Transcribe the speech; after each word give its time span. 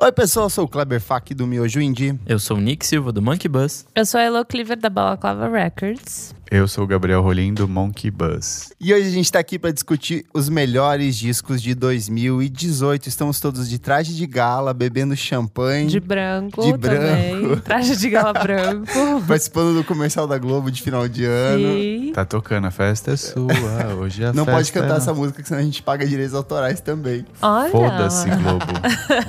Oi, 0.00 0.12
pessoal, 0.12 0.46
eu 0.46 0.50
sou 0.50 0.64
o 0.64 0.68
Kleber 0.68 1.00
Fak 1.00 1.34
do 1.34 1.46
Miojo 1.46 1.80
Indie. 1.80 2.18
Eu 2.26 2.38
sou 2.38 2.56
o 2.56 2.60
Nick 2.60 2.86
Silva, 2.86 3.12
do 3.12 3.20
Monkey 3.20 3.48
Bus. 3.48 3.84
Eu 3.94 4.06
sou 4.06 4.18
a 4.18 4.22
Elo 4.22 4.44
Cleaver 4.44 4.78
da 4.78 4.88
Balaclava 4.88 5.48
Records. 5.48 6.34
Eu 6.50 6.66
sou 6.66 6.84
o 6.84 6.86
Gabriel 6.86 7.20
Rolim 7.20 7.52
do 7.52 7.68
Monkey 7.68 8.10
Bus. 8.10 8.70
E 8.80 8.94
hoje 8.94 9.06
a 9.06 9.10
gente 9.10 9.30
tá 9.30 9.38
aqui 9.38 9.58
para 9.58 9.70
discutir 9.70 10.24
os 10.32 10.48
melhores 10.48 11.14
discos 11.14 11.60
de 11.60 11.74
2018. 11.74 13.06
Estamos 13.06 13.38
todos 13.38 13.68
de 13.68 13.78
traje 13.78 14.14
de 14.14 14.26
gala, 14.26 14.72
bebendo 14.72 15.14
champanhe. 15.14 15.88
De 15.88 16.00
branco 16.00 16.62
De 16.62 16.78
também. 16.78 17.42
branco. 17.42 17.60
Traje 17.64 17.96
de 17.96 18.08
gala 18.08 18.32
branco. 18.32 18.86
Participando 19.28 19.74
do 19.74 19.84
comercial 19.84 20.26
da 20.26 20.38
Globo 20.38 20.70
de 20.70 20.80
final 20.80 21.06
de 21.06 21.26
ano. 21.26 21.68
Sim. 21.74 22.12
Tá 22.14 22.24
tocando, 22.24 22.66
a 22.66 22.70
festa 22.70 23.12
é 23.12 23.16
sua, 23.16 23.52
hoje 24.00 24.24
a 24.24 24.32
Não 24.32 24.46
festa 24.46 24.52
pode 24.58 24.72
cantar 24.72 24.94
é 24.94 24.96
essa 24.96 25.12
música, 25.12 25.42
que 25.42 25.48
senão 25.48 25.60
a 25.60 25.64
gente 25.64 25.82
paga 25.82 26.06
direitos 26.06 26.34
autorais 26.34 26.80
também. 26.80 27.26
Olha. 27.42 27.70
Foda-se, 27.70 28.26
Globo. 28.30 28.64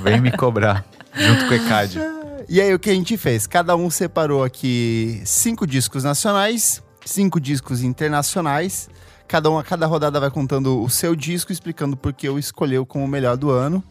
Vem 0.03 0.21
me 0.21 0.31
cobrar, 0.31 0.85
junto 1.13 1.45
com 1.47 1.51
o 1.51 1.53
ECAD. 1.53 1.99
E 2.47 2.61
aí, 2.61 2.73
o 2.73 2.79
que 2.79 2.89
a 2.89 2.93
gente 2.93 3.17
fez? 3.17 3.45
Cada 3.45 3.75
um 3.75 3.89
separou 3.89 4.43
aqui 4.43 5.21
cinco 5.25 5.67
discos 5.67 6.03
nacionais, 6.03 6.81
cinco 7.05 7.39
discos 7.39 7.83
internacionais. 7.83 8.89
Cada 9.27 9.49
um, 9.49 9.59
a 9.59 9.63
cada 9.63 9.85
rodada 9.85 10.19
vai 10.19 10.31
contando 10.31 10.81
o 10.81 10.89
seu 10.89 11.15
disco, 11.15 11.51
explicando 11.51 11.95
por 11.95 12.13
que 12.13 12.27
eu 12.27 12.39
escolheu 12.39 12.85
como 12.85 13.05
o 13.05 13.07
melhor 13.07 13.37
do 13.37 13.51
ano. 13.51 13.83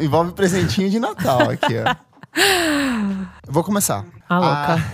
Envolve 0.00 0.30
presentinho 0.30 0.88
de 0.90 1.00
Natal 1.00 1.50
aqui, 1.50 1.74
ó. 1.84 1.90
Eu 3.44 3.50
Vou 3.52 3.64
começar. 3.64 4.04
Ah, 4.28 4.38
louca. 4.38 4.84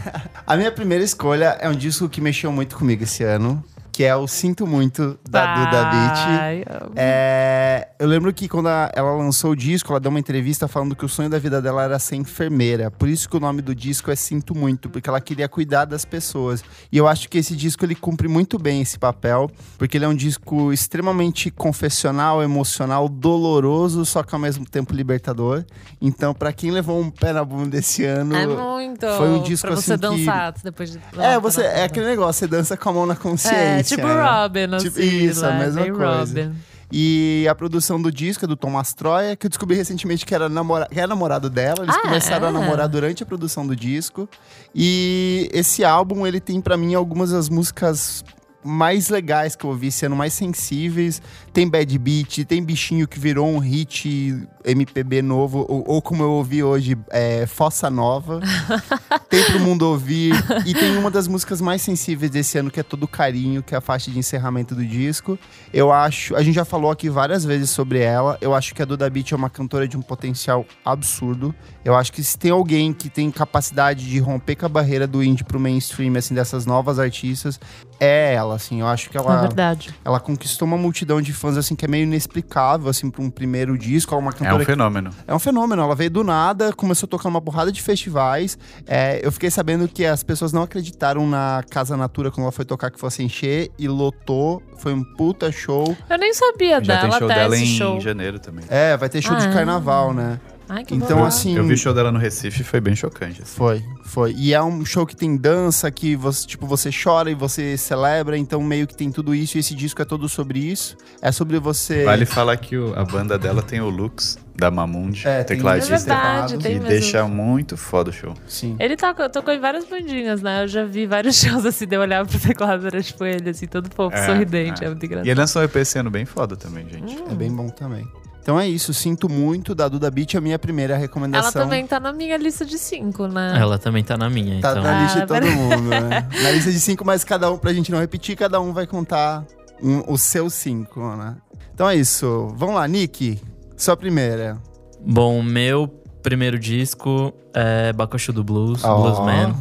A, 0.47 0.55
a 0.55 0.57
minha 0.57 0.73
primeira 0.73 1.05
escolha 1.05 1.59
é 1.61 1.69
um 1.69 1.75
disco 1.75 2.09
que 2.09 2.23
mexeu 2.23 2.51
muito 2.51 2.75
comigo 2.75 3.03
esse 3.03 3.23
ano, 3.23 3.63
que 3.93 4.05
é 4.05 4.15
o 4.15 4.27
Sinto 4.29 4.67
Muito, 4.67 5.19
da 5.29 5.55
Duda 5.55 5.85
Beat. 5.85 6.19
Ai. 6.19 6.65
É, 6.97 7.89
eu 7.99 8.07
lembro 8.07 8.33
que 8.33 8.49
quando 8.49 8.69
a- 8.69 8.91
ela 8.95 9.13
lançou 9.15 9.51
o 9.53 9.57
disco, 9.57 9.93
ela 9.93 9.99
deu 10.01 10.11
uma 10.11 10.19
entrevista 10.21 10.69
falando 10.69 10.95
que 10.95 11.05
o 11.05 11.09
sonho 11.09 11.29
da 11.29 11.39
vida 11.39 11.61
dela 11.61 11.83
era 11.83 11.99
ser 11.99 12.17
enfermeira. 12.17 12.91
Por 12.91 13.09
isso 13.09 13.29
que 13.29 13.37
o 13.37 13.41
nome 13.41 13.63
do 13.63 13.75
disco 13.75 14.11
é 14.11 14.17
Sinto 14.17 14.55
Muito, 14.55 14.89
porque 14.89 15.09
ela 15.09 15.21
queria 15.21 15.49
cuidar 15.49 15.85
das 15.85 16.05
pessoas. 16.05 16.63
E 16.91 16.97
eu 16.97 17.07
acho 17.09 17.29
que 17.29 17.39
esse 17.39 17.57
disco 17.57 17.85
ele 17.85 17.95
cumpre 17.95 18.29
muito 18.29 18.59
bem 18.59 18.81
esse 18.81 18.99
papel, 18.99 19.51
porque 19.79 19.97
ele 19.97 20.05
é 20.05 20.09
um 20.09 20.15
disco 20.15 20.73
extremamente 20.73 21.51
confessional, 21.51 22.43
emocional, 22.43 23.09
doloroso, 23.09 24.05
só 24.05 24.23
que 24.23 24.35
ao 24.35 24.41
mesmo 24.41 24.65
tempo 24.65 24.95
libertador. 24.95 25.65
Então, 26.01 26.33
pra 26.35 26.53
quem 26.53 26.71
levou 26.71 27.01
um 27.01 27.11
pé 27.11 27.33
na 27.33 27.45
bunda 27.45 27.77
esse 27.77 28.05
ano, 28.05 28.35
É 28.37 28.47
muito. 28.47 29.07
foi 29.17 29.29
um 29.31 29.43
disco 29.43 29.67
pra 29.67 29.77
você 29.77 29.95
assim 29.95 30.01
que- 30.01 30.25
dançar 30.25 30.55
depois 30.63 30.91
de. 30.93 31.01
é, 31.19 31.39
você 31.39 31.63
é 31.63 31.85
aquele 31.85 32.07
negócio, 32.07 32.41
você 32.41 32.47
dança 32.47 32.77
com 32.77 32.89
a 32.89 32.93
mão 32.93 33.07
na 33.07 33.17
consciência. 33.17 33.57
É, 33.80 33.80
tipo 33.83 34.07
né? 34.07 34.23
Robin, 34.43 34.75
assim. 34.75 34.89
Tipo, 34.89 35.01
isso, 35.01 35.45
a 35.45 35.49
lá, 35.49 35.59
mesma 35.59 35.83
coisa. 35.91 36.43
Robin. 36.43 36.55
E 36.93 37.47
a 37.49 37.55
produção 37.55 38.03
do 38.03 38.11
disco 38.11 38.45
é 38.45 38.49
do 38.49 38.57
Thomas 38.57 38.93
Troia, 38.93 39.37
que 39.37 39.47
eu 39.47 39.49
descobri 39.49 39.77
recentemente 39.77 40.27
que 40.27 40.35
era, 40.35 40.49
namora 40.49 40.89
que 40.91 40.99
era 40.99 41.07
namorado 41.07 41.49
dela. 41.49 41.85
Eles 41.85 41.95
Ah, 41.95 42.01
começaram 42.01 42.47
a 42.49 42.51
é? 42.51 42.53
namorar 42.53 42.89
durante 42.89 43.23
a 43.23 43.27
produção 43.27 43.65
do 43.65 43.77
disco. 43.77 44.29
E 44.75 45.49
esse 45.53 45.85
álbum, 45.85 46.27
ele 46.27 46.41
tem 46.41 46.61
pra 46.61 46.77
mim 46.77 46.95
algumas 46.95 47.31
das 47.31 47.49
músicas 47.49 48.25
mais 48.63 49.09
legais 49.09 49.57
que 49.57 49.65
eu 49.65 49.71
ouvi 49.71 49.91
ano, 50.03 50.17
mais 50.17 50.33
sensíveis. 50.33 51.21
Tem 51.53 51.69
Bad 51.69 51.99
Beat, 51.99 52.45
tem 52.45 52.63
Bichinho 52.63 53.09
que 53.09 53.19
virou 53.19 53.49
um 53.49 53.59
hit 53.59 54.47
MPB 54.65 55.23
novo, 55.23 55.65
ou, 55.69 55.85
ou 55.87 56.03
como 56.03 56.23
eu 56.23 56.31
ouvi 56.31 56.63
hoje, 56.63 56.97
é, 57.11 57.47
Fossa 57.47 57.91
Nova. 57.91 58.41
tem 59.29 59.43
Pro 59.45 59.61
Mundo 59.61 59.83
Ouvir. 59.83 60.35
E 60.67 60.75
tem 60.75 60.97
uma 60.97 61.11
das 61.11 61.27
músicas 61.27 61.61
mais 61.61 61.83
sensíveis 61.83 62.31
desse 62.31 62.59
ano, 62.59 62.71
que 62.71 62.79
é 62.79 62.83
Todo 62.83 63.09
Carinho, 63.09 63.63
que 63.63 63.75
é 63.75 63.79
a 63.79 63.81
faixa 63.81 64.11
de 64.11 64.19
encerramento 64.19 64.75
do 64.75 64.85
disco. 64.85 65.39
Eu 65.73 65.91
acho, 65.91 66.37
a 66.37 66.43
gente 66.43 66.55
já 66.55 66.65
falou 66.65 66.91
aqui 66.91 67.09
várias 67.09 67.45
vezes 67.45 67.71
sobre 67.71 68.01
ela. 68.01 68.37
Eu 68.41 68.55
acho 68.55 68.75
que 68.75 68.83
a 68.83 68.85
Duda 68.85 69.09
Beat 69.09 69.33
é 69.33 69.37
uma 69.37 69.51
cantora 69.51 69.89
de 69.89 69.97
um 69.97 70.03
potencial 70.03 70.67
absurdo. 70.85 71.55
Eu 71.85 71.95
acho 71.95 72.13
que 72.13 72.23
se 72.23 72.39
tem 72.39 72.51
alguém 72.51 72.93
que 72.93 73.09
tem 73.09 73.31
capacidade 73.31 74.09
de 74.09 74.19
romper 74.19 74.57
com 74.57 74.67
a 74.67 74.69
barreira 74.69 75.07
do 75.07 75.23
indie 75.23 75.45
pro 75.45 75.59
mainstream, 75.59 76.15
assim, 76.17 76.35
dessas 76.35 76.67
novas 76.67 76.99
artistas, 76.99 77.59
é 78.01 78.35
ela, 78.35 78.55
assim. 78.57 78.81
Eu 78.81 78.87
acho 78.87 79.11
que 79.11 79.17
É 79.17 79.21
ela, 79.21 79.41
verdade. 79.43 79.95
ela 80.05 80.19
conquistou 80.19 80.67
uma 80.67 80.77
multidão 80.79 81.21
de 81.21 81.33
fãs, 81.33 81.57
assim, 81.57 81.77
que 81.77 81.85
é 81.85 81.89
meio 81.89 82.05
inexplicável, 82.05 82.89
assim, 82.89 83.11
pra 83.11 83.23
um 83.23 83.31
primeiro 83.31 83.77
disco. 83.79 84.15
É 84.15 84.19
uma 84.19 84.31
É 84.31 84.35
cantora 84.35 84.55
um 84.57 84.59
que 84.61 84.65
fenômeno. 84.65 85.11
é 85.27 85.35
um 85.35 85.39
fenômeno, 85.39 85.83
ela 85.83 85.95
veio 85.95 86.11
do 86.11 86.25
nada, 86.25 86.73
começou 86.73 87.07
a 87.07 87.11
tocar 87.11 87.29
uma 87.29 87.41
porrada 87.41 87.71
de 87.71 87.83
festivais. 87.83 88.59
É, 88.87 89.21
eu 89.23 89.31
fiquei 89.31 89.51
sabendo 89.51 89.87
que 89.87 90.05
as 90.05 90.23
pessoas 90.23 90.53
não 90.53 90.63
acreditaram 90.63 91.27
na 91.27 91.63
Casa 91.71 91.97
Natura 91.97 92.31
quando 92.31 92.43
ela 92.45 92.53
foi 92.53 92.65
tocar 92.65 92.91
que 92.91 92.99
fosse 92.99 93.23
encher 93.23 93.71
e 93.79 93.87
lotou. 93.87 94.63
Foi 94.79 94.95
um 94.95 95.05
puta 95.05 95.53
show. 95.53 95.95
Eu 96.09 96.19
nem 96.19 96.33
sabia 96.33 96.83
Já 96.83 96.95
dela 96.97 97.01
tem 97.11 97.19
show 97.19 97.29
até 97.31 97.35
dela 97.41 97.55
esse 97.57 97.65
em 97.65 97.77
show. 97.77 98.01
janeiro 98.01 98.39
também. 98.39 98.65
É, 98.69 98.97
vai 98.97 99.09
ter 99.11 99.21
show 99.21 99.37
de 99.37 99.47
Ah. 99.47 99.53
carnaval, 99.53 100.15
né? 100.15 100.41
Ai, 100.73 100.85
que 100.85 100.95
Então, 100.95 101.25
assim. 101.25 101.57
Eu 101.57 101.65
vi 101.65 101.75
o 101.75 101.77
show 101.77 101.93
dela 101.93 102.13
no 102.13 102.19
Recife 102.19 102.61
e 102.63 102.65
foi 102.65 102.81
bem 102.81 102.95
chocante. 102.95 103.43
assim. 103.43 103.57
Foi, 103.57 103.83
foi. 104.05 104.33
E 104.39 104.55
é 104.55 104.63
um 104.63 104.85
show 104.85 105.05
que 105.05 105.17
tem 105.17 105.37
dança, 105.37 105.91
que 105.91 106.15
você, 106.15 106.47
tipo, 106.47 106.67
você 106.67 106.91
chora 106.93 107.31
e 107.31 107.35
você 107.35 107.77
celebra, 107.77 108.39
então 108.39 108.63
meio 108.63 108.87
que 108.87 108.95
tem 108.97 109.11
tudo 109.11 109.35
isso, 109.35 109.57
e 109.57 109.61
esse 109.61 109.75
disco 109.75 110.01
é 110.01 110.05
todo 110.05 110.29
sobre 110.29 110.61
isso. 110.61 110.97
É 111.21 111.33
sobre 111.33 111.59
você. 111.59 112.05
Vale 112.05 112.25
falar 112.25 112.57
que 112.57 112.77
o- 112.77 112.97
a 112.99 113.05
banda 113.05 113.37
dela 113.39 113.63
tem 113.63 113.81
o 113.81 113.89
Lux, 113.91 114.39
da 114.55 114.71
Mamundi, 114.71 115.21
É, 115.27 115.43
tem- 115.43 115.55
É 115.57 115.59
tecladista. 115.59 115.97
verdade, 115.97 116.59
tem 116.59 116.75
mesmo. 116.75 116.89
deixa 116.89 117.27
muito 117.27 117.77
foda 117.79 118.11
o 118.11 118.13
show. 118.13 118.35
Sim. 118.47 118.77
Ele 118.79 118.95
tocou, 118.97 119.29
tocou 119.31 119.55
em 119.55 119.59
várias 119.59 119.87
bandinhas, 119.87 120.43
né? 120.43 120.63
Eu 120.65 120.69
já 120.69 120.85
vi 120.85 121.07
vários 121.07 121.37
shows 121.41 121.65
assim, 121.67 121.87
de 121.87 121.97
eu 121.97 122.01
olhar 122.03 122.25
pro 122.27 122.39
teclado, 122.39 122.87
era 122.87 123.03
tipo 123.03 123.25
ele, 123.25 123.49
assim, 123.51 123.67
todo 123.67 123.89
fofo, 123.95 124.15
É, 124.17 124.27
sorridente. 124.27 124.85
é. 124.85 124.87
É, 124.87 124.91
muito 124.91 125.03
E 125.03 125.07
engraçado. 125.07 125.27
ele 125.29 125.41
lançou 125.41 125.63
um 125.63 125.65
EP 125.65 125.77
ano 125.97 126.11
bem 126.11 126.25
foda 126.27 126.57
também, 126.57 126.87
gente. 126.91 127.17
É 127.31 127.35
bem 127.35 127.51
bom 127.51 127.69
também. 127.71 128.07
Então 128.51 128.59
é 128.59 128.67
isso, 128.69 128.93
sinto 128.93 129.29
muito. 129.29 129.77
Da 129.77 129.87
Duda 129.87 130.11
Beat, 130.11 130.35
a 130.35 130.41
minha 130.41 130.59
primeira 130.59 130.95
Ela 130.95 131.01
recomendação. 131.01 131.53
também 131.63 131.87
tá 131.87 132.01
na 132.01 132.13
minha 132.13 132.37
lista 132.37 132.67
de 132.67 132.79
cinco, 132.79 133.29
né? 133.29 133.55
Ela 133.57 133.79
também 133.79 134.03
tá 134.03 134.17
na 134.17 134.29
minha, 134.29 134.61
Tá 134.61 134.73
então. 134.73 134.83
na 134.83 135.03
lista 135.05 135.19
de 135.19 135.23
Ah, 135.23 135.27
todo 135.29 135.41
pera- 135.41 135.55
mundo, 135.55 135.83
né? 135.89 136.29
Na 136.43 136.51
lista 136.51 136.73
de 136.73 136.81
cinco, 136.81 137.05
mas 137.05 137.23
cada 137.23 137.49
um, 137.49 137.57
pra 137.57 137.73
gente 137.73 137.93
não 137.93 138.01
repetir, 138.01 138.37
cada 138.37 138.61
um 138.61 138.73
vai 138.73 138.89
contar 138.89 139.45
um- 139.81 140.03
os 140.13 140.21
seus 140.23 140.53
cinco, 140.55 140.99
né? 141.15 141.37
Então 141.73 141.89
é 141.89 141.95
isso. 141.95 142.49
Vamos 142.57 142.75
lá, 142.75 142.89
Nick. 142.89 143.41
Sua 143.77 143.97
primeira. 143.97 144.59
Bom, 145.01 145.41
meu 145.45 145.87
primeiro 146.21 146.59
disco 146.59 147.33
é 147.55 147.93
Bakushu 147.93 148.33
do 148.33 148.43
Blues, 148.43 148.83
Ó. 148.83 148.97
Bluesman. 149.01 149.55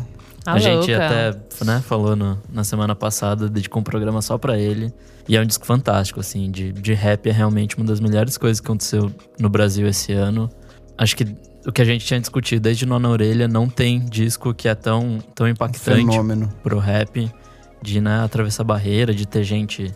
A, 0.48 0.54
a 0.54 0.58
gente 0.58 0.90
louca. 0.92 1.06
até 1.06 1.64
né, 1.64 1.84
falou 1.88 2.16
no- 2.16 2.40
na 2.52 2.64
semana 2.64 2.96
passada, 2.96 3.48
dedicou 3.48 3.82
um 3.82 3.84
programa 3.84 4.20
só 4.24 4.36
pra 4.40 4.58
ele. 4.58 4.92
E 5.30 5.38
é 5.38 5.42
um 5.42 5.46
disco 5.46 5.64
fantástico, 5.64 6.20
assim, 6.20 6.50
de, 6.50 6.74
de 6.74 6.94
rap 6.94 7.30
é 7.30 7.32
realmente 7.32 7.78
uma 7.78 7.86
das 7.86 8.00
melhores 8.00 8.36
coisas 8.36 8.60
que 8.60 8.66
aconteceu 8.66 9.12
no 9.40 9.48
Brasil 9.48 9.88
esse 9.88 10.12
ano. 10.12 10.50
Acho 10.98 11.16
que 11.16 11.24
o 11.68 11.72
que 11.72 11.84
a 11.84 11.86
gente 11.86 12.04
tinha 12.04 12.20
discutido 12.20 12.62
desde 12.62 12.84
Nona 12.84 13.08
Orelha 13.08 13.48
não 13.48 13.70
tem 13.70 14.00
disco 14.00 14.56
que 14.56 14.68
é 14.68 14.74
tão, 14.74 15.20
tão 15.36 15.48
impactante 15.48 16.00
Fenômeno. 16.00 16.52
pro 16.64 16.80
rap, 16.80 17.32
de 17.80 18.02
né, 18.02 18.24
atravessar 18.24 18.64
barreira, 18.64 19.14
de 19.14 19.28
ter 19.28 19.44
gente 19.44 19.94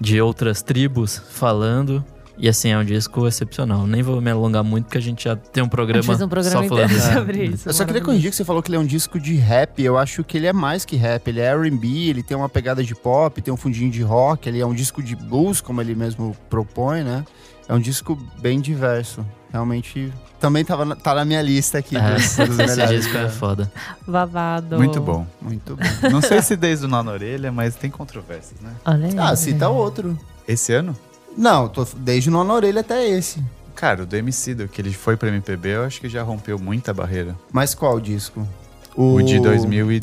de 0.00 0.20
outras 0.20 0.62
tribos 0.62 1.20
falando. 1.30 2.04
E 2.38 2.48
assim, 2.48 2.68
é 2.68 2.76
um 2.78 2.84
disco 2.84 3.26
excepcional. 3.26 3.86
Nem 3.86 4.02
vou 4.02 4.20
me 4.20 4.30
alongar 4.30 4.62
muito, 4.62 4.84
porque 4.84 4.98
a 4.98 5.00
gente 5.00 5.24
já 5.24 5.34
tem 5.36 5.62
um 5.62 5.68
programa, 5.68 6.02
um 6.12 6.28
programa 6.28 6.62
só 6.62 6.68
falando 6.68 7.00
sobre 7.14 7.44
isso. 7.44 7.68
Eu 7.68 7.72
só 7.72 7.84
queria 7.84 8.02
corrigir 8.02 8.30
que 8.30 8.36
você 8.36 8.44
falou 8.44 8.62
que 8.62 8.68
ele 8.68 8.76
é 8.76 8.80
um 8.80 8.84
disco 8.86 9.18
de 9.18 9.34
rap. 9.36 9.82
Eu 9.82 9.96
acho 9.96 10.22
que 10.22 10.36
ele 10.36 10.46
é 10.46 10.52
mais 10.52 10.84
que 10.84 10.96
rap. 10.96 11.26
Ele 11.28 11.40
é 11.40 11.44
R&B, 11.46 11.86
ele 12.10 12.22
tem 12.22 12.36
uma 12.36 12.48
pegada 12.48 12.84
de 12.84 12.94
pop, 12.94 13.40
tem 13.40 13.52
um 13.52 13.56
fundinho 13.56 13.90
de 13.90 14.02
rock. 14.02 14.48
Ele 14.48 14.60
é 14.60 14.66
um 14.66 14.74
disco 14.74 15.02
de 15.02 15.16
blues, 15.16 15.60
como 15.62 15.80
ele 15.80 15.94
mesmo 15.94 16.36
propõe, 16.50 17.02
né? 17.02 17.24
É 17.68 17.72
um 17.74 17.80
disco 17.80 18.16
bem 18.38 18.60
diverso. 18.60 19.24
Realmente, 19.50 20.12
também 20.38 20.62
tava 20.62 20.84
na, 20.84 20.94
tá 20.94 21.14
na 21.14 21.24
minha 21.24 21.40
lista 21.40 21.78
aqui. 21.78 21.96
É, 21.96 22.14
dos- 22.16 22.36
dos 22.36 22.58
esse 22.58 22.76
melhores, 22.76 23.00
disco 23.04 23.16
é 23.16 23.28
foda. 23.30 23.72
Babado. 24.06 24.76
Muito 24.76 25.00
bom. 25.00 25.26
Muito 25.40 25.74
bom. 25.74 26.10
Não 26.10 26.20
sei 26.20 26.42
se 26.42 26.54
desde 26.54 26.84
o 26.84 26.88
Nó 26.88 27.02
na 27.02 27.12
Orelha, 27.12 27.50
mas 27.50 27.74
tem 27.74 27.90
controvérsias, 27.90 28.60
né? 28.60 28.72
Olha 28.84 29.06
aí. 29.08 29.14
Ah, 29.18 29.34
cita 29.34 29.68
outro. 29.70 30.18
Esse 30.46 30.74
ano? 30.74 30.94
Não, 31.36 31.68
tô 31.68 31.86
desde 31.96 32.30
o 32.30 32.44
na 32.44 32.54
orelha 32.54 32.80
até 32.80 33.06
esse. 33.08 33.42
Cara, 33.74 34.04
o 34.04 34.06
do 34.06 34.16
MC, 34.16 34.54
do 34.54 34.68
que 34.68 34.80
ele 34.80 34.92
foi 34.92 35.16
pra 35.16 35.28
MPB, 35.28 35.68
eu 35.70 35.84
acho 35.84 36.00
que 36.00 36.08
já 36.08 36.22
rompeu 36.22 36.58
muita 36.58 36.94
barreira. 36.94 37.36
Mas 37.52 37.74
qual 37.74 38.00
disco? 38.00 38.46
O 38.96 39.20
de 39.20 39.38
2012. 39.38 40.00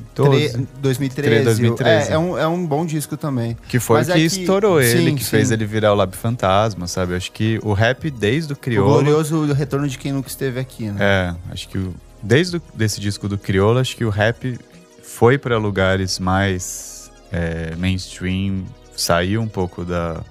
Tre- 0.54 0.68
2013. 0.80 1.44
2013. 1.46 2.10
É, 2.12 2.14
é 2.14 2.18
um, 2.20 2.38
é 2.38 2.48
um 2.48 2.64
bom 2.64 2.86
disco 2.86 3.18
também. 3.18 3.58
Que 3.68 3.80
foi 3.80 3.98
Mas 3.98 4.08
o 4.08 4.12
é 4.12 4.14
que 4.14 4.20
que- 4.30 4.42
estourou 4.42 4.80
ele, 4.80 5.10
sim, 5.10 5.16
que 5.16 5.24
sim. 5.24 5.32
fez 5.32 5.50
ele 5.50 5.66
virar 5.66 5.92
o 5.94 5.96
Lab 5.96 6.16
Fantasma, 6.16 6.86
sabe? 6.86 7.16
Acho 7.16 7.32
que 7.32 7.60
o 7.64 7.74
rap 7.74 8.12
desde 8.12 8.54
o 8.54 8.56
O 8.56 8.60
Criolo. 8.60 8.92
glorioso 8.92 9.52
retorno 9.54 9.88
de 9.88 9.98
quem 9.98 10.12
nunca 10.12 10.28
esteve 10.30 10.60
aqui, 10.60 10.92
né? 10.92 10.98
É, 11.00 11.36
acho 11.52 11.68
que 11.70 11.80
o- 11.80 11.96
desde 12.22 12.58
o, 12.58 12.62
desse 12.76 13.02
disco 13.02 13.28
do 13.28 13.36
Criolo, 13.40 13.80
acho 13.80 13.98
que 13.98 14.06
o 14.06 14.10
rap 14.12 14.60
foi 15.02 15.40
para 15.40 15.58
lugares 15.58 16.20
mais 16.20 17.12
é, 17.32 17.76
mainstream, 17.76 18.64
saiu 18.96 19.42
um 19.42 19.48
pouco 19.48 19.84
da 19.84 20.22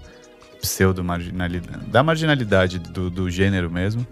pseudo 0.62 1.02
marginalidade, 1.02 1.84
da 1.86 2.02
marginalidade 2.02 2.78
do, 2.78 3.10
do 3.10 3.28
gênero 3.28 3.68
mesmo. 3.68 4.06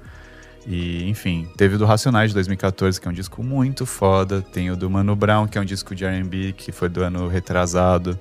E, 0.67 1.09
enfim, 1.09 1.49
teve 1.57 1.77
o 1.77 1.79
do 1.79 1.87
Racionais 1.87 2.31
de 2.31 2.35
2014, 2.35 3.01
que 3.01 3.09
é 3.09 3.11
um 3.11 3.15
disco 3.15 3.43
muito 3.43 3.87
foda. 3.87 4.43
Tem 4.43 4.71
o 4.71 4.77
do 4.77 4.91
Mano 4.91 5.17
Brown, 5.17 5.47
que 5.47 5.57
é 5.57 5.61
um 5.61 5.65
disco 5.65 5.95
de 5.95 6.05
R&B, 6.05 6.53
que 6.53 6.71
foi 6.71 6.89
do 6.89 7.03
ano 7.03 7.29
retrasado. 7.29 8.19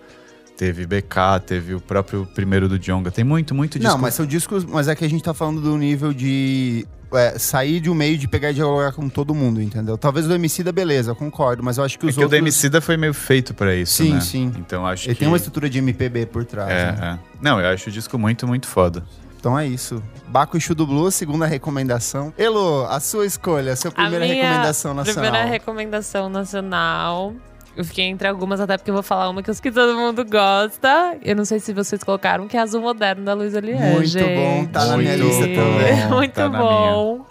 Teve 0.59 0.85
BK, 0.85 1.39
teve 1.45 1.73
o 1.73 1.79
próprio 1.79 2.25
primeiro 2.35 2.67
do 2.67 2.77
Djonga. 2.77 3.09
Tem 3.09 3.23
muito, 3.23 3.55
muito 3.55 3.79
disco. 3.79 3.93
Não, 3.93 3.97
mas 3.97 4.13
são 4.13 4.25
discos. 4.25 4.65
Mas 4.65 4.89
é 4.89 4.93
que 4.93 5.05
a 5.05 5.09
gente 5.09 5.23
tá 5.23 5.33
falando 5.33 5.61
do 5.61 5.77
nível 5.77 6.11
de. 6.11 6.85
é, 7.13 7.39
sair 7.39 7.79
de 7.79 7.89
um 7.89 7.93
meio 7.93 8.17
de 8.17 8.27
pegar 8.27 8.51
e 8.51 8.55
dialogar 8.55 8.91
com 8.91 9.07
todo 9.07 9.33
mundo, 9.33 9.61
entendeu? 9.61 9.97
Talvez 9.97 10.25
o 10.25 10.27
do 10.27 10.35
MC 10.35 10.61
da 10.61 10.73
beleza, 10.73 11.15
concordo, 11.15 11.63
mas 11.63 11.77
eu 11.77 11.85
acho 11.85 11.97
que 11.97 12.05
É 12.05 12.09
os 12.09 12.15
que 12.15 12.19
o 12.19 12.23
outros. 12.23 12.37
do 12.37 12.43
Emicida 12.43 12.81
foi 12.81 12.97
meio 12.97 13.13
feito 13.13 13.53
pra 13.53 13.73
isso, 13.73 14.03
Sim, 14.03 14.15
né? 14.15 14.19
sim. 14.19 14.51
Então 14.57 14.85
acho 14.85 15.07
Ele 15.07 15.13
que... 15.13 15.19
tem 15.19 15.29
uma 15.29 15.37
estrutura 15.37 15.69
de 15.69 15.77
MPB 15.77 16.25
por 16.25 16.43
trás. 16.43 16.69
É, 16.69 16.91
né? 16.91 17.19
é. 17.23 17.29
Não, 17.41 17.61
eu 17.61 17.69
acho 17.69 17.87
o 17.87 17.91
disco 17.93 18.17
muito, 18.19 18.45
muito 18.45 18.67
foda. 18.67 19.01
Então 19.39 19.57
é 19.57 19.65
isso. 19.65 20.03
Baco 20.27 20.57
e 20.57 20.75
do 20.75 20.85
Blue, 20.85 21.09
segunda 21.09 21.45
recomendação. 21.45 22.33
Elo, 22.37 22.85
a 22.87 22.99
sua 22.99 23.25
escolha, 23.25 23.71
a 23.71 23.75
sua 23.77 23.91
primeira 23.91 24.25
a 24.25 24.27
minha 24.27 24.43
recomendação 24.43 24.93
nacional. 24.93 25.23
Primeira 25.23 25.45
recomendação 25.49 26.29
nacional. 26.29 27.33
Eu 27.77 27.85
fiquei 27.85 28.05
entre 28.05 28.27
algumas, 28.27 28.59
até 28.59 28.77
porque 28.77 28.89
eu 28.89 28.93
vou 28.93 29.03
falar 29.03 29.29
uma 29.29 29.41
que 29.41 29.49
eu 29.49 29.53
sei 29.53 29.61
que 29.63 29.71
todo 29.71 29.95
mundo 29.97 30.25
gosta. 30.25 31.17
Eu 31.23 31.35
não 31.35 31.45
sei 31.45 31.59
se 31.59 31.73
vocês 31.73 32.03
colocaram, 32.03 32.47
que 32.47 32.57
é 32.57 32.59
Azul 32.59 32.81
Moderno 32.81 33.23
da 33.23 33.33
Luísa 33.33 33.59
Lier. 33.59 33.79
Muito 33.93 34.07
gente. 34.07 34.35
bom, 34.35 34.65
tá 34.65 34.85
na 34.85 34.97
minha 34.97 35.15
lista 35.15 35.43
também. 35.47 36.07
Muito 36.09 36.33
Tá 36.33 36.49
bom. 36.49 37.25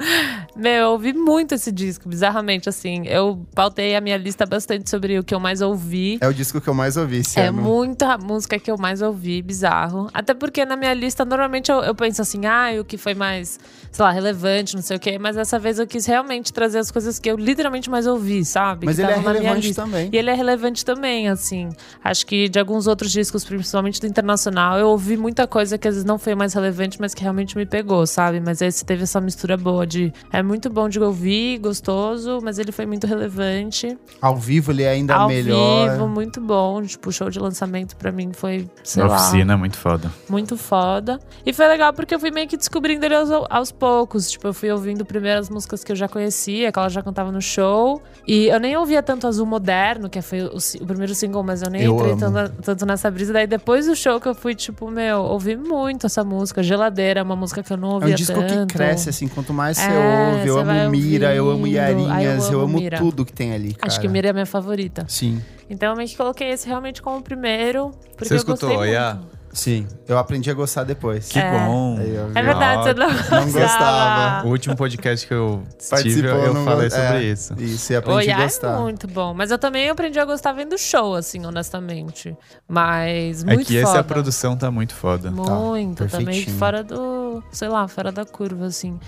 Meu, 0.56 0.73
eu 0.73 0.90
ouvi 0.90 1.12
muito 1.12 1.55
esse 1.55 1.70
disco, 1.70 2.08
bizarramente, 2.08 2.69
assim. 2.69 3.06
Eu 3.06 3.46
pautei 3.55 3.94
a 3.94 4.00
minha 4.00 4.17
lista 4.17 4.44
bastante 4.44 4.88
sobre 4.90 5.19
o 5.19 5.23
que 5.23 5.35
eu 5.35 5.38
mais 5.40 5.61
ouvi. 5.61 6.19
É 6.20 6.26
o 6.26 6.35
disco 6.35 6.61
que 6.61 6.69
eu 6.69 6.75
mais 6.75 6.96
ouvi 6.96 7.19
esse 7.19 7.38
É 7.38 7.46
ano. 7.46 7.62
muita 7.62 8.19
música 8.19 8.58
que 8.58 8.70
eu 8.70 8.76
mais 8.79 9.00
ouvi, 9.02 9.40
bizarro. 9.43 10.08
Até 10.12 10.35
porque 10.35 10.64
na 10.64 10.76
minha 10.76 10.94
lista, 10.94 11.25
normalmente 11.25 11.70
eu, 11.70 11.81
eu 11.82 11.94
penso 11.94 12.23
assim, 12.23 12.44
ah, 12.46 12.70
o 12.81 12.85
que 12.85 12.96
foi 12.99 13.14
mais, 13.14 13.58
sei 13.93 14.05
lá, 14.05 14.11
relevante, 14.11 14.75
não 14.75 14.82
sei 14.82 14.96
o 14.96 15.00
quê. 15.00 15.17
Mas 15.19 15.37
dessa 15.37 15.58
vez 15.58 15.79
eu 15.79 15.87
quis 15.87 16.06
realmente 16.06 16.52
trazer 16.52 16.79
as 16.79 16.90
coisas 16.90 17.19
que 17.20 17.31
eu 17.31 17.37
literalmente 17.37 17.88
mais 17.88 18.06
ouvi, 18.06 18.44
sabe? 18.44 18.87
Mas 18.87 18.96
que 18.96 19.02
ele 19.02 19.08
é 19.08 19.11
estavam 19.12 19.32
na 19.32 19.38
minha 19.38 19.43
relevante 19.52 19.69
lista. 19.69 19.82
também. 19.82 20.11
E 20.12 20.17
ele 20.17 20.28
é 20.31 20.35
relevante 20.35 20.85
também, 20.85 21.29
assim. 21.29 21.69
Acho 22.03 22.27
que 22.27 22.49
de 22.49 22.59
alguns 22.59 22.87
outros 22.87 23.11
discos, 23.13 23.45
principalmente 23.45 24.01
do 24.01 24.07
internacional, 24.07 24.79
eu 24.79 24.89
ouvi 24.89 25.17
muita 25.17 25.47
coisa 25.47 25.77
que 25.79 25.87
às 25.89 25.95
vezes 25.95 26.05
não 26.07 26.19
foi 26.19 26.35
mais 26.35 26.55
relevante, 26.55 26.99
mas 27.01 27.15
que 27.15 27.23
realmente 27.23 27.57
me 27.57 27.67
pegou, 27.67 28.07
sabe? 28.07 28.41
Mas 28.41 28.61
esse 28.63 28.85
teve 28.85 29.03
essa 29.05 29.21
mistura 29.21 29.57
boa 29.57 29.87
de. 29.87 30.13
É 30.33 30.43
muito 30.43 30.69
bom 30.71 30.89
de 30.89 31.01
ouvir, 31.01 31.59
gostoso, 31.59 32.41
mas 32.43 32.59
ele 32.59 32.73
foi 32.73 32.87
muito 32.87 33.07
relevante. 33.07 33.97
Ao 34.21 34.37
vivo 34.37 34.73
ele 34.73 34.83
é 34.83 34.91
ainda 34.91 35.15
Ao 35.15 35.29
melhor. 35.29 35.91
vivo, 35.91 36.09
muito 36.09 36.41
bom. 36.41 36.83
Tipo, 36.83 37.09
o 37.09 37.13
show 37.13 37.31
de 37.31 37.39
lançamento 37.39 37.97
pra 37.97 38.11
mim 38.13 38.33
foi, 38.33 38.69
sei 38.83 39.03
Na 39.03 39.09
lá, 39.09 39.17
oficina, 39.17 39.57
muito 39.57 39.77
foda. 39.77 40.11
muito 40.29 40.57
foda. 40.57 41.19
E 41.45 41.53
foi 41.53 41.67
legal 41.69 41.93
porque 41.93 42.15
eu 42.15 42.21
fui 42.21 42.31
meio 42.31 42.47
que 42.49 42.57
descobrindo 42.57 43.05
ele 43.05 43.15
aos, 43.15 43.31
aos 43.51 43.73
poucos. 43.73 44.31
Tipo, 44.31 44.49
eu 44.49 44.55
fui 44.55 44.71
ouvindo 44.71 45.05
primeiro 45.05 45.39
as 45.41 45.49
músicas 45.49 45.83
que 45.85 45.93
eu 45.93 45.97
já 45.97 46.09
conhecia, 46.09 46.71
que 46.73 46.79
ela 46.79 46.89
já 46.89 47.03
cantava 47.03 47.31
no 47.33 47.41
show. 47.41 48.03
E 48.27 48.47
eu 48.49 48.59
nem 48.61 48.77
ouvia 48.77 49.03
tanto 49.03 49.27
Azul 49.27 49.47
Moderno, 49.47 50.09
que 50.09 50.18
foi 50.23 50.43
o, 50.43 50.56
o 50.81 50.87
primeiro 50.87 51.15
single, 51.15 51.43
mas 51.43 51.62
eu 51.62 51.70
nem 51.70 51.82
Eu 51.82 51.94
entrei 51.94 52.12
amo. 52.12 52.20
tanto, 52.20 52.62
tanto 52.62 52.87
nessa 52.87 53.11
brisa. 53.11 53.32
Daí 53.32 53.47
depois 53.47 53.87
do 53.87 53.94
show 53.97 54.20
que 54.20 54.29
eu 54.29 54.35
fui, 54.35 54.55
tipo, 54.55 54.91
meu, 54.91 55.20
ouvi 55.20 55.56
muito 55.56 56.06
essa 56.06 56.23
música. 56.25 56.62
Geladeira 56.62 57.20
é 57.20 57.23
uma 57.23 57.37
música 57.37 57.62
que 57.62 57.73
eu 57.73 57.76
não 57.76 57.91
É 57.91 57.94
ouvia 57.94 58.12
um 58.12 58.15
disco 58.17 58.35
tanto. 58.41 58.69
que 58.73 58.75
cresce, 58.75 59.09
assim, 59.09 59.29
quanto 59.29 59.53
mais 59.53 59.76
você 59.79 59.91
É, 59.91 60.31
ouve. 60.32 60.49
Eu 60.49 60.59
amo 60.59 60.91
Mira, 60.91 61.35
eu 61.35 61.44
amo 61.44 61.59
ouvindo. 61.61 61.75
Yarinhas, 61.75 62.11
Ai, 62.12 62.26
eu 62.26 62.53
eu 62.53 62.61
amo 62.61 62.69
amo 62.70 62.79
Mira. 62.79 62.99
tudo 62.99 63.25
que 63.25 63.32
tem 63.32 63.53
ali, 63.53 63.75
cara. 63.75 63.87
Acho 63.87 64.00
que 64.00 64.09
Mira 64.09 64.29
é 64.29 64.31
a 64.31 64.35
minha 64.35 64.47
favorita. 64.47 65.05
Sim, 65.09 65.43
Então 65.70 65.91
eu 65.91 65.97
meio 65.97 66.09
que 66.09 66.17
coloquei 66.17 66.49
esse 66.50 66.67
realmente 66.67 67.00
como 67.03 67.21
primeiro. 67.23 67.91
Porque 68.12 68.26
Você 68.29 68.35
eu 68.35 68.38
escutou, 68.38 68.69
gostei 68.71 68.88
Oiá? 68.88 69.14
muito. 69.14 69.38
Sim. 69.53 69.87
Eu 70.06 70.19
aprendi 70.19 70.50
a 70.50 70.55
gostar 70.55 70.85
depois. 70.85 71.29
Que 71.29 71.39
É. 71.39 71.50
bom. 71.59 71.99
É 72.35 72.43
verdade, 72.43 72.83
você 72.85 72.95
não, 72.95 73.09
Não 73.09 73.53
gostava. 73.53 74.47
O 74.47 74.50
último 74.50 74.77
podcast 74.77 75.27
que 75.27 75.35
eu 75.35 75.62
tive, 76.03 76.27
eu 76.29 76.55
não 76.55 76.65
falei 76.65 76.89
go- 76.89 76.95
sobre 76.95 77.17
é. 77.19 77.23
isso. 77.25 77.55
Isso, 77.59 77.93
e 77.93 77.97
aprendi 77.97 78.19
Oi, 78.19 78.31
a 78.31 78.39
é 78.39 78.43
gostar. 78.45 78.79
muito 78.79 79.06
bom. 79.09 79.35
Mas 79.35 79.50
eu 79.50 79.59
também 79.59 79.89
aprendi 79.89 80.19
a 80.19 80.25
gostar 80.25 80.53
vendo 80.53 80.77
show, 80.79 81.15
assim, 81.15 81.45
honestamente. 81.45 82.37
Mas 82.69 83.43
É 83.43 83.47
muito 83.47 83.67
que 83.67 83.81
foda. 83.83 83.93
essa 83.99 84.05
produção 84.05 84.56
tá 84.56 84.71
muito 84.71 84.95
foda. 84.95 85.31
Muito, 85.31 86.06
tá 86.06 86.19
meio 86.19 86.27
que 86.27 86.27
perfeitinho. 86.27 86.59
fora 86.59 86.83
do, 86.85 87.43
sei 87.50 87.69
lá, 87.69 87.87
fora 87.89 88.12
da 88.12 88.25
curva, 88.25 88.67
assim. 88.67 88.99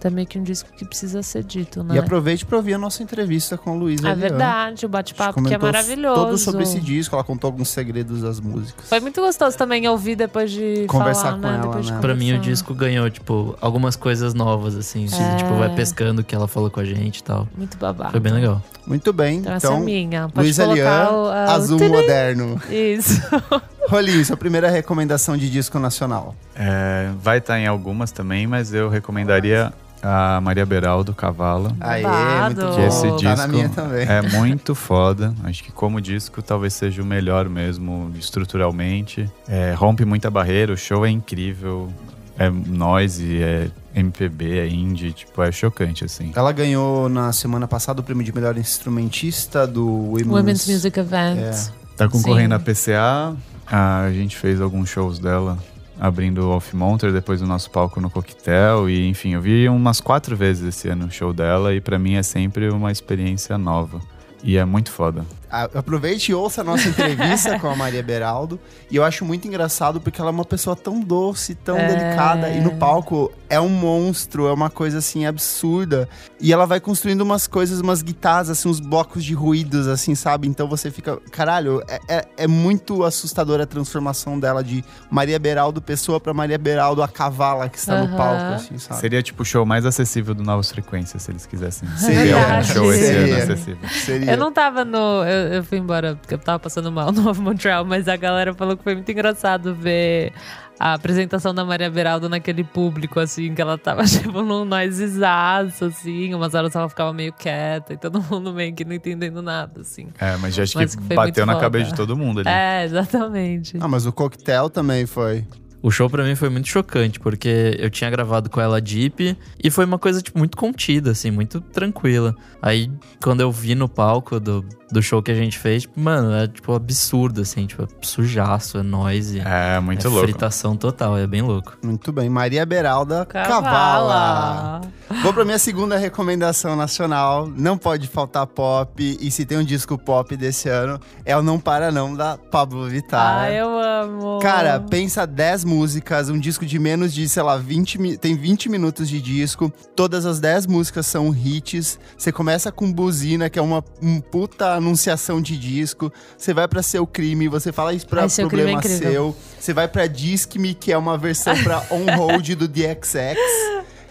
Tá 0.00 0.10
meio 0.10 0.26
que 0.28 0.38
um 0.38 0.42
disco 0.44 0.68
que 0.76 0.84
precisa 0.84 1.22
ser 1.24 1.42
dito, 1.42 1.82
né? 1.82 1.96
E 1.96 1.98
aproveite 1.98 2.46
pra 2.46 2.56
ouvir 2.56 2.74
a 2.74 2.78
nossa 2.78 3.02
entrevista 3.02 3.58
com 3.58 3.72
o 3.76 3.78
Luiz 3.78 4.00
É 4.02 4.06
Elian. 4.06 4.14
verdade, 4.20 4.86
o 4.86 4.88
bate-papo 4.88 5.42
que 5.42 5.52
é 5.52 5.58
maravilhoso. 5.58 6.24
Tudo 6.24 6.38
sobre 6.38 6.62
esse 6.62 6.78
disco, 6.80 7.16
ela 7.16 7.24
contou 7.24 7.48
alguns 7.48 7.68
segredos 7.68 8.22
das 8.22 8.38
músicas. 8.38 8.88
Foi 8.88 9.00
muito 9.00 9.20
gostoso 9.20 9.56
também 9.58 9.88
ouvir 9.88 10.14
depois 10.14 10.50
de 10.52 10.84
Conversar 10.86 11.22
falar, 11.22 11.32
com 11.34 11.40
né? 11.40 11.48
ela, 11.54 11.66
depois 11.66 11.90
né? 11.90 11.98
Pra 12.00 12.14
mim, 12.14 12.32
o 12.32 12.38
disco 12.38 12.72
ganhou, 12.74 13.10
tipo, 13.10 13.56
algumas 13.60 13.96
coisas 13.96 14.34
novas, 14.34 14.76
assim. 14.76 15.06
É. 15.06 15.36
Tipo, 15.36 15.54
vai 15.56 15.74
pescando 15.74 16.20
o 16.20 16.24
que 16.24 16.34
ela 16.34 16.46
falou 16.46 16.70
com 16.70 16.78
a 16.80 16.84
gente 16.84 17.18
e 17.18 17.22
tal. 17.24 17.48
Muito 17.56 17.76
babado. 17.76 18.12
Foi 18.12 18.20
bem 18.20 18.32
legal. 18.32 18.62
Muito 18.86 19.12
bem, 19.12 19.38
Então, 19.38 19.52
é 19.52 19.56
então, 19.56 19.80
minha. 19.80 20.28
Pode 20.28 20.46
Luiz 20.46 20.58
Elian, 20.58 20.84
o, 21.10 21.26
a- 21.26 21.46
o 21.46 21.50
Azul. 21.50 21.78
Moderno. 21.88 22.60
Isso. 22.70 23.20
Rolinho, 23.88 24.22
sua 24.24 24.36
primeira 24.36 24.68
recomendação 24.70 25.36
de 25.36 25.50
disco 25.50 25.78
nacional. 25.78 26.34
É, 26.54 27.10
vai 27.22 27.38
estar 27.38 27.58
em 27.58 27.66
algumas 27.66 28.12
também, 28.12 28.46
mas 28.46 28.72
eu 28.74 28.88
recomendaria 28.88 29.72
a 30.02 30.40
Maria 30.40 30.64
Beraldo 30.64 31.14
Cavala. 31.14 31.74
Aê, 31.80 32.02
muito 32.46 32.60
Que 32.60 32.76
bom. 32.76 32.86
esse 32.86 33.08
tá 33.08 33.16
disco 33.16 33.36
na 33.36 33.48
minha 33.48 33.68
também. 33.68 34.06
é 34.08 34.22
muito 34.22 34.74
foda. 34.74 35.34
Acho 35.44 35.62
que 35.64 35.72
como 35.72 36.00
disco 36.00 36.40
talvez 36.42 36.74
seja 36.74 37.02
o 37.02 37.04
melhor 37.04 37.48
mesmo 37.48 38.10
estruturalmente. 38.18 39.30
É, 39.48 39.74
rompe 39.76 40.04
muita 40.04 40.30
barreira, 40.30 40.72
o 40.72 40.76
show 40.76 41.04
é 41.04 41.10
incrível. 41.10 41.92
É 42.38 42.48
noise, 42.48 43.42
é 43.42 43.68
MPB, 43.92 44.58
é 44.60 44.68
indie, 44.68 45.12
tipo, 45.12 45.42
é 45.42 45.50
chocante, 45.50 46.04
assim. 46.04 46.30
Ela 46.36 46.52
ganhou 46.52 47.08
na 47.08 47.32
semana 47.32 47.66
passada 47.66 48.00
o 48.00 48.04
prêmio 48.04 48.24
de 48.24 48.32
melhor 48.32 48.56
instrumentista 48.56 49.66
do 49.66 49.84
Women's, 49.88 50.26
Women's 50.28 50.68
Music 50.68 51.00
Event. 51.00 51.36
É. 51.38 51.50
Tá 51.96 52.08
concorrendo 52.08 52.54
Sim. 52.54 52.60
a 52.60 52.60
PCA, 52.60 53.36
a 53.66 54.08
gente 54.12 54.36
fez 54.36 54.60
alguns 54.60 54.88
shows 54.88 55.18
dela 55.18 55.58
abrindo 56.00 56.38
o 56.42 56.50
Off 56.50 56.74
Monter, 56.76 57.12
depois 57.12 57.42
o 57.42 57.46
nosso 57.46 57.70
palco 57.70 58.00
no 58.00 58.10
Coquetel, 58.10 58.88
e 58.88 59.08
enfim, 59.08 59.34
eu 59.34 59.40
vi 59.40 59.68
umas 59.68 60.00
quatro 60.00 60.36
vezes 60.36 60.64
esse 60.64 60.88
ano 60.88 61.06
o 61.06 61.10
show 61.10 61.32
dela, 61.32 61.74
e 61.74 61.80
pra 61.80 61.98
mim 61.98 62.14
é 62.14 62.22
sempre 62.22 62.68
uma 62.70 62.92
experiência 62.92 63.58
nova. 63.58 64.00
E 64.42 64.56
é 64.56 64.64
muito 64.64 64.92
foda. 64.92 65.24
Aproveite 65.50 66.30
e 66.32 66.34
ouça 66.34 66.60
a 66.60 66.64
nossa 66.64 66.88
entrevista 66.88 67.58
com 67.58 67.68
a 67.68 67.76
Maria 67.76 68.02
Beraldo. 68.02 68.58
E 68.90 68.96
eu 68.96 69.04
acho 69.04 69.24
muito 69.24 69.46
engraçado 69.48 70.00
porque 70.00 70.20
ela 70.20 70.30
é 70.30 70.32
uma 70.32 70.44
pessoa 70.44 70.74
tão 70.76 71.00
doce, 71.00 71.54
tão 71.54 71.76
É. 71.76 71.86
delicada. 71.88 72.48
E 72.50 72.60
no 72.60 72.72
palco 72.76 73.32
é 73.48 73.60
um 73.60 73.68
monstro, 73.68 74.46
é 74.46 74.52
uma 74.52 74.70
coisa 74.70 74.98
assim 74.98 75.26
absurda. 75.26 76.08
E 76.40 76.52
ela 76.52 76.66
vai 76.66 76.80
construindo 76.80 77.20
umas 77.22 77.46
coisas, 77.46 77.80
umas 77.80 78.02
guitarras, 78.02 78.50
assim, 78.50 78.68
uns 78.68 78.80
blocos 78.80 79.24
de 79.24 79.34
ruídos, 79.34 79.86
assim, 79.88 80.14
sabe? 80.14 80.46
Então 80.46 80.68
você 80.68 80.90
fica. 80.90 81.16
Caralho, 81.30 81.82
é, 81.88 81.98
é, 82.08 82.24
é 82.38 82.46
muito 82.46 83.04
assustadora 83.04 83.64
a 83.64 83.66
transformação 83.66 84.38
dela 84.38 84.62
de 84.62 84.84
Maria 85.10 85.38
Beraldo 85.38 85.80
pessoa 85.80 86.20
pra 86.20 86.32
Maria 86.34 86.58
Beraldo 86.58 87.02
a 87.02 87.08
cavala 87.08 87.68
que 87.68 87.78
está 87.78 87.98
no 87.98 88.06
Aham. 88.06 88.16
palco, 88.16 88.54
assim, 88.54 88.78
sabe? 88.78 89.00
Seria 89.00 89.22
tipo 89.22 89.42
o 89.42 89.44
show 89.44 89.64
mais 89.64 89.84
acessível 89.86 90.34
do 90.34 90.42
Novas 90.42 90.70
Frequências, 90.70 91.22
se 91.22 91.30
eles 91.30 91.46
quisessem. 91.46 91.88
Seria. 91.96 92.36
Um 92.58 92.64
show 92.64 92.92
esse 92.92 93.12
ano 93.12 93.36
acessível. 93.36 93.88
Seria. 94.04 94.30
Eu 94.32 94.36
não 94.36 94.52
tava 94.52 94.84
no. 94.84 95.24
Eu, 95.24 95.37
eu 95.38 95.64
fui 95.64 95.78
embora 95.78 96.16
porque 96.16 96.34
eu 96.34 96.38
tava 96.38 96.58
passando 96.58 96.90
mal 96.90 97.10
no 97.12 97.22
Novo 97.22 97.42
Montreal, 97.42 97.84
mas 97.84 98.08
a 98.08 98.16
galera 98.16 98.52
falou 98.54 98.76
que 98.76 98.82
foi 98.82 98.94
muito 98.94 99.10
engraçado 99.10 99.74
ver 99.74 100.32
a 100.78 100.94
apresentação 100.94 101.52
da 101.52 101.64
Maria 101.64 101.90
Beraldo 101.90 102.28
naquele 102.28 102.62
público, 102.62 103.18
assim, 103.18 103.52
que 103.54 103.60
ela 103.60 103.76
tava, 103.76 104.04
tipo, 104.06 104.42
num 104.42 104.64
noisezaço, 104.64 105.86
assim. 105.86 106.32
Umas 106.34 106.54
horas 106.54 106.74
ela 106.74 106.88
ficava 106.88 107.12
meio 107.12 107.32
quieta 107.32 107.94
e 107.94 107.96
todo 107.96 108.22
mundo 108.22 108.52
meio 108.52 108.72
que 108.74 108.84
não 108.84 108.94
entendendo 108.94 109.42
nada, 109.42 109.80
assim. 109.80 110.08
É, 110.18 110.36
mas 110.36 110.54
já 110.54 110.62
acho 110.62 110.76
Mas 110.78 110.94
que 110.94 111.02
foi 111.02 111.16
bateu 111.16 111.44
na 111.44 111.54
foda. 111.54 111.64
cabeça 111.64 111.90
de 111.90 111.96
todo 111.96 112.16
mundo 112.16 112.40
ali. 112.40 112.48
É, 112.48 112.84
exatamente. 112.84 113.76
Ah, 113.80 113.88
mas 113.88 114.06
o 114.06 114.12
coquetel 114.12 114.70
também 114.70 115.04
foi. 115.06 115.44
O 115.80 115.90
show 115.92 116.10
pra 116.10 116.24
mim 116.24 116.34
foi 116.34 116.48
muito 116.48 116.66
chocante, 116.68 117.20
porque 117.20 117.76
eu 117.78 117.88
tinha 117.88 118.10
gravado 118.10 118.50
com 118.50 118.60
ela 118.60 118.80
Deep 118.80 119.36
e 119.62 119.70
foi 119.70 119.84
uma 119.84 119.98
coisa, 119.98 120.20
tipo, 120.20 120.36
muito 120.36 120.56
contida, 120.56 121.12
assim, 121.12 121.30
muito 121.30 121.60
tranquila. 121.60 122.34
Aí, 122.60 122.90
quando 123.22 123.40
eu 123.42 123.52
vi 123.52 123.76
no 123.76 123.88
palco 123.88 124.40
do, 124.40 124.64
do 124.90 125.02
show 125.02 125.22
que 125.22 125.30
a 125.30 125.34
gente 125.34 125.58
fez, 125.58 125.82
tipo, 125.82 125.98
mano, 126.00 126.32
é, 126.34 126.46
tipo, 126.48 126.72
absurdo, 126.72 127.42
assim, 127.42 127.66
tipo, 127.66 127.82
é 127.82 127.86
sujaço, 128.00 128.78
é 128.78 128.82
noise. 128.82 129.40
É, 129.44 129.78
muito 129.80 130.06
é 130.06 130.10
louco. 130.10 130.24
fritação 130.24 130.76
total, 130.76 131.16
é 131.18 131.26
bem 131.26 131.42
louco. 131.42 131.76
Muito 131.82 132.12
bem. 132.12 132.28
Maria 132.28 132.64
Beralda 132.64 133.24
Cavala. 133.26 133.48
Cavala. 133.68 134.80
Vou 135.22 135.32
pra 135.32 135.44
minha 135.44 135.58
segunda 135.58 135.96
recomendação 135.96 136.76
nacional. 136.76 137.46
Não 137.46 137.76
pode 137.78 138.06
faltar 138.08 138.46
pop. 138.46 139.18
E 139.20 139.30
se 139.30 139.44
tem 139.46 139.58
um 139.58 139.64
disco 139.64 139.96
pop 139.98 140.36
desse 140.36 140.68
ano, 140.68 141.00
é 141.24 141.36
o 141.36 141.42
Não 141.42 141.58
Para 141.58 141.90
Não, 141.90 142.14
da 142.14 142.36
Pablo 142.36 142.86
Vittar. 142.88 143.42
Ah, 143.44 143.50
eu 143.50 143.68
amo. 143.78 144.38
Cara, 144.40 144.78
pensa 144.80 145.26
10 145.26 145.64
músicas, 145.64 146.28
um 146.28 146.38
disco 146.38 146.64
de 146.66 146.78
menos 146.78 147.12
de, 147.12 147.28
sei 147.28 147.42
lá, 147.42 147.56
20 147.56 147.98
mi- 147.98 148.16
tem 148.18 148.36
20 148.36 148.68
minutos 148.68 149.08
de 149.08 149.20
disco. 149.20 149.72
Todas 149.96 150.26
as 150.26 150.40
10 150.40 150.66
músicas 150.66 151.06
são 151.06 151.34
hits. 151.34 151.98
Você 152.16 152.30
começa 152.30 152.70
com 152.70 152.92
Buzina, 152.92 153.48
que 153.48 153.58
é 153.58 153.62
uma 153.62 153.82
um 154.02 154.20
puta 154.20 154.77
anunciação 154.78 155.40
de 155.40 155.56
disco. 155.56 156.12
Você 156.36 156.52
vai 156.54 156.66
pra 156.66 156.82
Seu 156.82 157.06
Crime, 157.06 157.48
você 157.48 157.70
fala 157.72 157.92
isso 157.92 158.06
pra 158.06 158.22
Ai, 158.22 158.28
Seu 158.28 158.46
é 158.46 158.48
Problema 158.48 158.78
incrível. 158.78 159.10
Seu. 159.12 159.36
Você 159.60 159.72
vai 159.74 159.86
pra 159.88 160.06
Disque 160.06 160.58
Me, 160.58 160.74
que 160.74 160.90
é 160.92 160.98
uma 160.98 161.16
versão 161.18 161.54
pra 161.62 161.84
On 161.90 162.04
Hold 162.16 162.48
do 162.54 162.66
DXX. 162.66 163.36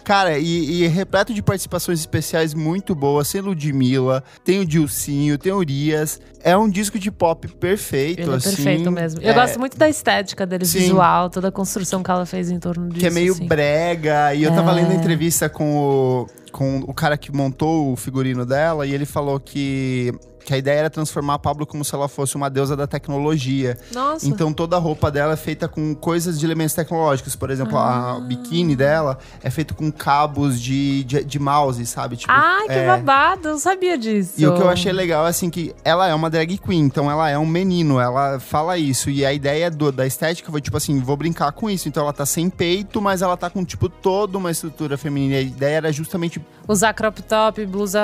Cara, 0.04 0.40
e, 0.40 0.84
e 0.84 0.88
repleto 0.88 1.34
de 1.34 1.42
participações 1.42 2.00
especiais 2.00 2.54
muito 2.54 2.96
boas. 2.96 3.30
Tem 3.30 3.42
Ludmilla, 3.42 4.24
tem 4.42 4.58
o 4.62 4.66
Dilcinho, 4.66 5.38
tem 5.38 5.52
o 5.52 5.58
Urias. 5.58 6.22
É 6.42 6.56
um 6.56 6.70
disco 6.70 6.98
de 6.98 7.12
pop 7.12 7.46
perfeito, 7.56 8.22
Ele 8.22 8.32
é 8.32 8.36
assim. 8.36 8.56
perfeito 8.56 8.90
mesmo. 8.90 9.22
Eu 9.22 9.32
É, 9.32 9.34
gosto 9.34 9.60
muito 9.60 9.78
da 9.78 9.90
estética 9.90 10.46
dele, 10.46 10.66
Sim. 10.66 10.80
visual, 10.80 11.30
toda 11.30 11.50
a 11.50 11.52
construção 11.52 12.02
que 12.02 12.10
ela 12.10 12.26
fez 12.26 12.50
em 12.50 12.58
torno 12.58 12.88
disso. 12.88 13.02
Que 13.02 13.08
é 13.08 13.10
meio 13.10 13.34
assim. 13.34 13.48
brega. 13.48 14.34
E 14.34 14.44
eu 14.44 14.52
tava 14.56 14.72
É. 14.72 14.76
lendo 14.76 14.92
a 14.92 14.96
entrevista 14.96 15.50
com 15.50 15.76
o, 15.76 16.28
com 16.54 16.78
o 16.88 16.94
cara 16.94 17.18
que 17.18 17.30
montou 17.30 17.92
o 17.92 17.98
figurino 17.98 18.46
dela 18.46 18.88
e 18.88 18.94
ele 18.94 19.06
falou 19.06 19.38
que, 19.42 20.14
que 20.48 20.54
a 20.54 20.58
ideia 20.58 20.80
era 20.80 20.90
transformar 20.90 21.34
a 21.34 21.40
Pablo 21.40 21.66
como 21.66 21.84
se 21.84 21.94
ela 21.94 22.08
fosse 22.08 22.38
uma 22.38 22.50
deusa 22.50 22.74
da 22.74 22.88
tecnologia. 22.88 23.78
Nossa. 23.94 24.26
Então 24.26 24.54
toda 24.54 24.78
a 24.78 24.80
roupa 24.80 25.12
dela 25.12 25.34
é 25.34 25.36
feita 25.36 25.68
com 25.68 25.94
coisas 25.94 26.40
de 26.40 26.46
elementos 26.46 26.74
tecnológicos. 26.74 27.36
Por 27.36 27.50
exemplo, 27.52 27.78
Ah. 27.78 28.14
a 28.16 28.20
biquíni 28.22 28.74
dela 28.74 29.18
é 29.44 29.50
feito 29.50 29.76
com 29.76 29.92
cabos 29.92 30.62
de, 30.62 31.04
de, 31.04 31.22
de 31.26 31.38
mouse, 31.38 31.86
sabe? 31.86 32.16
Tipo, 32.16 32.32
Ai, 32.32 32.66
que 32.66 32.72
é, 32.72 32.88
babado, 32.88 33.50
eu 33.50 33.52
não 33.52 33.60
sabia 33.60 33.98
disso. 33.98 34.36
E 34.38 34.48
o 34.48 34.56
que 34.56 34.62
eu 34.62 34.70
achei 34.70 34.94
legal 34.94 35.26
é 35.26 35.30
assim 35.32 35.50
que 35.50 35.76
ela 35.84 36.08
é 36.08 36.14
uma 36.16 36.30
drag 36.30 36.58
queen, 36.58 36.80
então 36.80 37.12
ela 37.12 37.30
é 37.30 37.38
um 37.38 37.46
menino, 37.46 38.00
ela 38.00 38.40
fala 38.40 38.78
isso. 38.78 39.10
E 39.10 39.26
a 39.26 39.34
ideia 39.34 39.70
do- 39.70 39.92
da 39.92 40.08
estética 40.08 40.50
foi 40.50 40.62
tipo 40.62 40.78
assim, 40.78 40.98
vou 41.02 41.18
brincar 41.18 41.52
com 41.52 41.70
isso. 41.70 41.90
Então 41.90 42.04
ela 42.04 42.14
tá 42.14 42.26
sem 42.26 42.50
peito, 42.50 43.02
mas 43.02 43.22
ela 43.22 43.36
tá 43.36 43.50
com 43.50 43.66
tipo 43.66 43.90
toda 43.90 44.38
uma 44.38 44.50
estrutura 44.50 44.98
feminina. 44.98 45.34
E 45.36 45.38
a 45.40 45.42
ideia 45.42 45.76
era 45.76 45.92
justamente 45.92 46.42
Usar 46.70 46.94
crop 46.94 47.22
top, 47.22 47.66
blusa, 47.66 48.00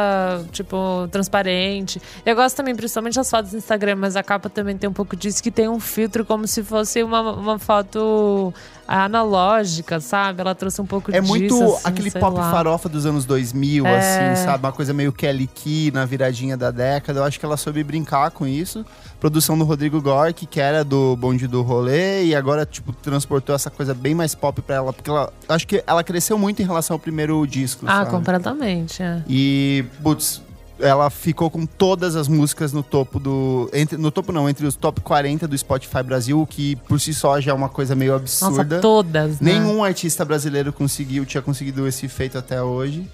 tipo, 0.54 1.06
transparente. 1.12 2.02
Eu 2.26 2.33
gosto 2.36 2.56
também, 2.56 2.76
principalmente 2.76 3.20
as 3.20 3.30
fotos 3.30 3.52
do 3.52 3.58
Instagram, 3.58 3.96
mas 3.98 4.16
a 4.16 4.24
capa 4.24 4.50
também 4.50 4.78
tem 4.78 4.90
um 4.90 4.94
pouco 4.94 5.16
disso, 5.16 5.42
que 5.44 5.52
tem 5.52 5.68
um 5.68 5.80
filtro 5.80 6.26
como 6.26 6.48
se 6.48 6.64
fosse 6.64 7.02
uma, 7.04 7.22
uma 7.34 7.60
foto 7.60 8.54
analógica, 8.88 10.00
sabe? 10.00 10.42
Ela 10.42 10.54
trouxe 10.56 10.82
um 10.82 10.86
pouco 10.86 11.12
é 11.16 11.20
disso. 11.20 11.32
muito 11.32 11.64
assim, 11.64 11.82
aquele 11.84 12.12
pop 12.12 12.38
lá. 12.38 12.52
farofa 12.52 12.90
dos 12.90 13.06
anos 13.06 13.26
2000, 13.26 13.86
É. 13.86 13.98
assim, 14.34 14.44
sabe? 14.46 14.66
Uma 14.66 14.72
coisa 14.72 14.94
meio 14.94 15.12
Kelly 15.12 15.48
Key 15.48 15.92
na 15.92 16.06
viradinha 16.06 16.58
da 16.58 16.72
década. 16.72 17.20
Eu 17.20 17.24
acho 17.24 17.40
que 17.40 17.46
ela 17.46 17.58
soube 17.58 17.84
brincar 17.84 18.32
com 18.32 18.46
isso. 18.46 18.86
Produção 19.20 19.58
do 19.58 19.64
Rodrigo 19.64 20.02
Gork, 20.02 20.46
que 20.46 20.60
era 20.60 20.84
do 20.84 21.16
Bonde 21.16 21.48
do 21.48 21.62
Rolê, 21.62 22.26
e 22.26 22.36
agora, 22.36 22.66
tipo, 22.66 22.92
transportou 22.92 23.56
essa 23.56 23.70
coisa 23.70 23.94
bem 23.94 24.14
mais 24.14 24.36
pop 24.36 24.62
pra 24.62 24.76
ela. 24.76 24.92
Porque 24.94 25.10
ela, 25.10 25.32
acho 25.48 25.66
que 25.68 25.82
ela 25.88 26.04
cresceu 26.04 26.38
muito 26.38 26.62
em 26.62 26.66
relação 26.66 26.96
ao 26.96 27.00
primeiro 27.00 27.46
disco, 27.48 27.86
Ah, 27.88 28.00
sabe? 28.00 28.12
completamente, 28.12 29.02
é. 29.02 29.22
E, 29.28 29.86
putz, 30.02 30.42
ela 30.84 31.10
ficou 31.10 31.50
com 31.50 31.66
todas 31.66 32.16
as 32.16 32.28
músicas 32.28 32.72
no 32.74 32.84
topo 32.84 33.20
do. 33.20 33.70
Entre, 33.74 33.98
no 33.98 34.12
topo 34.12 34.32
não, 34.32 34.50
entre 34.50 34.66
os 34.66 34.76
top 34.76 35.02
40 35.02 35.48
do 35.48 35.58
Spotify 35.58 36.04
Brasil, 36.04 36.42
o 36.42 36.46
que 36.46 36.76
por 36.76 37.00
si 37.00 37.14
só 37.14 37.40
já 37.40 37.52
é 37.52 37.54
uma 37.56 37.70
coisa 37.70 37.96
meio 37.96 38.12
Nossa, 38.20 38.46
absurda. 38.48 38.80
todas, 38.80 39.40
né? 39.40 39.54
Nenhum 39.54 39.84
artista 39.84 40.24
brasileiro 40.24 40.72
conseguiu, 40.74 41.26
tinha 41.26 41.42
conseguido 41.42 41.88
esse 41.88 42.08
feito 42.08 42.38
até 42.38 42.62
hoje. 42.62 43.08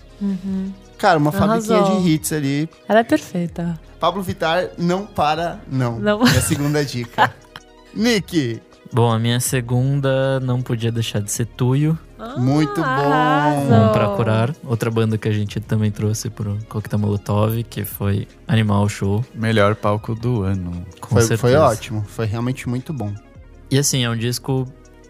Cara, 0.97 1.17
uma 1.17 1.31
fabriquinha 1.31 1.77
Uhum. 1.77 1.83
Arrasou. 1.85 2.01
de 2.03 2.09
hits 2.09 2.33
ali. 2.33 2.69
Ela 2.87 2.99
é 2.99 3.03
perfeita. 3.03 3.79
Pablo 3.99 4.21
Vittar 4.21 4.69
não 4.77 5.05
para, 5.05 5.59
não. 5.71 5.97
Não. 5.99 6.19
Minha 6.19 6.41
segunda 6.41 6.83
dica. 6.83 7.33
Nick, 7.93 8.61
Bom, 8.91 9.11
a 9.11 9.19
minha 9.19 9.39
segunda 9.39 10.39
não 10.39 10.61
podia 10.61 10.91
deixar 10.91 11.21
de 11.21 11.31
ser 11.31 11.45
Tuyo, 11.45 11.97
Muito 12.37 12.75
bom. 12.75 12.83
arrasou. 12.83 13.89
um 13.89 13.91
pra 13.91 14.07
curar. 14.09 14.53
Outra 14.65 14.91
banda 14.91 15.17
que 15.17 15.27
a 15.27 15.31
gente 15.31 15.59
também 15.59 15.89
trouxe 15.91 16.29
pro 16.29 16.57
Coquetel 16.67 16.99
Molotov, 16.99 17.63
que 17.63 17.85
foi 17.85 18.27
Animal 18.47 18.87
Show, 18.89 19.23
Melhor 19.33 19.75
palco 19.75 20.13
do 20.15 20.43
ano. 20.43 20.71
com 20.99 21.09
foi, 21.09 21.21
certeza. 21.21 21.41
foi 21.41 21.55
ótimo, 21.55 22.03
foi 22.07 22.25
realmente 22.25 22.67
muito 22.67 22.91
bom. 22.93 23.13
E 23.71 23.77
assim, 23.77 24.03
é 24.03 24.09
um 24.09 24.17
disco. 24.17 24.67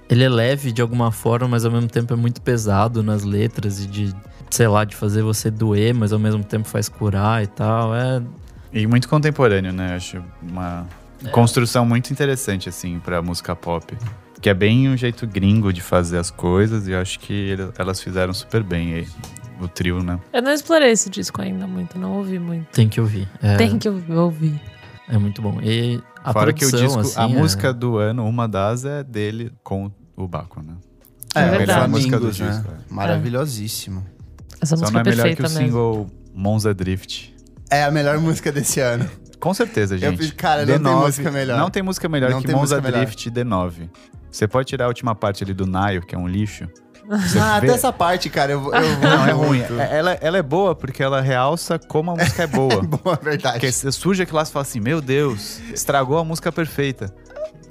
Ele 0.10 0.24
é 0.24 0.30
leve 0.30 0.72
de 0.72 0.82
alguma 0.82 1.12
forma, 1.12 1.48
mas 1.48 1.66
ao 1.66 1.72
mesmo 1.72 1.88
tempo 1.88 2.14
é 2.14 2.16
muito 2.18 2.42
pesado 2.42 3.04
nas 3.04 3.24
letras 3.24 3.80
e 3.84 3.88
de, 3.88 4.16
sei 4.50 4.68
lá, 4.68 4.84
de 4.84 4.96
fazer 4.96 5.22
você 5.22 5.52
doer, 5.52 5.94
mas 5.94 6.12
ao 6.12 6.18
mesmo 6.20 6.44
tempo 6.44 6.68
faz 6.68 6.90
curar 6.90 7.44
e 7.44 7.48
tal. 7.48 7.96
É. 7.96 8.22
E 8.74 8.86
muito 8.88 9.08
contemporâneo, 9.08 9.72
né? 9.72 9.96
Acho 9.96 10.24
uma 10.42 10.88
construção 11.32 11.86
muito 11.86 12.12
interessante, 12.12 12.70
assim, 12.70 13.00
pra 13.00 13.22
música 13.22 13.56
pop. 13.56 13.96
Que 14.42 14.50
é 14.50 14.54
bem 14.54 14.88
um 14.90 14.96
jeito 14.96 15.28
gringo 15.28 15.74
de 15.74 15.82
fazer 15.82 16.18
as 16.18 16.32
coisas 16.32 16.88
e 16.88 16.92
eu 16.92 17.00
acho 17.02 17.20
que 17.20 17.34
ele- 17.34 17.70
elas 17.78 18.02
fizeram 18.02 18.34
super 18.34 18.64
bem 18.64 18.94
aí. 18.94 19.08
O 19.62 19.68
trio, 19.68 20.02
né? 20.02 20.18
Eu 20.32 20.42
não 20.42 20.54
explorei 20.54 20.90
esse 20.92 21.10
disco 21.10 21.42
ainda 21.42 21.68
muito, 21.68 22.00
não 22.00 22.14
ouvi 22.18 22.40
muito. 22.40 22.68
Tem 22.72 22.88
que 22.88 23.02
ouvir. 23.02 23.28
É, 23.42 23.58
Tem 23.58 23.78
que 23.78 23.90
ouvir. 23.90 24.58
é 25.10 25.18
muito 25.18 25.42
bom. 25.42 25.60
E 25.62 26.02
a 26.24 26.32
Fora 26.32 26.54
que 26.54 26.64
o 26.66 26.70
produção, 26.70 27.02
disco, 27.02 27.20
assim, 27.20 27.34
a 27.34 27.36
é- 27.36 27.40
música 27.40 27.74
do 27.74 27.98
ano, 27.98 28.26
uma 28.26 28.48
das 28.48 28.86
é 28.86 29.04
dele 29.04 29.52
com 29.62 29.92
o 30.16 30.28
Baco, 30.30 30.62
né? 30.62 30.76
É 31.36 31.42
a 31.44 31.52
melhor 31.60 31.88
música 31.90 32.18
do 32.18 32.32
Flamingos, 32.34 32.56
disco. 32.58 32.72
né? 32.72 32.78
é. 32.90 32.94
Maravilhosíssimo. 32.94 34.06
Essa 34.62 34.78
Só 34.78 34.84
música 34.84 34.92
não 34.92 35.00
é 35.00 35.14
é 35.14 35.16
melhor 35.16 35.36
que 35.36 35.42
o 35.42 35.44
mesmo. 35.44 35.58
single 35.60 36.08
Monza 36.34 36.74
Drift. 36.74 37.36
É 37.70 37.84
a 37.84 37.92
melhor 37.92 38.18
música 38.20 38.52
desse 38.54 38.80
ano. 38.80 39.10
Com 39.42 39.54
certeza, 39.54 39.96
Eu 39.96 40.00
gente. 40.00 40.18
fiz- 40.18 40.32
cara, 40.32 40.62
não 40.66 40.68
tem 40.68 40.80
D9 40.80 41.06
música 41.06 41.32
melhor. 41.32 41.58
Não 41.60 41.70
tem 41.70 41.84
música 41.84 42.10
melhor 42.10 42.32
Não 42.32 42.42
que 42.42 42.52
Monza 42.52 42.82
melhor. 42.82 42.98
Drift 43.06 43.30
D9. 43.30 43.90
Você 44.32 44.48
pode 44.48 44.68
tirar 44.68 44.86
a 44.86 44.88
última 44.88 45.16
parte 45.16 45.44
ali 45.44 45.54
do 45.54 45.66
Nile, 45.66 46.02
que 46.06 46.14
é 46.16 46.18
um 46.18 46.28
lixo. 46.28 46.68
Você 47.08 47.40
Ah, 47.40 47.60
vê- 47.60 47.68
até 47.68 47.76
essa 47.76 47.92
parte, 47.92 48.30
cara, 48.30 48.52
eu, 48.52 48.62
vou- 48.62 48.74
eu 48.76 48.82
vou 48.98 49.02
Não, 49.10 49.26
é 49.28 49.32
ruim. 49.32 49.62
É- 49.80 49.98
Ela, 49.98 50.12
ela 50.22 50.38
é 50.38 50.44
boa 50.44 50.76
porque 50.76 51.02
ela 51.02 51.20
realça 51.22 51.80
como 51.80 52.12
a 52.12 52.16
música 52.16 52.44
é 52.44 52.48
boa. 52.48 52.82
Boa, 52.84 53.16
verdade. 53.22 53.56
Porque 53.56 53.72
você 53.72 53.92
surge 53.92 54.22
aquilo 54.22 54.36
lá 54.38 54.44
e 54.44 54.46
você 54.46 54.52
fala 54.52 54.64
assim, 54.64 54.80
meu 54.80 55.02
Deus, 55.02 55.60
estragou 55.74 56.18
a 56.20 56.24
música 56.24 56.52
perfeita. 56.52 57.14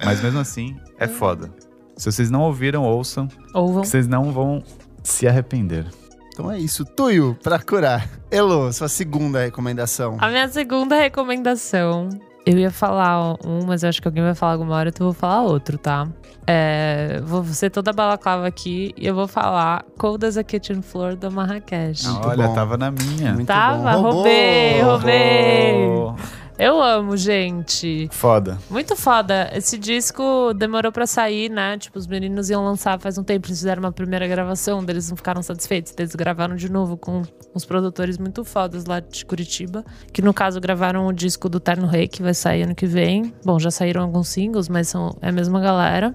Mas 0.04 0.20
mesmo 0.20 0.40
assim, 0.40 0.76
é 0.98 1.06
foda. 1.06 1.50
Se 1.96 2.10
vocês 2.10 2.30
não 2.30 2.42
ouviram, 2.42 2.82
ouçam, 2.84 3.28
Ouvam. 3.54 3.84
vocês 3.84 4.06
não 4.08 4.32
vão 4.32 4.62
se 5.02 5.26
arrepender. 5.28 5.86
Então 6.32 6.50
é 6.50 6.58
isso. 6.58 6.84
Tuyo, 6.84 7.36
pra 7.42 7.58
curar. 7.58 8.08
Elo, 8.30 8.72
sua 8.72 8.88
segunda 8.88 9.40
recomendação. 9.40 10.16
A 10.20 10.28
minha 10.28 10.48
segunda 10.48 10.96
recomendação. 10.96 12.08
Eu 12.50 12.58
ia 12.58 12.70
falar 12.70 13.34
um, 13.44 13.66
mas 13.66 13.82
eu 13.82 13.90
acho 13.90 14.00
que 14.00 14.08
alguém 14.08 14.24
vai 14.24 14.34
falar 14.34 14.52
alguma 14.52 14.74
hora, 14.74 14.88
então 14.88 15.06
eu 15.06 15.12
vou 15.12 15.20
falar 15.20 15.42
outro, 15.42 15.76
tá? 15.76 16.08
É, 16.46 17.20
vou 17.22 17.44
ser 17.44 17.68
toda 17.68 17.92
balaclava 17.92 18.46
aqui 18.46 18.94
e 18.96 19.06
eu 19.06 19.14
vou 19.14 19.28
falar 19.28 19.84
Cold 19.98 20.24
as 20.24 20.38
a 20.38 20.42
Kitchen 20.42 20.80
Floor 20.80 21.14
da 21.14 21.28
Marrakech. 21.28 22.06
Muito 22.08 22.26
Olha, 22.26 22.48
bom. 22.48 22.54
tava 22.54 22.78
na 22.78 22.90
minha. 22.90 23.34
Muito 23.34 23.46
Tava, 23.46 23.92
bom. 23.92 24.00
Roubou! 24.00 24.12
roubei, 24.22 24.80
roubei. 24.80 26.14
Eu 26.58 26.82
amo, 26.82 27.16
gente. 27.16 28.08
foda. 28.10 28.58
Muito 28.68 28.96
foda. 28.96 29.48
Esse 29.54 29.78
disco 29.78 30.52
demorou 30.54 30.90
pra 30.90 31.06
sair, 31.06 31.48
né? 31.48 31.78
Tipo, 31.78 32.00
os 32.00 32.06
meninos 32.08 32.50
iam 32.50 32.64
lançar 32.64 32.98
faz 32.98 33.16
um 33.16 33.22
tempo. 33.22 33.46
Eles 33.46 33.58
fizeram 33.60 33.80
uma 33.80 33.92
primeira 33.92 34.26
gravação, 34.26 34.84
eles 34.88 35.08
não 35.08 35.16
ficaram 35.16 35.40
satisfeitos. 35.40 35.94
Eles 35.96 36.16
gravaram 36.16 36.56
de 36.56 36.68
novo 36.68 36.96
com 36.96 37.22
uns 37.54 37.64
produtores 37.64 38.18
muito 38.18 38.44
fodas 38.44 38.86
lá 38.86 38.98
de 38.98 39.24
Curitiba. 39.24 39.84
Que 40.12 40.20
no 40.20 40.34
caso 40.34 40.60
gravaram 40.60 41.06
o 41.06 41.12
disco 41.12 41.48
do 41.48 41.60
Terno 41.60 41.86
Rei, 41.86 42.08
que 42.08 42.22
vai 42.22 42.34
sair 42.34 42.64
ano 42.64 42.74
que 42.74 42.86
vem. 42.86 43.32
Bom, 43.44 43.60
já 43.60 43.70
saíram 43.70 44.02
alguns 44.02 44.26
singles, 44.26 44.68
mas 44.68 44.88
são, 44.88 45.16
é 45.22 45.28
a 45.28 45.32
mesma 45.32 45.60
galera. 45.60 46.12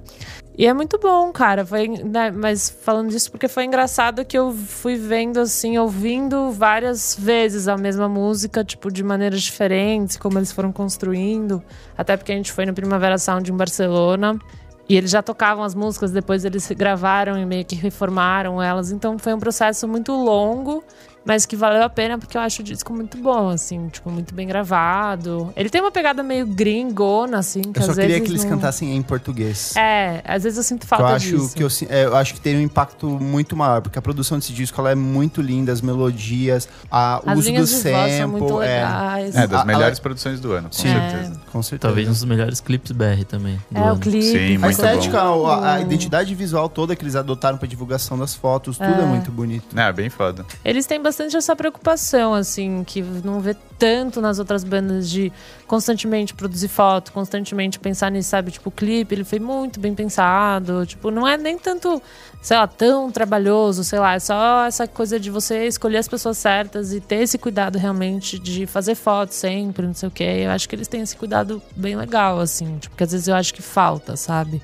E 0.56 0.68
é 0.68 0.74
muito 0.74 1.00
bom, 1.00 1.32
cara. 1.32 1.66
Foi, 1.66 1.88
né, 1.88 2.30
mas 2.32 2.70
falando 2.70 3.10
disso 3.10 3.32
porque 3.32 3.48
foi 3.48 3.66
engraçado 3.66 4.24
que 4.24 4.38
eu 4.38 4.52
fui 4.52 4.96
vendo, 4.96 5.40
assim, 5.40 5.78
ouvindo 5.78 6.52
várias 6.52 7.16
vezes 7.20 7.68
a 7.68 7.76
mesma 7.76 8.08
música, 8.08 8.64
tipo, 8.64 8.92
de 8.92 9.04
maneiras 9.04 9.42
diferentes, 9.42 10.16
como 10.16 10.38
eles 10.38 10.52
foram 10.52 10.72
construindo. 10.72 11.64
Até 11.98 12.16
porque 12.16 12.32
a 12.32 12.36
gente 12.36 12.52
foi 12.52 12.66
no 12.66 12.74
Primavera 12.74 13.18
Sound 13.18 13.50
em 13.52 13.56
Barcelona. 13.56 14.40
E 14.88 14.98
eles 14.98 15.12
já 15.12 15.24
tocavam 15.24 15.64
as 15.64 15.74
músicas, 15.74 16.12
depois 16.12 16.44
eles 16.44 16.70
gravaram 16.72 17.38
e 17.38 17.46
meio 17.46 17.64
que 17.64 17.76
reformaram 17.76 18.62
elas. 18.62 18.92
Então 18.92 19.18
foi 19.18 19.34
um 19.34 19.40
processo 19.40 19.88
muito 19.88 20.12
longo 20.12 20.84
mas 21.26 21.46
que 21.46 21.56
valeu 21.56 21.84
a 21.84 21.90
pena 21.90 22.18
porque 22.18 22.36
eu 22.38 22.42
acho 22.42 22.62
o 22.62 22.66
disco 22.66 22.94
muito 22.94 23.18
bom, 23.18 23.50
assim, 23.50 23.88
tipo, 23.90 24.10
muito 24.12 24.34
bem 24.34 24.48
gravado. 24.48 25.52
Ele 25.56 25.70
tem 25.70 25.82
uma 25.82 25.92
pegada 25.92 26.22
meio 26.24 26.46
gringona, 26.46 27.38
assim, 27.40 27.62
que 27.62 27.80
Eu 27.80 27.84
só 27.84 27.92
às 27.92 27.96
queria 27.98 28.08
vezes 28.16 28.24
que 28.24 28.32
eles 28.34 28.44
não- 28.44 28.50
cantassem 28.52 28.96
em 28.96 29.02
português. 29.02 29.76
É, 29.76 30.22
às 30.26 30.44
vezes 30.44 30.58
eu 30.58 30.64
sinto 30.64 30.86
falta 30.86 31.04
eu 31.06 31.16
acho 31.16 31.38
disso. 31.38 31.56
que 31.56 31.64
eu, 31.64 31.68
é, 31.90 32.06
eu 32.06 32.16
acho 32.18 32.34
que 32.34 32.42
tem 32.42 32.58
um 32.58 32.62
impacto 32.62 33.08
muito 33.08 33.56
maior, 33.56 33.82
porque 33.82 33.98
a 33.98 34.02
produção 34.02 34.38
desse 34.38 34.52
disco 34.54 34.80
ela 34.82 34.92
é 34.92 34.96
muito 34.96 35.42
linda, 35.42 35.72
as 35.72 35.82
melodias, 35.82 36.68
a, 36.92 37.22
o 37.26 37.30
As 37.30 37.40
uso 37.40 37.50
do 37.52 37.58
voz 37.58 37.70
são 37.70 37.92
sample, 37.92 38.28
muito 38.28 38.62
é, 38.62 38.66
legais. 38.84 39.36
É, 39.36 39.48
das 39.48 39.62
A- 39.62 39.66
melhores 39.66 40.00
a- 40.00 40.02
produções 40.02 40.40
do 40.42 40.52
ano, 40.52 40.68
com 40.70 40.74
Sim. 40.76 40.90
certeza. 40.92 41.42
com 41.52 41.62
certeza. 41.64 41.80
Talvez 41.88 42.08
um 42.08 42.12
dos 42.12 42.24
melhores 42.26 42.60
clipes 42.60 42.92
BR 42.92 43.24
também. 43.26 43.60
do 43.72 43.78
É, 43.78 43.82
o 43.82 43.86
ano. 43.92 44.00
clipe. 44.00 44.24
Sim, 44.24 44.56
A 44.56 44.60
muito 44.60 44.72
estética, 44.72 45.22
bom. 45.24 45.48
a, 45.48 45.74
a 45.76 45.82
identidade 45.82 46.34
visual 46.36 46.68
toda 46.68 46.96
que 46.96 47.04
eles 47.04 47.16
adotaram 47.16 47.58
pra 47.58 47.68
divulgação 47.68 48.18
das 48.18 48.34
fotos, 48.36 48.78
tudo 48.78 48.90
é, 48.90 49.04
É. 49.04 49.06
muito 49.06 49.32
bonito. 49.32 49.78
É, 49.80 49.92
bem 49.94 50.10
foda. 50.10 50.46
Eles 50.66 50.86
têm 50.86 51.00
bastante 51.02 51.13
essa 51.20 51.56
preocupação, 51.56 52.34
assim, 52.34 52.84
que 52.84 53.02
não 53.02 53.40
vê 53.40 53.56
tanto 53.78 54.22
nas 54.22 54.40
outras 54.40 54.64
bandas 54.64 55.10
de 55.10 55.32
constantemente 55.68 56.34
produzir 56.34 56.68
foto, 56.68 57.12
constantemente 57.12 57.80
pensar 57.80 58.12
nisso, 58.12 58.30
sabe? 58.30 58.52
Tipo, 58.52 58.70
o 58.70 58.72
clipe, 58.72 59.14
ele 59.14 59.24
foi 59.24 59.40
muito 59.40 59.80
bem 59.80 59.94
pensado. 59.94 60.86
Tipo, 60.86 61.12
não 61.12 61.28
é 61.28 61.38
nem 61.38 61.58
tanto, 61.58 62.02
sei 62.42 62.58
lá, 62.58 62.68
tão 62.68 63.12
trabalhoso, 63.12 63.84
sei 63.84 64.00
lá. 64.00 64.14
É 64.16 64.20
só 64.20 64.66
essa 64.66 64.88
coisa 64.88 65.20
de 65.20 65.30
você 65.30 65.68
escolher 65.68 65.98
as 65.98 66.08
pessoas 66.08 66.38
certas 66.38 66.94
e 66.94 67.02
ter 67.02 67.24
esse 67.24 67.38
cuidado 67.38 67.78
realmente 67.78 68.40
de 68.40 68.66
fazer 68.66 68.96
foto 68.96 69.32
sempre, 69.32 69.86
não 69.86 69.94
sei 69.94 70.08
o 70.08 70.12
quê. 70.12 70.42
Eu 70.46 70.52
acho 70.52 70.68
que 70.70 70.76
eles 70.76 70.88
têm 70.88 71.02
esse 71.02 71.16
cuidado 71.16 71.62
bem 71.76 71.96
legal, 71.96 72.40
assim. 72.40 72.78
Tipo, 72.78 72.90
porque 72.92 73.04
às 73.04 73.12
vezes 73.12 73.28
eu 73.28 73.36
acho 73.36 73.54
que 73.54 73.62
falta, 73.62 74.16
sabe? 74.16 74.62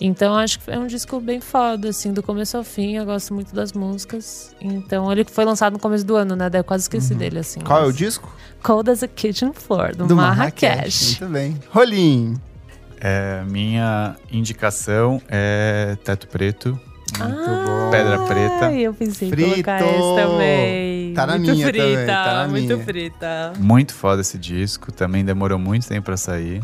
Então 0.00 0.34
acho 0.36 0.60
que 0.60 0.70
é 0.70 0.78
um 0.78 0.86
disco 0.86 1.18
bem 1.20 1.40
foda, 1.40 1.88
assim, 1.88 2.12
do 2.12 2.22
começo 2.22 2.56
ao 2.56 2.62
fim. 2.64 2.96
Eu 2.96 3.06
gosto 3.06 3.32
muito 3.32 3.54
das 3.54 3.72
músicas. 3.72 4.54
Então 4.60 5.10
ele 5.10 5.24
foi 5.24 5.44
lançado 5.44 5.72
no 5.72 5.78
começo 5.78 6.04
do 6.04 6.16
ano, 6.16 6.36
né? 6.36 6.50
Daí 6.50 6.60
eu 6.60 6.64
quase 6.64 6.82
esqueci 6.82 7.14
dele, 7.14 7.38
assim. 7.38 7.60
Qual 7.60 7.78
é 7.78 7.82
o 7.82 7.86
mas- 7.86 7.96
disco? 7.96 8.30
Cold 8.62 8.90
as 8.90 9.02
a 9.02 9.08
Kitchen 9.08 9.52
Floor, 9.54 9.94
do, 9.96 10.14
Marrakech. 10.16 11.20
Muito 11.20 11.32
bem. 11.32 11.58
Rolim. 11.70 12.34
É, 13.00 13.42
minha 13.46 14.16
indicação 14.32 15.20
é 15.28 15.96
Teto 16.04 16.26
Preto. 16.28 16.78
Muito 17.18 17.22
Ah, 17.22 17.64
bom. 17.66 17.90
Pedra 17.90 18.18
Preta. 18.26 18.72
Eu 18.72 18.92
pensei 18.92 19.28
em 19.28 19.30
Frito! 19.30 19.50
colocar 19.50 19.80
esse 19.80 20.16
também. 20.16 21.14
Tá 21.14 21.26
na 21.26 21.38
muito 21.38 21.52
minha 21.52 21.66
frita, 21.68 21.84
também, 21.86 22.06
tá 22.06 22.34
na 22.42 22.48
muito 22.48 22.72
minha. 22.74 22.84
frita. 22.84 23.52
Muito 23.58 23.94
foda 23.94 24.20
esse 24.20 24.36
disco. 24.36 24.90
Também 24.92 25.24
demorou 25.24 25.58
muito 25.58 25.86
tempo 25.86 26.04
pra 26.06 26.16
sair. 26.16 26.62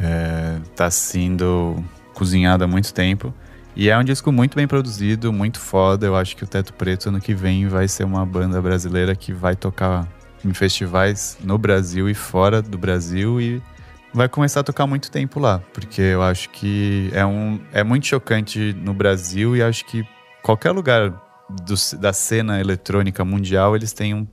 É, 0.00 0.56
tá 0.74 0.90
sendo 0.90 1.82
cozinhado 2.18 2.64
há 2.64 2.66
muito 2.66 2.92
tempo. 2.92 3.32
E 3.76 3.88
é 3.88 3.96
um 3.96 4.02
disco 4.02 4.32
muito 4.32 4.56
bem 4.56 4.66
produzido, 4.66 5.32
muito 5.32 5.60
foda. 5.60 6.04
Eu 6.04 6.16
acho 6.16 6.36
que 6.36 6.42
o 6.42 6.46
Teto 6.46 6.72
Preto 6.72 7.08
ano 7.10 7.20
que 7.20 7.32
vem 7.32 7.68
vai 7.68 7.86
ser 7.86 8.02
uma 8.02 8.26
banda 8.26 8.60
brasileira 8.60 9.14
que 9.14 9.32
vai 9.32 9.54
tocar 9.54 10.08
em 10.44 10.52
festivais 10.52 11.38
no 11.44 11.56
Brasil 11.56 12.08
e 12.10 12.14
fora 12.14 12.60
do 12.60 12.76
Brasil 12.76 13.40
e 13.40 13.62
vai 14.12 14.28
começar 14.28 14.60
a 14.60 14.62
tocar 14.64 14.86
muito 14.86 15.10
tempo 15.10 15.38
lá, 15.38 15.60
porque 15.72 16.00
eu 16.00 16.22
acho 16.22 16.48
que 16.50 17.10
é 17.12 17.24
um 17.24 17.60
é 17.72 17.84
muito 17.84 18.06
chocante 18.06 18.74
no 18.82 18.92
Brasil 18.94 19.56
e 19.56 19.62
acho 19.62 19.84
que 19.84 20.04
qualquer 20.42 20.70
lugar 20.72 21.10
do- 21.50 21.98
da 22.00 22.12
cena 22.12 22.60
eletrônica 22.60 23.24
mundial 23.24 23.76
eles 23.76 23.92
têm 23.92 24.14
um, 24.14 24.26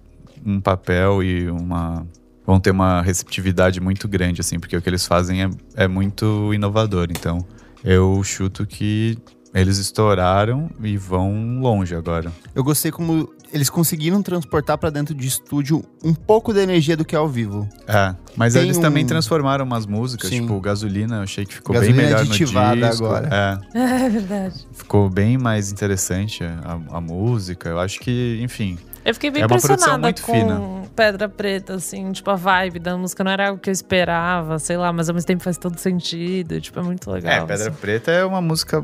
um 0.45 0.59
papel 0.61 1.21
e 1.21 1.49
uma 1.49 2.05
vão 2.45 2.59
ter 2.59 2.71
uma 2.71 3.01
receptividade 3.01 3.81
muito 3.81 4.07
grande 4.07 4.39
assim, 4.41 4.59
porque 4.59 4.77
o 4.77 4.81
que 4.81 4.89
eles 4.89 5.05
fazem 5.05 5.43
é, 5.43 5.49
é 5.75 5.87
muito 5.87 6.53
inovador. 6.53 7.07
Então, 7.09 7.39
eu 7.85 8.21
chuto 8.23 8.65
que 8.65 9.17
eles 9.53 9.77
estouraram 9.77 10.69
e 10.83 10.97
vão 10.97 11.59
longe 11.61 11.95
agora. 11.95 12.29
Eu 12.53 12.61
gostei 12.63 12.91
como 12.91 13.33
eles 13.53 13.69
conseguiram 13.69 14.21
transportar 14.21 14.77
pra 14.77 14.89
dentro 14.89 15.15
de 15.15 15.25
estúdio 15.27 15.81
um 16.03 16.13
pouco 16.13 16.53
da 16.53 16.61
energia 16.61 16.97
do 16.97 17.05
que 17.05 17.15
é 17.15 17.17
ao 17.17 17.29
vivo. 17.29 17.65
É, 17.87 18.13
mas 18.35 18.51
Tem 18.53 18.63
eles 18.63 18.75
um- 18.77 18.81
também 18.81 19.05
transformaram 19.05 19.63
umas 19.63 19.85
músicas, 19.85 20.29
Sim. 20.29 20.41
tipo 20.41 20.59
Gasolina, 20.59 21.17
eu 21.17 21.21
achei 21.21 21.45
que 21.45 21.53
ficou 21.53 21.73
Gasolina 21.73 21.95
bem 21.97 22.05
melhor 22.07 22.21
aditivada 22.21 22.75
no 22.75 22.89
disco. 22.89 23.05
agora. 23.05 23.61
É, 23.73 23.77
É 24.05 24.09
verdade. 24.09 24.67
ficou 24.73 25.09
bem 25.09 25.37
mais 25.37 25.71
interessante 25.71 26.43
a, 26.43 26.97
a 26.97 26.99
música. 26.99 27.69
Eu 27.69 27.79
acho 27.79 27.99
que, 28.01 28.39
enfim, 28.41 28.77
Eu 29.05 29.13
fiquei 29.13 29.29
bem 29.29 29.43
É 29.43 29.45
impressionada 29.45 29.99
muito 29.99 30.23
com 30.23 30.33
fina. 30.33 30.61
Pedra 30.95 31.29
Preta, 31.29 31.75
assim, 31.75 32.11
tipo, 32.11 32.29
a 32.31 32.35
vibe 32.35 32.79
da 32.79 32.97
música 32.97 33.23
não 33.23 33.31
era 33.31 33.49
algo 33.49 33.59
que 33.61 33.69
eu 33.69 33.73
esperava, 33.73 34.57
sei 34.57 34.77
lá, 34.77 34.91
mas 34.91 35.07
ao 35.09 35.13
mesmo 35.13 35.27
tempo 35.27 35.43
faz 35.43 35.57
todo 35.57 35.77
sentido, 35.77 36.59
tipo, 36.59 36.79
é 36.79 36.81
muito 36.81 37.11
legal. 37.11 37.31
É, 37.31 37.45
Pedra 37.45 37.69
assim. 37.69 37.79
Preta 37.79 38.11
é 38.11 38.25
uma 38.25 38.41
música 38.41 38.83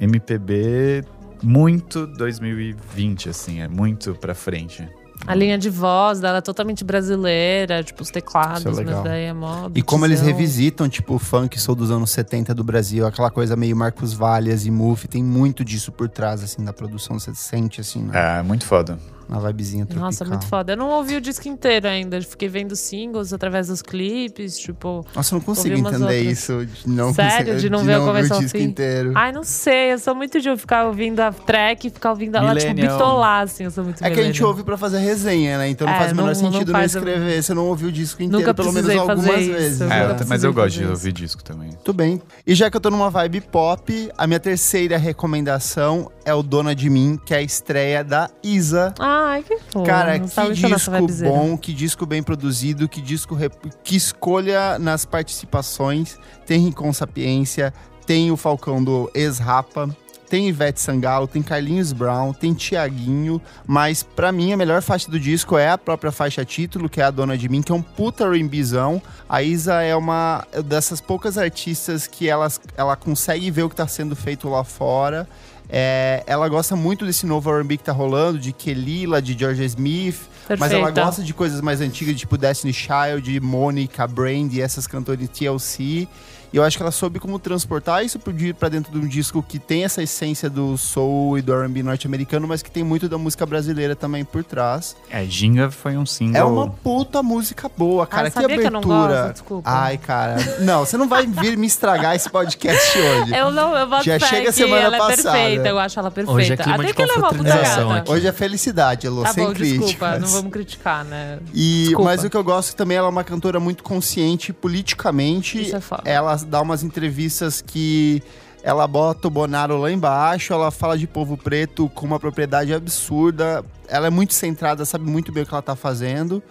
MPB 0.00 1.04
muito 1.42 2.06
2020, 2.06 3.28
assim, 3.28 3.60
é 3.60 3.68
muito 3.68 4.14
pra 4.14 4.34
frente. 4.34 4.88
A 5.26 5.34
linha 5.34 5.58
de 5.58 5.68
voz 5.68 6.20
dela 6.20 6.38
é 6.38 6.40
totalmente 6.40 6.84
brasileira, 6.84 7.82
tipo, 7.82 8.02
os 8.02 8.08
teclados, 8.08 8.60
Isso 8.64 8.80
é 8.80 8.84
mas 8.84 9.02
daí 9.02 9.24
é 9.24 9.32
mó 9.32 9.68
E 9.74 9.82
como 9.82 10.06
eles 10.06 10.20
revisitam, 10.20 10.88
tipo, 10.88 11.16
o 11.16 11.18
funk 11.18 11.60
soul 11.60 11.74
dos 11.74 11.90
anos 11.90 12.10
70 12.10 12.54
do 12.54 12.62
Brasil, 12.62 13.04
aquela 13.04 13.30
coisa 13.30 13.56
meio 13.56 13.76
Marcos 13.76 14.12
Valles 14.12 14.64
e 14.64 14.70
Muff, 14.70 15.08
tem 15.08 15.22
muito 15.22 15.64
disso 15.64 15.90
por 15.90 16.08
trás, 16.08 16.42
assim, 16.42 16.64
da 16.64 16.72
produção. 16.72 17.18
Você 17.18 17.34
sente, 17.34 17.80
assim, 17.80 18.04
na, 18.04 18.38
É, 18.38 18.42
muito 18.42 18.64
foda. 18.64 18.96
Na 19.28 19.38
vibezinha 19.38 19.84
tropical. 19.84 20.04
Nossa, 20.06 20.24
muito 20.24 20.46
foda. 20.46 20.72
Eu 20.72 20.76
não 20.76 20.88
ouvi 20.90 21.16
o 21.16 21.20
disco 21.20 21.46
inteiro 21.48 21.86
ainda. 21.88 22.16
Eu 22.16 22.22
Fiquei 22.22 22.48
vendo 22.48 22.74
singles 22.76 23.32
através 23.32 23.68
dos 23.68 23.82
clipes, 23.82 24.58
tipo. 24.58 25.04
Nossa, 25.14 25.34
eu 25.34 25.38
não 25.38 25.44
consigo 25.44 25.74
Ouvi 25.76 25.80
entender 25.88 26.02
outras. 26.04 26.38
isso. 26.38 26.66
De 26.66 26.88
não 26.90 27.12
Sério? 27.14 27.38
conseguir- 27.38 27.60
De 27.60 27.70
não 27.70 27.84
ver 27.84 27.98
o 27.98 28.04
começo 28.04 28.34
ao 28.34 28.40
disco 28.40 28.58
fim? 28.58 28.64
inteiro. 28.64 29.12
Ai, 29.14 29.32
não 29.32 29.42
sei. 29.44 29.92
Eu 29.92 29.98
sou 29.98 30.14
muito 30.14 30.40
de 30.40 30.56
ficar 30.56 30.86
ouvindo 30.86 31.20
a 31.20 31.32
track 31.32 31.86
e 31.86 31.90
ficar 31.90 32.10
ouvindo 32.10 32.36
ela, 32.36 32.54
tipo, 32.54 32.74
bitolar, 32.74 33.42
assim. 33.42 33.64
Eu 33.64 33.70
sou 33.70 33.84
muito 33.84 34.02
É 34.04 34.10
que 34.10 34.20
a 34.20 34.22
gente 34.22 34.42
ouve 34.44 34.62
pra 34.62 34.76
fazer 34.76 34.98
resenha, 34.98 35.58
né? 35.58 35.68
Então 35.68 35.86
não 35.86 35.94
É, 35.94 35.98
faz 35.98 36.12
o 36.12 36.14
menor 36.14 36.34
não- 36.34 36.42
não 36.42 36.52
sentido 36.52 36.72
não, 36.72 36.78
faz 36.78 36.94
o- 36.94 36.98
escrever. 36.98 37.42
Você 37.42 37.54
não 37.54 37.66
ouviu 37.66 37.88
o 37.88 37.92
disco 37.92 38.22
inteiro, 38.22 38.38
Nunca 38.40 38.54
pelo 38.54 38.72
menos 38.72 38.90
algumas 38.90 39.24
isso. 39.40 39.52
vezes. 39.52 39.80
Eu 39.80 39.90
É, 39.92 40.10
eu- 40.10 40.16
mas 40.26 40.44
eu 40.44 40.52
gosto 40.52 40.76
de 40.78 40.86
ouvir 40.86 41.12
disco 41.12 41.42
também. 41.42 41.70
Tudo 41.84 41.96
bem. 41.96 42.20
E 42.46 42.54
já 42.54 42.70
que 42.70 42.76
eu 42.76 42.80
tô 42.80 42.90
numa 42.90 43.10
vibe 43.10 43.40
pop, 43.40 44.10
a 44.16 44.26
minha 44.26 44.40
terceira 44.40 44.96
recomendação 44.96 46.10
é 46.24 46.34
o 46.34 46.42
Dona 46.42 46.74
de 46.74 46.90
Mim, 46.90 47.18
que 47.24 47.32
é 47.34 47.38
a 47.38 47.42
estreia 47.42 48.02
da 48.04 48.28
Isa. 48.42 48.94
Ai, 49.20 49.42
que 49.42 49.58
fofo. 49.58 49.84
Cara, 49.84 50.18
que 50.18 50.28
disco 50.76 50.90
bom, 51.28 51.56
que 51.58 51.72
disco 51.72 52.06
bem 52.06 52.22
produzido, 52.22 52.88
que 52.88 53.00
disco 53.00 53.34
rep- 53.34 53.72
que 53.82 53.96
escolha 53.96 54.78
nas 54.78 55.04
participações. 55.04 56.16
Tem 56.46 56.60
Rincon 56.60 56.92
Sapiência, 56.92 57.72
tem 58.06 58.30
o 58.30 58.36
Falcão 58.36 58.82
do 58.82 59.10
Ex-Rapa, 59.14 59.88
tem 60.30 60.46
Ivete 60.48 60.78
Sangalo, 60.80 61.26
tem 61.26 61.42
Carlinhos 61.42 61.92
Brown, 61.92 62.32
tem 62.34 62.52
Tiaguinho, 62.52 63.40
mas 63.66 64.02
pra 64.02 64.30
mim 64.30 64.52
a 64.52 64.56
melhor 64.58 64.82
faixa 64.82 65.10
do 65.10 65.18
disco 65.18 65.56
é 65.56 65.70
a 65.70 65.78
própria 65.78 66.12
faixa 66.12 66.44
título, 66.44 66.88
que 66.88 67.00
é 67.00 67.04
a 67.04 67.10
Dona 67.10 67.36
de 67.36 67.48
Mim, 67.48 67.62
que 67.62 67.72
é 67.72 67.74
um 67.74 67.80
puta 67.82 68.24
R&Bzão. 68.24 69.00
A 69.28 69.42
Isa 69.42 69.80
é 69.82 69.96
uma 69.96 70.44
dessas 70.66 71.00
poucas 71.00 71.38
artistas 71.38 72.06
que 72.06 72.28
elas, 72.28 72.60
ela 72.76 72.94
consegue 72.94 73.50
ver 73.50 73.62
o 73.62 73.70
que 73.70 73.76
tá 73.76 73.86
sendo 73.86 74.14
feito 74.14 74.48
lá 74.50 74.62
fora. 74.64 75.26
É, 75.68 76.22
ela 76.26 76.48
gosta 76.48 76.74
muito 76.74 77.04
desse 77.04 77.26
novo 77.26 77.50
R&B 77.50 77.76
que 77.76 77.84
tá 77.84 77.92
rolando, 77.92 78.38
de 78.38 78.52
Kelila, 78.52 79.20
de 79.20 79.38
Georgia 79.38 79.66
Smith, 79.66 80.18
mas 80.58 80.72
ela 80.72 80.90
gosta 80.90 81.22
de 81.22 81.34
coisas 81.34 81.60
mais 81.60 81.80
antigas, 81.80 82.16
tipo 82.16 82.38
Destiny 82.38 82.72
Child, 82.72 83.40
Monica, 83.40 84.06
Brand, 84.06 84.56
essas 84.58 84.86
cantoras 84.86 85.20
de 85.20 85.28
TLC. 85.28 86.08
E 86.52 86.56
eu 86.56 86.64
acho 86.64 86.76
que 86.76 86.82
ela 86.82 86.92
soube 86.92 87.18
como 87.18 87.38
transportar 87.38 88.04
isso 88.04 88.18
pra 88.58 88.68
dentro 88.68 88.92
de 88.92 88.98
um 88.98 89.08
disco 89.08 89.42
que 89.42 89.58
tem 89.58 89.84
essa 89.84 90.02
essência 90.02 90.48
do 90.48 90.76
soul 90.78 91.38
e 91.38 91.42
do 91.42 91.52
R&B 91.52 91.82
norte-americano, 91.82 92.46
mas 92.48 92.62
que 92.62 92.70
tem 92.70 92.82
muito 92.82 93.08
da 93.08 93.18
música 93.18 93.44
brasileira 93.44 93.94
também 93.94 94.24
por 94.24 94.42
trás. 94.44 94.96
É, 95.10 95.24
Ginga 95.24 95.70
foi 95.70 95.96
um 95.96 96.06
single. 96.06 96.40
É 96.40 96.44
uma 96.44 96.68
puta 96.68 97.22
música 97.22 97.70
boa, 97.76 98.06
cara. 98.06 98.28
Ah, 98.28 98.30
que 98.30 98.40
sabia 98.40 98.58
que 98.58 98.66
eu 98.66 98.70
não 98.70 98.78
abertura. 98.80 99.22
gosto? 99.22 99.32
Desculpa. 99.32 99.70
Ai, 99.70 99.98
cara. 99.98 100.36
Não, 100.60 100.80
você 100.84 100.96
não 100.96 101.08
vai 101.08 101.26
vir 101.26 101.56
me 101.56 101.66
estragar 101.66 102.14
esse 102.16 102.28
podcast 102.30 102.98
hoje. 102.98 103.34
Eu 103.34 103.50
não, 103.50 103.76
eu 103.76 103.86
boto 103.86 104.04
Já 104.04 104.18
chega 104.18 104.50
semana 104.52 104.82
ela 104.82 104.98
passada. 104.98 105.28
é 105.38 105.42
perfeita. 105.42 105.68
Eu 105.68 105.78
acho 105.78 105.98
ela 105.98 106.10
perfeita. 106.10 106.38
Hoje 106.40 106.52
é 106.52 106.56
clima 106.56 106.74
Até 106.76 106.86
de 106.86 106.94
que 106.94 107.02
ela 107.02 107.12
é 107.12 107.16
uma 107.18 107.28
puta 107.28 107.42
gata. 107.44 108.10
Hoje 108.12 108.26
é 108.26 108.32
felicidade, 108.32 109.06
Elô, 109.06 109.22
Tá 109.22 109.32
sem 109.32 109.44
bom, 109.44 109.52
desculpa. 109.52 109.84
críticas. 109.84 110.20
Não 110.20 110.28
vamos 110.28 110.52
criticar, 110.52 111.04
né? 111.04 111.38
E, 111.52 111.84
Desculpa. 111.88 112.04
mas 112.10 112.24
o 112.24 112.30
que 112.30 112.36
eu 112.36 112.44
gosto 112.44 112.74
também, 112.74 112.96
ela 112.96 113.06
é 113.08 113.10
uma 113.10 113.24
cantora 113.24 113.60
muito 113.60 113.82
consciente 113.82 114.52
politicamente. 114.52 115.60
Isso 115.60 115.76
é 115.76 115.80
foda. 115.80 116.02
Ela 116.04 116.37
dá 116.44 116.60
umas 116.60 116.82
entrevistas 116.82 117.60
que 117.60 118.22
ela 118.62 118.86
bota 118.86 119.28
o 119.28 119.30
Bonaro 119.30 119.78
lá 119.78 119.90
embaixo, 119.90 120.52
ela 120.52 120.70
fala 120.70 120.98
de 120.98 121.06
povo 121.06 121.36
preto 121.36 121.88
com 121.90 122.06
uma 122.06 122.18
propriedade 122.18 122.74
absurda. 122.74 123.64
Ela 123.88 124.08
é 124.08 124.10
muito 124.10 124.34
centrada, 124.34 124.84
sabe 124.84 125.08
muito 125.08 125.32
bem 125.32 125.42
o 125.42 125.46
que 125.46 125.54
ela 125.54 125.62
tá 125.62 125.76
fazendo. 125.76 126.42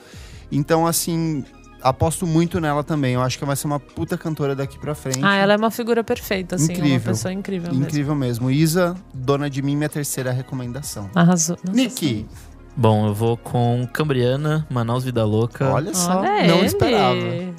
Então, 0.52 0.88
assim, 0.88 1.44
aposto 1.82 2.26
muito 2.26 2.60
nela 2.60 2.84
também. 2.84 3.14
Eu 3.14 3.22
acho 3.22 3.38
que 3.38 3.46
vai 3.46 3.56
ser 3.56 3.68
uma 3.68 3.80
puta 3.80 4.18
cantora 4.18 4.56
daqui 4.56 4.80
pra 4.80 4.96
frente. 4.96 5.20
Ah, 5.22 5.36
ela 5.36 5.54
é 5.54 5.58
uma 5.58 5.70
figura 5.72 6.04
perfeita, 6.04 6.56
assim. 6.56 6.74
Uma 6.74 6.74
Incrível. 6.74 7.02
pessoa 7.02 7.34
incrível 7.34 7.70
mesmo. 7.72 7.86
Incrível 7.86 8.16
mesmo. 8.16 8.52
Isa, 8.52 8.96
dona 9.14 9.50
de 9.50 9.62
mim, 9.62 9.76
minha 9.76 9.90
terceira 9.90 10.32
recomendação. 10.32 11.10
Arrasou. 11.14 11.58
Nossa 11.64 11.78
Nick, 11.78 12.26
Bom, 12.80 13.08
eu 13.08 13.14
vou 13.14 13.36
com 13.36 13.88
Cambriana, 13.92 14.66
Manaus 14.70 15.04
Vida 15.04 15.26
Louca. 15.26 15.68
olha 15.74 15.94
só, 15.96 16.20
Olha 16.20 16.46
não 16.48 16.58
ele. 16.60 16.68
esperava. 16.68 17.18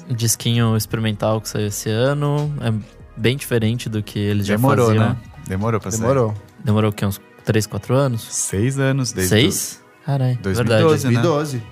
Disquinho 0.09 0.77
experimental 0.77 1.41
que 1.41 1.49
saiu 1.49 1.67
esse 1.67 1.89
ano. 1.89 2.51
É 2.61 2.73
bem 3.19 3.35
diferente 3.35 3.89
do 3.89 4.01
que 4.01 4.17
eles 4.17 4.47
Demorou, 4.47 4.93
já 4.93 4.99
faziam. 5.01 5.09
né? 5.09 5.17
Demorou 5.47 5.79
pra 5.81 5.91
sair. 5.91 5.99
Demorou. 6.01 6.33
Demorou 6.63 6.89
o 6.89 6.93
quê? 6.93 7.05
Uns 7.05 7.19
3, 7.43 7.67
4 7.67 7.93
anos? 7.95 8.21
Seis 8.23 8.79
anos 8.79 9.11
desde 9.11 9.29
Seis? 9.29 9.83
Caralho, 10.05 10.39
2012, 10.41 11.03
verdade. 11.03 11.15
né? 11.15 11.21
2012. 11.21 11.63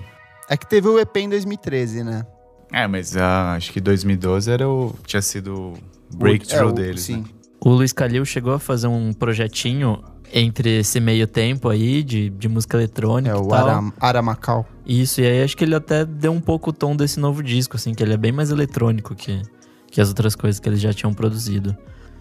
É 0.50 0.56
que 0.56 0.66
teve 0.68 0.88
o 0.88 0.98
EP 0.98 1.16
em 1.16 1.28
2013, 1.30 2.04
né? 2.04 2.26
É, 2.70 2.86
mas 2.86 3.16
ah, 3.16 3.54
acho 3.54 3.72
que 3.72 3.80
2012 3.80 4.50
era 4.50 4.68
o, 4.68 4.94
tinha 5.06 5.22
sido 5.22 5.72
o 6.12 6.16
breakthrough 6.16 6.68
É, 6.68 6.70
o- 6.70 6.72
deles. 6.72 7.00
Sim. 7.02 7.18
né? 7.18 7.24
O 7.60 7.70
Luiz 7.70 7.92
Calil 7.92 8.24
chegou 8.26 8.52
a 8.52 8.58
fazer 8.58 8.86
um 8.86 9.12
projetinho 9.12 10.02
entre 10.32 10.78
esse 10.78 11.00
meio 11.00 11.26
tempo 11.26 11.68
aí 11.68 12.02
de, 12.02 12.30
de 12.30 12.48
música 12.48 12.76
eletrônica 12.76 13.34
É 13.34 13.38
e 13.38 13.40
o 13.40 13.48
tal. 13.48 13.68
Ara, 13.68 13.92
Aramacal. 14.00 14.66
Isso, 14.86 15.20
e 15.20 15.26
aí 15.26 15.42
acho 15.42 15.56
que 15.56 15.64
ele 15.64 15.74
até 15.74 16.04
deu 16.04 16.32
um 16.32 16.40
pouco 16.40 16.70
o 16.70 16.72
tom 16.72 16.96
desse 16.96 17.20
novo 17.20 17.42
disco, 17.42 17.76
assim, 17.76 17.94
que 17.94 18.02
ele 18.02 18.14
é 18.14 18.16
bem 18.16 18.32
mais 18.32 18.50
eletrônico 18.50 19.14
que, 19.14 19.42
que 19.90 20.00
as 20.00 20.08
outras 20.08 20.34
coisas 20.34 20.58
que 20.60 20.68
eles 20.68 20.80
já 20.80 20.92
tinham 20.92 21.12
produzido. 21.12 21.76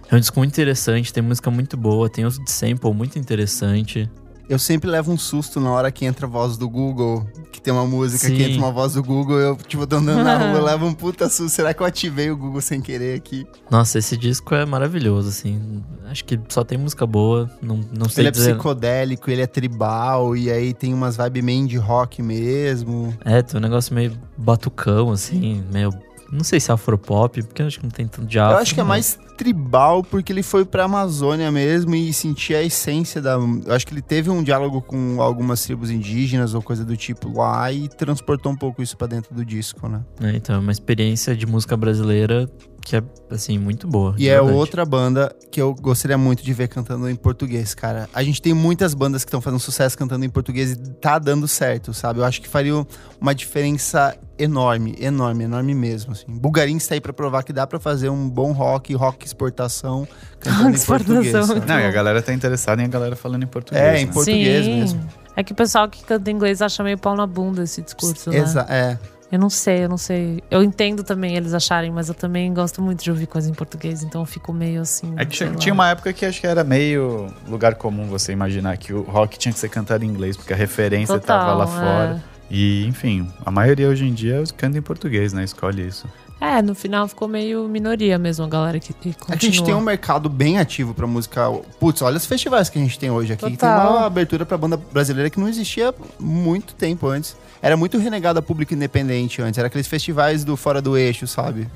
É 0.10 0.16
um 0.16 0.20
disco 0.20 0.40
muito 0.40 0.54
interessante, 0.54 1.12
tem 1.12 1.22
música 1.22 1.52
muito 1.52 1.76
boa, 1.76 2.10
tem 2.10 2.26
uso 2.26 2.44
de 2.44 2.52
sample 2.52 2.94
muito 2.94 3.20
interessante. 3.20 4.10
Eu 4.50 4.58
sempre 4.58 4.90
levo 4.90 5.12
um 5.12 5.18
susto 5.18 5.60
na 5.60 5.70
hora 5.72 5.92
que 5.92 6.06
entra 6.06 6.26
a 6.26 6.30
voz 6.30 6.58
do 6.58 6.70
Google, 6.70 7.28
que 7.52 7.62
tem 7.62 7.74
uma 7.74 7.86
música 7.86 8.30
que 8.30 8.38
Sim. 8.38 8.52
entra 8.52 8.58
uma 8.60 8.72
voz 8.72 8.94
do 8.94 9.04
Google, 9.04 9.38
eu, 9.38 9.56
tipo, 9.58 9.86
tô 9.86 9.98
andando 9.98 10.24
na 10.24 10.38
rua, 10.38 10.60
eu 10.60 10.64
levo 10.66 10.86
um 10.86 10.94
puta 10.94 11.28
susto. 11.28 11.50
Será 11.50 11.74
que 11.74 11.82
eu 11.82 11.86
ativei 11.86 12.32
o 12.32 12.38
Google 12.38 12.62
sem 12.62 12.80
querer 12.80 13.18
aqui? 13.18 13.46
Nossa, 13.70 14.00
esse 14.00 14.16
disco 14.16 14.56
é 14.56 14.66
maravilhoso, 14.66 15.28
assim. 15.28 15.84
Acho 16.06 16.24
que 16.24 16.40
só 16.48 16.64
tem 16.64 16.78
música 16.78 17.06
boa, 17.06 17.52
não, 17.62 17.82
não 17.92 18.08
sei 18.08 18.22
Ele 18.22 18.30
é 18.30 18.32
dizer... 18.32 18.54
psicodélico, 18.54 19.30
ele 19.30 19.42
é 19.42 19.48
tribal, 19.48 20.36
e 20.36 20.50
aí 20.50 20.74
tem 20.74 20.94
umas 20.94 21.18
vibes 21.18 21.44
meio 21.44 21.68
de 21.68 21.78
rock 21.78 22.22
mesmo. 22.22 23.14
É, 23.26 23.42
tem 23.42 23.60
um 23.60 23.62
negócio 23.62 23.94
meio 23.94 24.18
batucão, 24.38 25.12
assim, 25.12 25.62
meio... 25.74 25.92
Não 26.32 26.44
sei 26.44 26.60
se 26.60 26.70
é 26.72 26.74
afropop, 26.74 27.42
porque 27.44 27.62
eu 27.62 27.68
acho 27.68 27.80
que 27.80 27.86
não 27.86 27.92
tem 27.92 28.08
tanto 28.08 28.28
de 28.28 28.38
afro. 28.40 28.58
eu 28.58 28.62
acho 28.62 28.74
que 28.74 28.80
é 28.80 28.84
mas- 28.84 29.18
mais 29.18 29.28
tribal, 29.38 30.04
porque 30.04 30.34
ele 30.34 30.42
foi 30.44 30.66
pra 30.66 30.86
Amazônia 30.86 31.52
mesmo 31.52 31.94
e 31.96 32.12
sentia 32.12 32.58
a 32.58 32.64
essência 32.64 33.22
da. 33.22 33.34
Eu 33.34 33.74
acho 33.74 33.86
que 33.86 33.94
ele 33.94 34.02
teve 34.02 34.30
um 34.30 34.42
diálogo 34.44 34.82
com 34.82 35.22
algumas 35.22 35.64
tribos 35.64 35.92
indígenas 35.92 36.54
ou 36.54 36.62
coisa 36.62 36.84
do 36.84 36.98
tipo 36.98 37.32
lá 37.38 37.72
e 37.72 37.88
transportou 37.88 38.52
um 38.52 38.56
pouco 38.56 38.82
isso 38.82 38.98
pra 38.98 39.06
dentro 39.08 39.34
do 39.36 39.46
disco, 39.46 39.88
né? 39.88 40.02
É, 40.22 40.36
então, 40.36 40.56
é 40.56 40.60
uma 40.60 40.72
experiência 40.72 41.36
de 41.36 41.46
música 41.46 41.78
brasileira 41.78 42.50
que 42.88 42.96
é, 42.96 43.04
assim, 43.30 43.60
muito 43.60 43.86
boa. 43.86 44.16
E 44.18 44.30
é 44.30 44.36
verdade. 44.36 44.58
outra 44.58 44.86
banda 44.86 45.36
que 45.52 45.62
eu 45.62 45.76
gostaria 45.76 46.18
muito 46.18 46.42
de 46.42 46.54
ver 46.54 46.70
cantando 46.70 47.10
em 47.10 47.16
português, 47.18 47.76
cara. 47.76 48.08
A 48.14 48.24
gente 48.24 48.42
tem 48.42 48.54
muitas 48.54 48.94
bandas 48.94 49.26
que 49.26 49.28
estão 49.28 49.42
fazendo 49.42 49.60
sucesso 49.60 49.98
cantando 49.98 50.24
em 50.24 50.30
português 50.30 50.72
e 50.72 50.78
tá 50.94 51.20
dando 51.20 51.50
certo, 51.50 51.94
sabe? 51.94 52.22
Eu 52.22 52.24
acho 52.24 52.42
que 52.42 52.48
faria 52.48 52.88
uma 53.20 53.36
diferença 53.36 54.16
enorme, 54.40 54.96
enorme, 55.02 55.44
enorme 55.44 55.76
mesmo, 55.76 56.14
assim. 56.14 56.28
Bulgarins 56.30 56.88
tá 56.88 56.96
aí 56.96 57.02
pra 57.02 57.12
provar 57.12 57.44
que 57.44 57.52
dá 57.52 57.68
pra 57.68 57.78
fazer 57.78 58.08
um 58.08 58.30
bom 58.30 58.54
rock, 58.54 58.94
rock 58.94 59.26
exportação, 59.26 60.08
cantando 60.40 60.70
em 60.70 60.74
Exportação, 60.74 61.16
português. 61.16 61.46
sabe? 61.46 61.60
muito 61.60 61.68
Não, 61.68 61.80
e 61.82 61.86
a 61.86 61.92
galera 61.92 62.22
tá 62.22 62.34
interessada 62.34 62.82
em 62.82 62.86
a 62.86 62.88
galera 62.88 63.18
falando 63.18 63.44
em 63.44 63.48
português. 63.48 63.84
É, 63.84 64.00
em 64.00 64.06
né? 64.06 64.14
português 64.14 64.66
Sim. 64.66 64.80
mesmo. 64.80 65.10
É 65.36 65.44
que 65.44 65.52
o 65.52 65.56
pessoal 65.56 65.90
que 65.90 66.06
canta 66.06 66.32
inglês 66.32 66.62
acha 66.62 66.82
meio 66.84 66.98
pau 66.98 67.18
na 67.18 67.28
bunda 67.28 67.64
esse 67.64 67.82
discurso, 67.82 68.30
né? 68.30 68.38
Exa 68.38 68.66
é. 68.70 68.98
Eu 69.32 69.40
não 69.40 69.50
sei, 69.50 69.84
eu 69.84 69.90
não 69.90 69.98
sei. 69.98 70.42
Eu 70.50 70.64
entendo 70.64 71.04
também 71.04 71.36
eles 71.36 71.54
acharem, 71.54 71.92
mas 71.92 72.08
eu 72.08 72.16
também 72.16 72.54
gosto 72.54 72.82
muito 72.82 73.04
de 73.04 73.12
ouvir 73.12 73.28
coisa 73.28 73.50
em 73.50 73.54
português, 73.54 74.02
então 74.02 74.22
eu 74.22 74.26
fico 74.26 74.54
meio 74.54 74.82
assim. 74.82 75.14
É 75.18 75.26
que 75.26 75.36
sei 75.36 75.50
tinha 75.56 75.74
lá. 75.74 75.80
uma 75.80 75.90
época 75.90 76.14
que 76.14 76.26
acho 76.26 76.40
que 76.40 76.48
era 76.48 76.64
meio 76.64 77.28
lugar 77.48 77.76
comum 77.76 78.08
você 78.08 78.32
imaginar 78.32 78.78
que 78.78 78.94
o 78.94 79.02
rock 79.02 79.38
tinha 79.38 79.52
que 79.52 79.60
ser 79.60 79.70
cantado 79.70 80.06
em 80.06 80.08
inglês, 80.08 80.38
porque 80.38 80.54
a 80.54 80.56
referência 80.56 81.20
Total, 81.20 81.40
tava 81.40 81.54
lá 81.56 81.64
é. 81.66 81.68
fora. 81.68 82.24
E, 82.50 82.86
enfim, 82.88 83.30
a 83.46 83.52
maioria 83.52 83.90
hoje 83.90 84.06
em 84.06 84.14
dia 84.14 84.42
canta 84.56 84.78
em 84.78 84.82
português, 84.82 85.34
né? 85.34 85.44
Escolhe 85.44 85.86
isso. 85.86 86.08
É, 86.40 86.62
no 86.62 86.76
final 86.76 87.08
ficou 87.08 87.28
meio 87.28 87.68
minoria 87.68 88.18
mesmo 88.20 88.46
a 88.46 88.48
galera 88.48 88.80
que, 88.80 88.94
que 88.94 89.12
que 89.12 89.26
a 89.28 89.36
gente 89.36 89.56
tem 89.64 89.74
um 89.74 89.78
continua. 89.78 89.82
mercado 89.82 90.30
bem 90.30 90.60
ativo 90.60 90.94
pra 90.94 91.08
música. 91.08 91.50
Putz, 91.80 92.02
olha 92.04 92.16
os 92.16 92.26
festivais 92.28 92.70
que 92.70 92.78
a 92.78 92.82
gente 92.82 92.98
tem 92.98 93.10
hoje 93.10 93.34
aqui. 93.34 93.44
que 93.44 93.58
Tem 93.58 93.58
Total. 93.58 93.98
uma 93.98 94.06
abertura 94.06 94.46
pra 94.46 94.56
banda 94.58 94.78
brasileira 94.78 95.30
que 95.32 95.40
não 95.40 95.50
existia 95.50 95.94
muito 96.20 96.76
tempo 96.76 97.08
antes. 97.08 97.36
Era 97.62 97.76
muito 97.76 97.98
renegado 97.98 98.40
a 98.40 98.42
público 98.42 98.74
independente 98.74 99.42
antes. 99.42 99.58
Era 99.58 99.68
aqueles 99.68 99.88
festivais 99.88 100.44
do 100.44 100.56
fora 100.56 100.82
do 100.82 100.98
eixo, 100.98 101.28
sabe? 101.28 101.68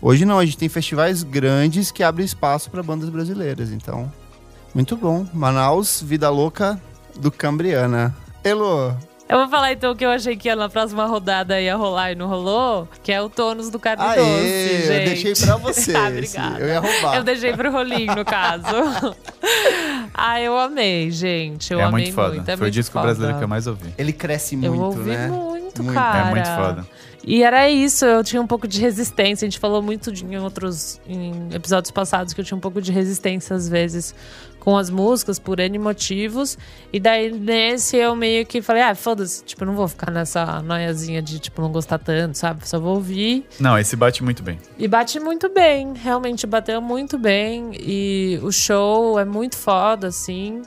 Hoje 0.00 0.24
não, 0.24 0.38
a 0.38 0.44
gente 0.44 0.58
tem 0.58 0.68
festivais 0.68 1.22
grandes 1.22 1.90
que 1.90 2.02
abrem 2.02 2.24
espaço 2.24 2.70
pra 2.70 2.82
bandas 2.82 3.08
brasileiras. 3.08 3.70
Então, 3.70 4.10
muito 4.74 4.96
bom. 4.96 5.26
Manaus, 5.32 6.02
vida 6.02 6.28
louca 6.30 6.80
do 7.18 7.30
Cambriana. 7.30 8.14
Elo, 8.44 8.96
Eu 9.28 9.38
vou 9.38 9.48
falar 9.48 9.72
então 9.72 9.90
o 9.90 9.96
que 9.96 10.04
eu 10.04 10.10
achei 10.10 10.36
que 10.36 10.46
ia 10.48 10.54
na 10.54 10.68
próxima 10.68 11.04
rodada 11.06 11.60
ia 11.60 11.74
rolar 11.74 12.12
e 12.12 12.14
não 12.14 12.28
rolou, 12.28 12.86
que 13.02 13.10
é 13.10 13.20
o 13.20 13.28
tônus 13.28 13.70
do 13.70 13.78
carne 13.78 14.00
aê, 14.04 14.16
doce, 14.16 14.86
gente. 14.86 14.92
eu 15.00 15.04
deixei 15.04 15.34
pra 15.34 15.56
você. 15.56 15.92
Ah, 15.96 16.08
obrigada. 16.08 16.58
eu 16.60 16.68
ia 16.68 16.80
roubar. 16.80 17.16
Eu 17.16 17.24
deixei 17.24 17.52
pro 17.52 17.72
rolinho, 17.72 18.14
no 18.14 18.24
caso. 18.24 18.62
ah, 20.14 20.40
eu 20.40 20.56
amei, 20.58 21.10
gente. 21.10 21.72
Eu 21.72 21.80
é 21.80 21.84
amei 21.84 22.04
muito 22.04 22.14
foda. 22.14 22.34
muito. 22.34 22.48
É 22.48 22.56
Foi 22.56 22.66
o 22.66 22.66
muito 22.66 22.74
disco 22.74 22.92
foda. 22.92 23.04
brasileiro 23.06 23.38
que 23.38 23.44
eu 23.44 23.48
mais 23.48 23.66
ouvi. 23.66 23.92
Ele 23.98 24.12
cresce 24.12 24.54
Eu 24.54 24.72
muito, 24.74 24.82
ouvi 24.98 25.10
né? 25.10 25.26
muito, 25.28 25.82
Muito. 25.82 25.94
cara. 25.96 26.28
É 26.28 26.30
muito 26.30 26.48
foda. 26.48 26.86
E 27.24 27.42
era 27.42 27.68
isso, 27.68 28.04
eu 28.04 28.22
tinha 28.22 28.40
um 28.40 28.46
pouco 28.46 28.68
de 28.68 28.80
resistência. 28.80 29.44
A 29.44 29.50
gente 29.50 29.58
falou 29.58 29.82
muito 29.82 30.12
de- 30.12 30.24
em 30.24 30.38
outros 30.38 31.00
em 31.08 31.48
episódios 31.52 31.90
passados 31.90 32.32
que 32.32 32.40
eu 32.40 32.44
tinha 32.44 32.56
um 32.56 32.60
pouco 32.60 32.80
de 32.80 32.92
resistência 32.92 33.56
às 33.56 33.68
vezes 33.68 34.14
com 34.66 34.76
as 34.76 34.90
músicas 34.90 35.38
por 35.38 35.60
N 35.60 35.78
motivos. 35.78 36.58
E 36.92 36.98
daí 36.98 37.30
nesse 37.30 37.96
eu 37.96 38.16
meio 38.16 38.44
que 38.44 38.60
falei, 38.60 38.82
ah, 38.82 38.96
foda-se, 38.96 39.44
tipo, 39.44 39.64
não 39.64 39.76
vou 39.76 39.86
ficar 39.86 40.10
nessa 40.10 40.60
noiazinha 40.60 41.22
de 41.22 41.38
tipo 41.38 41.62
não 41.62 41.70
gostar 41.70 42.00
tanto, 42.00 42.36
sabe? 42.36 42.68
Só 42.68 42.80
vou 42.80 42.96
ouvir. 42.96 43.46
Não, 43.60 43.78
esse 43.78 43.94
bate 43.94 44.24
muito 44.24 44.42
bem. 44.42 44.58
E 44.76 44.88
bate 44.88 45.20
muito 45.20 45.48
bem, 45.48 45.94
realmente 45.94 46.48
bateu 46.48 46.82
muito 46.82 47.16
bem. 47.16 47.70
E 47.78 48.40
o 48.42 48.50
show 48.50 49.20
é 49.20 49.24
muito 49.24 49.56
foda, 49.56 50.08
assim. 50.08 50.62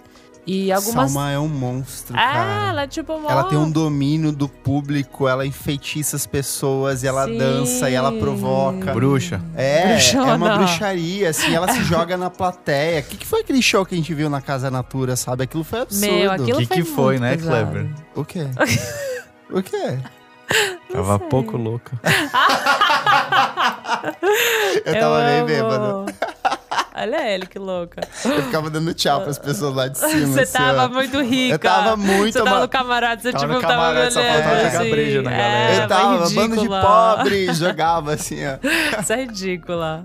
E 0.51 0.71
algumas. 0.71 1.11
Salma 1.11 1.29
é 1.29 1.37
um 1.37 1.47
monstro, 1.47 2.15
Ah, 2.17 2.33
cara. 2.33 2.69
ela 2.69 2.81
é 2.81 2.87
tipo 2.87 3.13
uma. 3.13 3.29
Ela 3.31 3.43
tem 3.43 3.55
um 3.55 3.69
domínio 3.69 4.31
do 4.31 4.49
público, 4.49 5.27
ela 5.27 5.45
enfeitiça 5.45 6.15
as 6.15 6.25
pessoas, 6.25 7.03
e 7.03 7.07
ela 7.07 7.25
Sim. 7.25 7.37
dança 7.37 7.87
e 7.87 7.93
ela 7.93 8.11
provoca. 8.11 8.91
Bruxa. 8.93 9.39
É, 9.55 9.83
é 9.83 9.93
Bruxona. 9.93 10.35
uma 10.35 10.57
bruxaria, 10.57 11.29
assim, 11.29 11.53
ela 11.53 11.71
se 11.71 11.83
joga 11.83 12.17
na 12.17 12.31
plateia. 12.31 13.01
O 13.01 13.03
que, 13.03 13.17
que 13.17 13.27
foi 13.27 13.41
aquele 13.41 13.61
show 13.61 13.85
que 13.85 13.93
a 13.93 13.97
gente 13.97 14.11
viu 14.11 14.27
na 14.27 14.41
Casa 14.41 14.71
Natura, 14.71 15.15
sabe? 15.15 15.43
Aquilo 15.43 15.63
foi 15.63 15.81
absurdo. 15.81 16.11
Meu, 16.11 16.31
aquilo 16.31 16.57
Que 16.57 16.65
foi 16.65 16.77
que 16.77 16.83
foi, 16.83 17.19
muito 17.19 17.21
né, 17.21 17.37
pesado. 17.37 17.71
Kleber? 17.71 17.89
O 18.15 18.25
quê? 18.25 18.47
o 19.53 19.61
quê? 19.61 19.99
Tava 20.91 21.19
sei. 21.19 21.27
pouco 21.27 21.57
louca. 21.57 21.91
Eu 24.83 24.93
tava 24.99 25.23
bem 25.25 25.37
amo. 25.39 25.45
bêbado. 25.47 26.05
Olha 27.01 27.33
ele, 27.33 27.45
que 27.45 27.57
louca. 27.57 28.01
Eu 28.25 28.43
ficava 28.43 28.69
dando 28.69 28.93
tchau 28.93 29.21
pras 29.21 29.37
pessoas 29.39 29.73
lá 29.73 29.87
de 29.87 29.97
cima. 29.99 30.27
Você 30.27 30.41
assim, 30.41 30.53
tava 30.53 30.85
ó. 30.85 30.89
muito 30.89 31.21
rica. 31.21 31.55
Eu 31.55 31.59
tava 31.59 31.95
muito 31.95 32.33
Você 32.33 32.43
tava 32.43 32.59
no 32.59 32.67
camarote, 32.67 33.21
você 33.21 33.31
Tava 33.31 33.43
tipo 33.45 33.53
no 33.53 33.61
tava 33.61 33.73
camarote, 33.73 34.13
só 34.13 34.19
olhando 34.19 34.43
faltava 34.43 34.67
assim. 34.67 34.89
breja 34.91 35.21
na 35.21 35.31
galera. 35.31 35.71
É, 35.73 35.83
Eu 35.83 35.87
tava, 35.87 36.29
bando 36.29 36.57
de 36.57 36.67
pobre, 36.67 37.53
jogava 37.53 38.13
assim, 38.13 38.39
ó. 38.45 38.57
Isso 39.01 39.13
é 39.13 39.15
ridícula. 39.21 40.03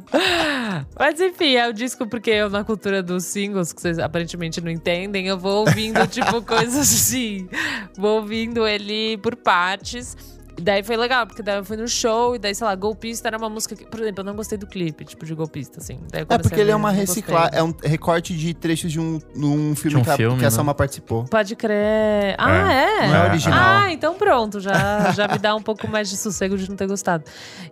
Mas 0.99 1.21
enfim, 1.21 1.57
é 1.57 1.69
o 1.69 1.73
disco 1.73 2.07
porque 2.07 2.31
eu, 2.31 2.49
na 2.51 2.65
cultura 2.65 3.03
dos 3.03 3.25
singles, 3.25 3.73
que 3.73 3.81
vocês 3.81 3.99
aparentemente 3.99 4.61
não 4.61 4.71
entendem, 4.71 5.27
eu 5.27 5.39
vou 5.39 5.67
ouvindo, 5.67 6.07
tipo, 6.07 6.41
coisas 6.47 6.77
assim. 6.93 7.49
Vou 7.97 8.17
ouvindo 8.17 8.67
ele 8.67 9.17
por 9.19 9.37
partes. 9.37 10.17
E 10.57 10.61
daí 10.63 10.83
foi 10.85 10.97
legal, 10.97 11.27
porque 11.27 11.43
daí 11.43 11.57
eu 11.59 11.65
fui 11.65 11.77
no 11.77 11.89
show, 11.89 12.37
e 12.37 12.39
daí, 12.39 12.55
sei 12.55 12.65
lá, 12.67 12.75
Golpista 12.77 13.27
era 13.29 13.37
uma 13.37 13.49
música 13.49 13.75
que, 13.75 13.85
por 13.85 14.01
exemplo, 14.01 14.21
eu 14.21 14.25
não 14.25 14.37
gostei 14.37 14.57
do 14.57 14.67
clipe, 14.67 15.05
tipo, 15.05 15.27
de 15.27 15.35
Golpista, 15.35 15.81
assim. 15.81 15.99
É 16.13 16.25
porque 16.39 16.61
ele 16.61 16.71
é 16.71 16.77
uma 16.77 16.93
não 16.93 16.99
reciclagem, 16.99 17.51
gostei. 17.61 17.61
é 17.61 17.89
um 17.89 17.91
recorte 17.91 18.37
de 18.37 18.55
trechos 18.55 18.93
de 18.93 19.01
um, 19.01 19.19
um 19.37 19.75
filme, 19.75 19.91
De 19.91 19.97
um 19.97 20.03
que, 20.03 20.11
a, 20.11 20.17
filme, 20.17 20.39
que 20.39 20.45
a 20.45 20.47
né? 20.47 20.51
Salma 20.51 20.73
participou. 20.73 21.25
Pode 21.25 21.57
crer. 21.57 22.37
Ah, 22.39 22.73
é? 22.73 23.09
Não 23.09 23.17
é 23.17 23.27
É, 23.27 23.31
original. 23.31 23.59
Ah, 23.61 23.93
então 23.93 24.15
pronto, 24.15 24.61
já, 24.61 25.11
já 25.13 25.27
me 25.27 25.39
dá 25.39 25.55
um 25.57 25.63
pouco 25.63 25.89
mais 25.89 26.09
de 26.09 26.17
sossego 26.17 26.57
de 26.57 26.69
não 26.69 26.77
ter 26.77 26.87
gostado. 26.87 27.25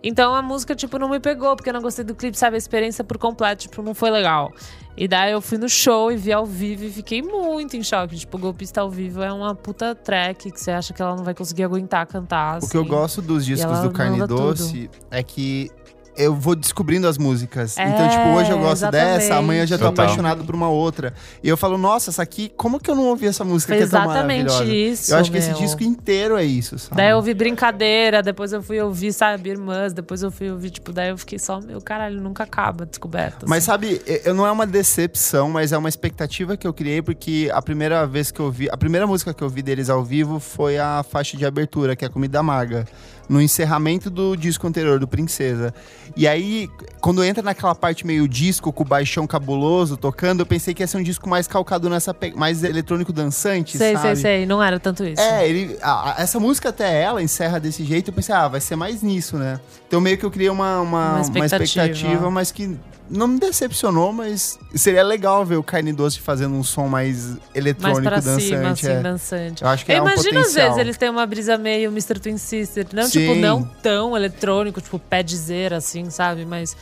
Então 0.03 0.35
a 0.35 0.41
música, 0.41 0.75
tipo, 0.75 0.99
não 0.99 1.07
me 1.07 1.19
pegou, 1.21 1.55
porque 1.55 1.69
eu 1.69 1.73
não 1.73 1.81
gostei 1.81 2.03
do 2.03 2.13
clipe, 2.13 2.37
sabe? 2.37 2.55
A 2.55 2.57
experiência 2.57 3.03
por 3.03 3.17
completo, 3.17 3.61
tipo, 3.63 3.81
não 3.81 3.93
foi 3.93 4.11
legal. 4.11 4.51
E 4.95 5.07
daí 5.07 5.31
eu 5.31 5.41
fui 5.41 5.57
no 5.57 5.67
show 5.67 6.11
e 6.11 6.17
vi 6.17 6.31
ao 6.31 6.45
vivo 6.45 6.83
e 6.83 6.91
fiquei 6.91 7.21
muito 7.21 7.75
em 7.75 7.83
choque. 7.83 8.15
Tipo, 8.15 8.37
Golpista 8.37 8.81
ao 8.81 8.89
vivo 8.89 9.21
é 9.21 9.33
uma 9.33 9.55
puta 9.55 9.95
track 9.95 10.51
que 10.51 10.59
você 10.59 10.71
acha 10.71 10.93
que 10.93 11.01
ela 11.01 11.15
não 11.15 11.23
vai 11.23 11.33
conseguir 11.33 11.63
aguentar 11.63 12.05
cantar. 12.05 12.59
O 12.61 12.69
que 12.69 12.77
eu 12.77 12.81
assim. 12.81 12.89
gosto 12.89 13.21
dos 13.21 13.45
discos 13.45 13.79
do 13.79 13.91
Carne 13.91 14.25
Doce 14.27 14.89
é 15.09 15.23
que 15.23 15.71
eu 16.17 16.35
vou 16.35 16.55
descobrindo 16.55 17.07
as 17.07 17.17
músicas. 17.17 17.77
É, 17.77 17.87
então, 17.87 18.09
tipo, 18.09 18.27
hoje 18.29 18.51
eu 18.51 18.59
gosto 18.59 18.83
exatamente. 18.83 19.19
dessa, 19.19 19.35
amanhã 19.35 19.63
eu 19.63 19.67
já 19.67 19.77
tô 19.77 19.85
Total. 19.85 20.05
apaixonado 20.05 20.43
por 20.43 20.55
uma 20.55 20.69
outra. 20.69 21.13
E 21.43 21.49
eu 21.49 21.57
falo, 21.57 21.77
nossa, 21.77 22.09
essa 22.09 22.21
aqui, 22.21 22.51
como 22.55 22.79
que 22.79 22.89
eu 22.89 22.95
não 22.95 23.05
ouvi 23.05 23.27
essa 23.27 23.43
música 23.43 23.73
Foi 23.73 23.77
que 23.77 23.83
é 23.83 23.87
tão 23.87 24.03
exatamente 24.03 24.51
maravilhosa? 24.51 24.75
isso. 24.75 25.13
eu 25.13 25.17
acho 25.17 25.31
que 25.31 25.37
esse 25.37 25.49
meu. 25.49 25.57
disco 25.57 25.83
inteiro 25.83 26.37
é 26.37 26.43
isso, 26.43 26.77
sabe? 26.77 26.95
Daí 26.95 27.09
eu 27.09 27.17
ouvi 27.17 27.33
Brincadeira, 27.33 28.21
depois 28.21 28.53
eu 28.53 28.61
fui 28.61 28.79
ouvir, 28.79 29.13
sabe, 29.13 29.49
Irmãs, 29.49 29.93
depois 29.93 30.21
eu 30.21 30.31
fui 30.31 30.49
ouvir, 30.51 30.69
tipo, 30.69 30.91
daí 30.91 31.09
eu 31.09 31.17
fiquei 31.17 31.39
só, 31.39 31.59
meu 31.59 31.81
caralho, 31.81 32.21
nunca 32.21 32.43
acaba 32.43 32.83
a 32.83 32.87
descoberta. 32.87 33.45
Mas 33.47 33.59
assim. 33.59 33.65
sabe, 33.65 34.01
eu 34.23 34.33
não 34.33 34.45
é 34.45 34.51
uma 34.51 34.65
decepção, 34.65 35.49
mas 35.49 35.71
é 35.71 35.77
uma 35.77 35.89
expectativa 35.89 36.55
que 36.55 36.67
eu 36.67 36.73
criei, 36.73 37.01
porque 37.01 37.49
a 37.53 37.61
primeira 37.61 38.05
vez 38.05 38.31
que 38.31 38.39
eu 38.39 38.51
vi, 38.51 38.69
a 38.69 38.77
primeira 38.77 39.07
música 39.07 39.33
que 39.33 39.43
eu 39.43 39.49
vi 39.49 39.61
deles 39.61 39.89
ao 39.89 40.03
vivo 40.03 40.39
foi 40.39 40.77
a 40.77 41.03
faixa 41.03 41.37
de 41.37 41.45
abertura, 41.45 41.95
que 41.95 42.05
é 42.05 42.07
a 42.07 42.11
Comida 42.11 42.39
Amarga. 42.39 42.85
No 43.33 43.41
encerramento 43.41 44.09
do 44.09 44.35
disco 44.35 44.67
anterior, 44.67 44.99
do 44.99 45.07
Princesa. 45.07 45.73
E 46.15 46.27
aí, 46.27 46.69
quando 47.01 47.23
entra 47.23 47.41
naquela 47.41 47.73
parte 47.73 48.05
meio 48.05 48.27
disco, 48.27 48.71
com 48.71 48.83
o 48.83 48.85
baixão 48.85 49.25
cabuloso 49.25 49.97
tocando, 49.97 50.41
eu 50.41 50.45
pensei 50.45 50.73
que 50.73 50.83
ia 50.83 50.87
ser 50.87 50.97
um 50.97 51.03
disco 51.03 51.27
mais 51.27 51.47
calcado 51.47 51.89
nessa. 51.89 52.15
mais 52.35 52.63
eletrônico 52.63 53.11
dançante, 53.11 53.77
Sei, 53.77 53.93
sabe? 53.93 54.05
sei, 54.07 54.15
sei. 54.15 54.45
Não 54.45 54.61
era 54.61 54.79
tanto 54.79 55.03
isso. 55.03 55.19
É, 55.21 55.47
ele, 55.49 55.77
a- 55.81 56.11
a- 56.11 56.21
essa 56.21 56.39
música 56.39 56.69
até 56.69 57.01
ela 57.01 57.21
encerra 57.23 57.59
desse 57.59 57.83
jeito, 57.83 58.09
eu 58.09 58.13
pensei, 58.13 58.35
ah, 58.35 58.47
vai 58.47 58.61
ser 58.61 58.75
mais 58.75 59.01
nisso, 59.01 59.35
né? 59.37 59.59
Então 59.87 59.99
meio 59.99 60.17
que 60.17 60.23
eu 60.25 60.31
criei 60.31 60.49
uma, 60.49 60.79
uma, 60.81 60.83
Uma 60.83 61.11
uma 61.13 61.21
expectativa. 61.21 61.63
expectativa. 61.63 62.29
mas 62.31 62.51
que 62.51 62.77
não 63.13 63.27
me 63.27 63.39
decepcionou, 63.39 64.11
mas 64.11 64.59
seria 64.75 65.03
legal 65.03 65.45
ver 65.45 65.55
o 65.57 65.63
Carne 65.63 65.93
Doce 65.93 66.19
fazendo 66.19 66.55
um 66.55 66.63
som 66.63 66.87
mais 66.87 67.25
Mais 67.27 67.39
eletrônico, 67.53 68.01
pra 68.01 68.15
dançante. 68.19 68.43
cima, 68.43 68.69
assim, 68.71 68.87
é. 68.87 69.01
dançante. 69.01 69.61
Eu 69.63 69.69
acho 69.69 69.85
que 69.85 69.91
Eu 69.91 69.97
é 69.97 70.01
um 70.01 70.05
imagino 70.07 70.39
às 70.39 70.45
potencial. 70.47 70.65
vezes 70.67 70.79
eles 70.79 70.97
têm 70.97 71.09
uma 71.09 71.25
brisa 71.25 71.57
meio 71.57 71.89
Mr. 71.91 72.19
Twin 72.19 72.37
Sister. 72.37 72.87
Não, 72.91 73.03
Sim. 73.03 73.19
tipo, 73.19 73.35
não 73.35 73.63
tão 73.63 74.17
eletrônico, 74.17 74.81
tipo, 74.81 74.97
pé 74.97 75.21
de 75.23 75.37
zera, 75.37 75.77
assim, 75.77 76.09
sabe? 76.09 76.43
Mas 76.45 76.75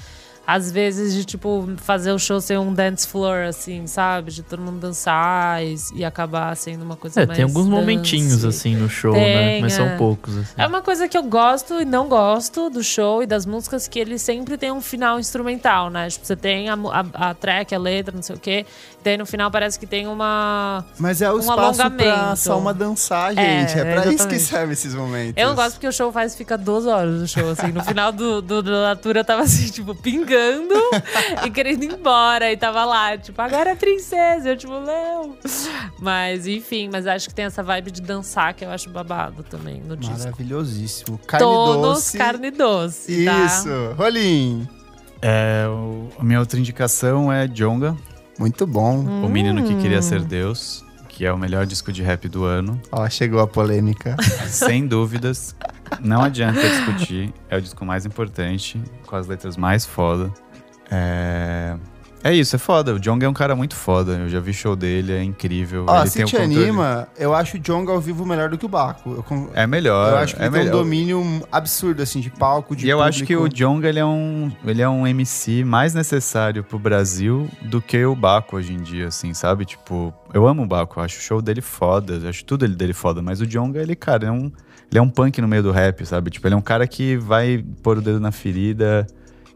às 0.46 0.72
vezes 0.72 1.14
de, 1.14 1.24
tipo, 1.24 1.70
fazer 1.78 2.12
o 2.12 2.20
show 2.20 2.42
ser 2.42 2.60
um 2.60 2.74
dance 2.74 3.08
floor, 3.08 3.44
assim, 3.48 3.86
sabe? 3.88 4.32
De 4.32 4.42
todo 4.44 4.60
mundo 4.62 4.80
dançar 4.80 5.64
e, 5.64 5.76
e 5.96 6.04
acabar 6.04 6.56
sendo 6.58 6.84
uma 6.84 6.96
coisa 6.96 7.22
É, 7.22 7.26
mais 7.26 7.38
tem 7.38 7.44
alguns 7.44 7.66
dance. 7.66 7.76
momentinhos 7.76 8.44
assim 8.44 8.76
no 8.76 8.90
show, 8.90 9.14
né? 9.14 9.20
Tem, 9.54 9.62
Mas 9.62 9.74
é. 9.74 9.76
são 9.78 9.98
poucos. 9.98 10.36
Assim. 10.36 10.54
É 10.58 10.66
uma 10.68 10.82
coisa 10.82 11.08
que 11.08 11.18
eu 11.18 11.24
gosto 11.24 11.80
e 11.80 11.86
não 11.86 12.10
gosto 12.10 12.70
do 12.70 12.84
show 12.84 13.22
e 13.22 13.28
das 13.28 13.46
músicas 13.46 13.88
que 13.88 14.00
ele 14.00 14.18
sempre 14.18 14.58
tem 14.58 14.72
um 14.72 14.82
final 14.82 15.20
instrumental, 15.20 15.90
né? 15.90 16.10
Tipo, 16.10 16.26
você 16.26 16.36
tem 16.36 16.70
a, 16.70 16.74
a, 16.74 17.30
a 17.30 17.34
track, 17.36 17.74
a 17.76 17.80
letra, 17.80 18.14
não 18.16 18.24
sei 18.24 18.36
o 18.36 18.40
quê. 18.40 18.66
E 19.00 19.04
daí 19.04 19.18
no 19.18 19.26
final 19.28 19.50
parece 19.52 19.80
que 19.80 19.86
tem 19.86 20.08
uma. 20.08 20.84
Mas 20.98 21.22
é 21.22 21.32
o 21.32 21.36
um 21.36 21.40
espaço 21.40 21.78
pra 21.78 21.86
alongamento. 21.86 22.38
só 22.38 22.58
uma 22.60 22.74
dançar, 22.74 23.38
É, 23.38 23.68
gente. 23.68 23.80
É, 23.80 23.84
pra 23.94 24.12
isso 24.12 24.28
que 24.28 24.36
exatamente. 24.36 24.44
serve 24.44 24.74
esses 24.74 24.94
momentos. 24.96 25.34
Eu 25.38 25.50
não 25.50 25.56
gosto 25.56 25.74
porque 25.74 25.88
o 25.88 25.92
show 25.94 26.12
faz 26.12 26.36
fica 26.36 26.58
duas 26.58 26.86
horas 26.88 27.22
no 27.22 27.28
show, 27.28 27.50
assim. 27.52 27.68
No 27.72 27.84
final 27.84 28.12
do, 28.12 28.42
do, 28.42 28.62
da 28.64 28.82
Natura 28.90 29.20
eu 29.20 29.26
tava 29.26 29.44
assim, 29.44 29.68
tipo, 29.70 29.94
pingando 29.96 30.31
e 31.46 31.50
querendo 31.52 31.84
ir 31.84 31.94
embora. 31.94 32.52
E 32.52 32.58
tava 32.58 32.84
lá, 32.86 33.18
tipo, 33.18 33.42
agora 33.42 33.72
é 33.72 33.76
princesa. 33.76 34.50
Eu, 34.50 34.58
tipo, 34.58 34.74
não. 34.80 35.36
Mas, 36.00 36.48
enfim, 36.48 36.90
mas 36.92 37.06
acho 37.08 37.30
que 37.30 37.36
tem 37.36 37.46
essa 37.46 37.62
vibe 37.64 37.92
de 37.92 38.02
dançar 38.02 38.54
que 38.54 38.64
eu 38.66 38.70
acho 38.72 38.90
babado 38.90 39.44
também 39.44 39.82
no 39.82 39.96
disco. 39.98 40.18
Maravilhosíssimo. 40.20 41.18
Carne 41.28 41.46
Todos 41.46 41.82
doce. 41.82 42.18
carne 42.18 42.52
doce. 42.52 43.26
tá? 43.26 43.46
Isso. 43.46 43.70
Rolim. 43.98 44.68
É, 45.22 45.66
o- 45.68 46.10
a 46.20 46.24
minha 46.24 46.40
outra 46.40 46.60
indicação 46.60 47.32
é 47.32 47.48
Jonga, 47.48 47.96
Muito 48.40 48.66
bom. 48.66 48.96
Hum. 49.00 49.26
O 49.26 49.30
Menino 49.30 49.64
que 49.64 49.76
Queria 49.76 50.02
Ser 50.02 50.22
Deus, 50.24 50.84
que 51.08 51.24
é 51.26 51.32
o 51.32 51.38
melhor 51.38 51.64
disco 51.68 51.92
de 51.92 52.02
rap 52.02 52.28
do 52.28 52.44
ano. 52.44 52.82
Ó, 52.92 53.08
chegou 53.08 53.40
a 53.40 53.46
polêmica. 53.46 54.16
Sem 54.50 54.88
dúvidas. 54.88 55.56
Não 56.00 56.22
adianta 56.24 56.60
discutir. 56.62 57.34
É 57.50 57.58
o 57.58 57.62
disco 57.62 57.86
mais 57.86 58.06
importante, 58.06 58.82
com 59.06 59.16
as 59.16 59.28
letras 59.28 59.58
mais 59.58 59.86
foda. 59.86 60.32
É. 60.90 61.76
É 62.24 62.32
isso, 62.36 62.56
é 62.56 62.60
foda. 62.60 62.94
O 62.94 63.00
Jong 63.00 63.26
é 63.26 63.28
um 63.28 63.34
cara 63.34 63.56
muito 63.56 63.76
foda. 63.76 64.12
Eu 64.12 64.30
já 64.30 64.40
vi 64.40 64.54
show 64.54 64.76
dele, 64.76 65.12
é 65.12 65.24
incrível. 65.24 65.86
Ó, 65.90 66.02
Ele 66.02 66.10
se 66.12 66.24
te 66.24 66.38
anima, 66.38 67.08
eu 67.18 67.34
acho 67.34 67.58
o 67.58 67.60
Jong 67.60 67.90
ao 67.90 68.00
vivo 68.00 68.24
melhor 68.28 68.48
do 68.48 68.60
que 68.60 68.66
o 68.66 68.70
Baco. 68.70 69.10
Eu, 69.28 69.50
É 69.56 69.66
melhor. 69.66 70.12
eu 70.12 70.18
acho 70.20 70.36
que 70.36 70.42
é 70.44 70.46
ele 70.46 70.52
tem 70.52 70.62
um 70.62 70.66
melhor. 70.66 70.78
domínio 70.84 71.42
absurdo, 71.52 72.04
assim, 72.04 72.20
de 72.20 72.30
palco, 72.30 72.76
de 72.76 72.86
E 72.86 72.90
eu 72.92 73.02
acho 73.02 73.26
que 73.26 73.36
o 73.36 73.40
público. 73.40 73.56
Jong 73.58 73.88
ele 73.88 73.98
é 73.98 74.06
um 74.06 74.52
ele 74.64 74.84
é 74.84 74.88
um 74.88 75.08
MC 75.08 75.64
mais 75.64 75.96
necessário 75.96 76.64
pro 76.64 76.78
Brasil 76.78 77.50
do 77.64 77.82
que 77.82 78.06
o 78.06 78.16
Baco 78.16 78.56
hoje 78.56 78.72
em 78.74 78.84
dia, 78.84 79.08
assim, 79.08 79.34
sabe? 79.34 79.66
Tipo, 79.66 80.14
eu 80.32 80.48
amo 80.48 80.62
o 80.62 80.68
Baco, 80.68 81.02
acho 81.02 81.18
o 81.18 81.22
show 81.24 81.42
dele 81.42 81.62
foda, 81.62 82.30
acho 82.30 82.46
tudo 82.46 82.66
ele 82.66 82.76
dele 82.76 82.94
foda, 82.94 83.20
mas 83.24 83.42
o 83.42 83.48
Jong 83.48 83.76
ele, 83.80 83.96
cara, 83.96 84.28
é 84.28 84.32
um 84.32 84.52
ele 84.92 85.00
é 85.00 85.02
um 85.02 85.10
punk 85.10 85.40
no 85.42 85.48
meio 85.48 85.64
do 85.64 85.72
rap, 85.72 86.06
sabe? 86.06 86.30
Tipo, 86.30 86.48
ele 86.48 86.56
é 86.56 86.58
um 86.58 86.62
cara 86.62 86.86
que 86.86 87.16
vai 87.18 87.64
pôr 87.82 87.98
o 87.98 88.02
dedo 88.02 88.20
na 88.20 88.32
ferida. 88.32 89.08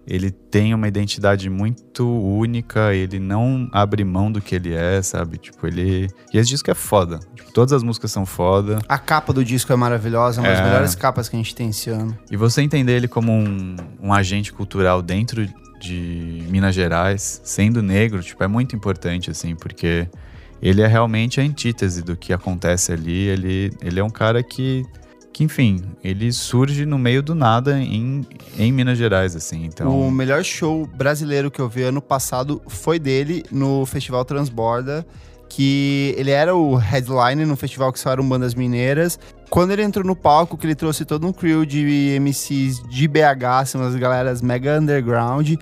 Ele 0.07 0.29
tem 0.29 0.71
uma 0.73 0.87
identidade 0.87 1.49
muito 1.49 2.07
única, 2.07 2.93
ele 2.93 3.17
não 3.19 3.67
abre 3.71 4.03
mão 4.03 4.31
do 4.31 4.39
que 4.39 4.53
ele 4.55 4.71
é, 4.73 5.01
sabe? 5.01 5.37
Tipo, 5.39 5.65
ele. 5.65 6.07
E 6.31 6.37
esse 6.37 6.49
disco 6.49 6.69
é 6.69 6.75
foda. 6.75 7.19
Tipo, 7.35 7.51
todas 7.51 7.73
as 7.73 7.81
músicas 7.81 8.11
são 8.11 8.23
foda. 8.23 8.77
A 8.87 8.99
capa 8.99 9.33
do 9.33 9.43
disco 9.43 9.73
é 9.73 9.75
maravilhosa, 9.75 10.41
uma 10.41 10.49
das 10.49 10.59
É. 10.59 10.63
melhores 10.63 10.93
capas 10.93 11.27
que 11.27 11.35
a 11.35 11.39
gente 11.39 11.55
tem 11.55 11.69
esse 11.69 11.89
ano. 11.89 12.15
E 12.29 12.37
você 12.37 12.61
entender 12.61 12.93
ele 12.93 13.07
como 13.07 13.31
um, 13.31 13.75
um 13.99 14.13
agente 14.13 14.53
cultural 14.53 15.01
dentro 15.01 15.47
de 15.81 16.43
Minas 16.51 16.75
Gerais, 16.75 17.41
sendo 17.43 17.81
negro, 17.81 18.21
tipo, 18.21 18.43
é 18.43 18.47
muito 18.47 18.75
importante, 18.75 19.31
assim, 19.31 19.55
porque 19.55 20.07
ele 20.61 20.81
é 20.83 20.87
realmente 20.87 21.41
a 21.41 21.43
antítese 21.43 22.03
do 22.03 22.15
que 22.15 22.31
acontece 22.31 22.91
ali. 22.93 23.23
Ele, 23.27 23.71
ele 23.81 23.99
é 23.99 24.03
um 24.03 24.09
cara 24.11 24.43
que, 24.43 24.83
que, 25.35 25.43
enfim, 25.43 25.83
ele 26.01 26.31
surge 26.31 26.85
no 26.85 26.97
meio 26.97 27.21
do 27.21 27.35
nada 27.35 27.77
em, 27.77 28.25
em 28.57 28.71
Minas 28.71 28.97
Gerais, 28.97 29.35
assim. 29.35 29.65
Então, 29.65 29.99
O 29.99 30.09
melhor 30.09 30.45
show 30.45 30.87
brasileiro 30.87 31.51
que 31.51 31.59
eu 31.59 31.67
vi 31.67 31.83
ano 31.83 32.01
passado 32.01 32.61
foi 32.67 32.97
dele 32.97 33.43
no 33.51 33.85
Festival 33.85 34.23
Transborda, 34.23 35.05
que 35.49 36.15
ele 36.17 36.31
era 36.31 36.55
o 36.55 36.75
headline 36.75 37.43
no 37.43 37.57
festival 37.57 37.91
que 37.91 37.99
só 37.99 38.11
eram 38.11 38.25
bandas 38.25 38.55
mineiras. 38.55 39.19
Quando 39.49 39.71
ele 39.71 39.83
entrou 39.83 40.05
no 40.05 40.15
palco, 40.15 40.57
que 40.57 40.65
ele 40.65 40.73
trouxe 40.73 41.03
todo 41.03 41.27
um 41.27 41.33
crew 41.33 41.65
de 41.65 42.17
MCs 42.17 42.81
de 42.87 43.05
BH, 43.05 43.43
assim, 43.59 43.77
umas 43.77 43.93
galeras 43.97 44.41
mega 44.41 44.79
underground, 44.79 45.55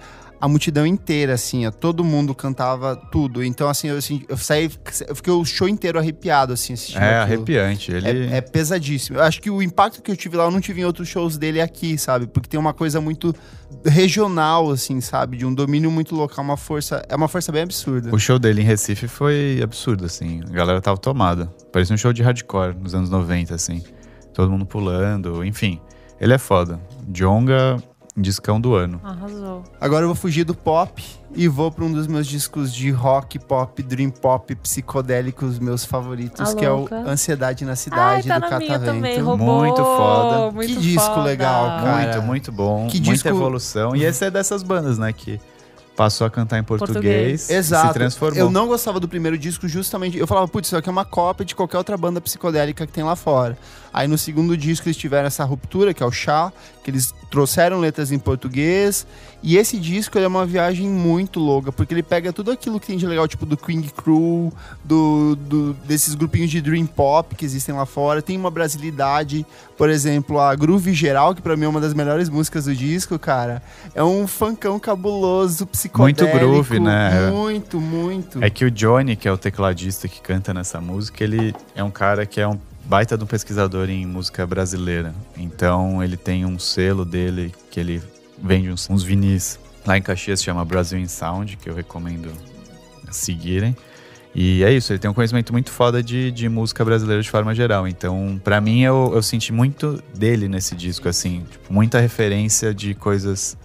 a 0.44 0.48
multidão 0.50 0.86
inteira, 0.86 1.36
assim, 1.36 1.66
ó, 1.66 1.72
todo 1.72 2.04
mundo 2.04 2.36
cantava 2.36 2.98
tudo. 2.98 3.42
Então, 3.42 3.70
assim, 3.70 3.88
eu, 3.88 3.96
assim, 3.96 4.26
eu 4.28 4.36
saí, 4.36 4.70
eu 5.08 5.16
fiquei 5.16 5.32
o 5.32 5.46
show 5.46 5.70
inteiro 5.70 5.98
arrepiado, 5.98 6.52
assim, 6.52 6.74
assistindo 6.74 7.02
é 7.02 7.22
aquilo. 7.22 7.36
arrepiante. 7.44 7.92
Ele, 7.94 8.26
É, 8.26 8.38
é 8.40 8.42
pesadíssimo. 8.42 9.20
Eu 9.20 9.24
acho 9.24 9.42
que 9.42 9.50
o 9.50 9.62
impacto 9.62 10.02
que 10.02 10.12
eu 10.12 10.18
tive 10.18 10.36
lá 10.36 10.44
eu 10.44 10.52
não 10.52 10.60
tive 10.60 10.82
em 10.82 10.84
outros 10.84 11.08
shows 11.08 11.38
dele 11.38 11.62
aqui, 11.62 11.98
sabe? 11.98 12.28
Porque 12.28 12.50
tem 12.50 12.60
uma 12.60 12.74
coisa 12.74 13.00
muito 13.00 13.34
regional, 13.86 14.70
assim, 14.70 15.00
sabe? 15.00 15.38
De 15.38 15.46
um 15.46 15.54
domínio 15.54 15.90
muito 15.90 16.14
local, 16.14 16.44
uma 16.44 16.58
força. 16.58 17.02
É 17.08 17.16
uma 17.16 17.30
força 17.30 17.50
bem 17.50 17.62
absurda. 17.62 18.14
O 18.14 18.20
show 18.20 18.38
dele 18.38 18.64
em 18.64 18.66
Recife 18.66 19.08
foi 19.08 19.62
absurdo, 19.64 20.04
assim. 20.04 20.42
A 20.46 20.52
galera 20.52 20.82
tava 20.82 20.98
tomada. 20.98 21.46
Parecia 21.72 21.94
um 21.94 21.98
show 21.98 22.12
de 22.12 22.22
hardcore 22.22 22.76
nos 22.76 22.94
anos 22.94 23.10
90, 23.10 23.56
assim. 23.56 23.82
Todo 24.34 24.52
mundo 24.52 24.66
pulando, 24.66 25.42
enfim. 25.46 25.80
Ele 26.20 26.34
é 26.34 26.38
foda. 26.38 26.80
Jonga, 27.08 27.82
discão 28.16 28.62
do 28.62 28.76
ano. 28.76 29.02
Arrasou. 29.04 29.64
Agora 29.82 30.04
eu 30.04 30.08
vou 30.08 30.16
fugir 30.16 30.44
do 30.44 30.54
pop 30.54 31.04
e 31.36 31.48
vou 31.48 31.72
para 31.72 31.84
um 31.84 31.92
dos 31.92 32.06
meus 32.06 32.28
discos 32.28 32.72
de 32.74 32.92
rock, 32.92 33.40
pop, 33.40 33.82
dream 33.82 34.12
pop, 34.12 34.54
psicodélicos, 34.56 35.58
meus 35.60 35.84
favoritos, 35.84 36.52
A 36.54 36.56
que 36.56 36.64
é 36.64 36.72
o. 36.72 36.88
Ansiedade 37.08 37.66
na 37.66 37.72
Ai, 37.72 37.76
Cidade, 37.76 38.28
tá 38.28 38.40
do 38.40 38.58
minha 38.60 38.80
também, 38.80 39.02
Catavento. 39.16 39.26
roubou. 39.26 39.60
Muito 39.60 39.84
foda. 39.84 40.52
Muito 40.52 40.68
Que 40.74 40.76
disco 40.80 41.08
foda. 41.16 41.24
legal, 41.24 41.66
cara. 41.84 42.04
Muito, 42.14 42.22
muito 42.22 42.52
bom. 42.52 42.88
Que 42.88 42.98
muita 42.98 43.12
disco- 43.14 43.28
evolução. 43.30 43.96
E 43.96 44.04
esse 44.04 44.24
é 44.26 44.30
dessas 44.30 44.62
bandas, 44.62 44.98
né? 45.00 45.12
Que 45.12 45.40
passou 45.96 46.26
a 46.26 46.30
cantar 46.30 46.58
em 46.58 46.64
português, 46.64 46.94
Português. 46.96 47.50
e 47.52 47.54
Exato. 47.54 47.88
se 47.90 47.94
transformou. 47.94 48.40
Eu 48.40 48.50
não 48.50 48.66
gostava 48.68 49.00
do 49.00 49.08
primeiro 49.08 49.38
disco 49.38 49.68
justamente. 49.68 50.18
Eu 50.18 50.26
falava, 50.26 50.48
putz, 50.48 50.68
isso 50.68 50.76
aqui 50.76 50.90
é 50.90 50.92
uma 50.92 51.06
cópia 51.06 51.46
de 51.46 51.54
qualquer 51.56 51.78
outra 51.78 51.96
banda 51.96 52.20
psicodélica 52.20 52.88
que 52.88 52.92
tem 52.92 53.04
lá 53.04 53.16
fora. 53.16 53.56
Aí 53.94 54.08
no 54.08 54.18
segundo 54.18 54.58
disco 54.58 54.88
eles 54.88 54.98
tiveram 54.98 55.28
essa 55.28 55.44
ruptura, 55.44 55.94
que 55.94 56.02
é 56.02 56.06
o 56.06 56.12
Chá, 56.12 56.52
que 56.84 56.92
eles 56.92 57.14
trouxeram 57.32 57.80
letras 57.80 58.12
em 58.12 58.20
português. 58.20 59.08
E 59.42 59.58
esse 59.58 59.78
disco 59.78 60.18
é 60.18 60.26
uma 60.26 60.46
viagem 60.46 60.88
muito 60.88 61.38
louca, 61.40 61.70
porque 61.72 61.94
ele 61.94 62.04
pega 62.04 62.32
tudo 62.32 62.50
aquilo 62.52 62.80
que 62.80 62.88
tem 62.88 62.98
de 62.98 63.06
legal, 63.06 63.28
tipo 63.28 63.46
do 63.46 63.58
King 63.58 63.90
Crew, 63.92 64.54
do, 64.84 65.36
do- 65.36 65.74
desses 65.86 66.16
grupinhos 66.16 66.50
de 66.50 66.62
Dream 66.62 66.86
Pop 66.86 67.36
que 67.36 67.44
existem 67.44 67.76
lá 67.76 67.86
fora. 67.86 68.22
Tem 68.22 68.38
uma 68.38 68.50
brasilidade, 68.50 69.46
por 69.78 69.90
exemplo, 69.90 70.40
a 70.40 70.56
Groove 70.56 70.94
Geral, 70.94 71.36
que 71.36 71.42
pra 71.42 71.58
mim 71.58 71.66
é 71.66 71.68
uma 71.68 71.82
das 71.82 71.94
melhores 71.94 72.30
músicas 72.30 72.66
do 72.66 72.76
disco, 72.76 73.20
cara. 73.20 73.62
É 73.94 74.04
um 74.04 74.26
funkão 74.28 74.80
cabuloso, 74.80 75.66
psicodélico. 75.68 76.24
Muito 76.24 76.40
groove, 76.40 76.80
né? 76.80 77.30
Muito, 77.32 77.82
muito. 77.82 78.44
É 78.44 78.50
que 78.50 78.64
o 78.64 78.72
Johnny, 78.72 79.16
que 79.18 79.28
é 79.28 79.32
o 79.32 79.38
tecladista 79.38 80.08
que 80.08 80.22
canta 80.22 80.54
nessa 80.54 80.80
música, 80.80 81.24
ele 81.24 81.54
é 81.76 81.84
um 81.84 81.92
cara 81.92 82.26
que 82.26 82.40
é 82.40 82.48
um 82.48 82.58
baita 82.84 83.18
de 83.18 83.24
um 83.24 83.28
pesquisador 83.28 83.90
em 83.90 84.06
música 84.06 84.46
brasileira. 84.46 85.14
Então 85.38 86.04
ele 86.04 86.18
tem 86.18 86.46
um 86.46 86.60
selo 86.60 87.06
dele 87.06 87.54
que 87.72 87.80
ele 87.80 88.02
vende 88.42 88.70
uns, 88.70 88.90
uns 88.90 89.04
vinis. 89.04 89.60
Lá 89.86 89.98
em 89.98 90.02
Caxias 90.02 90.42
chama 90.44 90.64
Brasil 90.64 91.00
in 91.00 91.08
Sound, 91.08 91.58
que 91.58 91.70
eu 91.70 91.74
recomendo 91.74 92.32
seguirem. 93.12 93.76
E 94.36 94.64
é 94.64 94.74
isso, 94.74 94.92
ele 94.92 95.00
tem 95.00 95.12
um 95.12 95.14
conhecimento 95.14 95.52
muito 95.52 95.70
foda 95.70 96.02
de, 96.02 96.32
de 96.32 96.50
música 96.50 96.84
brasileira 96.84 97.22
de 97.22 97.30
forma 97.30 97.54
geral. 97.54 97.88
Então, 97.88 98.42
pra 98.44 98.60
mim, 98.60 98.82
eu, 98.82 99.12
eu 99.14 99.22
senti 99.22 99.54
muito 99.54 100.02
dele 100.16 100.48
nesse 100.48 100.76
disco, 100.76 101.08
assim. 101.08 101.46
Tipo, 101.52 101.72
muita 101.72 102.00
referência 102.00 102.74
de 102.74 102.96
coisas 102.96 103.56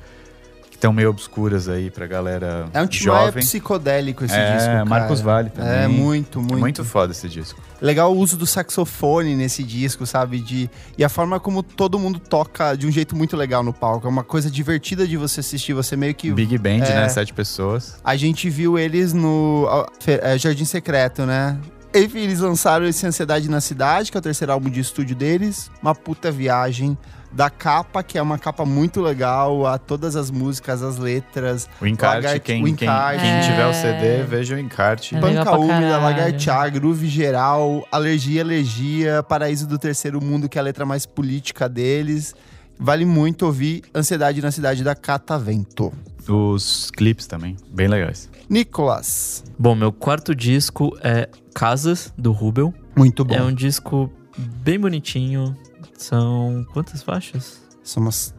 estão 0.78 0.92
meio 0.92 1.10
obscuras 1.10 1.68
aí 1.68 1.90
pra 1.90 2.06
galera 2.06 2.68
É 2.72 2.80
um 2.80 2.86
timaya 2.86 3.26
jovem. 3.26 3.42
psicodélico 3.42 4.24
esse 4.24 4.34
É, 4.34 4.52
disco, 4.52 4.66
cara. 4.68 4.84
Marcos 4.84 5.20
Valle 5.20 5.50
também. 5.50 5.72
É, 5.72 5.88
muito, 5.88 6.40
muito. 6.40 6.54
É 6.54 6.58
muito 6.58 6.84
foda 6.84 7.12
esse 7.12 7.28
disco. 7.28 7.60
Legal 7.80 8.14
o 8.14 8.16
uso 8.18 8.36
do 8.36 8.46
saxofone 8.46 9.34
nesse 9.34 9.62
disco, 9.62 10.06
sabe? 10.06 10.38
De, 10.40 10.70
e 10.96 11.04
a 11.04 11.08
forma 11.08 11.38
como 11.40 11.62
todo 11.62 11.98
mundo 11.98 12.18
toca 12.18 12.74
de 12.76 12.86
um 12.86 12.90
jeito 12.90 13.16
muito 13.16 13.36
legal 13.36 13.62
no 13.62 13.72
palco. 13.72 14.06
É 14.06 14.10
uma 14.10 14.24
coisa 14.24 14.50
divertida 14.50 15.06
de 15.06 15.16
você 15.16 15.40
assistir. 15.40 15.72
Você 15.74 15.96
meio 15.96 16.14
que. 16.14 16.30
Big 16.32 16.56
Band, 16.58 16.84
é. 16.84 16.94
né? 16.94 17.08
Sete 17.08 17.32
pessoas. 17.32 17.96
A 18.04 18.16
gente 18.16 18.48
viu 18.48 18.78
eles 18.78 19.12
no 19.12 19.66
é, 20.06 20.38
Jardim 20.38 20.64
Secreto, 20.64 21.26
né? 21.26 21.58
Enfim, 21.94 22.20
eles 22.20 22.40
lançaram 22.40 22.86
esse 22.86 23.04
Ansiedade 23.06 23.48
na 23.50 23.60
Cidade, 23.60 24.10
que 24.12 24.16
é 24.16 24.20
o 24.20 24.22
terceiro 24.22 24.52
álbum 24.52 24.68
de 24.70 24.78
estúdio 24.78 25.16
deles. 25.16 25.70
Uma 25.82 25.94
puta 25.94 26.30
viagem. 26.30 26.96
Da 27.30 27.50
capa, 27.50 28.02
que 28.02 28.16
é 28.16 28.22
uma 28.22 28.38
capa 28.38 28.64
muito 28.64 29.00
legal, 29.00 29.66
a 29.66 29.76
todas 29.78 30.16
as 30.16 30.30
músicas, 30.30 30.82
as 30.82 30.96
letras. 30.96 31.68
O 31.80 31.86
encarte, 31.86 32.16
Lagarti- 32.24 32.40
quem, 32.40 32.62
o 32.62 32.64
quem, 32.64 32.72
encarte. 32.88 33.20
quem 33.22 33.40
tiver 33.42 33.66
o 33.66 33.70
É. 33.70 33.72
CD, 33.74 34.22
veja 34.24 34.56
o 34.56 34.58
encarte. 34.58 35.14
É. 35.14 35.20
pra 35.20 35.58
Úmida. 35.58 35.98
Lagartear, 35.98 36.72
Groove 36.72 37.06
Geral, 37.06 37.86
Alergia, 37.92 38.40
Elegia, 38.40 39.22
Paraíso 39.22 39.66
do 39.66 39.78
Terceiro 39.78 40.22
Mundo, 40.24 40.48
que 40.48 40.58
é 40.58 40.60
a 40.60 40.64
letra 40.64 40.86
mais 40.86 41.04
política 41.06 41.68
deles. 41.68 42.34
Vale 42.80 43.04
muito 43.04 43.44
ouvir 43.44 43.82
Ansiedade 43.94 44.40
na 44.40 44.50
Cidade 44.50 44.82
da 44.84 44.94
Catavento. 44.94 45.92
Os 46.28 46.90
clipes 46.92 47.26
também, 47.26 47.56
bem 47.70 47.88
legais. 47.88 48.28
Nicolas, 48.48 49.42
Bom, 49.58 49.74
meu 49.74 49.92
quarto 49.92 50.34
disco 50.34 50.96
é 51.02 51.28
Casas, 51.54 52.12
do 52.16 52.32
Rubel. 52.32 52.72
muito 52.96 53.24
bom. 53.24 53.34
É 53.34 53.42
um 53.42 53.52
disco 53.52 54.10
bem 54.36 54.78
bonitinho. 54.78 55.56
São 55.98 56.64
quantas 56.72 57.02
faixas? 57.02 57.60
São 57.82 58.02
umas 58.02 58.34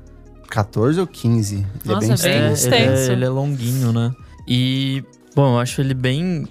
14 0.49 0.99
ou 0.99 1.05
15. 1.05 1.55
Ele 1.55 1.65
Nossa, 1.85 2.05
é 2.13 2.17
bem 2.17 2.31
é 2.37 2.41
bem 2.43 2.53
extenso. 2.53 2.67
ele, 2.67 2.75
é, 2.75 2.83
extenso. 2.93 3.11
ele 3.11 3.25
é 3.25 3.29
longuinho, 3.29 3.91
né? 3.93 4.11
E, 4.47 5.03
bom, 5.35 5.53
eu 5.55 5.59
acho 5.59 5.79
ele 5.81 5.93
bem. 5.93 6.47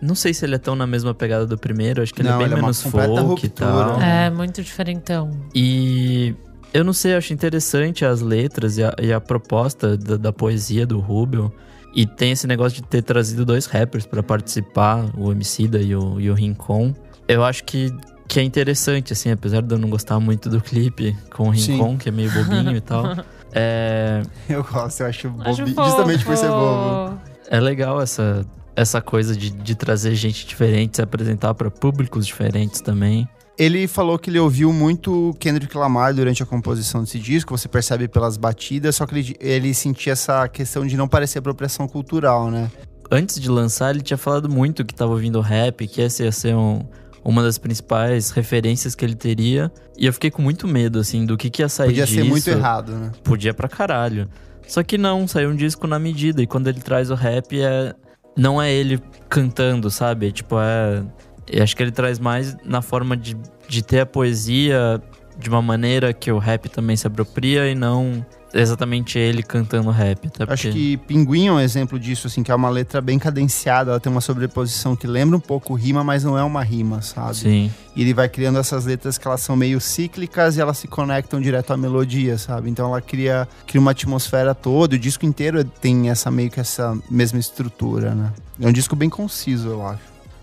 Não 0.00 0.14
sei 0.14 0.32
se 0.32 0.44
ele 0.44 0.54
é 0.54 0.58
tão 0.58 0.76
na 0.76 0.86
mesma 0.86 1.12
pegada 1.12 1.44
do 1.44 1.58
primeiro, 1.58 2.00
acho 2.00 2.14
que 2.14 2.22
ele 2.22 2.28
Não, 2.28 2.36
é 2.36 2.38
bem 2.38 2.46
ele 2.46 2.54
é 2.54 2.56
uma 2.58 2.62
menos 2.62 2.80
completa 2.82 3.08
folk 3.08 3.24
e 3.24 3.48
ruptura. 3.48 3.70
tal. 3.70 4.00
É, 4.00 4.30
muito 4.30 4.62
diferentão. 4.62 5.30
E 5.52 6.32
eu 6.72 6.84
não 6.84 6.92
sei, 6.92 7.14
eu 7.14 7.18
acho 7.18 7.32
interessante 7.32 8.04
as 8.04 8.20
letras 8.20 8.78
e 8.78 8.84
a, 8.84 8.94
e 9.02 9.12
a 9.12 9.20
proposta 9.20 9.96
da, 9.96 10.16
da 10.16 10.32
poesia 10.32 10.86
do 10.86 11.00
Rubel. 11.00 11.52
E 11.92 12.06
tem 12.06 12.30
esse 12.32 12.46
negócio 12.46 12.80
de 12.80 12.86
ter 12.86 13.02
trazido 13.02 13.44
dois 13.44 13.66
rappers 13.66 14.06
pra 14.06 14.22
participar, 14.22 15.10
o 15.16 15.32
Emicida 15.32 15.80
e 15.80 15.96
o, 15.96 16.20
e 16.20 16.30
o 16.30 16.34
Rincon. 16.34 16.94
Eu 17.26 17.42
acho 17.42 17.64
que, 17.64 17.90
que 18.28 18.38
é 18.38 18.42
interessante, 18.42 19.12
assim, 19.12 19.30
apesar 19.30 19.62
de 19.62 19.74
eu 19.74 19.78
não 19.78 19.88
gostar 19.88 20.20
muito 20.20 20.48
do 20.50 20.60
clipe 20.60 21.16
com 21.34 21.48
o. 21.48 21.50
Rincon, 21.50 21.96
que 21.96 22.08
é 22.10 22.12
meio 22.12 22.30
bobinho 22.30 22.76
e 22.76 22.80
tal. 22.80 23.04
É, 23.50 24.20
Eu 24.46 24.62
gosto, 24.62 25.00
eu 25.00 25.06
acho, 25.06 25.30
fofo. 25.30 25.64
justamente 25.88 26.22
por 26.22 26.36
ser 26.36 26.48
bobo. 26.50 27.18
é 27.48 27.58
legal 27.58 27.98
essa, 28.00 28.44
essa 28.76 29.00
coisa 29.00 29.34
de, 29.34 29.48
de 29.48 29.74
trazer 29.74 30.14
gente 30.14 30.46
diferente, 30.46 30.96
se 30.96 31.02
apresentar 31.02 31.54
pra 31.54 31.70
públicos 31.70 32.26
diferentes 32.26 32.82
também. 32.82 33.26
Ele 33.58 33.88
falou 33.88 34.18
que 34.18 34.28
ele 34.28 34.38
ouviu 34.38 34.70
muito 34.70 35.34
Kendrick 35.40 35.74
Lamar 35.78 36.12
durante 36.12 36.42
a 36.42 36.46
composição 36.46 37.02
desse 37.02 37.18
disco, 37.18 37.56
você 37.56 37.68
percebe 37.68 38.06
pelas 38.06 38.36
batidas, 38.36 38.94
só 38.96 39.06
que 39.06 39.14
ele, 39.18 39.36
ele 39.40 39.72
sentia 39.72 40.12
essa 40.12 40.46
questão 40.46 40.86
de 40.86 40.94
não 40.94 41.08
parecer 41.08 41.38
apropriação 41.38 41.88
cultural, 41.88 42.50
né? 42.50 42.70
antes 43.10 43.40
de 43.40 43.48
lançar, 43.48 43.94
ele 43.94 44.02
tinha 44.02 44.18
falado 44.18 44.46
muito 44.50 44.84
que 44.84 44.94
tava 44.94 45.12
ouvindo 45.12 45.40
rap, 45.40 45.88
que 45.88 46.02
essa 46.02 46.22
ia 46.24 46.30
ser 46.32 46.54
um- 46.54 46.84
uma 47.28 47.42
das 47.42 47.58
principais 47.58 48.30
referências 48.30 48.94
que 48.94 49.04
ele 49.04 49.14
teria. 49.14 49.70
E 49.98 50.06
eu 50.06 50.12
fiquei 50.14 50.30
com 50.30 50.40
muito 50.40 50.66
medo, 50.66 50.98
assim, 50.98 51.26
do 51.26 51.36
que, 51.36 51.50
que 51.50 51.60
ia 51.60 51.68
sair 51.68 51.88
Podia 51.88 52.06
disso. 52.06 52.16
ser 52.16 52.24
muito 52.24 52.48
errado, 52.48 52.92
né? 52.92 53.12
Podia 53.22 53.52
pra 53.52 53.68
caralho. 53.68 54.30
Só 54.66 54.82
que 54.82 54.96
não, 54.96 55.28
saiu 55.28 55.50
um 55.50 55.54
disco 55.54 55.86
na 55.86 55.98
medida. 55.98 56.42
E 56.42 56.46
quando 56.46 56.68
ele 56.68 56.80
traz 56.80 57.10
o 57.10 57.14
rap, 57.14 57.60
é... 57.60 57.94
não 58.34 58.60
é 58.60 58.72
ele 58.72 58.98
cantando, 59.28 59.90
sabe? 59.90 60.32
Tipo, 60.32 60.56
é... 60.58 61.02
Eu 61.46 61.62
acho 61.62 61.76
que 61.76 61.82
ele 61.82 61.92
traz 61.92 62.18
mais 62.18 62.56
na 62.64 62.80
forma 62.80 63.14
de, 63.14 63.36
de 63.68 63.82
ter 63.82 64.00
a 64.00 64.06
poesia 64.06 64.98
de 65.38 65.48
uma 65.48 65.62
maneira 65.62 66.12
que 66.12 66.30
o 66.32 66.38
rap 66.38 66.68
também 66.68 66.96
se 66.96 67.06
apropria 67.06 67.70
e 67.70 67.74
não 67.74 68.24
exatamente 68.52 69.18
ele 69.18 69.42
cantando 69.42 69.90
rap. 69.90 70.26
Até 70.26 70.44
Acho 70.52 70.62
porque- 70.64 70.70
que 70.72 70.96
Pinguim 70.96 71.48
é 71.48 71.52
um 71.52 71.60
exemplo 71.60 71.98
disso, 71.98 72.26
assim, 72.26 72.42
que 72.42 72.50
é 72.50 72.54
uma 72.54 72.70
letra 72.70 72.98
bem 73.00 73.18
cadenciada, 73.18 73.90
ela 73.90 74.00
tem 74.00 74.10
uma 74.10 74.22
sobreposição 74.22 74.96
que 74.96 75.06
lembra 75.06 75.36
um 75.36 75.40
pouco 75.40 75.74
rima, 75.74 76.02
mas 76.02 76.24
não 76.24 76.36
é 76.36 76.42
uma 76.42 76.62
rima, 76.62 77.02
sabe? 77.02 77.36
Sim. 77.36 77.70
E 77.94 78.00
ele 78.00 78.14
vai 78.14 78.26
criando 78.26 78.58
essas 78.58 78.86
letras 78.86 79.18
que 79.18 79.28
elas 79.28 79.42
são 79.42 79.54
meio 79.54 79.78
cíclicas 79.80 80.56
e 80.56 80.60
elas 80.62 80.78
se 80.78 80.88
conectam 80.88 81.40
direto 81.42 81.72
à 81.74 81.76
melodia, 81.76 82.38
sabe? 82.38 82.70
Então 82.70 82.86
ela 82.88 83.02
cria, 83.02 83.46
cria 83.66 83.80
uma 83.80 83.90
atmosfera 83.90 84.54
toda, 84.54 84.96
o 84.96 84.98
disco 84.98 85.26
inteiro 85.26 85.62
tem 85.62 86.08
essa 86.08 86.30
meio 86.30 86.50
que 86.50 86.58
essa 86.58 86.96
mesma 87.10 87.38
estrutura, 87.38 88.14
né? 88.14 88.32
É 88.58 88.66
um 88.66 88.72
disco 88.72 88.96
bem 88.96 89.10
conciso, 89.10 89.68
eu 89.68 89.86
acho. 89.86 90.00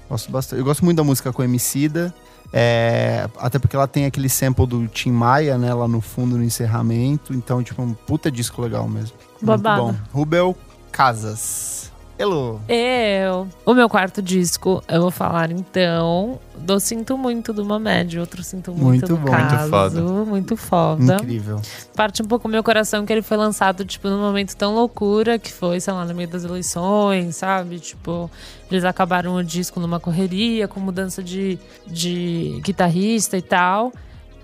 Gosto 0.08 0.32
bastante. 0.32 0.60
Eu 0.60 0.66
gosto 0.66 0.86
muito 0.86 0.98
da 0.98 1.04
música 1.04 1.34
com 1.34 1.44
Emicida, 1.44 2.14
é, 2.58 3.28
até 3.38 3.60
porque 3.60 3.76
ela 3.76 3.86
tem 3.86 4.06
aquele 4.06 4.30
sample 4.30 4.66
do 4.66 4.88
Tim 4.88 5.12
Maia, 5.12 5.58
né, 5.58 5.74
lá 5.74 5.90
no 5.90 6.00
fundo, 6.00 6.38
no 6.38 6.44
encerramento. 6.44 7.34
Então, 7.34 7.62
tipo, 7.62 7.82
um 7.82 7.94
puta 7.94 8.32
disco 8.32 8.62
legal 8.62 8.88
mesmo. 8.88 9.18
Babado. 9.42 9.84
Muito 9.84 9.98
bom. 9.98 10.18
Rubel 10.18 10.56
Casas. 10.90 11.75
Hello. 12.18 12.62
Eu. 12.70 13.46
O 13.66 13.74
meu 13.74 13.90
quarto 13.90 14.22
disco, 14.22 14.82
eu 14.88 15.02
vou 15.02 15.12
falar 15.12 15.52
então 15.52 16.40
do 16.58 16.80
Sinto 16.80 17.18
Muito 17.18 17.52
do 17.52 17.66
Mamed, 17.66 18.18
outro 18.18 18.42
Sinto 18.42 18.72
Muito, 18.72 18.84
Muito 18.84 19.08
do 19.08 19.18
bom. 19.18 19.32
caso. 19.32 19.58
Muito 19.58 19.70
foda. 19.70 20.02
Muito 20.02 20.58
foda. 20.58 21.16
Incrível. 21.16 21.62
Parte 21.94 22.22
um 22.22 22.26
pouco 22.26 22.48
do 22.48 22.52
meu 22.52 22.64
coração 22.64 23.06
que 23.06 23.12
ele 23.12 23.22
foi 23.22 23.36
lançado, 23.36 23.84
tipo, 23.84 24.08
num 24.08 24.22
momento 24.22 24.56
tão 24.56 24.74
loucura 24.74 25.38
que 25.38 25.52
foi, 25.52 25.82
sei 25.82 25.94
lá, 25.94 26.06
no 26.06 26.16
meio 26.16 26.30
das 26.30 26.46
eleições, 26.46 27.36
sabe? 27.36 27.80
Tipo, 27.80 28.32
eles 28.72 28.86
acabaram 28.86 29.36
o 29.36 29.44
disco 29.44 29.82
numa 29.82 30.00
correria, 30.00 30.70
com 30.70 30.80
mudança 30.80 31.22
de, 31.22 31.60
de 31.86 32.62
guitarrista 32.64 33.38
e 33.38 33.42
tal. 33.42 33.92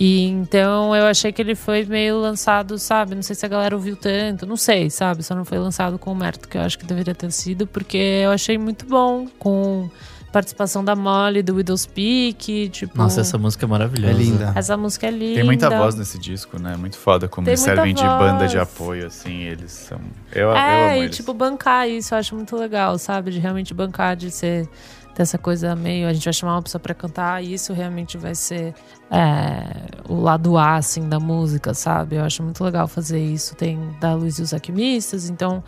E 0.03 0.25
então 0.25 0.95
eu 0.95 1.05
achei 1.05 1.31
que 1.31 1.39
ele 1.39 1.53
foi 1.53 1.85
meio 1.85 2.19
lançado, 2.19 2.79
sabe? 2.79 3.13
Não 3.13 3.21
sei 3.21 3.35
se 3.35 3.45
a 3.45 3.49
galera 3.49 3.75
ouviu 3.75 3.95
tanto, 3.95 4.47
não 4.47 4.57
sei, 4.57 4.89
sabe? 4.89 5.21
Só 5.21 5.35
não 5.35 5.45
foi 5.45 5.59
lançado 5.59 5.99
com 5.99 6.11
o 6.11 6.15
mérito 6.15 6.49
que 6.49 6.57
eu 6.57 6.61
acho 6.61 6.79
que 6.79 6.85
deveria 6.87 7.13
ter 7.13 7.31
sido, 7.31 7.67
porque 7.67 7.97
eu 7.97 8.31
achei 8.31 8.57
muito 8.57 8.83
bom, 8.87 9.27
com 9.37 9.87
participação 10.31 10.83
da 10.83 10.95
Molly, 10.95 11.43
do 11.43 11.53
Widow's 11.55 11.85
Peak, 11.85 12.69
tipo... 12.69 12.97
Nossa, 12.97 13.21
essa 13.21 13.37
música 13.37 13.65
é 13.65 13.67
maravilhosa. 13.67 14.13
É 14.13 14.17
linda. 14.17 14.53
Essa 14.55 14.75
música 14.75 15.05
é 15.05 15.11
linda. 15.11 15.35
Tem 15.35 15.43
muita 15.43 15.69
voz 15.69 15.93
nesse 15.93 16.17
disco, 16.17 16.57
né? 16.57 16.75
Muito 16.77 16.97
foda 16.97 17.27
como 17.27 17.45
Tem 17.45 17.51
eles 17.51 17.59
servem 17.59 17.93
de 17.93 18.01
banda 18.01 18.47
de 18.47 18.55
voz. 18.57 18.67
apoio, 18.69 19.05
assim, 19.05 19.41
eles 19.43 19.71
são. 19.71 19.99
Eu, 20.31 20.47
eu 20.47 20.55
É, 20.55 20.93
amo 20.93 21.01
e 21.01 21.03
eles. 21.05 21.15
tipo, 21.17 21.31
bancar 21.33 21.87
isso 21.87 22.15
eu 22.15 22.17
acho 22.17 22.33
muito 22.33 22.55
legal, 22.55 22.97
sabe? 22.97 23.29
De 23.29 23.39
realmente 23.39 23.73
bancar, 23.73 24.15
de 24.15 24.31
ser 24.31 24.67
dessa 25.15 25.37
coisa 25.37 25.75
meio. 25.75 26.07
A 26.07 26.13
gente 26.13 26.23
vai 26.23 26.33
chamar 26.33 26.55
uma 26.55 26.61
pessoa 26.61 26.79
pra 26.79 26.93
cantar 26.93 27.43
e 27.43 27.53
isso 27.53 27.73
realmente 27.73 28.17
vai 28.17 28.35
ser 28.35 28.73
é, 29.09 29.63
o 30.07 30.19
lado 30.19 30.57
A, 30.57 30.75
assim, 30.75 31.07
da 31.07 31.19
música, 31.19 31.73
sabe? 31.73 32.15
Eu 32.15 32.23
acho 32.23 32.43
muito 32.43 32.63
legal 32.63 32.87
fazer 32.87 33.19
isso. 33.19 33.55
Tem 33.55 33.79
da 33.99 34.13
Luiz 34.13 34.39
e 34.39 34.41
os 34.41 34.53
Alquimistas, 34.53 35.29
então. 35.29 35.63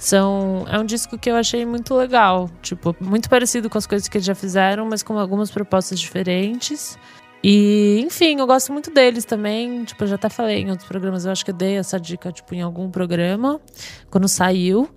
São, 0.00 0.64
é 0.70 0.78
um 0.78 0.84
disco 0.84 1.18
que 1.18 1.28
eu 1.28 1.34
achei 1.34 1.66
muito 1.66 1.92
legal. 1.92 2.48
Tipo, 2.62 2.94
muito 3.00 3.28
parecido 3.28 3.68
com 3.68 3.76
as 3.76 3.86
coisas 3.86 4.06
que 4.06 4.16
eles 4.16 4.26
já 4.26 4.34
fizeram, 4.34 4.86
mas 4.86 5.02
com 5.02 5.18
algumas 5.18 5.50
propostas 5.50 5.98
diferentes. 5.98 6.96
E, 7.42 8.00
enfim, 8.04 8.38
eu 8.38 8.46
gosto 8.46 8.72
muito 8.72 8.92
deles 8.92 9.24
também. 9.24 9.84
Tipo, 9.84 10.04
eu 10.04 10.08
já 10.08 10.14
até 10.14 10.28
falei 10.28 10.62
em 10.62 10.70
outros 10.70 10.88
programas, 10.88 11.24
eu 11.24 11.32
acho 11.32 11.44
que 11.44 11.50
eu 11.50 11.54
dei 11.54 11.76
essa 11.76 11.98
dica, 11.98 12.30
tipo, 12.32 12.54
em 12.54 12.62
algum 12.62 12.90
programa, 12.90 13.60
quando 14.10 14.28
saiu. 14.28 14.88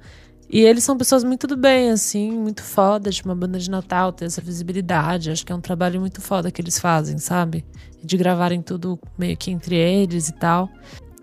E 0.52 0.60
eles 0.60 0.84
são 0.84 0.98
pessoas 0.98 1.24
muito 1.24 1.48
do 1.48 1.56
bem, 1.56 1.92
assim, 1.92 2.30
muito 2.32 2.62
foda, 2.62 3.10
de 3.10 3.24
uma 3.24 3.34
banda 3.34 3.58
de 3.58 3.72
Natal, 3.72 4.12
ter 4.12 4.26
essa 4.26 4.42
visibilidade. 4.42 5.32
Acho 5.32 5.46
que 5.46 5.52
é 5.54 5.56
um 5.56 5.62
trabalho 5.62 6.00
muito 6.02 6.22
foda 6.22 6.52
que 6.52 6.62
eles 6.62 6.78
fazem, 6.78 7.18
sabe? 7.18 7.64
De 8.04 8.18
gravarem 8.18 8.62
tudo 8.62 9.00
meio 9.18 9.38
que 9.38 9.50
entre 9.50 9.76
eles 9.76 10.28
e 10.28 10.34
tal. 10.34 10.70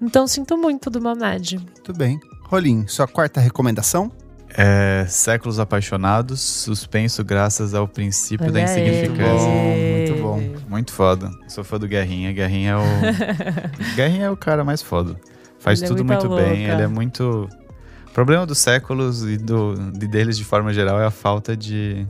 Então 0.00 0.26
sinto 0.26 0.56
muito 0.56 0.88
do 0.88 1.00
Mamed. 1.00 1.58
Muito 1.58 1.92
bem. 1.92 2.18
Rolim, 2.44 2.86
sua 2.86 3.06
quarta 3.06 3.38
recomendação? 3.38 4.10
É, 4.56 5.04
Séculos 5.06 5.58
Apaixonados, 5.58 6.40
suspenso 6.40 7.22
graças 7.22 7.74
ao 7.74 7.86
princípio 7.86 8.50
da 8.50 8.60
Olha 8.60 8.66
aí. 8.66 8.80
insignificância. 8.80 9.48
Muito 9.48 10.22
bom, 10.22 10.40
muito 10.40 10.70
Muito 10.70 10.92
foda. 10.92 11.30
Sou 11.48 11.62
fã 11.62 11.78
do 11.78 11.86
Guerrinha. 11.86 12.32
Guerrinha 12.32 12.70
é 12.70 12.76
o. 12.76 12.82
Guerrinha 13.94 14.24
é 14.24 14.30
o 14.30 14.36
cara 14.36 14.64
mais 14.64 14.80
foda. 14.80 15.16
Faz 15.58 15.80
Ele 15.80 15.86
é 15.86 15.88
tudo 15.88 16.04
muito 16.04 16.28
muito 16.28 16.42
bem. 16.42 16.64
Ele 16.64 16.82
é 16.82 16.86
muito. 16.86 17.46
O 18.08 18.14
problema 18.18 18.44
dos 18.44 18.58
séculos 18.58 19.24
e 19.24 19.36
do, 19.36 19.74
de 19.92 20.06
deles 20.08 20.36
de 20.36 20.44
forma 20.44 20.72
geral 20.72 21.00
é 21.00 21.06
a 21.06 21.10
falta 21.10 21.56
de 21.56 22.06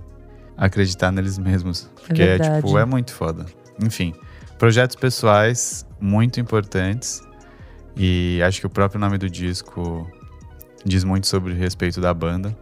acreditar 0.57 1.13
neles 1.13 1.39
mesmos. 1.39 1.89
Porque 2.07 2.23
é, 2.23 2.39
verdade. 2.39 2.67
tipo, 2.67 2.79
é 2.79 2.85
muito 2.85 3.13
foda. 3.13 3.47
Enfim, 3.83 4.15
projetos 4.59 4.97
pessoais 4.97 5.87
muito 6.01 6.41
importantes. 6.41 7.23
E 7.97 8.41
acho 8.43 8.61
que 8.61 8.67
o 8.67 8.71
próprio 8.71 9.01
nome 9.01 9.19
do 9.19 9.29
disco 9.29 10.11
diz 10.85 11.05
muito 11.05 11.27
sobre 11.27 11.53
o 11.53 11.57
respeito 11.57 12.01
da 12.01 12.15
banda. 12.15 12.57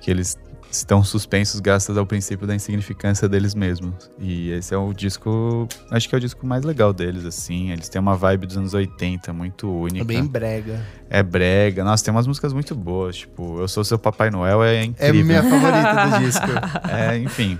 Que 0.00 0.10
eles 0.10 0.36
estão 0.76 1.02
suspensos 1.04 1.60
graças 1.60 1.96
ao 1.96 2.04
princípio 2.06 2.46
da 2.46 2.54
insignificância 2.54 3.28
deles 3.28 3.54
mesmos. 3.54 4.10
E 4.18 4.50
esse 4.50 4.74
é 4.74 4.76
o 4.76 4.92
disco, 4.92 5.68
acho 5.90 6.08
que 6.08 6.14
é 6.14 6.18
o 6.18 6.20
disco 6.20 6.46
mais 6.46 6.64
legal 6.64 6.92
deles, 6.92 7.24
assim. 7.24 7.70
Eles 7.70 7.88
têm 7.88 8.00
uma 8.00 8.16
vibe 8.16 8.46
dos 8.46 8.56
anos 8.56 8.74
80 8.74 9.32
muito 9.32 9.70
única. 9.70 10.00
É 10.00 10.04
bem 10.04 10.24
brega. 10.26 10.80
É 11.08 11.22
brega. 11.22 11.84
Nossa, 11.84 12.04
tem 12.04 12.12
umas 12.12 12.26
músicas 12.26 12.52
muito 12.52 12.74
boas, 12.74 13.16
tipo, 13.18 13.60
Eu 13.60 13.68
Sou 13.68 13.84
Seu 13.84 13.98
Papai 13.98 14.30
Noel 14.30 14.62
é 14.64 14.76
É 14.76 14.84
incrível. 14.84 15.24
minha 15.24 15.42
favorita 15.42 16.18
do 16.18 16.18
disco. 16.24 16.46
É, 16.90 17.18
enfim, 17.18 17.58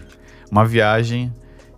uma 0.51 0.65
viagem 0.67 1.33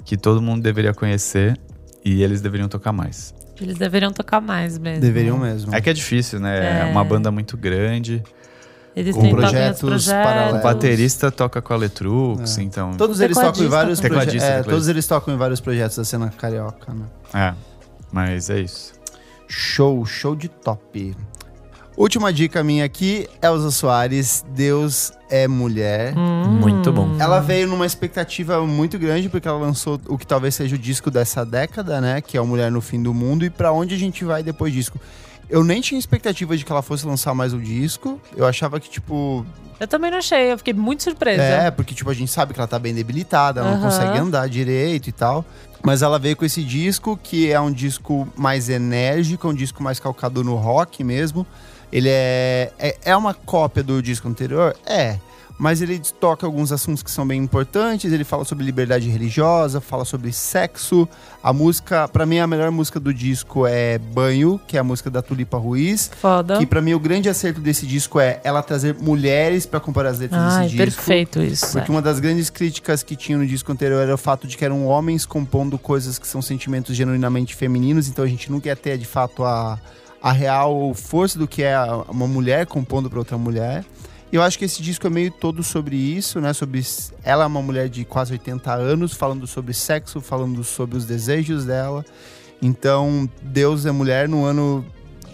que 0.05 0.17
todo 0.17 0.41
mundo 0.41 0.63
deveria 0.63 0.95
conhecer 0.95 1.59
e 2.05 2.23
eles 2.23 2.41
deveriam 2.41 2.69
tocar 2.69 2.93
mais. 2.93 3.35
Eles 3.61 3.77
deveriam 3.79 4.13
tocar 4.13 4.41
mais 4.41 4.79
mesmo. 4.79 5.01
Deveriam 5.01 5.39
mesmo. 5.39 5.75
É 5.75 5.81
que 5.81 5.89
é 5.89 5.93
difícil, 5.93 6.39
né? 6.39 6.59
É, 6.59 6.89
É. 6.89 6.93
uma 6.93 7.03
banda 7.03 7.31
muito 7.31 7.57
grande. 7.57 8.23
Eles 8.97 9.15
Com 9.15 9.21
têm 9.21 9.31
projetos 9.37 10.07
paralelos. 10.07 10.61
O 10.61 10.63
baterista 10.63 11.31
toca 11.31 11.61
com 11.61 11.75
a 11.75 11.77
Letrux, 11.77 12.57
É. 12.57 12.63
então. 12.63 12.95
Todos 12.95 13.21
eles 13.21 13.37
tocam 13.37 13.63
em 13.65 13.69
vários 13.69 14.01
projetos. 14.01 14.43
É, 14.43 14.63
todos 14.63 14.89
eles 14.89 15.07
tocam 15.07 15.35
em 15.35 15.37
vários 15.37 15.61
projetos 15.61 15.99
da 15.99 16.05
cena 16.05 16.31
carioca, 16.31 16.95
né? 16.95 17.05
É. 17.35 17.55
Mas 18.11 18.49
é 18.49 18.61
isso. 18.61 18.95
Show, 19.47 20.05
show 20.07 20.35
de 20.35 20.49
top. 20.49 21.15
Última 21.97 22.31
dica 22.33 22.63
minha 22.63 22.85
aqui, 22.85 23.27
Elza 23.43 23.71
Soares, 23.71 24.45
Deus 24.55 25.13
é 25.31 25.47
mulher. 25.49 26.15
Muito 26.15 26.93
bom. 26.93 27.17
Ela 27.19 27.41
veio 27.41 27.67
numa 27.67 27.87
expectativa 27.87 28.61
muito 28.67 28.99
grande 28.99 29.29
porque 29.31 29.49
ela 29.49 29.59
lançou 29.59 29.99
o 30.09 30.19
que 30.19 30.27
talvez 30.27 30.55
seja 30.55 30.75
o 30.75 30.79
disco 30.79 31.11
dessa 31.11 31.45
década, 31.45 32.01
né, 32.01 32.21
que 32.21 32.37
é 32.37 32.41
o 32.41 32.47
Mulher 32.47 32.71
no 32.71 32.83
Fim 32.83 33.03
do 33.03 33.15
Mundo 33.15 33.45
e 33.47 33.51
pra 33.51 33.73
onde 33.73 33.95
a 33.95 33.99
gente 33.99 34.25
vai 34.25 34.43
depois 34.43 34.73
disso. 34.75 34.93
Eu 35.49 35.63
nem 35.63 35.81
tinha 35.81 35.99
expectativa 35.99 36.57
de 36.57 36.65
que 36.65 36.73
ela 36.73 36.83
fosse 36.83 37.07
lançar 37.07 37.35
mais 37.35 37.53
um 37.53 37.61
disco. 37.61 38.21
Eu 38.37 38.47
achava 38.47 38.81
que 38.81 38.91
tipo, 38.91 39.47
Eu 39.79 39.87
também 39.87 40.11
não 40.11 40.19
achei, 40.19 40.53
eu 40.53 40.59
fiquei 40.59 40.75
muito 40.75 41.03
surpresa. 41.05 41.43
é, 41.43 41.71
porque 41.71 41.95
tipo 41.95 42.11
a 42.11 42.15
gente 42.15 42.31
sabe 42.31 42.53
que 42.53 42.59
ela 42.61 42.67
tá 42.67 42.79
bem 42.79 42.93
debilitada, 42.95 43.61
ela 43.61 43.71
não 43.71 43.77
Aham. 43.79 43.85
consegue 43.91 44.19
andar 44.19 44.49
direito 44.49 45.09
e 45.09 45.13
tal. 45.13 45.45
Mas 45.85 46.03
ela 46.03 46.19
veio 46.19 46.37
com 46.37 46.45
esse 46.45 46.65
disco 46.65 47.17
que 47.23 47.53
é 47.53 47.61
um 47.61 47.71
disco 47.71 48.27
mais 48.37 48.69
enérgico, 48.69 49.49
um 49.49 49.55
disco 49.55 49.83
mais 49.83 50.01
calcado 50.01 50.43
no 50.43 50.57
rock 50.57 51.05
mesmo. 51.05 51.47
Ele 51.93 52.09
é, 52.11 52.73
é, 52.79 52.97
é 53.05 53.17
uma 53.17 53.33
cópia 53.33 53.85
do 53.85 54.03
disco 54.03 54.27
anterior? 54.29 54.75
É. 54.85 55.19
Mas 55.59 55.81
ele 55.81 55.99
toca 55.99 56.47
alguns 56.47 56.71
assuntos 56.71 57.03
que 57.03 57.11
são 57.11 57.27
bem 57.27 57.41
importantes. 57.43 58.13
Ele 58.13 58.25
fala 58.25 58.45
sobre 58.45 58.65
liberdade 58.65 59.09
religiosa, 59.09 59.81
fala 59.81 60.05
sobre 60.05 60.31
sexo. 60.33 61.09
A 61.43 61.53
música, 61.53 62.07
pra 62.09 62.27
mim, 62.27 62.39
a 62.39 62.47
melhor 62.47 62.71
música 62.71 63.01
do 63.01 63.13
disco 63.13 63.67
é 63.67 63.99
Banho, 63.99 64.61
que 64.67 64.77
é 64.77 64.81
a 64.81 64.85
música 64.85 65.11
da 65.11 65.23
Tulipa 65.23 65.57
Ruiz. 65.57 66.11
Foda. 66.21 66.59
Que 66.59 66.67
pra 66.67 66.83
mim 66.83 66.93
o 66.93 67.01
grande 67.01 67.29
acerto 67.29 67.61
desse 67.61 67.87
disco 67.87 68.21
é 68.21 68.39
ela 68.45 68.63
trazer 68.63 68.95
mulheres 68.95 69.65
pra 69.65 69.81
compor 69.81 70.05
as 70.05 70.19
letras 70.19 70.41
Ai, 70.41 70.65
desse 70.65 70.77
disco. 70.77 70.97
perfeito 70.97 71.43
isso. 71.43 71.73
Porque 71.73 71.91
uma 71.91 72.03
das 72.03 72.21
grandes 72.21 72.51
críticas 72.51 73.03
que 73.03 73.17
tinha 73.17 73.39
no 73.39 73.47
disco 73.47 73.73
anterior 73.73 74.03
era 74.03 74.15
o 74.15 74.19
fato 74.19 74.47
de 74.47 74.59
que 74.59 74.65
eram 74.65 74.87
homens 74.87 75.25
compondo 75.25 75.79
coisas 75.79 76.19
que 76.19 76.27
são 76.27 76.43
sentimentos 76.43 76.95
genuinamente 76.95 77.55
femininos, 77.55 78.09
então 78.09 78.25
a 78.25 78.29
gente 78.29 78.51
nunca 78.51 78.69
ia 78.69 78.77
ter 78.77 78.99
de 78.99 79.07
fato 79.07 79.43
a, 79.45 79.79
a 80.23 80.33
real 80.33 80.93
força 80.95 81.39
do 81.39 81.49
que 81.49 81.63
é 81.63 81.79
uma 82.09 82.27
mulher 82.27 82.67
compondo 82.67 83.09
para 83.09 83.19
outra 83.19 83.39
mulher. 83.39 83.85
E 84.33 84.37
eu 84.37 84.43
acho 84.43 84.59
que 84.59 84.65
esse 84.65 84.83
disco 84.83 85.07
é 85.07 85.11
meio 85.11 85.31
todo 85.31 85.63
sobre 85.63 85.97
isso, 85.97 86.41
né? 86.41 86.53
Sobre 86.53 86.83
ela 87.23 87.45
é 87.45 87.47
uma 87.47 87.63
mulher 87.63 87.89
de 87.89 88.05
quase 88.05 88.33
80 88.33 88.73
anos, 88.75 89.13
falando 89.13 89.47
sobre 89.47 89.73
sexo, 89.73 90.21
falando 90.21 90.65
sobre 90.65 90.97
os 90.97 91.05
desejos 91.05 91.65
dela. 91.65 92.05
Então, 92.61 93.29
Deus 93.43 93.87
é 93.87 93.93
mulher 93.93 94.29
no 94.29 94.45
ano. 94.45 94.85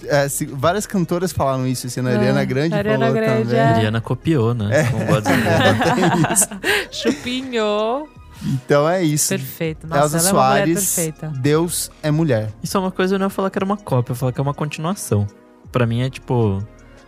é, 0.09 0.29
se- 0.29 0.47
várias 0.47 0.85
cantoras 0.85 1.31
falaram 1.33 1.65
isso, 1.67 1.87
assim, 1.87 2.01
a 2.05 2.11
É, 2.11 2.17
Ariana 2.17 2.45
Grande 2.45 2.75
Ariana 2.75 3.07
falou 3.07 3.15
Grande, 3.15 3.43
também. 3.45 3.59
é. 3.61 3.63
A 3.65 3.71
Ariana 3.77 4.01
copiou, 4.01 4.53
né? 4.53 4.85
Com 4.91 5.07
Godzilla. 5.07 6.59
Chupinho. 6.91 8.09
Então 8.45 8.89
é 8.89 9.03
isso. 9.05 9.29
Perfeito. 9.29 9.87
Nossa, 9.87 10.01
Elza 10.03 10.19
ela 10.19 10.27
é 10.27 10.31
Soares, 10.31 10.95
perfeita. 10.95 11.29
Deus 11.41 11.91
é 12.03 12.11
mulher. 12.11 12.51
Isso 12.63 12.77
é 12.77 12.81
uma 12.81 12.91
coisa, 12.91 13.15
eu 13.15 13.19
não 13.21 13.27
ia 13.27 13.31
falar 13.31 13.51
que 13.51 13.59
era 13.59 13.65
uma 13.65 13.77
cópia, 13.77 14.11
eu 14.11 14.15
ia 14.15 14.19
falar 14.19 14.33
que 14.33 14.41
é 14.41 14.43
uma 14.43 14.55
continuação. 14.55 15.27
Pra 15.71 15.87
mim 15.87 16.03
é 16.03 16.11
tipo. 16.11 16.63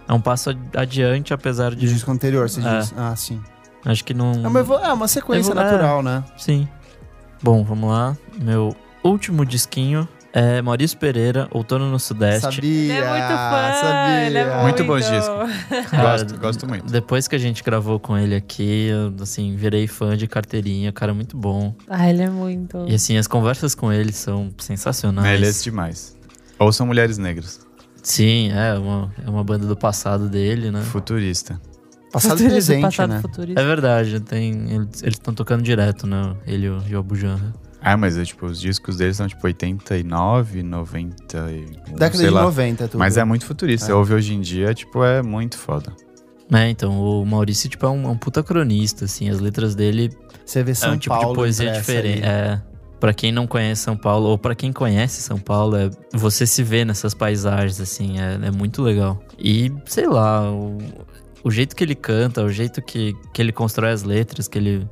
É 0.08 0.12
um 0.12 0.20
passo 0.20 0.50
ad- 0.50 0.60
adiante, 0.76 1.32
apesar 1.32 1.74
de. 1.74 1.86
disco 1.88 2.10
anterior, 2.10 2.48
você 2.48 2.60
É. 2.60 2.78
diz. 2.80 2.94
Ah, 2.96 3.14
sim. 3.16 3.40
Acho 3.84 4.04
que 4.04 4.14
não. 4.14 4.32
É 4.32 4.48
uma, 4.48 4.60
evo- 4.60 4.74
é 4.78 4.92
uma 4.92 5.08
sequência 5.08 5.50
Evo- 5.52 5.60
é. 5.60 5.64
natural, 5.64 6.02
né? 6.02 6.24
Sim. 6.36 6.68
Bom, 7.42 7.62
vamos 7.64 7.90
lá. 7.90 8.16
Meu 8.40 8.74
último 9.02 9.44
disquinho 9.44 10.08
é 10.32 10.60
Maurício 10.62 10.96
Pereira, 10.98 11.46
Outono 11.50 11.90
no 11.90 11.98
Sudeste. 12.00 12.40
Sabia, 12.54 12.70
Ele 12.70 12.92
é 12.92 13.08
muito 13.10 13.28
fã. 13.28 13.72
sabia. 13.80 14.26
Ele 14.26 14.38
é 14.38 14.44
muito, 14.44 14.62
Muito 14.62 14.84
bons 14.84 15.04
discos. 15.10 15.90
Cara, 15.90 16.10
gosto, 16.24 16.38
gosto 16.40 16.66
muito. 16.68 16.90
Depois 16.90 17.28
que 17.28 17.36
a 17.36 17.38
gente 17.38 17.62
gravou 17.62 18.00
com 18.00 18.16
ele 18.16 18.34
aqui, 18.34 18.86
eu, 18.88 19.14
assim, 19.22 19.54
virei 19.54 19.86
fã 19.86 20.16
de 20.16 20.26
carteirinha, 20.26 20.90
cara, 20.92 21.12
é 21.12 21.14
muito 21.14 21.36
bom. 21.36 21.74
Ah, 21.88 22.08
ele 22.08 22.22
é 22.22 22.30
muito. 22.30 22.86
E 22.88 22.94
assim, 22.94 23.16
as 23.18 23.26
conversas 23.26 23.74
com 23.74 23.92
ele 23.92 24.12
são 24.12 24.50
sensacionais. 24.58 25.28
Ele 25.40 25.46
é 25.48 25.52
demais. 25.52 26.16
Ou 26.58 26.72
são 26.72 26.86
mulheres 26.86 27.18
negras. 27.18 27.63
Sim, 28.04 28.50
é 28.52 28.74
uma, 28.78 29.12
é 29.26 29.28
uma 29.30 29.42
banda 29.42 29.66
do 29.66 29.76
passado 29.76 30.28
dele, 30.28 30.70
né? 30.70 30.82
Futurista. 30.82 31.60
Passado 32.12 32.34
e 32.34 32.42
Futurista, 32.44 32.72
presente, 32.72 32.82
passado, 32.82 33.10
né? 33.10 33.20
futurista. 33.20 33.60
É 33.60 33.64
verdade, 33.64 34.20
tem, 34.20 34.70
eles 34.70 35.02
estão 35.02 35.34
tocando 35.34 35.62
direto, 35.62 36.06
né? 36.06 36.36
Ele 36.46 36.66
e 36.66 36.70
o- 36.70 36.82
e 36.90 36.94
o 36.94 36.98
Abu 37.00 37.16
Janra. 37.16 37.52
Ah, 37.80 37.96
mas 37.96 38.16
é, 38.16 38.24
tipo, 38.24 38.46
os 38.46 38.60
discos 38.60 38.98
deles 38.98 39.16
são 39.16 39.26
tipo 39.26 39.44
89, 39.46 40.62
90 40.62 41.50
e... 41.50 41.64
Década 41.92 42.16
sei 42.16 42.26
de 42.28 42.32
lá. 42.32 42.42
90, 42.44 42.88
tudo. 42.88 42.98
Mas 42.98 43.16
é 43.16 43.24
muito 43.24 43.44
futurista. 43.44 43.86
É. 43.86 43.88
Você 43.88 43.92
ouve 43.92 44.14
hoje 44.14 44.32
em 44.34 44.40
dia, 44.40 44.72
tipo, 44.72 45.02
é 45.02 45.22
muito 45.22 45.58
foda. 45.58 45.92
É, 46.52 46.68
então, 46.70 46.98
o 47.00 47.26
Maurício, 47.26 47.68
tipo, 47.68 47.84
é 47.84 47.88
um, 47.90 48.04
é 48.04 48.08
um 48.08 48.16
puta 48.16 48.42
cronista, 48.42 49.06
assim, 49.06 49.28
as 49.30 49.40
letras 49.40 49.74
dele 49.74 50.10
Você 50.46 50.62
vê 50.62 50.70
é 50.70 50.74
São 50.74 50.92
um 50.92 50.98
tipo 50.98 51.14
Paulo 51.14 51.30
de 51.30 51.34
poesia 51.36 51.72
diferente. 51.72 52.22
ali. 52.22 52.26
É, 52.26 52.62
pra 53.04 53.12
quem 53.12 53.30
não 53.30 53.46
conhece 53.46 53.82
São 53.82 53.98
Paulo, 53.98 54.30
ou 54.30 54.38
pra 54.38 54.54
quem 54.54 54.72
conhece 54.72 55.20
São 55.20 55.38
Paulo, 55.38 55.76
é, 55.76 55.90
você 56.10 56.46
se 56.46 56.62
vê 56.62 56.86
nessas 56.86 57.12
paisagens, 57.12 57.78
assim, 57.78 58.18
é, 58.18 58.46
é 58.46 58.50
muito 58.50 58.80
legal. 58.80 59.22
E, 59.38 59.70
sei 59.84 60.06
lá, 60.06 60.50
o, 60.50 60.78
o 61.44 61.50
jeito 61.50 61.76
que 61.76 61.84
ele 61.84 61.94
canta, 61.94 62.42
o 62.42 62.50
jeito 62.50 62.80
que, 62.80 63.12
que 63.34 63.42
ele 63.42 63.52
constrói 63.52 63.90
as 63.90 64.04
letras, 64.04 64.48
que 64.48 64.56
ele, 64.56 64.88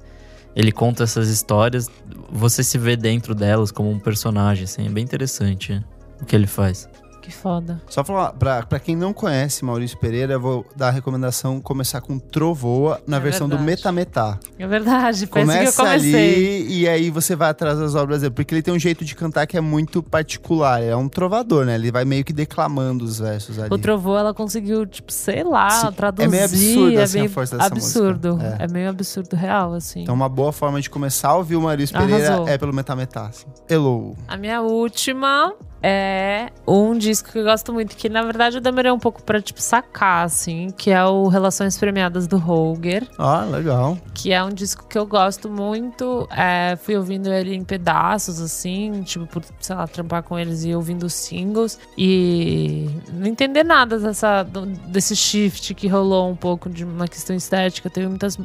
ele 0.54 0.70
conta 0.70 1.04
essas 1.04 1.30
histórias, 1.30 1.88
você 2.30 2.62
se 2.62 2.76
vê 2.76 2.96
dentro 2.96 3.34
delas 3.34 3.70
como 3.70 3.90
um 3.90 3.98
personagem, 3.98 4.64
assim, 4.64 4.84
é 4.84 4.90
bem 4.90 5.02
interessante 5.02 5.82
o 6.20 6.26
que 6.26 6.36
ele 6.36 6.46
faz. 6.46 6.86
Que 7.22 7.30
foda. 7.30 7.80
Só 7.88 8.02
falar, 8.02 8.32
pra, 8.32 8.64
pra 8.66 8.80
quem 8.80 8.96
não 8.96 9.12
conhece 9.12 9.64
Maurício 9.64 9.96
Pereira, 9.96 10.32
eu 10.34 10.40
vou 10.40 10.66
dar 10.74 10.88
a 10.88 10.90
recomendação 10.90 11.60
começar 11.60 12.00
com 12.00 12.18
Trovoa 12.18 13.00
na 13.06 13.18
É 13.18 13.20
versão 13.20 13.48
do 13.48 13.56
verdade. 13.56 13.70
Metametá. 13.76 14.38
É 14.58 14.66
verdade, 14.66 15.08
assim 15.08 15.26
que 15.28 15.38
eu 15.38 15.42
Começa 15.42 15.82
comecei. 15.84 16.64
ali 16.64 16.80
e 16.80 16.88
aí 16.88 17.10
você 17.10 17.36
vai 17.36 17.50
atrás 17.50 17.78
das 17.78 17.94
obras 17.94 18.22
dele. 18.22 18.34
Porque 18.34 18.52
ele 18.52 18.60
tem 18.62 18.74
um 18.74 18.78
jeito 18.78 19.04
de 19.04 19.14
cantar 19.14 19.46
que 19.46 19.56
é 19.56 19.60
muito 19.60 20.02
particular. 20.02 20.82
É 20.82 20.96
um 20.96 21.08
trovador, 21.08 21.64
né? 21.64 21.76
Ele 21.76 21.92
vai 21.92 22.04
meio 22.04 22.24
que 22.24 22.32
declamando 22.32 23.04
os 23.04 23.20
versos 23.20 23.56
ali. 23.58 23.72
O 23.72 23.78
Trovô, 23.78 24.18
ela 24.18 24.34
conseguiu, 24.34 24.84
tipo, 24.84 25.12
sei 25.12 25.44
lá, 25.44 25.70
Sim, 25.70 25.92
traduzir. 25.92 26.26
é 26.26 26.28
meio 26.28 26.44
absurdo, 26.44 27.00
assim, 27.00 27.18
a 27.18 27.20
meio 27.22 27.32
força 27.32 27.56
dessa 27.56 27.68
absurdo. 27.68 28.34
música. 28.36 28.56
É. 28.58 28.66
meio 28.68 28.90
absurdo 28.90 29.36
real, 29.36 29.74
assim. 29.74 30.02
Então 30.02 30.14
uma 30.14 30.28
boa 30.28 30.50
forma 30.52 30.80
de 30.80 30.90
começar 30.90 31.28
a 31.28 31.36
ouvir 31.36 31.54
o 31.54 31.62
Maurício 31.62 31.96
Pereira 31.96 32.26
Arrasou. 32.26 32.48
é 32.48 32.58
pelo 32.58 32.72
Metametá. 32.74 33.26
Assim. 33.26 33.46
Hello. 33.70 34.16
A 34.26 34.36
minha 34.36 34.60
última 34.60 35.54
é 35.82 36.50
um 36.66 36.96
disco 36.96 37.30
que 37.32 37.38
eu 37.38 37.44
gosto 37.44 37.72
muito, 37.72 37.96
que 37.96 38.08
na 38.08 38.22
verdade 38.22 38.56
eu 38.58 38.60
demorei 38.60 38.90
um 38.92 38.98
pouco 38.98 39.22
pra, 39.22 39.40
tipo, 39.42 39.60
sacar, 39.60 40.24
assim, 40.24 40.68
que 40.76 40.90
é 40.90 41.04
o 41.04 41.26
Relações 41.28 41.76
Premiadas 41.76 42.26
do 42.26 42.38
Holger, 42.38 43.06
Ah, 43.18 43.44
legal. 43.44 43.98
que 44.14 44.32
é 44.32 44.42
um 44.44 44.50
disco 44.50 44.86
que 44.88 44.96
eu 44.96 45.04
gosto 45.06 45.50
muito. 45.50 46.28
É, 46.30 46.76
fui 46.76 46.96
ouvindo 46.96 47.32
ele 47.32 47.54
em 47.54 47.64
pedaços, 47.64 48.40
assim, 48.40 49.02
tipo, 49.02 49.26
por, 49.26 49.42
sei 49.60 49.74
lá, 49.74 49.86
trampar 49.86 50.22
com 50.22 50.38
eles 50.38 50.64
e 50.64 50.74
ouvindo 50.74 51.02
os 51.04 51.14
singles. 51.14 51.78
E 51.98 52.88
não 53.12 53.26
entender 53.26 53.64
nada 53.64 53.98
dessa, 53.98 54.44
desse 54.86 55.16
shift 55.16 55.74
que 55.74 55.88
rolou 55.88 56.30
um 56.30 56.36
pouco 56.36 56.70
de 56.70 56.84
uma 56.84 57.08
questão 57.08 57.34
estética. 57.34 57.90
Teve 57.90 58.06
muitas, 58.06 58.38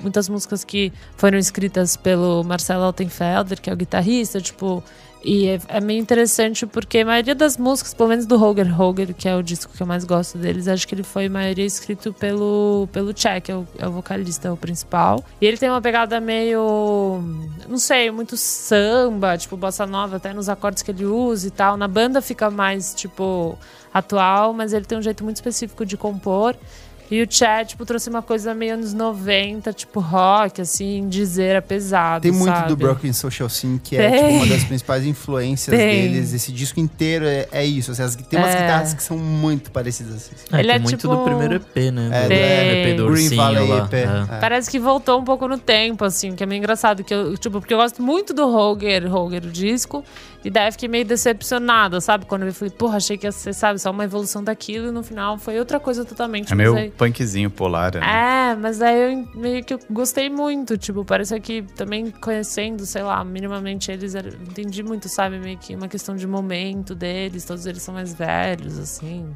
muitas 0.00 0.28
músicas 0.28 0.62
que 0.64 0.92
foram 1.16 1.38
escritas 1.38 1.96
pelo 1.96 2.44
Marcelo 2.44 2.84
Altenfelder, 2.84 3.60
que 3.60 3.68
é 3.68 3.72
o 3.72 3.76
guitarrista, 3.76 4.40
tipo. 4.40 4.82
E 5.24 5.48
é, 5.48 5.58
é 5.68 5.80
meio 5.80 5.98
interessante 6.00 6.66
porque 6.66 6.98
a 6.98 7.06
maioria 7.06 7.34
das 7.34 7.56
músicas, 7.56 7.94
pelo 7.94 8.10
menos 8.10 8.26
do 8.26 8.36
Holger 8.36 8.70
Holger, 8.78 9.14
que 9.14 9.26
é 9.26 9.34
o 9.34 9.42
disco 9.42 9.72
que 9.72 9.82
eu 9.82 9.86
mais 9.86 10.04
gosto 10.04 10.36
deles, 10.36 10.68
acho 10.68 10.86
que 10.86 10.94
ele 10.94 11.02
foi 11.02 11.26
a 11.26 11.30
maioria 11.30 11.64
escrito 11.64 12.12
pelo, 12.12 12.86
pelo 12.92 13.16
Che, 13.16 13.40
que 13.40 13.50
é 13.50 13.56
o, 13.56 13.66
é 13.78 13.88
o 13.88 13.92
vocalista, 13.92 14.48
é 14.48 14.50
o 14.50 14.56
principal. 14.56 15.24
E 15.40 15.46
ele 15.46 15.56
tem 15.56 15.70
uma 15.70 15.80
pegada 15.80 16.20
meio. 16.20 17.22
Não 17.66 17.78
sei, 17.78 18.10
muito 18.10 18.36
samba, 18.36 19.38
tipo 19.38 19.56
bossa 19.56 19.86
nova, 19.86 20.16
até 20.16 20.34
nos 20.34 20.50
acordes 20.50 20.82
que 20.82 20.90
ele 20.90 21.06
usa 21.06 21.48
e 21.48 21.50
tal. 21.50 21.78
Na 21.78 21.88
banda 21.88 22.20
fica 22.20 22.50
mais, 22.50 22.92
tipo, 22.94 23.58
atual, 23.94 24.52
mas 24.52 24.72
ele 24.72 24.84
tem 24.84 24.98
um 24.98 25.02
jeito 25.02 25.24
muito 25.24 25.36
específico 25.36 25.86
de 25.86 25.96
compor. 25.96 26.54
E 27.10 27.22
o 27.22 27.26
Chad, 27.30 27.68
tipo, 27.68 27.84
trouxe 27.84 28.08
uma 28.08 28.22
coisa 28.22 28.54
meio 28.54 28.74
anos 28.74 28.94
90, 28.94 29.72
tipo 29.72 30.00
rock, 30.00 30.60
assim, 30.62 31.06
dizer 31.08 31.60
pesado. 31.62 32.22
Tem 32.22 32.32
muito 32.32 32.52
sabe? 32.54 32.68
do 32.68 32.76
Broken 32.76 33.12
Social 33.12 33.48
Scene, 33.48 33.78
que 33.78 33.96
é 33.96 34.10
Tem. 34.10 34.20
tipo, 34.22 34.34
uma 34.36 34.46
das 34.46 34.64
principais 34.64 35.04
influências 35.04 35.76
Tem. 35.76 36.10
deles. 36.12 36.32
Esse 36.32 36.50
disco 36.50 36.80
inteiro 36.80 37.26
é, 37.26 37.46
é 37.52 37.64
isso. 37.64 37.90
assim, 37.92 38.02
as- 38.02 38.16
tem 38.16 38.38
umas 38.38 38.54
É. 38.54 38.60
guitarras 38.62 38.94
que 38.94 39.02
são 39.02 39.18
muito 39.18 39.70
parecidas. 39.70 40.14
Assim. 40.14 40.30
É, 40.50 40.58
Ele 40.60 40.68
tem 40.68 40.76
é 40.76 40.78
muito 40.78 40.96
tipo- 40.96 41.14
do 41.14 41.22
primeiro 41.24 41.54
EP, 41.56 41.90
né? 41.90 42.08
É, 42.12 42.22
do, 42.22 42.28
Tem. 42.28 42.38
EP 42.92 42.96
do 42.96 43.02
Green 43.04 43.12
Ursinho 43.24 43.36
Valley 43.36 43.68
lá. 43.68 43.78
EP. 43.84 43.94
é. 43.94 44.36
é. 44.36 44.40
Parece 44.40 44.70
que 44.70 44.78
voltou 44.78 45.20
um 45.20 45.24
pouco 45.24 45.46
no 45.46 45.58
tempo, 45.58 46.04
assim, 46.04 46.34
que 46.34 46.42
é 46.42 46.46
meio 46.46 46.58
engraçado. 46.58 47.04
Que 47.04 47.12
eu, 47.14 47.36
tipo, 47.36 47.60
porque 47.60 47.74
eu 47.74 47.78
gosto 47.78 48.02
muito 48.02 48.32
do 48.32 48.46
Holger, 48.50 49.06
Holger, 49.10 49.44
o 49.44 49.50
disco. 49.50 50.02
E 50.44 50.50
daí 50.50 50.68
eu 50.68 50.72
fiquei 50.72 50.88
meio 50.88 51.06
decepcionada, 51.06 52.00
sabe? 52.02 52.26
Quando 52.26 52.42
eu 52.44 52.52
falei, 52.52 52.70
porra, 52.70 52.98
achei 52.98 53.16
que 53.16 53.26
ia 53.26 53.32
ser, 53.32 53.54
sabe, 53.54 53.78
só 53.78 53.90
uma 53.90 54.04
evolução 54.04 54.44
daquilo. 54.44 54.88
E 54.88 54.90
no 54.90 55.02
final 55.02 55.38
foi 55.38 55.58
outra 55.58 55.80
coisa 55.80 56.04
totalmente. 56.04 56.52
É 56.52 56.54
meio 56.56 56.92
punkzinho 56.96 57.50
polar. 57.50 57.94
né? 57.94 58.00
É, 58.00 58.54
mas 58.54 58.80
aí 58.80 59.12
eu 59.12 59.28
meio 59.34 59.64
que 59.64 59.78
gostei 59.90 60.30
muito. 60.30 60.76
Tipo, 60.78 61.04
parece 61.04 61.38
que 61.40 61.62
também 61.62 62.10
conhecendo, 62.10 62.86
sei 62.86 63.02
lá, 63.02 63.24
minimamente 63.24 63.90
eles, 63.90 64.14
entendi 64.14 64.82
muito, 64.82 65.08
sabe? 65.08 65.38
Meio 65.38 65.58
que 65.58 65.74
uma 65.74 65.88
questão 65.88 66.16
de 66.16 66.26
momento 66.26 66.94
deles. 66.94 67.44
Todos 67.44 67.66
eles 67.66 67.82
são 67.82 67.94
mais 67.94 68.14
velhos, 68.14 68.78
assim. 68.78 69.34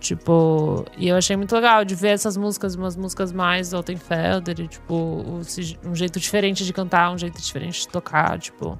Tipo, 0.00 0.84
e 0.98 1.08
eu 1.08 1.16
achei 1.16 1.34
muito 1.34 1.54
legal 1.54 1.82
de 1.82 1.94
ver 1.94 2.08
essas 2.08 2.36
músicas, 2.36 2.74
umas 2.74 2.94
músicas 2.94 3.32
mais 3.32 3.70
do 3.70 3.78
Altenfelder, 3.78 4.68
tipo, 4.68 5.24
um 5.82 5.94
jeito 5.94 6.20
diferente 6.20 6.62
de 6.62 6.72
cantar, 6.74 7.10
um 7.10 7.16
jeito 7.16 7.40
diferente 7.40 7.80
de 7.80 7.88
tocar, 7.88 8.38
tipo. 8.38 8.78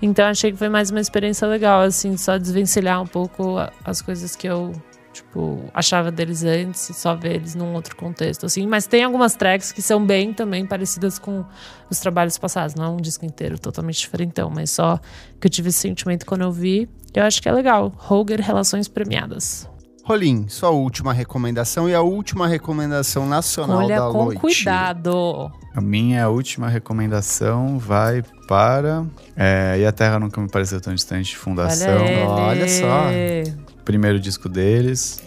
Então 0.00 0.26
achei 0.26 0.52
que 0.52 0.56
foi 0.56 0.68
mais 0.68 0.90
uma 0.90 1.00
experiência 1.00 1.46
legal, 1.48 1.80
assim, 1.82 2.16
só 2.16 2.38
desvencilhar 2.38 3.02
um 3.02 3.06
pouco 3.06 3.56
as 3.84 4.00
coisas 4.00 4.36
que 4.36 4.46
eu, 4.46 4.72
tipo, 5.12 5.64
achava 5.74 6.10
deles 6.10 6.44
antes 6.44 6.88
e 6.90 6.94
só 6.94 7.14
ver 7.14 7.36
eles 7.36 7.54
num 7.54 7.74
outro 7.74 7.96
contexto, 7.96 8.46
assim. 8.46 8.66
Mas 8.66 8.86
tem 8.86 9.04
algumas 9.04 9.34
tracks 9.34 9.72
que 9.72 9.82
são 9.82 10.04
bem 10.04 10.32
também 10.32 10.66
parecidas 10.66 11.18
com 11.18 11.44
os 11.90 11.98
trabalhos 11.98 12.38
passados. 12.38 12.74
Não 12.74 12.84
é 12.84 12.88
um 12.88 12.96
disco 12.96 13.24
inteiro 13.24 13.58
totalmente 13.58 14.00
diferentão, 14.00 14.50
mas 14.50 14.70
só 14.70 14.98
que 15.40 15.46
eu 15.46 15.50
tive 15.50 15.68
esse 15.70 15.78
sentimento 15.78 16.24
quando 16.24 16.42
eu 16.42 16.52
vi. 16.52 16.88
Eu 17.12 17.24
acho 17.24 17.42
que 17.42 17.48
é 17.48 17.52
legal. 17.52 17.92
Roger 17.96 18.40
Relações 18.40 18.86
Premiadas. 18.88 19.68
Rolim, 20.04 20.48
sua 20.48 20.70
última 20.70 21.12
recomendação 21.12 21.88
e 21.88 21.94
a 21.94 22.00
última 22.00 22.48
recomendação 22.48 23.28
nacional 23.28 23.78
Olha 23.78 24.00
da 24.00 24.10
com 24.10 24.24
noite. 24.24 24.40
cuidado. 24.40 25.52
A 25.74 25.80
minha 25.80 26.28
última 26.28 26.68
recomendação 26.68 27.78
vai 27.78 28.24
para. 28.48 29.06
É, 29.36 29.76
e 29.78 29.86
a 29.86 29.92
Terra 29.92 30.18
Nunca 30.18 30.40
Me 30.40 30.48
Pareceu 30.48 30.80
Tão 30.80 30.92
Distante, 30.94 31.36
Fundação. 31.36 31.96
Olha, 31.96 32.10
ele. 32.10 32.26
Olha 32.26 32.68
só. 32.68 33.69
Primeiro 33.84 34.18
disco 34.20 34.48
deles. 34.48 35.22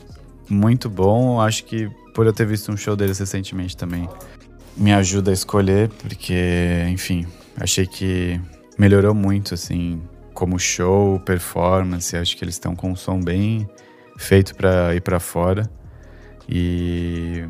Muito 0.49 0.89
bom. 0.89 1.41
Acho 1.41 1.63
que 1.65 1.89
por 2.13 2.25
eu 2.25 2.33
ter 2.33 2.45
visto 2.45 2.71
um 2.71 2.77
show 2.77 2.95
deles 2.95 3.17
recentemente 3.17 3.75
também, 3.75 4.07
me 4.77 4.93
ajuda 4.93 5.31
a 5.31 5.33
escolher, 5.33 5.89
porque, 5.99 6.85
enfim, 6.89 7.25
achei 7.57 7.87
que 7.87 8.39
melhorou 8.77 9.13
muito, 9.13 9.53
assim, 9.53 10.01
como 10.33 10.59
show, 10.59 11.19
performance. 11.19 12.15
Acho 12.15 12.37
que 12.37 12.43
eles 12.43 12.55
estão 12.55 12.75
com 12.75 12.91
um 12.91 12.95
som 12.95 13.19
bem 13.19 13.67
feito 14.17 14.55
pra 14.55 14.93
ir 14.95 15.01
pra 15.01 15.19
fora. 15.19 15.69
E. 16.47 17.45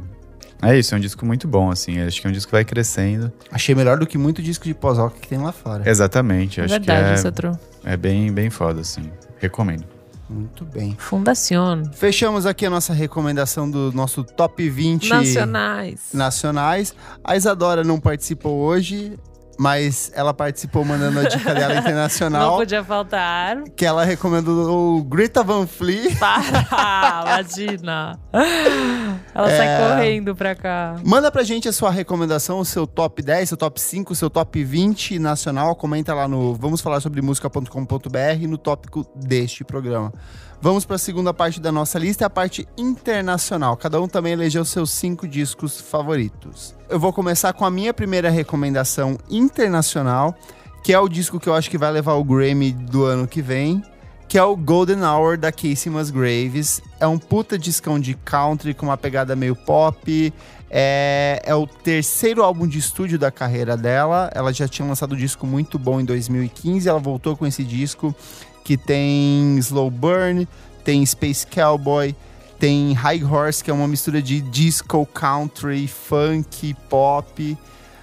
É 0.62 0.78
isso, 0.80 0.96
é 0.96 0.98
um 0.98 1.02
disco 1.02 1.26
muito 1.26 1.46
bom, 1.46 1.70
assim. 1.70 2.00
Acho 2.00 2.22
que 2.22 2.28
é 2.28 2.30
um 2.30 2.34
disco 2.34 2.48
que 2.48 2.56
vai 2.56 2.64
crescendo. 2.64 3.34
Achei 3.52 3.76
melhor 3.76 3.98
do 4.00 4.08
que 4.08 4.18
muito 4.18 4.42
disco 4.42 4.64
de 4.64 4.74
pós-rock 4.74 5.20
que 5.20 5.28
tem 5.28 5.38
lá 5.38 5.52
fora. 5.52 5.90
Exatamente, 5.90 6.62
É 6.62 6.64
acho 6.64 6.74
verdade, 6.76 7.16
isso 7.16 7.32
que 7.34 7.46
é 7.46 7.50
é, 7.92 7.94
é 7.94 7.98
bem, 7.98 8.32
bem 8.32 8.50
foda, 8.50 8.80
assim. 8.80 9.12
Recomendo. 9.40 9.84
Muito 10.30 10.66
bem. 10.66 10.96
Fundação. 10.98 11.84
Fechamos 11.94 12.46
aqui 12.46 12.66
a 12.66 12.70
nossa 12.70 12.94
recomendação 12.94 13.70
do 13.70 13.92
nosso 13.92 14.24
top 14.24 14.68
20 14.70 15.10
Nacionais. 15.10 16.10
nacionais. 16.14 16.96
A 17.24 17.36
Isadora 17.36 17.84
não 17.84 18.00
participou 18.00 18.60
hoje, 18.60 19.18
mas 19.60 20.12
ela 20.16 20.34
participou 20.34 20.84
mandando 20.84 21.20
a 21.20 21.24
dica 21.24 21.54
dela 21.54 21.74
Não 21.76 21.80
internacional, 21.82 22.58
podia 22.58 22.84
faltar. 22.84 23.64
que 23.76 23.86
ela 23.86 24.04
recomendou 24.04 24.98
o 24.98 25.04
Greta 25.04 25.44
Van 25.44 25.66
Fleet. 25.68 26.16
Para, 26.20 27.22
imagina. 27.24 28.20
Ela 29.34 29.52
É. 29.52 29.58
sai 29.58 29.90
correndo 29.90 30.36
pra 30.36 30.56
cá. 30.56 30.96
Manda 31.04 31.32
pra 31.32 31.44
gente 31.44 31.68
a 31.68 31.74
sua 31.74 31.92
recomendação, 31.92 32.60
o 32.60 32.66
seu 32.66 32.86
top 32.88 33.22
10, 33.22 33.50
seu 33.50 33.58
top 33.58 33.80
5, 33.80 34.16
seu 34.16 34.30
top 34.30 34.64
20 34.64 35.20
nacional. 35.20 35.76
Comenta 35.76 36.14
lá 36.14 36.28
no 36.28 36.54
vamos 36.56 36.82
falar 36.82 37.00
sobre 37.00 37.22
música.com.br 37.22 38.48
no 38.48 38.58
tópico 38.58 39.06
deste 39.16 39.64
programa. 39.64 40.14
Vamos 40.64 40.86
para 40.86 40.96
a 40.96 41.00
segunda 41.00 41.34
parte 41.34 41.60
da 41.60 41.74
nossa 41.74 42.00
lista, 42.00 42.26
a 42.26 42.30
parte 42.30 42.66
internacional. 42.78 43.76
Cada 43.76 44.02
um 44.02 44.08
também 44.08 44.32
elegeu 44.32 44.64
seus 44.64 44.92
cinco 44.92 45.28
discos 45.28 45.82
favoritos. 45.82 46.74
Eu 46.88 46.98
vou 46.98 47.12
começar 47.12 47.52
com 47.52 47.66
a 47.66 47.70
minha 47.70 47.94
primeira 47.94 48.30
recomendação 48.30 49.18
internacional, 49.30 50.34
que 50.82 50.94
é 50.94 50.98
o 50.98 51.10
disco 51.10 51.38
que 51.38 51.50
eu 51.50 51.54
acho 51.54 51.70
que 51.70 51.78
vai 51.78 51.92
levar 51.92 52.14
o 52.14 52.24
Grammy 52.24 52.72
do 52.72 53.04
ano 53.04 53.28
que 53.28 53.42
vem, 53.42 53.84
que 54.26 54.38
é 54.38 54.44
o 54.44 54.56
Golden 54.56 55.04
Hour 55.04 55.38
da 55.38 55.52
Casey 55.52 55.92
Musgraves. 55.92 56.82
É 56.98 57.06
um 57.06 57.20
puta 57.20 57.60
discão 57.60 58.00
de 58.00 58.14
country 58.14 58.74
com 58.74 58.86
uma 58.86 58.96
pegada 58.96 59.36
meio 59.36 59.58
pop. 59.58 60.34
É, 60.70 61.42
é 61.44 61.54
o 61.54 61.68
terceiro 61.68 62.42
álbum 62.42 62.66
de 62.66 62.80
estúdio 62.80 63.20
da 63.20 63.30
carreira 63.30 63.76
dela. 63.76 64.32
Ela 64.34 64.54
já 64.54 64.66
tinha 64.66 64.88
lançado 64.88 65.14
um 65.14 65.18
disco 65.18 65.46
muito 65.46 65.78
bom 65.78 66.00
em 66.00 66.06
2015. 66.06 66.88
Ela 66.88 67.00
voltou 67.00 67.36
com 67.36 67.46
esse 67.46 67.66
disco 67.66 68.16
que 68.64 68.78
tem 68.78 69.58
Slow 69.58 69.92
Burn, 69.92 70.48
tem 70.84 71.06
Space 71.06 71.46
Cowboy, 71.46 72.16
tem 72.60 72.94
High 72.94 73.24
Horse, 73.24 73.64
que 73.64 73.70
é 73.70 73.74
uma 73.74 73.88
mistura 73.88 74.22
de 74.22 74.40
disco, 74.40 75.06
country, 75.08 75.88
funk, 75.88 76.74
pop. 76.90 77.58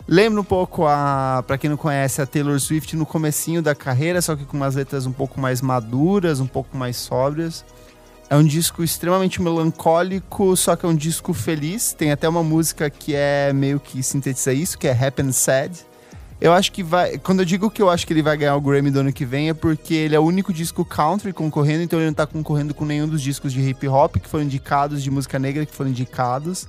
Lembra 0.07 0.41
um 0.41 0.45
pouco 0.45 0.87
a, 0.87 1.43
para 1.47 1.57
quem 1.57 1.71
não 1.71 1.77
conhece, 1.77 2.21
a 2.21 2.27
Taylor 2.27 2.59
Swift 2.59 2.97
no 2.97 3.07
comecinho 3.07 3.63
da 3.63 3.75
carreira, 3.75 4.21
só 4.21 4.35
que 4.35 4.45
com 4.45 4.57
umas 4.57 4.75
letras 4.75 5.07
um 5.07 5.13
pouco 5.13 5.41
mais 5.41 5.63
maduras, 5.63 6.41
um 6.41 6.47
pouco 6.47 6.77
mais 6.77 6.97
sóbrias. 6.97 7.65
É 8.29 8.37
um 8.37 8.45
disco 8.45 8.83
extremamente 8.85 9.41
melancólico, 9.43 10.57
só 10.57 10.77
que 10.77 10.87
é 10.87 10.89
um 10.89 10.95
disco 10.95 11.33
feliz. 11.33 11.93
Tem 11.93 12.13
até 12.13 12.29
uma 12.29 12.43
música 12.43 12.89
que 12.89 13.15
é 13.15 13.53
meio 13.53 13.81
que 13.81 14.03
sintetiza 14.03 14.53
isso, 14.53 14.79
que 14.79 14.87
é 14.87 14.93
Happy 14.93 15.23
and 15.23 15.33
Sad. 15.33 15.90
Eu 16.41 16.53
acho 16.53 16.73
que 16.73 16.83
vai. 16.83 17.19
Quando 17.19 17.41
eu 17.41 17.45
digo 17.45 17.71
que 17.71 17.83
eu 17.83 17.91
acho 17.91 18.07
que 18.07 18.13
ele 18.13 18.23
vai 18.23 18.37
ganhar 18.37 18.57
o 18.57 18.61
Grammy 18.61 18.91
do 18.91 19.01
ano 19.01 19.13
que 19.13 19.27
vem, 19.27 19.51
é 19.51 19.55
porque 19.55 19.93
ele 19.95 20.15
é 20.15 20.19
o 20.19 20.23
único 20.23 20.53
disco 20.53 20.85
country 20.85 21.33
concorrendo, 21.33 21.83
então 21.83 21.99
ele 21.99 22.07
não 22.07 22.15
tá 22.15 22.27
concorrendo 22.27 22.73
com 22.73 22.85
nenhum 22.85 23.07
dos 23.07 23.21
discos 23.21 23.53
de 23.53 23.61
hip 23.61 23.87
hop 23.87 24.17
que 24.17 24.29
foram 24.29 24.45
indicados, 24.45 25.03
de 25.03 25.11
música 25.11 25.39
negra 25.39 25.67
que 25.67 25.75
foram 25.75 25.91
indicados. 25.91 26.67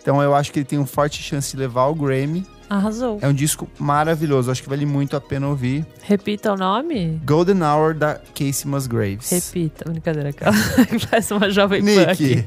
Então 0.00 0.20
eu 0.20 0.34
acho 0.34 0.52
que 0.52 0.58
ele 0.58 0.66
tem 0.66 0.78
uma 0.78 0.86
forte 0.86 1.22
chance 1.22 1.52
de 1.52 1.56
levar 1.56 1.86
o 1.86 1.94
Grammy. 1.94 2.44
Arrasou. 2.68 3.18
É 3.20 3.28
um 3.28 3.34
disco 3.34 3.68
maravilhoso, 3.78 4.50
acho 4.50 4.62
que 4.62 4.68
vale 4.68 4.86
muito 4.86 5.16
a 5.16 5.20
pena 5.20 5.46
ouvir. 5.46 5.86
Repita 6.02 6.52
o 6.54 6.56
nome? 6.56 7.20
Golden 7.24 7.62
Hour 7.62 7.94
da 7.94 8.18
Casey 8.34 8.66
Musgraves. 8.66 9.30
Repita. 9.30 9.88
Brincadeira, 9.88 10.30
aquela 10.30 10.52
que 10.88 11.06
parece 11.06 11.32
uma 11.34 11.50
jovem 11.50 11.82
Nick, 11.82 12.00
aqui. 12.00 12.46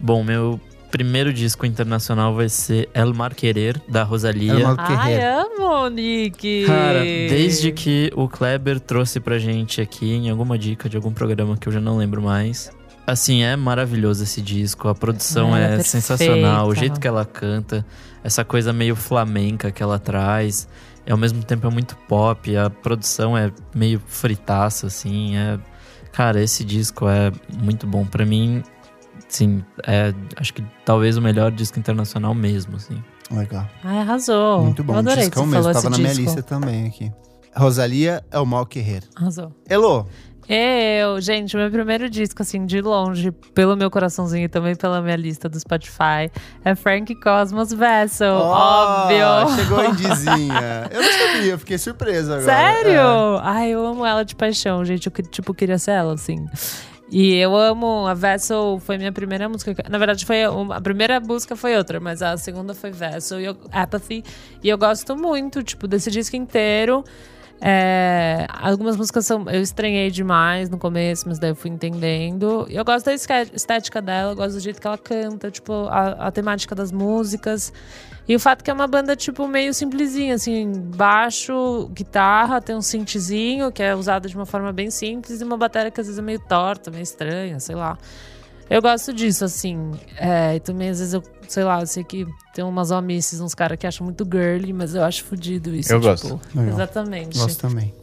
Bom, 0.00 0.24
meu 0.24 0.58
primeiro 0.90 1.32
disco 1.32 1.66
internacional 1.66 2.34
vai 2.34 2.48
ser 2.48 2.88
El 2.94 3.12
Mar 3.12 3.34
Querer, 3.34 3.80
da 3.88 4.02
Rosalia. 4.02 4.52
El 4.54 4.62
Mar- 4.62 4.76
Ai, 4.78 5.20
amo, 5.22 5.88
Nick. 5.88 6.64
Cara, 6.66 7.00
desde 7.02 7.72
que 7.72 8.10
o 8.14 8.28
Kleber 8.28 8.80
trouxe 8.80 9.20
pra 9.20 9.38
gente 9.38 9.80
aqui 9.80 10.12
em 10.12 10.30
alguma 10.30 10.58
dica 10.58 10.88
de 10.88 10.96
algum 10.96 11.12
programa 11.12 11.56
que 11.56 11.68
eu 11.68 11.72
já 11.72 11.80
não 11.80 11.96
lembro 11.96 12.22
mais. 12.22 12.70
Assim, 13.06 13.42
é 13.42 13.54
maravilhoso 13.54 14.24
esse 14.24 14.42
disco. 14.42 14.88
A 14.88 14.94
produção 14.94 15.56
é 15.56 15.60
é, 15.60 15.66
perfeita. 15.68 15.84
sensacional. 15.84 16.66
O 16.66 16.74
jeito 16.74 16.98
que 16.98 17.06
ela 17.06 17.24
canta, 17.24 17.86
essa 18.24 18.44
coisa 18.44 18.72
meio 18.72 18.96
flamenca 18.96 19.70
que 19.70 19.82
ela 19.82 19.98
traz. 19.98 20.68
E 21.06 21.12
ao 21.12 21.16
mesmo 21.16 21.42
tempo 21.44 21.68
é 21.68 21.70
muito 21.70 21.96
pop. 22.08 22.56
A 22.56 22.68
produção 22.68 23.38
é 23.38 23.52
meio 23.72 24.02
fritaça, 24.08 24.88
assim. 24.88 25.36
É... 25.36 25.56
Cara, 26.12 26.42
esse 26.42 26.64
disco 26.64 27.08
é 27.08 27.30
muito 27.62 27.86
bom. 27.86 28.04
Pra 28.04 28.26
mim, 28.26 28.64
sim, 29.28 29.64
é 29.86 30.12
acho 30.36 30.52
que 30.54 30.64
talvez 30.84 31.16
o 31.16 31.22
melhor 31.22 31.50
disco 31.50 31.78
internacional 31.78 32.34
mesmo, 32.34 32.76
assim. 32.76 33.02
Legal. 33.30 33.68
Ai, 33.82 33.98
arrasou. 33.98 34.62
Muito 34.62 34.84
bom. 34.84 34.92
Eu 34.94 34.98
adorei 35.00 35.24
discão 35.24 35.42
que 35.44 35.48
você 35.50 35.56
mesmo. 35.56 35.72
falou 35.72 35.82
Tava 35.82 35.90
na 35.90 35.96
minha 35.98 36.08
disco. 36.10 36.22
lista 36.24 36.42
também 36.42 36.86
aqui. 36.86 37.12
Rosalia 37.56 38.22
é 38.30 38.38
o 38.38 38.46
Mal 38.46 38.66
Guerreiro. 38.66 39.06
Arrasou. 39.16 39.50
Elô, 39.68 40.04
Eu, 40.48 41.20
gente, 41.20 41.56
o 41.56 41.58
meu 41.58 41.68
primeiro 41.72 42.08
disco, 42.08 42.40
assim, 42.42 42.64
de 42.66 42.80
longe, 42.80 43.32
pelo 43.52 43.74
meu 43.76 43.90
coraçãozinho 43.90 44.44
e 44.44 44.48
também 44.48 44.76
pela 44.76 45.02
minha 45.02 45.16
lista 45.16 45.48
do 45.48 45.58
Spotify, 45.58 46.30
é 46.64 46.74
Frank 46.76 47.12
Cosmos 47.16 47.72
Vessel. 47.72 48.32
Ó, 48.34 49.06
óbvio. 49.06 49.56
Chegou 49.56 49.80
a 49.80 49.86
indizinha. 49.90 50.88
Eu 50.92 51.02
não 51.02 51.12
sabia, 51.12 51.52
eu 51.52 51.58
fiquei 51.58 51.78
surpresa 51.78 52.36
agora. 52.38 52.44
Sério? 52.52 53.00
Ai, 53.42 53.70
eu 53.70 53.84
amo 53.84 54.06
ela 54.06 54.22
de 54.24 54.36
paixão, 54.36 54.84
gente. 54.84 55.06
Eu, 55.08 55.12
tipo, 55.28 55.52
queria 55.52 55.78
ser 55.78 55.92
ela, 55.92 56.14
assim. 56.14 56.46
E 57.10 57.34
eu 57.36 57.54
amo. 57.56 58.06
A 58.06 58.14
Vessel 58.14 58.80
foi 58.84 58.98
minha 58.98 59.12
primeira 59.12 59.48
música. 59.48 59.74
Na 59.88 59.98
verdade, 59.98 60.24
foi 60.26 60.46
uma- 60.48 60.76
a 60.76 60.80
primeira 60.80 61.20
música 61.20 61.54
foi 61.54 61.76
outra, 61.76 62.00
mas 62.00 62.20
a 62.22 62.36
segunda 62.36 62.74
foi 62.74 62.90
Vessel 62.90 63.40
e 63.40 63.44
eu- 63.44 63.56
Apathy. 63.72 64.24
E 64.62 64.68
eu 64.68 64.76
gosto 64.76 65.16
muito, 65.16 65.62
tipo, 65.62 65.86
desse 65.86 66.10
disco 66.10 66.34
inteiro. 66.36 67.04
É, 67.60 68.46
algumas 68.50 68.96
músicas 68.96 69.24
são. 69.24 69.48
Eu 69.48 69.62
estranhei 69.62 70.10
demais 70.10 70.68
no 70.68 70.76
começo, 70.76 71.26
mas 71.26 71.38
daí 71.38 71.50
eu 71.50 71.56
fui 71.56 71.70
entendendo. 71.70 72.66
Eu 72.68 72.84
gosto 72.84 73.06
da 73.06 73.14
estética 73.14 74.02
dela, 74.02 74.32
eu 74.32 74.36
gosto 74.36 74.54
do 74.54 74.60
jeito 74.60 74.78
que 74.80 74.86
ela 74.86 74.98
canta, 74.98 75.50
tipo, 75.50 75.72
a, 75.88 76.26
a 76.26 76.30
temática 76.30 76.74
das 76.74 76.92
músicas. 76.92 77.72
E 78.28 78.34
o 78.34 78.40
fato 78.40 78.64
que 78.64 78.70
é 78.70 78.74
uma 78.74 78.88
banda, 78.88 79.14
tipo, 79.14 79.46
meio 79.46 79.72
simplesinha, 79.72 80.34
assim, 80.34 80.72
baixo, 80.96 81.88
guitarra, 81.92 82.60
tem 82.60 82.74
um 82.74 82.82
synthzinho, 82.82 83.70
que 83.70 83.82
é 83.82 83.94
usado 83.94 84.28
de 84.28 84.34
uma 84.34 84.46
forma 84.46 84.72
bem 84.72 84.90
simples, 84.90 85.40
e 85.40 85.44
uma 85.44 85.56
bateria 85.56 85.90
que 85.92 86.00
às 86.00 86.06
vezes 86.06 86.18
é 86.18 86.22
meio 86.22 86.40
torta, 86.40 86.90
meio 86.90 87.02
estranha, 87.02 87.60
sei 87.60 87.76
lá. 87.76 87.96
Eu 88.68 88.82
gosto 88.82 89.12
disso, 89.12 89.44
assim. 89.44 89.92
É, 90.16 90.56
e 90.56 90.60
também, 90.60 90.88
às 90.88 90.98
vezes, 90.98 91.14
eu, 91.14 91.22
sei 91.46 91.62
lá, 91.62 91.80
eu 91.80 91.86
sei 91.86 92.02
que 92.02 92.26
tem 92.52 92.64
umas 92.64 92.90
homices, 92.90 93.40
uns 93.40 93.54
caras 93.54 93.78
que 93.78 93.86
acham 93.86 94.04
muito 94.04 94.24
girly, 94.24 94.72
mas 94.72 94.94
eu 94.94 95.04
acho 95.04 95.22
fodido 95.22 95.72
isso. 95.72 95.92
Eu 95.92 96.00
tipo, 96.00 96.10
gosto. 96.10 96.40
Legal. 96.52 96.74
Exatamente. 96.74 97.38
Gosto 97.38 97.60
também. 97.60 97.94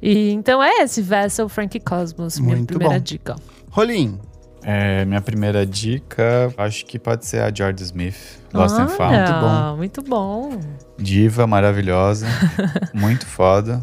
E 0.00 0.30
então 0.30 0.62
é 0.62 0.82
esse 0.82 1.00
Vessel 1.00 1.48
Frank 1.48 1.78
Cosmos, 1.80 2.38
minha 2.38 2.56
Muito 2.56 2.66
primeira 2.66 2.94
bom. 2.94 3.00
dica. 3.00 3.36
Rolim, 3.70 4.18
É, 4.64 5.04
minha 5.04 5.20
primeira 5.20 5.66
dica, 5.66 6.52
acho 6.56 6.86
que 6.86 6.98
pode 6.98 7.26
ser 7.26 7.40
a 7.42 7.52
George 7.52 7.82
Smith, 7.82 8.38
Lost 8.52 8.78
and 8.78 8.88
Found. 8.88 9.16
Muito 9.16 9.32
bom. 9.40 9.76
Muito 9.76 10.02
bom. 10.02 10.60
Diva 10.98 11.46
maravilhosa, 11.46 12.26
muito 12.94 13.26
foda. 13.26 13.82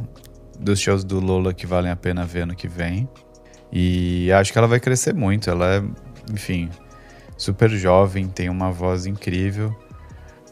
Dos 0.58 0.80
shows 0.80 1.04
do 1.04 1.20
Lola 1.20 1.54
que 1.54 1.66
valem 1.66 1.92
a 1.92 1.96
pena 1.96 2.26
ver 2.26 2.46
no 2.46 2.56
que 2.56 2.68
vem. 2.68 3.08
E 3.72 4.32
acho 4.32 4.52
que 4.52 4.58
ela 4.58 4.68
vai 4.68 4.80
crescer 4.80 5.14
muito. 5.14 5.50
Ela 5.50 5.76
é, 5.76 5.84
enfim, 6.34 6.70
super 7.38 7.70
jovem, 7.70 8.28
tem 8.28 8.50
uma 8.50 8.72
voz 8.72 9.06
incrível. 9.06 9.74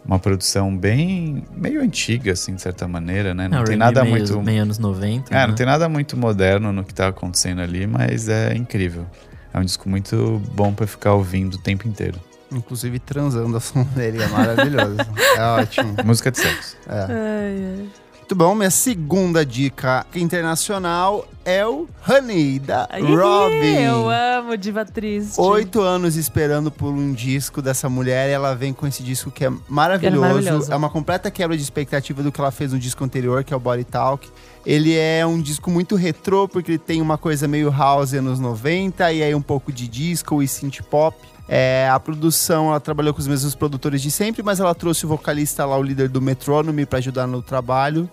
uma 0.06 0.20
produção 0.20 0.76
bem 0.78 1.44
meio 1.56 1.82
antiga, 1.82 2.32
assim, 2.34 2.56
de 2.56 2.62
certa 2.62 2.88
maneira, 2.88 3.34
né? 3.34 3.48
Não 3.50 3.60
É, 3.60 3.64
tem 3.64 3.76
nada 3.76 4.04
meio, 4.04 4.16
muito. 4.18 4.42
Meio 4.42 4.62
anos 4.62 4.78
90. 4.80 5.34
É, 5.34 5.40
né? 5.40 5.48
não 5.48 5.56
tem 5.56 5.66
nada 5.66 5.90
muito 5.90 6.16
moderno 6.16 6.72
no 6.72 6.84
que 6.84 6.94
tá 6.94 7.08
acontecendo 7.08 7.62
ali, 7.62 7.86
mas 7.88 8.30
é 8.30 8.54
incrível. 8.56 9.06
É 9.54 9.60
um 9.60 9.64
disco 9.64 9.90
muito 9.90 10.42
bom 10.54 10.74
pra 10.74 10.86
ficar 10.86 11.14
ouvindo 11.14 11.56
o 11.56 11.58
tempo 11.58 11.88
inteiro. 11.88 12.20
Inclusive 12.52 13.00
transando 13.00 13.58
a 13.58 13.60
som 13.60 13.84
dele, 13.84 14.22
é 14.22 14.28
maravilhoso. 14.28 14.98
é 15.36 15.42
ótimo. 15.62 15.96
Música 16.06 16.32
de 16.32 16.38
sexo. 16.40 16.78
É. 16.88 17.02
Ai, 17.02 17.80
ai. 17.80 17.90
Muito 18.28 18.36
bom, 18.36 18.54
minha 18.56 18.70
segunda 18.70 19.46
dica 19.46 20.06
internacional 20.14 21.26
é 21.46 21.66
o 21.66 21.88
Honey, 22.06 22.60
da 22.60 22.86
Robin. 22.92 23.82
Eu 23.82 24.10
amo 24.10 24.58
Diva 24.58 24.84
Triste. 24.84 25.40
Oito 25.40 25.80
anos 25.80 26.18
esperando 26.18 26.70
por 26.70 26.90
um 26.90 27.14
disco 27.14 27.62
dessa 27.62 27.88
mulher 27.88 28.28
e 28.30 28.34
ela 28.34 28.54
vem 28.54 28.74
com 28.74 28.86
esse 28.86 29.02
disco 29.02 29.32
que 29.32 29.46
é 29.46 29.50
maravilhoso. 29.70 30.20
maravilhoso. 30.20 30.74
É 30.74 30.76
uma 30.76 30.90
completa 30.90 31.32
quebra 31.32 31.56
de 31.56 31.64
expectativa 31.64 32.22
do 32.22 32.30
que 32.30 32.42
ela 32.42 32.52
fez 32.52 32.74
no 32.74 32.80
disco 32.80 33.02
anterior, 33.02 33.46
que 33.46 33.54
é 33.54 33.56
o 33.56 33.62
Body 33.62 33.86
Talk. 33.86 34.30
Ele 34.68 34.94
é 34.98 35.26
um 35.26 35.42
disco 35.42 35.72
muito 35.72 35.96
retrô, 35.96 36.46
porque 36.46 36.72
ele 36.72 36.78
tem 36.78 37.02
uma 37.02 37.18
coisa 37.18 37.48
meio 37.48 37.72
house 37.72 38.14
anos 38.14 38.38
90 38.38 39.14
e 39.14 39.24
aí 39.24 39.34
um 39.34 39.42
pouco 39.42 39.72
de 39.72 39.88
disco 39.88 40.44
e 40.44 40.48
synth 40.48 40.82
pop. 40.82 41.18
É, 41.48 41.88
a 41.90 41.98
produção, 41.98 42.68
ela 42.68 42.80
trabalhou 42.82 43.14
com 43.14 43.22
os 43.22 43.28
mesmos 43.28 43.56
produtores 43.56 44.02
de 44.02 44.12
sempre, 44.12 44.44
mas 44.44 44.60
ela 44.60 44.76
trouxe 44.76 45.06
o 45.06 45.08
vocalista 45.08 45.66
lá, 45.66 45.78
o 45.78 45.82
líder 45.82 46.10
do 46.10 46.22
Metronome, 46.22 46.86
para 46.86 47.00
ajudar 47.00 47.26
no 47.26 47.42
trabalho. 47.42 48.10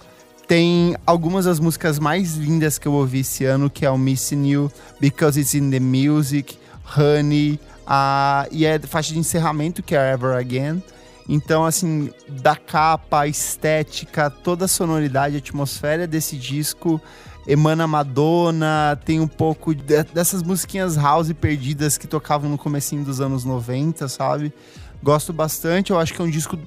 Tem 0.47 0.97
algumas 1.05 1.47
das 1.47 1.59
músicas 1.59 1.99
mais 1.99 2.37
lindas 2.37 2.79
que 2.79 2.87
eu 2.87 2.93
ouvi 2.93 3.19
esse 3.19 3.45
ano, 3.45 3.69
que 3.69 3.85
é 3.85 3.91
o 3.91 3.99
Missing 3.99 4.47
You, 4.47 4.73
Because 5.01 5.41
It's 5.41 5.55
in 5.55 5.73
the 5.73 5.81
Music, 5.81 6.57
Honey, 6.97 7.59
a, 7.85 8.47
e 8.53 8.65
é 8.65 8.77
a 8.77 8.81
faixa 8.87 9.13
de 9.13 9.19
encerramento, 9.19 9.83
que 9.83 9.97
é 9.97 10.13
Ever 10.13 10.37
Again. 10.37 10.81
Então, 11.29 11.65
assim, 11.65 12.11
da 12.43 12.55
capa, 12.57 13.21
a 13.21 13.29
estética, 13.29 14.29
toda 14.31 14.67
a 14.67 14.69
sonoridade, 14.69 15.37
a 15.37 15.39
atmosfera 15.39 16.07
desse 16.07 16.37
disco 16.37 17.01
emana 17.47 17.87
Madonna, 17.87 18.99
tem 19.05 19.21
um 19.21 19.29
pouco 19.29 19.75
de- 19.75 20.03
dessas 20.05 20.43
musiquinhas 20.43 20.97
house 20.97 21.31
perdidas 21.33 21.99
que 21.99 22.07
tocavam 22.07 22.49
no 22.49 22.57
comecinho 22.57 23.05
dos 23.05 23.21
anos 23.21 23.45
90, 23.45 24.09
sabe? 24.09 24.51
Gosto 25.03 25.31
bastante, 25.31 25.91
eu 25.91 25.99
acho 25.99 26.15
que 26.15 26.23
é 26.23 26.25
um 26.25 26.31
disco 26.31 26.59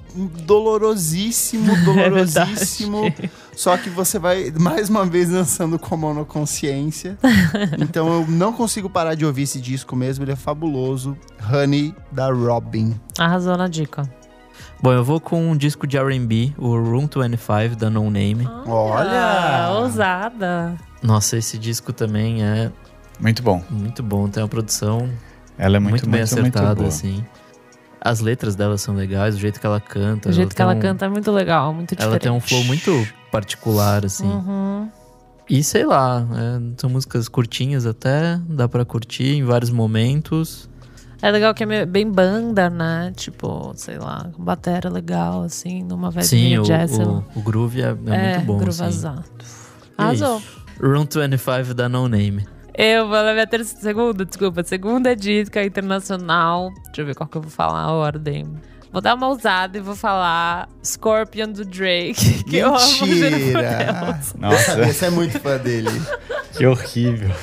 dolorosíssimo, 0.46 1.74
dolorosíssimo. 1.84 3.12
só 3.56 3.76
que 3.76 3.90
você 3.90 4.18
vai 4.18 4.52
mais 4.52 4.88
uma 4.88 5.04
vez 5.04 5.30
dançando 5.30 5.78
com 5.78 5.94
a 5.94 5.98
monoconsciência. 5.98 7.18
então 7.80 8.06
eu 8.12 8.26
não 8.28 8.52
consigo 8.52 8.88
parar 8.88 9.14
de 9.14 9.24
ouvir 9.26 9.42
esse 9.42 9.60
disco 9.60 9.96
mesmo, 9.96 10.24
ele 10.24 10.32
é 10.32 10.36
fabuloso. 10.36 11.16
Honey 11.52 11.94
da 12.12 12.30
Robin. 12.32 12.94
Arrasou 13.18 13.56
na 13.56 13.66
dica. 13.66 14.08
Bom, 14.80 14.92
eu 14.92 15.02
vou 15.02 15.20
com 15.20 15.50
um 15.50 15.56
disco 15.56 15.86
de 15.86 15.96
R&B, 15.98 16.52
o 16.56 16.68
Room 16.76 17.08
25, 17.08 17.76
da 17.76 17.90
No 17.90 18.08
Name. 18.10 18.46
Olha! 18.66 19.10
Ah, 19.66 19.78
ousada. 19.80 20.76
Nossa, 21.02 21.36
esse 21.36 21.58
disco 21.58 21.92
também 21.92 22.44
é 22.44 22.70
Muito 23.18 23.42
bom. 23.42 23.62
muito 23.68 24.02
bom. 24.02 24.28
Tem 24.28 24.40
uma 24.42 24.48
produção 24.48 25.08
Ela 25.56 25.76
é 25.76 25.80
muito, 25.80 25.92
muito, 25.92 26.08
bem 26.08 26.20
muito, 26.20 26.32
acertada, 26.32 26.66
muito 26.66 26.76
boa. 26.78 26.88
assim. 26.88 27.24
As 28.00 28.20
letras 28.20 28.54
dela 28.54 28.78
são 28.78 28.94
legais, 28.94 29.34
o 29.34 29.38
jeito 29.38 29.58
que 29.58 29.66
ela 29.66 29.80
canta. 29.80 30.28
O 30.28 30.32
jeito 30.32 30.54
que 30.54 30.62
ela 30.62 30.74
um- 30.74 30.78
canta 30.80 31.06
é 31.06 31.08
muito 31.08 31.30
legal, 31.32 31.74
muito 31.74 31.96
diferente. 31.96 32.10
Ela 32.12 32.20
tem 32.20 32.30
um 32.30 32.38
flow 32.40 32.62
muito 32.62 33.06
particular, 33.32 34.04
assim. 34.06 34.24
Uhum. 34.28 34.88
E 35.50 35.64
sei 35.64 35.84
lá, 35.84 36.24
é, 36.36 36.60
são 36.80 36.88
músicas 36.88 37.26
curtinhas 37.28 37.84
até, 37.86 38.38
dá 38.48 38.68
pra 38.68 38.84
curtir 38.84 39.34
em 39.38 39.42
vários 39.44 39.70
momentos. 39.70 40.68
É 41.20 41.30
legal 41.30 41.52
que 41.52 41.64
é 41.64 41.84
bem 41.84 42.08
banda, 42.10 42.70
né? 42.70 43.12
Tipo, 43.16 43.72
sei 43.74 43.98
lá, 43.98 44.30
com 44.32 44.42
batera 44.42 44.88
legal, 44.88 45.42
assim, 45.42 45.82
numa 45.82 46.10
vibe 46.10 46.24
Sim, 46.26 46.58
o, 46.58 46.62
jazz. 46.62 46.96
lá. 46.96 47.04
o, 47.04 47.24
o 47.34 47.42
groove 47.42 47.82
é, 47.82 47.86
é 47.88 47.92
muito 47.92 48.46
bom, 48.46 48.56
assim. 48.56 48.64
groovazado. 48.64 49.24
E 49.40 49.42
é 50.00 50.04
Arrasou. 50.04 50.42
Room 50.80 51.06
25 51.10 51.74
da 51.74 51.88
No 51.88 52.08
Name. 52.08 52.46
Eu 52.72 53.08
vou 53.08 53.16
na 53.24 53.32
minha 53.32 53.46
terceira, 53.48 53.82
segunda, 53.82 54.24
desculpa, 54.24 54.62
segunda 54.62 55.16
dica 55.16 55.64
internacional. 55.64 56.70
Deixa 56.86 57.00
eu 57.00 57.06
ver 57.06 57.16
qual 57.16 57.28
que 57.28 57.36
eu 57.36 57.42
vou 57.42 57.50
falar 57.50 57.80
a 57.80 57.90
ordem. 57.90 58.46
Vou 58.92 59.02
dar 59.02 59.16
uma 59.16 59.26
ousada 59.28 59.76
e 59.76 59.80
vou 59.80 59.96
falar 59.96 60.68
Scorpion 60.84 61.48
do 61.50 61.64
Drake. 61.64 62.44
Que 62.48 62.58
eu 62.58 62.68
amo 62.74 63.06
Mentira! 63.06 64.20
Nossa, 64.38 64.86
Você 64.86 65.06
é 65.06 65.10
muito 65.10 65.40
fã 65.40 65.58
dele. 65.58 65.90
que 66.56 66.64
horrível. 66.64 67.34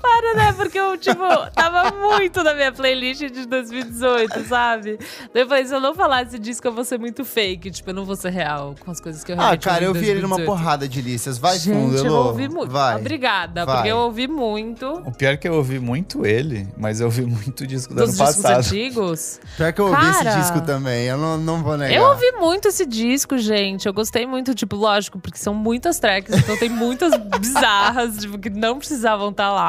Para, 0.00 0.34
né? 0.34 0.52
Porque 0.52 0.78
eu, 0.78 0.96
tipo, 0.96 1.22
tava 1.54 1.90
muito 1.96 2.42
na 2.42 2.54
minha 2.54 2.72
playlist 2.72 3.20
de 3.30 3.46
2018, 3.46 4.44
sabe? 4.48 4.98
Daí 5.32 5.42
eu 5.42 5.48
falei, 5.48 5.66
se 5.66 5.74
eu 5.74 5.80
não 5.80 5.94
falar 5.94 6.22
esse 6.22 6.38
disco, 6.38 6.66
eu 6.66 6.72
vou 6.72 6.84
ser 6.84 6.98
muito 6.98 7.24
fake. 7.24 7.70
Tipo, 7.70 7.90
eu 7.90 7.94
não 7.94 8.04
vou 8.04 8.16
ser 8.16 8.30
real 8.30 8.74
com 8.84 8.90
as 8.90 9.00
coisas 9.00 9.22
que 9.24 9.32
eu 9.32 9.36
Ah, 9.36 9.40
realmente 9.40 9.64
cara, 9.64 9.84
eu 9.84 9.92
vi 9.94 10.06
ele 10.08 10.20
numa 10.22 10.36
2018. 10.36 10.46
porrada 10.46 10.88
de 10.88 11.02
listas. 11.02 11.38
Vai 11.38 11.58
Gente, 11.58 11.74
fundo, 11.74 11.96
eu 11.96 12.12
ouvi 12.14 12.48
muito. 12.48 12.70
Vai. 12.70 12.96
Obrigada, 12.96 13.64
Vai. 13.64 13.76
porque 13.76 13.88
eu 13.90 13.96
ouvi 13.98 14.26
muito. 14.28 14.86
O 15.04 15.12
pior 15.12 15.32
é 15.34 15.36
que 15.36 15.48
eu 15.48 15.54
ouvi 15.54 15.78
muito 15.78 16.24
ele, 16.26 16.68
mas 16.76 17.00
eu 17.00 17.06
ouvi 17.06 17.22
muito 17.22 17.60
o 17.62 17.66
disco 17.66 17.94
do 17.94 18.00
Dos 18.04 18.18
ano 18.20 18.28
discos 18.28 18.42
passado. 18.42 18.58
antigos. 18.66 19.40
Pior 19.56 19.72
que 19.72 19.80
eu 19.80 19.86
ouvi 19.86 19.96
Cara. 20.00 20.30
esse 20.30 20.38
disco 20.40 20.60
também, 20.62 21.06
eu 21.06 21.16
não, 21.18 21.36
não 21.38 21.62
vou 21.62 21.76
negar. 21.76 21.94
Eu 21.94 22.04
ouvi 22.10 22.32
muito 22.32 22.68
esse 22.68 22.84
disco, 22.86 23.36
gente. 23.38 23.86
Eu 23.86 23.92
gostei 23.94 24.26
muito, 24.26 24.54
tipo, 24.54 24.76
lógico, 24.76 25.18
porque 25.18 25.38
são 25.38 25.54
muitas 25.54 25.98
tracks, 25.98 26.34
então 26.36 26.56
tem 26.56 26.68
muitas 26.68 27.12
bizarras, 27.38 28.16
tipo, 28.18 28.38
que 28.38 28.50
não 28.50 28.78
precisavam 28.78 29.30
estar 29.30 29.50
lá. 29.52 29.65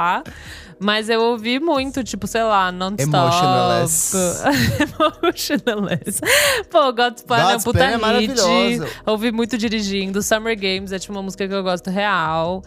Mas 0.80 1.10
eu 1.10 1.22
ouvi 1.22 1.60
muito, 1.60 2.04
tipo, 2.04 2.28
sei 2.28 2.44
lá, 2.44 2.72
non-stop. 2.72 3.18
Emotionless. 3.18 4.16
Emotionless. 5.24 6.22
Pô, 6.70 6.94
God's 6.94 7.24
Plan 7.24 7.52
é 7.52 7.58
um 7.58 7.62
puta 7.62 7.84
é 7.84 8.20
hit. 8.20 8.34
Ouvi 9.06 9.32
muito 9.32 9.58
dirigindo. 9.58 10.22
Summer 10.22 10.56
Games 10.56 10.92
é, 10.92 11.00
tipo, 11.00 11.14
uma 11.14 11.24
música 11.24 11.48
que 11.48 11.54
eu 11.54 11.64
gosto 11.64 11.90
real. 11.90 12.64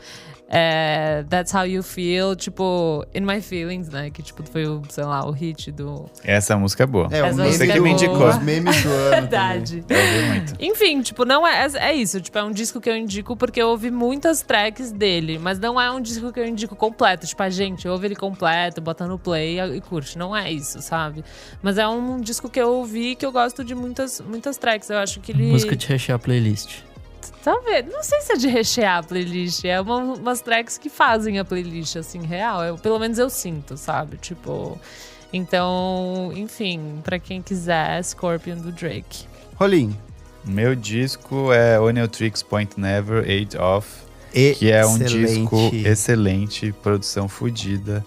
É, 0.52 1.24
That's 1.30 1.54
How 1.54 1.64
You 1.64 1.80
Feel, 1.82 2.34
tipo, 2.34 3.06
In 3.14 3.20
My 3.20 3.40
Feelings, 3.40 3.88
né? 3.88 4.10
Que, 4.10 4.20
tipo, 4.20 4.42
foi 4.42 4.66
o, 4.66 4.82
sei 4.88 5.04
lá, 5.04 5.24
o 5.24 5.30
hit 5.30 5.70
do... 5.70 6.06
Essa 6.24 6.56
música 6.56 6.82
é 6.82 6.86
boa. 6.86 7.08
É, 7.12 7.18
Essa 7.20 7.42
música 7.44 7.66
do- 7.66 7.70
é 7.72 7.76
boa. 7.78 7.88
indicou. 7.88 8.28
Os 8.28 8.38
memes 8.42 8.82
do 8.82 8.88
ano. 8.88 9.10
Verdade. 9.10 9.84
Eu 9.88 9.96
ouvi 9.96 10.22
muito. 10.26 10.54
Enfim, 10.58 11.02
tipo, 11.02 11.24
não 11.24 11.46
é, 11.46 11.66
é, 11.66 11.90
é 11.90 11.94
isso. 11.94 12.20
Tipo, 12.20 12.38
é 12.38 12.42
um 12.42 12.50
disco 12.50 12.80
que 12.80 12.90
eu 12.90 12.96
indico 12.96 13.36
porque 13.36 13.62
eu 13.62 13.68
ouvi 13.68 13.92
muitas 13.92 14.42
tracks 14.42 14.90
dele, 14.90 15.38
mas 15.38 15.58
não 15.60 15.80
é 15.80 15.88
um 15.88 16.00
disco 16.00 16.32
que 16.32 16.40
eu 16.40 16.46
indico 16.46 16.74
completo. 16.74 17.28
Tipo, 17.28 17.42
a 17.44 17.50
gente 17.50 17.86
ouve 17.86 18.08
ele 18.08 18.16
completo, 18.16 18.80
bota 18.80 19.06
no 19.06 19.20
play 19.20 19.60
e 19.60 19.80
curte. 19.80 20.18
Não 20.18 20.34
é 20.36 20.50
isso, 20.50 20.82
sabe? 20.82 21.24
Mas 21.62 21.78
é 21.78 21.86
um 21.86 22.20
disco 22.20 22.50
que 22.50 22.60
eu 22.60 22.72
ouvi 22.72 23.14
que 23.14 23.24
eu 23.24 23.30
gosto 23.30 23.62
de 23.62 23.74
muitas, 23.74 24.20
muitas 24.20 24.56
tracks. 24.56 24.90
Eu 24.90 24.98
acho 24.98 25.20
que 25.20 25.30
ele. 25.30 25.44
Música 25.44 25.76
de 25.76 25.86
rechear 25.86 26.16
a 26.16 26.18
playlist. 26.18 26.89
Talvez. 27.42 27.86
Não 27.90 28.02
sei 28.02 28.20
se 28.20 28.32
é 28.32 28.36
de 28.36 28.48
rechear 28.48 28.98
a 28.98 29.02
playlist. 29.02 29.64
É 29.64 29.80
uma- 29.80 29.96
umas 30.14 30.40
tracks 30.40 30.76
que 30.76 30.88
fazem 30.90 31.38
a 31.38 31.44
playlist, 31.44 31.96
assim, 31.96 32.20
real. 32.24 32.62
Eu, 32.62 32.76
pelo 32.76 32.98
menos 32.98 33.18
eu 33.18 33.30
sinto, 33.30 33.76
sabe? 33.76 34.16
Tipo. 34.18 34.78
Então, 35.32 36.32
enfim, 36.34 37.00
pra 37.04 37.18
quem 37.18 37.40
quiser, 37.40 38.02
Scorpion 38.04 38.56
do 38.56 38.72
Drake. 38.72 39.26
Rolim. 39.56 39.96
Meu 40.44 40.74
disco 40.74 41.52
é 41.52 41.78
Onion 41.78 42.08
Tricks 42.08 42.42
Point 42.42 42.78
Never, 42.80 43.22
Age 43.24 43.56
Off, 43.58 43.86
que 44.32 44.70
é 44.72 44.84
um 44.86 44.98
disco 44.98 45.70
Excelente. 45.72 46.72
produção 46.82 47.28
fodida. 47.28 48.04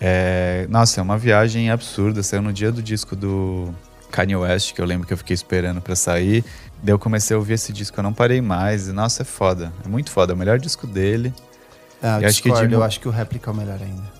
É, 0.00 0.66
Nossa, 0.68 1.00
é 1.00 1.02
uma 1.02 1.16
viagem 1.16 1.70
absurda. 1.70 2.22
Saiu 2.22 2.42
no 2.42 2.52
dia 2.52 2.70
do 2.70 2.82
disco 2.82 3.16
do 3.16 3.72
Kanye 4.10 4.36
West, 4.36 4.74
que 4.74 4.80
eu 4.80 4.84
lembro 4.86 5.06
que 5.06 5.12
eu 5.12 5.18
fiquei 5.18 5.34
esperando 5.34 5.80
pra 5.80 5.96
sair. 5.96 6.44
Daí 6.82 6.92
eu 6.92 6.98
comecei 6.98 7.34
a 7.34 7.38
ouvir 7.38 7.54
esse 7.54 7.72
disco, 7.72 7.98
eu 7.98 8.02
não 8.02 8.12
parei 8.12 8.40
mais. 8.40 8.88
E, 8.88 8.92
nossa, 8.92 9.22
é 9.22 9.24
foda. 9.24 9.72
É 9.84 9.88
muito 9.88 10.10
foda. 10.10 10.32
É 10.32 10.34
o 10.34 10.38
melhor 10.38 10.58
disco 10.58 10.86
dele. 10.86 11.34
Ah, 12.02 12.18
Eu 12.22 12.28
acho 12.28 12.42
de- 12.42 12.72
eu 12.74 12.82
acho 12.82 13.00
que 13.00 13.08
o 13.08 13.10
réplica 13.10 13.50
é 13.50 13.52
o 13.52 13.56
melhor 13.56 13.78
ainda. 13.82 14.18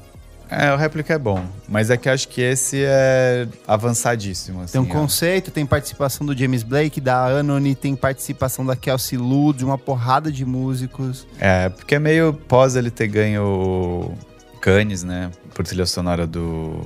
É, 0.51 0.73
o 0.73 0.77
réplica 0.77 1.13
é 1.15 1.19
bom. 1.19 1.45
Mas 1.69 1.91
é 1.91 1.97
que 1.97 2.09
eu 2.09 2.13
acho 2.13 2.27
que 2.27 2.41
esse 2.41 2.83
é 2.83 3.47
avançadíssimo. 3.67 4.63
Assim, 4.63 4.73
Tem 4.73 4.81
um 4.81 4.87
conceito, 4.87 5.51
tem 5.51 5.65
participação 5.67 6.27
do 6.27 6.37
James 6.37 6.63
Blake, 6.63 7.01
da 7.01 7.27
Anony, 7.27 7.75
tem 7.75 7.95
participação 7.95 8.65
da 8.65 8.75
Kelsey 8.75 9.19
Lu, 9.19 9.53
de 9.53 9.65
uma 9.65 9.77
porrada 9.79 10.33
de 10.33 10.45
músicos. 10.45 11.27
É, 11.39 11.69
porque 11.69 11.95
é 11.95 11.99
meio 11.99 12.33
pós 12.33 12.77
ele 12.77 12.91
ter 12.91 13.07
ganho 13.09 14.13
Cannes, 14.61 15.05
né? 15.05 15.31
Por 15.55 15.65
trilha 15.67 15.87
sonora 15.87 16.27
do 16.27 16.81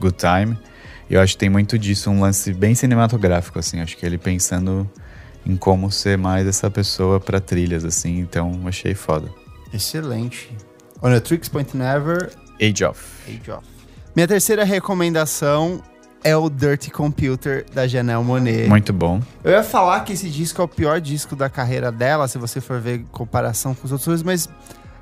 Good 0.00 0.16
Time. 0.16 0.56
E 1.10 1.14
eu 1.14 1.20
acho 1.20 1.32
que 1.34 1.38
tem 1.38 1.50
muito 1.50 1.78
disso, 1.78 2.10
um 2.10 2.20
lance 2.20 2.52
bem 2.54 2.74
cinematográfico, 2.74 3.58
assim. 3.58 3.80
Acho 3.80 3.96
que 3.96 4.06
ele 4.06 4.16
pensando 4.16 4.88
em 5.48 5.56
como 5.56 5.90
ser 5.90 6.18
mais 6.18 6.46
essa 6.46 6.70
pessoa 6.70 7.18
pra 7.18 7.40
trilhas, 7.40 7.84
assim. 7.84 8.18
Então, 8.18 8.60
achei 8.66 8.94
foda. 8.94 9.28
Excelente. 9.72 10.54
On 11.02 11.08
a 11.08 11.20
Tricks 11.20 11.48
Point 11.48 11.76
Never, 11.76 12.30
Age 12.60 12.84
of. 12.84 13.00
Age 13.26 13.50
Off. 13.50 13.66
Minha 14.14 14.26
terceira 14.26 14.64
recomendação 14.64 15.80
é 16.24 16.36
o 16.36 16.50
Dirty 16.50 16.90
Computer, 16.90 17.64
da 17.72 17.86
Janelle 17.86 18.24
Monet. 18.24 18.68
Muito 18.68 18.92
bom. 18.92 19.22
Eu 19.44 19.52
ia 19.52 19.62
falar 19.62 20.00
que 20.00 20.12
esse 20.12 20.28
disco 20.28 20.60
é 20.60 20.64
o 20.64 20.68
pior 20.68 21.00
disco 21.00 21.36
da 21.36 21.48
carreira 21.48 21.92
dela, 21.92 22.26
se 22.26 22.36
você 22.36 22.60
for 22.60 22.80
ver 22.80 23.00
em 23.00 23.04
comparação 23.04 23.74
com 23.74 23.84
os 23.84 23.92
outros 23.92 24.22
mas 24.22 24.48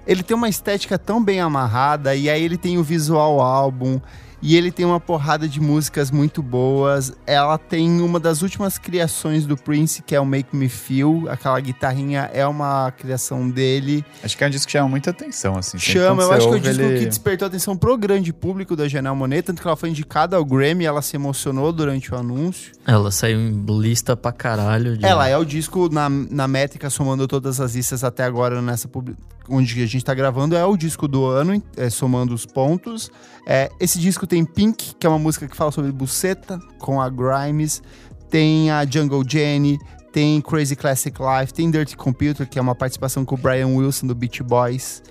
ele 0.07 0.22
tem 0.22 0.36
uma 0.36 0.49
estética 0.49 0.99
tão 0.99 1.22
bem 1.22 1.40
amarrada, 1.40 2.14
e 2.14 2.28
aí 2.28 2.42
ele 2.42 2.57
tem 2.57 2.78
o 2.78 2.82
visual 2.82 3.40
álbum, 3.40 4.01
E 4.43 4.55
ele 4.55 4.70
tem 4.70 4.84
uma 4.84 5.01
porrada 5.01 5.49
de 5.49 5.61
músicas 5.61 6.11
muito 6.11 6.43
boas. 6.43 7.12
Ela 7.26 7.57
tem 7.57 8.01
uma 8.03 8.20
das 8.20 8.43
últimas 8.43 8.76
criações 8.78 9.47
do 9.47 9.57
Prince, 9.57 10.03
que 10.03 10.14
é 10.14 10.20
o 10.20 10.26
Make 10.26 10.55
Me 10.55 10.68
Feel. 10.68 11.24
Aquela 11.28 11.59
guitarrinha 11.59 12.30
é 12.32 12.47
uma 12.47 12.91
criação 12.93 13.49
dele. 13.49 14.05
Acho 14.22 14.37
que 14.37 14.45
é 14.45 14.47
um 14.47 14.51
disco 14.51 14.66
que 14.66 14.72
chama 14.72 14.89
muita 14.89 15.11
atenção, 15.11 15.57
assim. 15.57 15.78
Chama, 15.78 16.22
eu 16.22 16.32
acho 16.32 16.49
que 16.49 16.55
é 16.55 16.57
o 16.59 16.61
disco 16.61 16.82
ele- 16.82 16.99
que 17.01 17.07
despertou 17.07 17.49
atenção 17.49 17.76
pro 17.76 17.97
grande 17.97 18.32
público 18.32 18.76
da 18.76 18.87
Janelle 18.87 19.16
Monet, 19.16 19.43
tanto 19.43 19.62
que 19.62 19.66
ela 19.66 19.76
foi 19.76 19.89
indicada 19.89 20.37
ao 20.37 20.45
Grammy, 20.45 20.84
ela 20.84 21.01
se 21.01 21.16
emocionou 21.16 21.72
durante 21.72 22.12
o 22.12 22.16
anúncio. 22.16 22.72
Ela 22.87 23.11
saiu 23.11 23.41
em 23.41 23.64
lista 23.80 24.16
pra 24.16 24.32
caralho. 24.32 24.97
De... 24.99 25.05
Ela 25.07 25.28
é 25.28 25.37
o 25.37 25.45
disco 25.45 25.89
na, 25.91 26.09
na 26.11 26.47
métrica, 26.47 26.91
somando 26.91 27.26
todas 27.26 27.59
as 27.61 27.74
listas 27.74 28.05
até 28.05 28.22
agora 28.24 28.61
nessa 28.61 28.87
publi- 28.87 29.16
onde 29.49 29.82
a 29.82 29.86
gente 29.86 30.05
tá 30.05 30.14
gravando, 30.14 30.57
é 30.57 30.64
o 30.64 30.76
disco 30.76 31.07
do 31.07 31.24
ano, 31.24 31.62
é, 31.76 31.90
somando 31.90 32.34
os 32.34 32.47
pontos. 32.47 33.11
É, 33.47 33.70
esse 33.78 33.99
disco 33.99 34.26
tem 34.26 34.44
Pink, 34.44 34.94
que 34.99 35.07
é 35.07 35.11
uma 35.11 35.18
música 35.18 35.47
que 35.47 35.57
fala 35.57 35.70
sobre 35.70 35.92
buceta, 35.92 36.59
com 36.78 37.01
a 37.01 37.09
Grimes. 37.09 37.82
Tem 38.28 38.70
a 38.70 38.84
Jungle 38.84 39.24
Jenny, 39.26 39.78
tem 40.12 40.40
Crazy 40.40 40.74
Classic 40.74 41.16
Life, 41.20 41.53
tem 41.53 41.70
Dirty 41.70 41.97
Computer, 41.97 42.49
que 42.49 42.59
é 42.59 42.62
uma 42.62 42.74
participação 42.74 43.24
com 43.24 43.34
o 43.34 43.38
Brian 43.38 43.68
Wilson 43.68 44.07
do 44.07 44.14
Beach 44.14 44.42
Boys. 44.42 45.03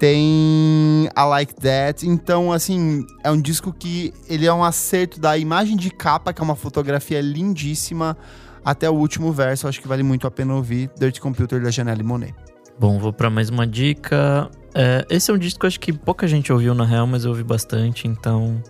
Tem 0.00 1.06
I 1.16 1.24
Like 1.28 1.54
That. 1.54 2.08
Então, 2.08 2.50
assim, 2.50 3.06
é 3.22 3.30
um 3.30 3.40
disco 3.40 3.72
que 3.72 4.12
ele 4.28 4.46
é 4.46 4.52
um 4.52 4.64
acerto 4.64 5.20
da 5.20 5.38
imagem 5.38 5.76
de 5.76 5.90
capa, 5.90 6.32
que 6.32 6.40
é 6.40 6.44
uma 6.44 6.56
fotografia 6.56 7.20
lindíssima, 7.20 8.16
até 8.64 8.90
o 8.90 8.94
último 8.94 9.32
verso. 9.32 9.68
Acho 9.68 9.80
que 9.80 9.86
vale 9.86 10.02
muito 10.02 10.26
a 10.26 10.30
pena 10.30 10.54
ouvir. 10.54 10.90
Dirty 10.98 11.20
Computer 11.20 11.62
da 11.62 11.70
Janelle 11.70 12.02
Monet. 12.02 12.34
Bom, 12.78 12.98
vou 12.98 13.12
pra 13.12 13.30
mais 13.30 13.48
uma 13.50 13.66
dica. 13.66 14.50
É, 14.74 15.06
esse 15.08 15.30
é 15.30 15.34
um 15.34 15.38
disco 15.38 15.60
que 15.60 15.66
acho 15.66 15.78
que 15.78 15.92
pouca 15.92 16.26
gente 16.26 16.52
ouviu 16.52 16.74
na 16.74 16.84
real, 16.84 17.06
mas 17.06 17.24
eu 17.24 17.30
ouvi 17.30 17.44
bastante, 17.44 18.08
então 18.08 18.60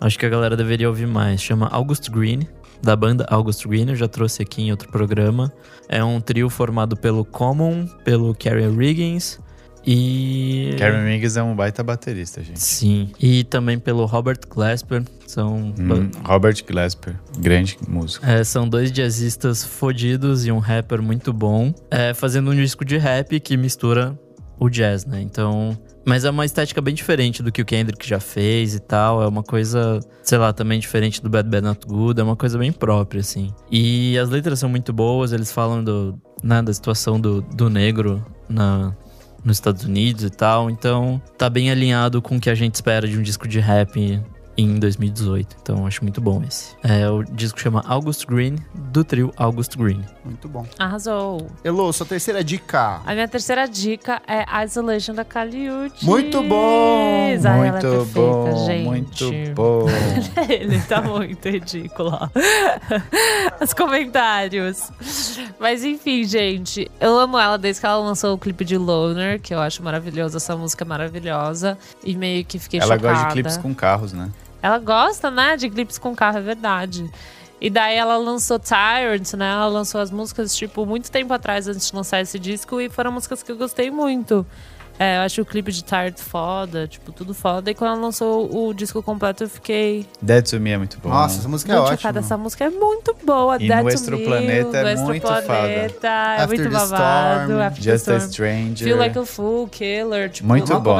acho 0.00 0.18
que 0.18 0.26
a 0.26 0.28
galera 0.28 0.56
deveria 0.56 0.88
ouvir 0.88 1.06
mais. 1.06 1.40
Chama 1.40 1.68
August 1.68 2.10
Green, 2.10 2.40
da 2.82 2.96
banda 2.96 3.24
August 3.30 3.64
Green, 3.66 3.88
eu 3.88 3.96
já 3.96 4.08
trouxe 4.08 4.42
aqui 4.42 4.62
em 4.62 4.70
outro 4.72 4.88
programa. 4.88 5.52
É 5.88 6.02
um 6.02 6.20
trio 6.20 6.50
formado 6.50 6.96
pelo 6.96 7.24
Common, 7.24 7.86
pelo 8.04 8.34
Carrie 8.34 8.68
Riggins 8.68 9.38
e. 9.86 10.74
Karen 10.78 11.04
Riggs 11.04 11.38
é 11.38 11.42
um 11.42 11.54
baita 11.54 11.82
baterista, 11.82 12.42
gente. 12.42 12.60
Sim. 12.60 13.10
E 13.20 13.44
também 13.44 13.78
pelo 13.78 14.04
Robert 14.06 14.38
Glasper. 14.48 15.02
São, 15.26 15.74
Hum, 15.78 16.10
Robert 16.24 16.62
Glasper, 16.66 17.16
grande 17.38 17.76
músico. 17.88 18.24
é, 18.24 18.44
são 18.44 18.68
dois 18.68 18.92
jazzistas 18.92 19.64
fodidos 19.64 20.46
e 20.46 20.52
um 20.52 20.58
rapper 20.58 21.00
muito 21.02 21.32
bom. 21.32 21.74
é, 21.90 22.12
fazendo 22.14 22.50
um 22.50 22.54
disco 22.54 22.84
de 22.84 22.96
rap 22.98 23.40
que 23.40 23.56
mistura 23.56 24.16
o 24.58 24.68
jazz, 24.68 25.04
né? 25.04 25.20
Então. 25.20 25.76
Mas 26.06 26.24
é 26.26 26.30
uma 26.30 26.44
estética 26.44 26.82
bem 26.82 26.94
diferente 26.94 27.42
do 27.42 27.50
que 27.50 27.62
o 27.62 27.64
Kendrick 27.64 28.06
já 28.06 28.20
fez 28.20 28.74
e 28.74 28.78
tal. 28.78 29.22
É 29.22 29.26
uma 29.26 29.42
coisa, 29.42 29.98
sei 30.22 30.36
lá, 30.36 30.52
também 30.52 30.78
diferente 30.78 31.22
do 31.22 31.30
Bad 31.30 31.48
Bad 31.48 31.66
Not 31.66 31.86
Good. 31.86 32.20
É 32.20 32.22
uma 32.22 32.36
coisa 32.36 32.58
bem 32.58 32.70
própria, 32.70 33.20
assim. 33.20 33.50
E 33.70 34.16
as 34.18 34.28
letras 34.28 34.58
são 34.58 34.68
muito 34.68 34.92
boas. 34.92 35.32
Eles 35.32 35.50
falam 35.50 35.82
do, 35.82 36.20
né, 36.42 36.60
da 36.62 36.72
situação 36.74 37.18
do, 37.18 37.40
do 37.40 37.70
negro 37.70 38.22
na, 38.46 38.94
nos 39.44 39.56
Estados 39.58 39.84
Unidos 39.84 40.24
e 40.24 40.30
tal. 40.30 40.70
Então, 40.70 41.20
tá 41.36 41.48
bem 41.50 41.70
alinhado 41.70 42.20
com 42.22 42.36
o 42.36 42.40
que 42.40 42.50
a 42.50 42.54
gente 42.54 42.74
espera 42.74 43.06
de 43.06 43.18
um 43.18 43.22
disco 43.22 43.46
de 43.46 43.60
rap 43.60 44.20
em 44.56 44.78
2018. 44.78 45.56
Então, 45.60 45.86
acho 45.86 46.02
muito 46.02 46.20
bom 46.20 46.42
esse. 46.46 46.76
É, 46.82 47.08
o 47.10 47.24
disco 47.24 47.58
chama 47.60 47.82
August 47.86 48.24
Green, 48.24 48.56
do 48.72 49.02
trio 49.04 49.32
August 49.36 49.76
Green. 49.76 50.00
Muito 50.24 50.48
bom. 50.48 50.64
Arrasou. 50.78 51.48
Elô, 51.64 51.92
sua 51.92 52.06
terceira 52.06 52.42
dica. 52.44 53.00
A 53.04 53.14
minha 53.14 53.26
terceira 53.26 53.66
dica 53.66 54.22
é 54.26 54.44
Isolation 54.64 55.14
da 55.14 55.24
Kaliuchi. 55.24 56.04
Muito 56.04 56.40
bom! 56.42 57.24
Ai, 57.26 57.34
ela 57.34 57.48
é 57.48 57.70
muito 57.72 57.88
perfeita, 57.88 58.20
bom, 58.20 58.66
gente. 58.66 58.84
muito 58.84 59.54
bom. 59.54 59.86
Ele 60.48 60.80
tá 60.82 61.02
muito 61.02 61.48
ridículo. 61.48 62.10
ó. 62.12 62.28
Os 63.62 63.74
comentários. 63.74 64.90
Mas 65.58 65.84
enfim, 65.84 66.24
gente. 66.24 66.90
Eu 67.00 67.18
amo 67.18 67.38
ela 67.38 67.56
desde 67.56 67.80
que 67.80 67.86
ela 67.86 67.98
lançou 67.98 68.34
o 68.34 68.38
clipe 68.38 68.64
de 68.64 68.76
Loner, 68.76 69.40
que 69.40 69.54
eu 69.54 69.60
acho 69.60 69.82
maravilhoso. 69.82 70.36
Essa 70.36 70.56
música 70.56 70.84
é 70.84 70.86
maravilhosa. 70.86 71.78
E 72.02 72.14
meio 72.16 72.44
que 72.44 72.58
fiquei 72.58 72.80
Ela 72.80 72.96
chocada. 72.96 73.12
gosta 73.14 73.26
de 73.28 73.32
clipes 73.32 73.56
com 73.56 73.74
carros, 73.74 74.12
né? 74.12 74.30
Ela 74.62 74.78
gosta, 74.78 75.30
né, 75.30 75.56
de 75.58 75.68
clipes 75.68 75.98
com 75.98 76.14
carro, 76.14 76.38
é 76.38 76.40
verdade. 76.40 77.10
E 77.60 77.70
daí 77.70 77.96
ela 77.96 78.16
lançou 78.16 78.58
Tyrant, 78.58 79.34
né? 79.34 79.50
Ela 79.50 79.66
lançou 79.68 80.00
as 80.00 80.10
músicas, 80.10 80.54
tipo, 80.56 80.84
muito 80.84 81.10
tempo 81.10 81.32
atrás, 81.32 81.68
antes 81.68 81.90
de 81.90 81.96
lançar 81.96 82.20
esse 82.20 82.38
disco, 82.38 82.80
e 82.80 82.88
foram 82.88 83.12
músicas 83.12 83.42
que 83.42 83.52
eu 83.52 83.56
gostei 83.56 83.90
muito. 83.90 84.46
É, 84.98 85.16
eu 85.16 85.22
acho 85.22 85.42
o 85.42 85.44
clipe 85.44 85.72
de 85.72 85.82
Tired 85.82 86.20
foda, 86.20 86.86
tipo, 86.86 87.10
tudo 87.10 87.34
foda. 87.34 87.70
E 87.70 87.74
quando 87.74 87.92
ela 87.94 88.00
lançou 88.00 88.68
o 88.68 88.72
disco 88.72 89.02
completo, 89.02 89.44
eu 89.44 89.48
fiquei 89.48 90.06
Dead 90.22 90.48
to 90.48 90.60
Me 90.60 90.70
é 90.70 90.78
muito 90.78 90.98
bom. 91.00 91.08
Nossa, 91.08 91.40
essa 91.40 91.48
música 91.48 91.72
é 91.72 91.74
muito 91.74 91.84
ótima. 91.86 91.96
chocada. 91.98 92.18
Essa 92.20 92.36
música 92.38 92.64
é 92.64 92.70
muito 92.70 93.16
boa. 93.24 93.56
E 93.56 93.66
Dead 93.68 93.76
to 93.78 93.82
Nuestro 93.82 94.18
Me, 94.18 94.24
Planeta 94.24 94.76
é 94.78 94.82
Nuestro 94.82 95.06
muito 95.06 95.26
foda. 95.26 95.42
Planeta, 95.42 96.06
É 96.06 96.42
After 96.42 96.46
muito 96.48 96.62
the 96.62 96.68
babado. 96.68 97.42
Storm, 97.42 97.60
After 97.60 97.84
the 97.84 97.90
Just 97.92 98.08
a. 98.08 98.20
Stranger. 98.20 98.84
Feel 98.84 98.98
Like 98.98 99.18
a 99.18 99.26
Fool, 99.26 99.68
Killer. 99.68 100.30
Tipo, 100.30 100.48
Muito 100.48 100.80
bom 100.80 100.98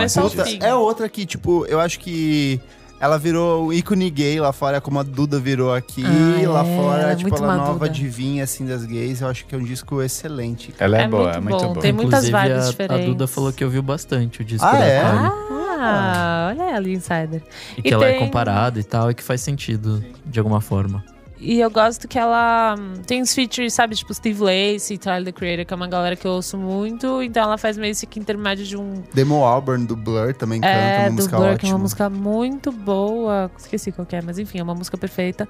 é 0.60 0.74
outra 0.74 1.08
que, 1.08 1.24
tipo, 1.24 1.64
eu 1.66 1.78
acho 1.78 2.00
que 2.00 2.60
ela 3.04 3.18
virou 3.18 3.66
o 3.66 3.72
ícone 3.72 4.08
gay 4.10 4.40
lá 4.40 4.52
fora, 4.52 4.80
como 4.80 4.98
a 4.98 5.02
Duda 5.02 5.38
virou 5.38 5.74
aqui. 5.74 6.02
Ah, 6.04 6.48
lá 6.50 6.64
é, 6.66 6.76
fora, 6.76 7.02
ela 7.02 7.12
é 7.12 7.16
tipo, 7.16 7.34
ela 7.36 7.46
uma 7.46 7.56
nova 7.56 7.72
Duda. 7.86 7.90
divinha, 7.90 8.44
assim, 8.44 8.64
das 8.66 8.84
gays. 8.84 9.20
Eu 9.20 9.28
acho 9.28 9.44
que 9.46 9.54
é 9.54 9.58
um 9.58 9.62
disco 9.64 10.00
excelente. 10.02 10.74
Ela 10.78 10.98
é, 10.98 11.02
É 11.02 11.08
boa, 11.08 11.22
muito 11.24 11.36
é 11.36 11.40
muito 11.40 11.56
bom, 11.58 11.72
boa. 11.74 11.80
tem 11.82 11.92
muitas 11.92 12.24
Inclusive, 12.26 12.48
vibes 12.48 12.66
a, 12.66 12.70
diferentes. 12.70 13.04
A 13.04 13.08
Duda 13.08 13.26
falou 13.26 13.52
que 13.52 13.64
ouviu 13.64 13.82
bastante 13.82 14.40
o 14.40 14.44
disco 14.44 14.66
Ah, 14.66 14.72
da 14.72 14.84
é? 14.84 15.02
Ah, 15.86 16.46
olha 16.50 16.62
ela, 16.76 16.88
Insider. 16.88 17.42
E 17.76 17.82
que 17.82 17.88
E 17.90 17.92
ela 17.92 18.06
é 18.06 18.12
tem- 18.12 18.20
comparada 18.20 18.80
e 18.80 18.84
tal, 18.84 19.10
e 19.10 19.14
que 19.14 19.22
faz 19.22 19.40
sentido 19.42 20.02
de 20.24 20.38
alguma 20.38 20.60
forma. 20.60 21.04
E 21.44 21.60
eu 21.60 21.70
gosto 21.70 22.08
que 22.08 22.18
ela 22.18 22.74
hum, 22.78 23.02
tem 23.06 23.20
os 23.20 23.34
features, 23.34 23.74
sabe? 23.74 23.94
Tipo 23.94 24.14
Steve 24.14 24.40
Lacy, 24.42 24.96
Tyler, 24.96 25.24
The 25.24 25.32
Creator, 25.32 25.66
que 25.66 25.74
é 25.74 25.76
uma 25.76 25.86
galera 25.86 26.16
que 26.16 26.26
eu 26.26 26.30
ouço 26.32 26.56
muito. 26.56 27.22
Então 27.22 27.42
ela 27.42 27.58
faz 27.58 27.76
meio 27.76 27.90
esse 27.90 28.06
que 28.06 28.18
intermédio 28.18 28.64
de 28.64 28.76
um... 28.78 29.02
Demo 29.12 29.44
Alburn 29.44 29.86
do 29.86 29.94
Blur 29.94 30.32
também 30.34 30.62
canta, 30.62 30.72
É, 30.72 31.00
uma 31.08 31.10
música 31.16 31.36
Blur, 31.36 31.48
ótima. 31.48 31.58
que 31.58 31.66
é 31.66 31.68
uma 31.68 31.78
música 31.78 32.08
muito 32.08 32.72
boa. 32.72 33.50
Esqueci 33.58 33.92
qual 33.92 34.06
é, 34.10 34.22
mas 34.22 34.38
enfim, 34.38 34.58
é 34.58 34.62
uma 34.62 34.74
música 34.74 34.96
perfeita. 34.96 35.46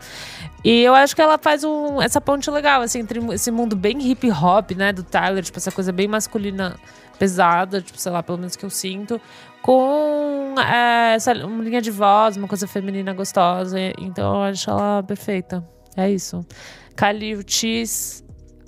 E 0.65 0.83
eu 0.83 0.95
acho 0.95 1.15
que 1.15 1.23
ela 1.23 1.39
faz 1.39 1.63
um, 1.63 2.03
essa 2.03 2.21
ponte 2.21 2.51
legal, 2.51 2.83
assim, 2.83 2.99
entre 2.99 3.21
esse 3.33 3.53
mundo 3.53 3.77
bem 3.77 4.11
hip 4.11 4.29
hop, 4.33 4.73
né, 4.73 4.93
do 4.93 5.05
Tyler, 5.05 5.45
tipo, 5.45 5.59
essa 5.59 5.71
coisa 5.71 5.93
bem 5.93 6.09
masculina 6.09 6.75
pesada, 7.21 7.81
tipo, 7.81 7.99
sei 8.01 8.11
lá, 8.11 8.21
pelo 8.21 8.39
menos 8.39 8.57
que 8.57 8.65
eu 8.65 8.71
sinto, 8.71 9.21
com 9.63 10.55
é, 10.59 11.15
essa 11.15 11.33
uma 11.47 11.63
linha 11.63 11.81
de 11.81 11.93
voz, 11.93 12.37
uma 12.37 12.49
coisa 12.49 12.67
feminina 12.67 13.13
gostosa. 13.13 13.79
Então 13.99 14.35
eu 14.35 14.43
acho 14.43 14.69
ela 14.69 15.03
perfeita. 15.05 15.65
É 15.97 16.11
isso. 16.11 16.45
Khalil 16.97 17.43
Cheese 17.47 18.23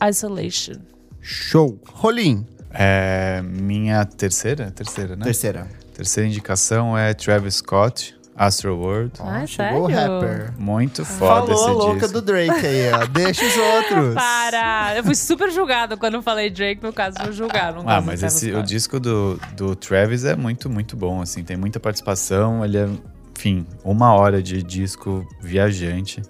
Isolation. 0.08 0.80
Show. 1.20 1.78
Rolim, 1.88 2.46
É, 2.78 3.40
minha 3.42 4.04
terceira? 4.04 4.70
Terceira, 4.70 5.16
né? 5.16 5.24
terceira. 5.24 5.66
Terceira 5.94 6.28
indicação 6.28 6.96
é 6.96 7.14
Travis 7.14 7.54
Scott, 7.56 8.14
Astro 8.36 8.76
World. 8.76 9.12
Ah, 9.18 9.40
Ó, 9.42 9.46
chegou 9.46 9.86
o 9.86 9.90
sério? 9.90 10.12
rapper. 10.20 10.52
Muito 10.58 11.04
foda 11.06 11.46
Falou 11.46 11.50
a 11.50 11.54
esse 11.54 11.70
louca 11.78 12.00
disco. 12.00 12.12
do 12.12 12.20
Drake 12.22 12.66
aí, 12.66 12.92
ó. 12.92 13.06
Deixa 13.06 13.46
os 13.46 13.56
outros. 13.56 14.12
Para! 14.14 14.94
Eu 14.94 15.02
fui 15.04 15.14
super 15.14 15.50
julgada 15.50 15.96
quando 15.96 16.20
falei 16.20 16.50
Drake, 16.50 16.82
no 16.82 16.92
caso, 16.92 17.16
eu 17.24 17.32
julgar. 17.32 17.72
no 17.72 17.88
Ah, 17.88 18.02
mas 18.02 18.22
esse, 18.22 18.52
o 18.52 18.62
disco 18.62 19.00
do, 19.00 19.40
do 19.56 19.74
Travis 19.74 20.24
é 20.26 20.36
muito, 20.36 20.68
muito 20.68 20.94
bom, 20.98 21.22
assim. 21.22 21.42
Tem 21.42 21.56
muita 21.56 21.80
participação, 21.80 22.62
ele 22.62 22.76
é, 22.76 22.86
enfim, 23.34 23.66
uma 23.82 24.12
hora 24.12 24.42
de 24.42 24.62
disco 24.62 25.26
viajante. 25.40 26.20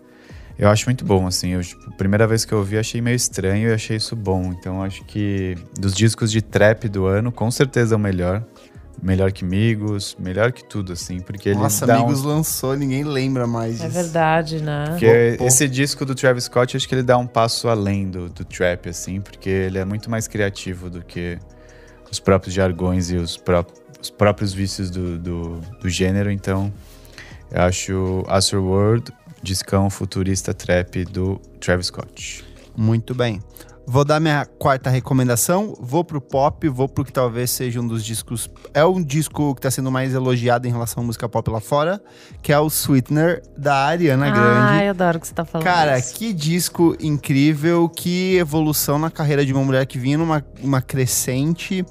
Eu 0.59 0.69
acho 0.71 0.87
muito 0.87 1.05
bom, 1.05 1.27
assim. 1.27 1.51
Eu, 1.51 1.63
tipo, 1.63 1.91
primeira 1.97 2.27
vez 2.27 2.45
que 2.45 2.53
eu 2.53 2.59
ouvi, 2.59 2.79
achei 2.79 3.01
meio 3.01 3.15
estranho 3.17 3.69
e 3.69 3.73
achei 3.75 3.97
isso 3.97 4.17
bom. 4.17 4.53
Então, 4.59 4.83
acho 4.83 5.05
que 5.05 5.55
dos 5.79 5.95
discos 5.95 6.31
de 6.33 6.41
trap 6.41 6.89
do 6.89 7.05
ano, 7.07 7.31
com 7.31 7.51
certeza 7.51 7.95
é 7.95 7.97
o 7.97 8.01
melhor. 8.01 8.43
Melhor 9.03 9.31
que 9.31 9.45
Migos, 9.45 10.17
melhor 10.19 10.51
que 10.53 10.65
tudo, 10.65 10.95
assim. 10.95 11.21
Porque 11.21 11.51
ele 11.51 11.59
Nossa, 11.59 11.87
dá 11.87 11.99
um- 12.01 12.05
Amigos 12.05 12.23
lançou, 12.23 12.75
ninguém 12.75 13.05
lembra 13.05 13.47
mais 13.47 13.83
É 13.83 13.87
disso. 13.89 14.03
verdade, 14.03 14.63
né? 14.63 14.87
Porque 14.89 15.33
Pô, 15.37 15.45
pô. 15.45 15.47
esse 15.49 15.69
disco 15.69 16.07
do 16.07 16.15
Travis 16.15 16.45
Scott, 16.45 16.75
acho 16.75 16.89
que 16.89 16.95
ele 16.95 17.03
dá 17.03 17.19
um 17.19 17.27
passo 17.27 17.69
além 17.69 18.09
do, 18.11 18.31
do 18.31 18.43
trap, 18.43 18.89
assim, 18.89 19.21
porque 19.21 19.51
ele 19.51 19.77
é 19.77 19.85
muito 19.85 20.11
mais 20.11 20.27
criativo 20.27 20.89
do 20.89 21.03
que 21.03 21.37
os 22.11 22.19
próprios 22.19 22.55
jargões 22.55 23.11
e 23.11 23.17
os, 23.17 23.37
pró 23.37 23.67
os 24.01 24.09
próprios 24.09 24.55
vícios 24.55 24.89
do, 24.89 25.19
do, 25.19 25.61
do 25.83 25.89
gênero. 25.91 26.31
Então, 26.31 26.73
eu 27.51 27.61
acho 27.61 28.25
Astro 28.29 28.65
World, 28.65 29.13
discão 29.47 29.89
futurista 29.89 30.53
trap 30.53 31.05
do 31.05 31.41
Travis 31.61 31.87
Scott. 31.87 32.45
Muito 32.77 33.15
bem. 33.15 33.41
Vou 33.89 34.05
dar 34.05 34.19
minha 34.19 34.45
quarta 34.45 34.91
recomendação. 34.91 35.73
Vou 35.79 36.05
pro 36.05 36.21
pop, 36.21 36.69
vou 36.69 36.89
pro 36.89 37.05
que 37.05 37.13
talvez 37.13 37.51
seja 37.53 37.81
um 37.81 37.87
dos 37.87 38.05
discos. 38.05 38.51
É 38.75 38.85
um 38.85 39.01
disco 39.01 39.55
que 39.55 39.61
tá 39.61 39.71
sendo 39.71 39.93
mais 39.93 40.13
elogiado 40.13 40.67
em 40.67 40.73
relação 40.73 41.05
à 41.05 41.07
música 41.07 41.29
pop 41.29 41.49
lá 41.49 41.61
fora, 41.61 42.03
que 42.43 42.53
é 42.53 42.59
o 42.59 42.67
Sweetener, 42.67 43.43
da 43.57 43.77
Ariana 43.87 44.29
Grande. 44.29 44.59
Ai, 44.59 44.87
eu 44.87 44.91
adoro 44.91 45.19
o 45.19 45.21
que 45.21 45.29
você 45.29 45.35
tá 45.35 45.45
falando. 45.45 45.65
Cara, 45.65 45.97
isso. 45.97 46.17
que 46.17 46.33
disco 46.33 46.97
incrível, 47.01 47.89
que 47.89 48.37
evolução 48.37 48.99
na 48.99 49.09
carreira 49.09 49.47
de 49.47 49.53
uma 49.53 49.63
mulher 49.63 49.87
que 49.87 50.01
vinha 50.01 50.19
numa 50.19 50.45
uma 50.61 50.83
crescente. 50.83 51.87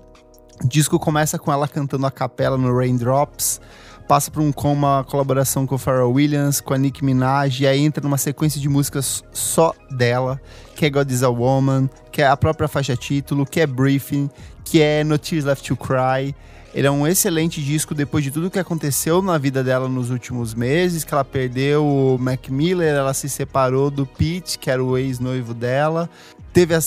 O 0.61 0.67
disco 0.67 0.99
começa 0.99 1.39
com 1.39 1.51
ela 1.51 1.65
cantando 1.65 2.05
a 2.05 2.11
capela 2.11 2.57
no 2.57 2.77
Raindrops, 2.77 3.61
passa 4.07 4.29
por 4.29 4.41
um 4.41 4.51
com 4.51 4.71
uma 4.71 5.03
colaboração 5.03 5.65
com 5.65 5.75
o 5.75 5.77
Pharrell 5.77 6.11
Williams, 6.11 6.61
com 6.61 6.73
a 6.73 6.77
Nicki 6.77 7.03
Minaj, 7.03 7.61
e 7.61 7.67
aí 7.67 7.79
entra 7.81 8.03
numa 8.03 8.17
sequência 8.17 8.59
de 8.61 8.69
músicas 8.69 9.23
só 9.33 9.73
dela, 9.89 10.39
que 10.75 10.85
é 10.85 10.89
God 10.89 11.09
is 11.09 11.23
a 11.23 11.29
Woman, 11.29 11.89
que 12.11 12.21
é 12.21 12.27
a 12.27 12.37
própria 12.37 12.67
faixa 12.67 12.95
título, 12.95 13.45
que 13.45 13.59
é 13.59 13.67
Briefing, 13.67 14.29
que 14.63 14.81
é 14.81 15.03
No 15.03 15.17
Tears 15.17 15.45
Left 15.45 15.67
to 15.67 15.75
Cry. 15.75 16.35
Ele 16.73 16.87
é 16.87 16.91
um 16.91 17.07
excelente 17.07 17.63
disco 17.63 17.95
depois 17.95 18.21
de 18.23 18.31
tudo 18.31 18.51
que 18.51 18.59
aconteceu 18.59 19.21
na 19.21 19.37
vida 19.37 19.63
dela 19.63 19.87
nos 19.87 20.09
últimos 20.09 20.53
meses, 20.53 21.05
que 21.05 21.13
ela 21.13 21.23
perdeu 21.23 21.85
o 21.85 22.17
Mac 22.19 22.49
Miller, 22.49 22.93
ela 22.93 23.13
se 23.13 23.29
separou 23.29 23.89
do 23.89 24.05
Pete, 24.05 24.59
que 24.59 24.69
era 24.69 24.83
o 24.83 24.97
ex-noivo 24.97 25.53
dela. 25.53 26.09
Teve 26.51 26.75
a, 26.75 26.79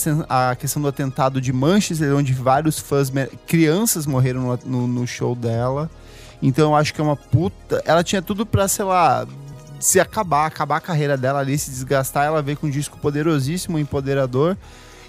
a 0.51 0.55
questão 0.55 0.81
do 0.81 0.87
atentado 0.87 1.41
de 1.41 1.51
Manchester, 1.51 2.15
onde 2.15 2.33
vários 2.33 2.77
fãs, 2.79 3.11
crianças 3.47 4.05
morreram 4.05 4.41
no, 4.41 4.59
no- 4.65 4.87
no 4.87 5.07
show 5.07 5.35
dela. 5.35 5.89
Então 6.41 6.69
eu 6.71 6.75
acho 6.75 6.93
que 6.93 7.01
é 7.01 7.03
uma 7.03 7.15
puta. 7.15 7.81
Ela 7.85 8.03
tinha 8.03 8.21
tudo 8.21 8.45
pra, 8.45 8.67
sei 8.67 8.85
lá, 8.85 9.27
se 9.79 9.99
acabar, 9.99 10.45
acabar 10.45 10.77
a 10.77 10.81
carreira 10.81 11.17
dela 11.17 11.39
ali, 11.39 11.57
se 11.57 11.69
desgastar. 11.69 12.25
Ela 12.25 12.41
veio 12.41 12.57
com 12.57 12.67
um 12.67 12.69
disco 12.69 12.97
poderosíssimo, 12.97 13.77
empoderador. 13.77 14.55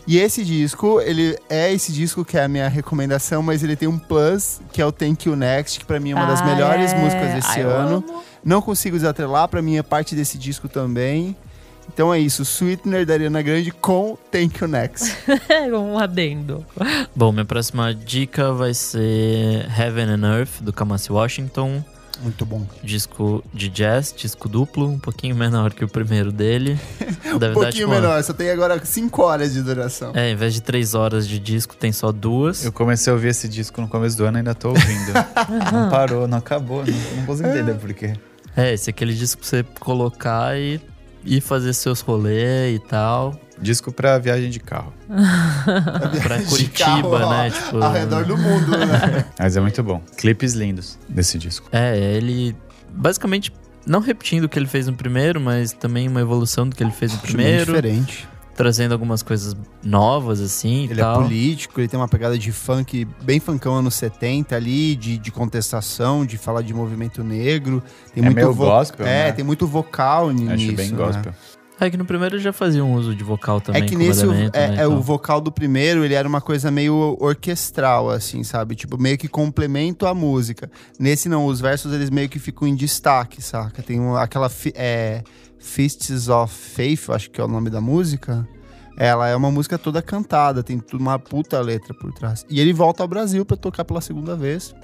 E 0.06 0.18
esse 0.18 0.44
disco, 0.44 1.00
ele 1.00 1.38
é 1.48 1.72
esse 1.72 1.92
disco 1.92 2.24
que 2.24 2.36
é 2.36 2.42
a 2.44 2.48
minha 2.48 2.68
recomendação, 2.68 3.42
mas 3.42 3.62
ele 3.62 3.76
tem 3.76 3.86
um 3.86 3.98
plus, 3.98 4.60
que 4.72 4.80
é 4.82 4.86
o 4.86 4.90
Thank 4.90 5.28
You 5.28 5.36
Next, 5.36 5.78
que 5.78 5.84
pra 5.84 6.00
mim 6.00 6.12
é 6.12 6.14
uma 6.14 6.26
das 6.26 6.40
Ah, 6.40 6.46
melhores 6.46 6.92
é. 6.92 6.96
músicas 6.98 7.34
desse 7.34 7.50
Ai, 7.50 7.62
eu 7.62 7.70
ano. 7.70 8.04
Não 8.42 8.60
consigo 8.62 8.96
desatrelar, 8.96 9.46
pra 9.46 9.60
mim 9.62 9.76
é 9.76 9.82
parte 9.82 10.16
desse 10.16 10.36
disco 10.38 10.68
também. 10.68 11.36
Então 11.92 12.14
é 12.14 12.20
isso, 12.20 12.44
Sweetener 12.44 13.04
da 13.04 13.14
Ariana 13.14 13.42
Grande 13.42 13.72
com 13.72 14.16
Thank 14.30 14.62
You 14.62 14.68
Next. 14.68 15.12
um 15.74 15.98
adendo. 15.98 16.64
Bom, 17.16 17.32
minha 17.32 17.44
próxima 17.44 17.92
dica 17.92 18.52
vai 18.52 18.72
ser 18.72 19.66
Heaven 19.76 20.04
and 20.04 20.38
Earth, 20.38 20.60
do 20.62 20.72
Kamasi 20.72 21.10
Washington. 21.10 21.84
Muito 22.22 22.46
bom. 22.46 22.64
Disco 22.84 23.42
de 23.52 23.68
jazz, 23.68 24.14
disco 24.16 24.48
duplo, 24.48 24.86
um 24.88 24.98
pouquinho 25.00 25.34
menor 25.34 25.72
que 25.72 25.84
o 25.84 25.88
primeiro 25.88 26.30
dele. 26.30 26.78
Deve 27.00 27.34
Um 27.34 27.38
dar, 27.38 27.52
pouquinho 27.54 27.72
tipo, 27.72 27.90
menor, 27.90 28.22
só 28.22 28.32
tem 28.32 28.50
agora 28.50 28.78
5 28.84 29.22
horas 29.22 29.52
de 29.52 29.62
duração. 29.62 30.12
É, 30.14 30.30
em 30.30 30.36
vez 30.36 30.54
de 30.54 30.60
três 30.60 30.94
horas 30.94 31.26
de 31.26 31.40
disco, 31.40 31.74
tem 31.74 31.90
só 31.90 32.12
duas. 32.12 32.64
Eu 32.64 32.72
comecei 32.72 33.10
a 33.10 33.14
ouvir 33.14 33.28
esse 33.28 33.48
disco 33.48 33.80
no 33.80 33.88
começo 33.88 34.16
do 34.16 34.24
ano 34.24 34.36
e 34.36 34.40
ainda 34.40 34.54
tô 34.54 34.68
ouvindo. 34.68 35.12
não 35.72 35.90
parou, 35.90 36.28
não 36.28 36.38
acabou. 36.38 36.84
Não, 36.86 37.16
não 37.16 37.26
consigo 37.26 37.48
entender 37.48 37.74
por 37.74 37.92
quê. 37.92 38.12
É, 38.56 38.74
esse 38.74 38.90
é 38.90 38.92
aquele 38.92 39.14
disco 39.14 39.40
pra 39.40 39.48
você 39.48 39.64
colocar 39.80 40.58
e, 40.58 40.80
e 41.24 41.40
fazer 41.40 41.72
seus 41.72 42.00
rolês 42.00 42.76
e 42.76 42.78
tal. 42.78 43.38
Disco 43.60 43.92
pra 43.92 44.18
viagem 44.18 44.48
de 44.48 44.58
carro. 44.58 44.92
Pra 46.22 46.38
De 46.38 46.46
Curitiba, 46.46 46.84
carro, 46.84 47.10
ó, 47.12 47.30
né? 47.30 47.50
Tipo, 47.50 47.82
Ao 47.82 47.92
redor 47.92 48.24
do 48.24 48.36
mundo, 48.36 48.70
né? 48.70 49.26
Mas 49.38 49.56
é 49.56 49.60
muito 49.60 49.82
bom. 49.82 50.02
Clipes 50.16 50.54
lindos 50.54 50.98
desse 51.08 51.36
disco. 51.36 51.68
É, 51.70 51.98
ele 51.98 52.56
basicamente 52.90 53.52
não 53.86 54.00
repetindo 54.00 54.44
o 54.44 54.48
que 54.48 54.58
ele 54.58 54.66
fez 54.66 54.86
no 54.86 54.94
primeiro, 54.94 55.40
mas 55.40 55.72
também 55.72 56.06
uma 56.08 56.20
evolução 56.20 56.68
do 56.68 56.76
que 56.76 56.82
ele 56.82 56.90
fez 56.90 57.12
no 57.12 57.18
Acho 57.18 57.26
bem 57.26 57.36
primeiro, 57.36 57.66
diferente. 57.66 58.28
Trazendo 58.60 58.92
algumas 58.92 59.22
coisas 59.22 59.56
novas 59.82 60.40
assim 60.40 60.86
e 60.86 60.90
Ele 60.90 61.00
é 61.00 61.14
político, 61.14 61.80
ele 61.80 61.88
tem 61.88 61.98
uma 61.98 62.08
pegada 62.08 62.38
de 62.38 62.52
funk 62.52 63.06
bem 63.22 63.40
funkão 63.40 63.74
anos 63.74 63.94
70 63.94 64.54
ali, 64.54 64.94
de, 64.94 65.16
de 65.16 65.30
contestação, 65.30 66.26
de 66.26 66.36
falar 66.36 66.62
de 66.62 66.74
movimento 66.74 67.24
negro. 67.24 67.82
Tem 68.14 68.22
É 68.22 68.26
muito 68.26 68.36
meio 68.36 68.54
gospel, 68.54 69.06
É, 69.06 69.26
né? 69.26 69.32
tem 69.32 69.44
muito 69.44 69.66
vocal 69.66 70.30
nisso. 70.30 70.52
Acho 70.52 70.72
bem 70.72 70.88
né? 70.90 71.34
É 71.80 71.88
que 71.90 71.96
no 71.96 72.04
primeiro 72.04 72.38
já 72.38 72.52
fazia 72.52 72.84
um 72.84 72.92
uso 72.94 73.14
de 73.14 73.24
vocal 73.24 73.60
também 73.60 73.82
É 73.82 73.86
que 73.86 73.96
nesse, 73.96 74.26
o- 74.26 74.32
é, 74.32 74.50
né, 74.68 74.76
é, 74.82 74.86
o 74.86 75.00
vocal 75.00 75.40
do 75.40 75.50
primeiro, 75.50 76.04
ele 76.04 76.12
era 76.14 76.28
uma 76.28 76.40
coisa 76.40 76.70
meio 76.70 77.16
orquestral, 77.18 78.10
assim, 78.10 78.44
sabe? 78.44 78.74
Tipo, 78.76 79.00
meio 79.00 79.16
que 79.16 79.26
complemento 79.28 80.06
à 80.06 80.12
música. 80.14 80.70
Nesse 80.98 81.28
não, 81.28 81.46
os 81.46 81.58
versos 81.60 81.92
eles 81.92 82.10
meio 82.10 82.28
que 82.28 82.38
ficam 82.38 82.68
em 82.68 82.74
destaque, 82.74 83.40
saca? 83.40 83.82
Tem 83.82 83.98
um- 83.98 84.14
aquela 84.14 84.50
é, 84.74 85.22
Fists 85.58 86.28
of 86.28 86.54
Faith, 86.54 87.08
acho 87.10 87.30
que 87.30 87.40
é 87.40 87.44
o 87.44 87.48
nome 87.48 87.70
da 87.70 87.80
música. 87.80 88.46
Ela 88.98 89.28
é 89.28 89.34
uma 89.36 89.50
música 89.50 89.78
toda 89.78 90.02
cantada, 90.02 90.62
tem 90.62 90.78
tudo 90.78 91.00
uma 91.00 91.18
puta 91.18 91.58
letra 91.60 91.94
por 91.94 92.12
trás. 92.12 92.44
E 92.50 92.60
ele 92.60 92.72
volta 92.72 93.02
ao 93.02 93.08
Brasil 93.08 93.46
pra 93.46 93.56
tocar 93.56 93.84
pela 93.84 94.00
segunda 94.02 94.36
vez. 94.36 94.74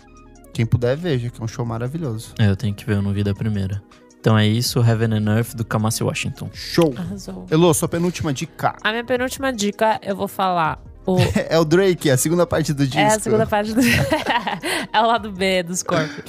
Quem 0.55 0.64
puder, 0.64 0.97
veja, 0.97 1.28
que 1.28 1.38
é 1.38 1.44
um 1.44 1.49
show 1.49 1.66
maravilhoso. 1.66 2.32
É, 2.38 2.49
eu 2.49 2.57
tenho 2.57 2.74
que 2.74 2.86
ver, 2.86 2.94
eu 2.97 3.03
não 3.03 3.12
vi 3.12 3.22
da 3.22 3.34
primeira. 3.34 3.82
Então 4.26 4.36
é 4.36 4.44
isso, 4.44 4.80
Heaven 4.80 5.18
and 5.18 5.32
Earth 5.32 5.54
do 5.54 5.64
Kamasi 5.64 6.02
Washington. 6.02 6.50
Show! 6.52 6.92
Arrasou. 6.96 7.46
Elô, 7.48 7.72
sua 7.72 7.88
penúltima 7.88 8.32
dica. 8.32 8.74
A 8.82 8.90
minha 8.90 9.04
penúltima 9.04 9.52
dica, 9.52 10.00
eu 10.02 10.16
vou 10.16 10.26
falar 10.26 10.82
o 11.06 11.16
É 11.48 11.56
o 11.56 11.64
Drake, 11.64 12.10
a 12.10 12.16
segunda 12.16 12.44
parte 12.44 12.72
do 12.72 12.84
disco. 12.84 12.98
É 12.98 13.06
a 13.06 13.20
segunda 13.20 13.46
parte 13.46 13.72
do. 13.72 13.80
é 14.92 15.00
o 15.00 15.06
lado 15.06 15.30
B 15.30 15.62
dos 15.62 15.84
corpos. 15.84 16.24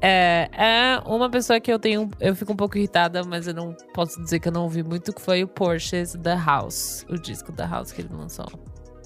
É, 0.00 0.48
é 0.52 1.02
uma 1.04 1.28
pessoa 1.28 1.58
que 1.58 1.72
eu 1.72 1.80
tenho. 1.80 2.08
Eu 2.20 2.36
fico 2.36 2.52
um 2.52 2.56
pouco 2.56 2.78
irritada, 2.78 3.24
mas 3.24 3.48
eu 3.48 3.54
não 3.54 3.74
posso 3.92 4.22
dizer 4.22 4.38
que 4.38 4.46
eu 4.46 4.52
não 4.52 4.62
ouvi 4.62 4.84
muito, 4.84 5.12
que 5.12 5.20
foi 5.20 5.42
o 5.42 5.48
Porsche's 5.48 6.12
The 6.22 6.36
House. 6.36 7.04
O 7.10 7.18
disco 7.18 7.50
The 7.50 7.66
House 7.66 7.90
que 7.90 8.02
ele 8.02 8.10
lançou. 8.12 8.46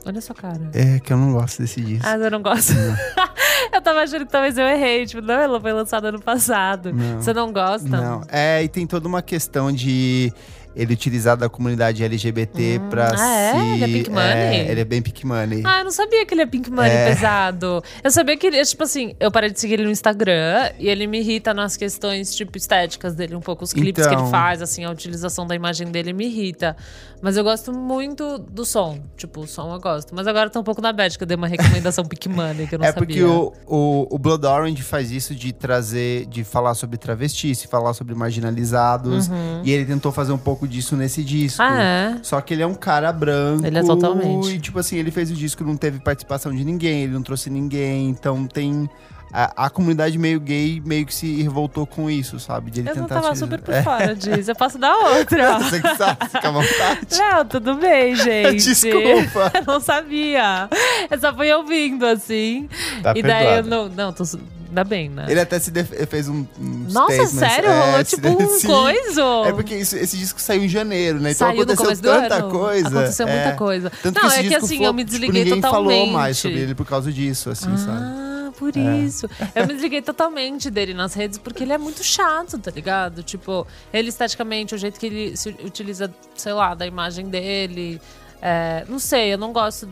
Olha 0.04 0.18
a 0.18 0.22
sua 0.22 0.34
cara. 0.34 0.70
É, 0.74 0.98
que 0.98 1.10
eu 1.10 1.16
não 1.16 1.32
gosto 1.32 1.62
desse 1.62 1.80
disco. 1.80 2.06
Ah, 2.06 2.16
eu 2.16 2.30
não 2.30 2.42
gosto. 2.42 2.72
eu 3.74 3.80
tava 3.80 4.00
achando 4.00 4.26
que 4.26 4.32
talvez 4.32 4.58
eu 4.58 4.66
errei. 4.66 5.06
Tipo, 5.06 5.22
não, 5.22 5.34
ela 5.34 5.60
foi 5.60 5.72
lançada 5.72 6.08
ano 6.08 6.20
passado. 6.20 6.92
Não. 6.92 7.20
Você 7.20 7.32
não 7.32 7.52
gosta? 7.52 7.88
Não, 7.88 8.22
é, 8.28 8.62
e 8.62 8.68
tem 8.68 8.86
toda 8.86 9.06
uma 9.06 9.22
questão 9.22 9.72
de 9.72 10.32
ele 10.74 10.94
utilizar 10.94 11.36
da 11.36 11.48
comunidade 11.48 12.02
LGBT 12.04 12.80
pra 12.90 13.08
ah, 13.08 13.16
se. 13.16 13.22
é? 13.22 13.74
Ele 13.74 13.84
é 13.84 13.86
Pink 13.88 14.10
Money? 14.10 14.68
ele 14.70 14.80
é 14.80 14.84
bem 14.84 15.02
Pink 15.02 15.26
Money. 15.26 15.62
Ah, 15.64 15.78
eu 15.80 15.84
não 15.84 15.90
sabia 15.90 16.24
que 16.24 16.32
ele 16.34 16.42
é 16.42 16.46
Pink 16.46 16.70
Money 16.70 16.90
É. 16.90 17.08
pesado. 17.10 17.82
Eu 18.04 18.10
sabia 18.10 18.36
que 18.36 18.46
ele, 18.46 18.62
tipo 18.64 18.82
assim, 18.82 19.14
eu 19.18 19.30
parei 19.30 19.50
de 19.50 19.58
seguir 19.60 19.74
ele 19.74 19.84
no 19.84 19.90
Instagram 19.90 20.70
e 20.78 20.88
ele 20.88 21.06
me 21.06 21.20
irrita 21.20 21.52
nas 21.52 21.76
questões, 21.76 22.34
tipo, 22.34 22.56
estéticas 22.56 23.14
dele, 23.14 23.34
um 23.34 23.40
pouco 23.40 23.64
os 23.64 23.72
clipes 23.72 24.06
que 24.06 24.12
Então. 24.12 24.24
ele 24.24 24.30
faz, 24.30 24.62
assim, 24.62 24.84
a 24.84 24.90
utilização 24.90 25.46
da 25.46 25.54
imagem 25.54 25.88
dele 25.90 26.12
me 26.12 26.26
irrita. 26.26 26.76
Mas 27.22 27.36
eu 27.36 27.44
gosto 27.44 27.72
muito 27.72 28.38
do 28.38 28.64
som. 28.64 28.98
Tipo, 29.16 29.40
o 29.40 29.46
som 29.46 29.72
eu 29.74 29.80
gosto. 29.80 30.14
Mas 30.14 30.26
agora 30.26 30.48
tá 30.48 30.58
um 30.58 30.64
pouco 30.64 30.80
na 30.80 30.92
bad, 30.92 31.18
que 31.18 31.22
eu 31.22 31.26
dei 31.26 31.36
uma 31.36 31.48
recomendação 31.48 32.04
Pink 32.04 32.28
Money, 32.28 32.66
que 32.66 32.74
eu 32.76 32.78
não 32.78 32.86
é 32.86 32.92
sabia. 32.92 33.06
porque 33.06 33.22
o, 33.22 33.52
o, 33.66 34.06
o 34.14 34.18
Blood 34.18 34.46
Orange 34.46 34.82
faz 34.82 35.10
isso 35.10 35.34
de 35.34 35.52
trazer, 35.52 36.24
de 36.26 36.44
falar 36.44 36.74
sobre 36.74 36.96
travestis, 36.96 37.62
falar 37.64 37.92
sobre 37.92 38.14
marginalizados. 38.14 39.28
E 39.64 39.70
ele 39.72 39.84
tentou 39.84 40.10
fazer 40.12 40.32
um 40.32 40.38
pouco 40.38 40.59
disso 40.66 40.96
nesse 40.96 41.22
disco. 41.24 41.62
Ah, 41.62 41.82
é? 41.82 42.16
Só 42.22 42.40
que 42.40 42.54
ele 42.54 42.62
é 42.62 42.66
um 42.66 42.74
cara 42.74 43.12
branco. 43.12 43.66
Ele 43.66 43.78
é 43.78 43.82
totalmente. 43.82 44.50
E, 44.54 44.58
tipo 44.60 44.78
assim, 44.78 44.96
ele 44.96 45.10
fez 45.10 45.30
o 45.30 45.34
disco, 45.34 45.62
não 45.64 45.76
teve 45.76 45.98
participação 46.00 46.54
de 46.54 46.64
ninguém, 46.64 47.02
ele 47.04 47.12
não 47.12 47.22
trouxe 47.22 47.50
ninguém. 47.50 48.08
Então 48.08 48.46
tem. 48.46 48.88
A, 49.32 49.66
a 49.66 49.70
comunidade 49.70 50.18
meio 50.18 50.40
gay 50.40 50.82
meio 50.84 51.06
que 51.06 51.14
se 51.14 51.40
revoltou 51.40 51.86
com 51.86 52.10
isso, 52.10 52.40
sabe? 52.40 52.68
De 52.68 52.80
ele 52.80 52.90
Eu 52.90 52.96
não 52.96 53.02
tentar 53.04 53.14
tava 53.20 53.28
utilizar- 53.28 53.48
super 53.48 53.62
por 53.64 53.74
É, 53.74 53.82
fora 53.84 54.16
disso. 54.16 54.50
Eu 54.50 54.56
posso 54.56 54.76
dar 54.76 54.92
outra. 54.96 55.58
Você 55.62 55.80
que 55.80 55.96
sabe, 55.96 56.26
fica 56.26 56.48
à 56.48 56.50
vontade. 56.50 57.16
Não, 57.16 57.44
tudo 57.46 57.74
bem, 57.76 58.16
gente. 58.18 58.56
Desculpa. 58.56 59.52
Eu 59.54 59.64
não 59.64 59.78
sabia. 59.78 60.68
Eu 61.08 61.20
só 61.20 61.32
fui 61.32 61.52
ouvindo, 61.52 62.04
assim. 62.06 62.68
Tá 63.04 63.12
e 63.14 63.22
daí 63.22 63.58
eu 63.58 63.62
não. 63.62 63.88
Não, 63.88 64.12
tô. 64.12 64.24
Ainda 64.70 64.84
bem, 64.84 65.08
né? 65.10 65.26
Ele 65.28 65.40
até 65.40 65.58
se 65.58 65.70
fez 66.08 66.28
um. 66.28 66.46
um 66.58 66.86
Nossa, 66.90 67.26
sério? 67.26 67.68
É, 67.68 67.80
Rolou 67.90 68.04
tipo 68.04 68.28
um 68.28 68.58
sim. 68.58 68.66
coiso? 68.68 69.44
É 69.44 69.52
porque 69.52 69.74
isso- 69.74 69.96
esse 69.96 70.16
disco 70.16 70.40
saiu 70.40 70.64
em 70.64 70.68
janeiro, 70.68 71.18
né? 71.20 71.32
Então 71.32 71.48
Saiu 71.48 71.66
no 71.66 71.72
aconteceu 71.72 71.96
tanta 72.12 72.42
coisa. 72.44 72.88
Aconteceu 72.88 73.26
é. 73.28 73.34
muita 73.34 73.56
coisa. 73.58 73.90
Tanto 74.02 74.20
não, 74.22 74.28
esse 74.28 74.38
é 74.38 74.42
que 74.44 74.54
assim, 74.54 74.76
flop- 74.76 74.86
eu 74.86 74.94
me 74.94 75.04
tipo, 75.04 75.10
desliguei 75.10 75.44
ninguém 75.44 75.60
totalmente. 75.60 75.98
falou 75.98 76.06
mais 76.12 76.38
sobre 76.38 76.58
ele 76.60 76.74
por 76.74 76.86
causa 76.86 77.12
disso, 77.12 77.50
assim, 77.50 77.76
sabe? 77.76 77.98
Ah, 78.00 78.52
por 78.56 78.76
isso. 78.76 79.28
Eu 79.56 79.66
me 79.66 79.72
desliguei 79.74 80.02
totalmente 80.02 80.70
dele 80.70 80.94
nas 80.94 81.14
redes 81.14 81.36
porque 81.38 81.64
ele 81.64 81.72
é 81.72 81.78
muito 81.78 82.04
chato, 82.04 82.56
tá 82.58 82.70
ligado? 82.70 83.22
Tipo, 83.24 83.66
ele 83.92 84.08
esteticamente, 84.10 84.74
o 84.74 84.78
jeito 84.78 85.00
que 85.00 85.06
ele 85.06 85.36
se 85.36 85.48
utiliza, 85.64 86.08
sei 86.36 86.52
lá, 86.52 86.74
da 86.74 86.86
imagem 86.86 87.26
dele. 87.28 88.00
é, 88.42 88.84
não 88.88 88.98
sei, 88.98 89.34
eu 89.34 89.38
não 89.38 89.52
gosto 89.52 89.88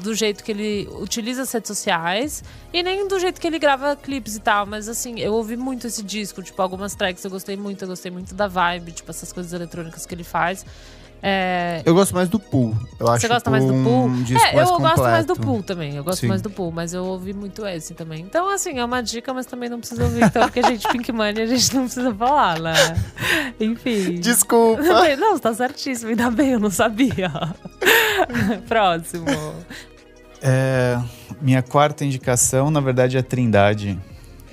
do 0.00 0.14
jeito 0.14 0.42
que 0.42 0.52
ele 0.52 0.88
utiliza 1.00 1.42
as 1.42 1.52
redes 1.52 1.68
sociais 1.68 2.42
e 2.72 2.82
nem 2.82 3.06
do 3.06 3.18
jeito 3.18 3.40
que 3.40 3.46
ele 3.46 3.58
grava 3.58 3.94
clipes 3.94 4.36
e 4.36 4.40
tal, 4.40 4.66
mas 4.66 4.88
assim, 4.88 5.20
eu 5.20 5.32
ouvi 5.34 5.56
muito 5.56 5.86
esse 5.86 6.02
disco, 6.02 6.42
tipo, 6.42 6.60
algumas 6.60 6.94
tracks 6.94 7.24
eu 7.24 7.30
gostei 7.30 7.56
muito, 7.56 7.82
eu 7.82 7.88
gostei 7.88 8.10
muito 8.10 8.34
da 8.34 8.48
vibe, 8.48 8.92
tipo, 8.92 9.10
essas 9.10 9.32
coisas 9.32 9.52
eletrônicas 9.52 10.06
que 10.06 10.14
ele 10.14 10.24
faz. 10.24 10.64
É, 11.24 11.82
Eu 11.84 11.94
gosto 11.94 12.12
mais 12.14 12.28
do 12.28 12.40
Pool. 12.40 12.76
Eu 12.98 13.08
acho 13.08 13.20
você 13.20 13.28
gosta 13.28 13.48
mais 13.48 13.64
do 13.64 13.72
Pool? 13.72 14.06
Um 14.06 14.24
é, 14.36 14.60
eu 14.60 14.78
gosto 14.78 15.02
mais 15.02 15.24
do 15.24 15.36
pool 15.36 15.62
também. 15.62 15.94
Eu 15.94 16.02
gosto 16.02 16.20
Sim. 16.20 16.26
mais 16.26 16.42
do 16.42 16.50
pool, 16.50 16.72
mas 16.72 16.92
eu 16.92 17.04
ouvi 17.04 17.32
muito 17.32 17.64
esse 17.64 17.94
também. 17.94 18.22
Então, 18.22 18.48
assim, 18.48 18.78
é 18.78 18.84
uma 18.84 19.00
dica, 19.00 19.32
mas 19.32 19.46
também 19.46 19.68
não 19.68 19.78
precisa 19.78 20.02
ouvir. 20.02 20.24
Então, 20.24 20.42
porque 20.42 20.58
a 20.58 20.68
gente, 20.68 20.88
Pink 20.88 21.12
Money, 21.12 21.44
a 21.44 21.46
gente 21.46 21.74
não 21.76 21.84
precisa 21.84 22.12
falar, 22.12 22.58
né? 22.58 22.74
Enfim. 23.60 24.14
Desculpa. 24.14 24.82
Não, 24.82 25.34
você 25.34 25.40
tá 25.40 25.54
certíssimo, 25.54 26.10
ainda 26.10 26.28
bem, 26.28 26.50
eu 26.50 26.60
não 26.60 26.70
sabia. 26.70 27.30
Próximo. 28.66 29.26
É, 30.42 30.98
minha 31.40 31.62
quarta 31.62 32.04
indicação, 32.04 32.68
na 32.68 32.80
verdade, 32.80 33.16
é 33.16 33.20
a 33.20 33.22
Trindade 33.22 33.96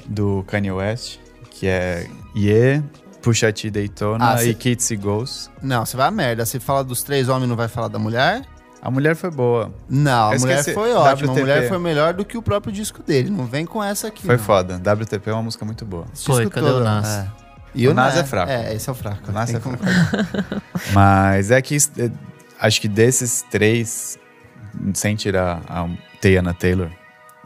do 0.05 0.43
Kanye 0.45 0.71
West, 0.71 1.17
que 1.49 1.65
é 1.65 2.07
Ye, 2.35 2.83
T 3.21 3.69
Daytona 3.69 4.31
Ah, 4.33 4.37
cê- 4.37 4.49
e 4.49 4.53
Kids 4.53 4.89
e 4.91 4.95
Goals. 4.95 5.49
Não, 5.61 5.85
você 5.85 5.95
vai 5.97 6.07
a 6.07 6.11
merda. 6.11 6.45
Você 6.45 6.59
fala 6.59 6.83
dos 6.83 7.03
três 7.03 7.27
homens, 7.29 7.47
não 7.49 7.55
vai 7.55 7.67
falar 7.67 7.87
da 7.87 7.99
mulher? 7.99 8.43
A 8.81 8.89
mulher 8.89 9.13
foi 9.15 9.29
boa. 9.29 9.73
Não, 9.89 10.29
a 10.29 10.35
Eu 10.35 10.39
mulher 10.39 10.59
esqueci. 10.59 10.73
foi 10.73 10.93
ótima. 10.93 11.09
A 11.09 11.13
WTP. 11.13 11.39
mulher 11.41 11.67
foi 11.67 11.77
melhor 11.79 12.13
do 12.13 12.23
que 12.23 12.37
o 12.37 12.41
próprio 12.41 12.71
disco 12.71 13.03
dele. 13.03 13.29
Não 13.29 13.45
vem 13.45 13.65
com 13.65 13.83
essa 13.83 14.07
aqui. 14.07 14.25
Foi 14.25 14.37
não. 14.37 14.43
foda. 14.43 14.75
WTP 14.77 15.29
é 15.29 15.33
uma 15.33 15.43
música 15.43 15.65
muito 15.65 15.83
boa. 15.85 16.05
Esse 16.13 16.25
Foi, 16.25 16.49
cadê 16.49 16.65
o 16.65 16.69
todo, 16.71 16.83
Nas? 16.85 17.07
é. 17.07 17.27
E 17.75 17.87
O 17.89 17.93
Nas 17.93 18.15
é 18.15 18.23
fraco. 18.23 18.49
É, 18.51 18.73
esse 18.73 18.87
é 18.89 18.91
o 18.91 18.95
fraco. 18.95 19.29
O 19.29 19.31
Nas 19.33 19.53
é 19.53 19.59
fraco. 19.59 19.77
Mas 20.93 21.51
é 21.51 21.61
que 21.61 21.75
é, 21.75 22.09
acho 22.59 22.79
que 22.79 22.87
desses 22.87 23.43
três, 23.51 24.17
sem 24.93 25.15
tirar 25.15 25.61
a 25.67 25.87
Tayana 26.21 26.53
Taylor, 26.53 26.89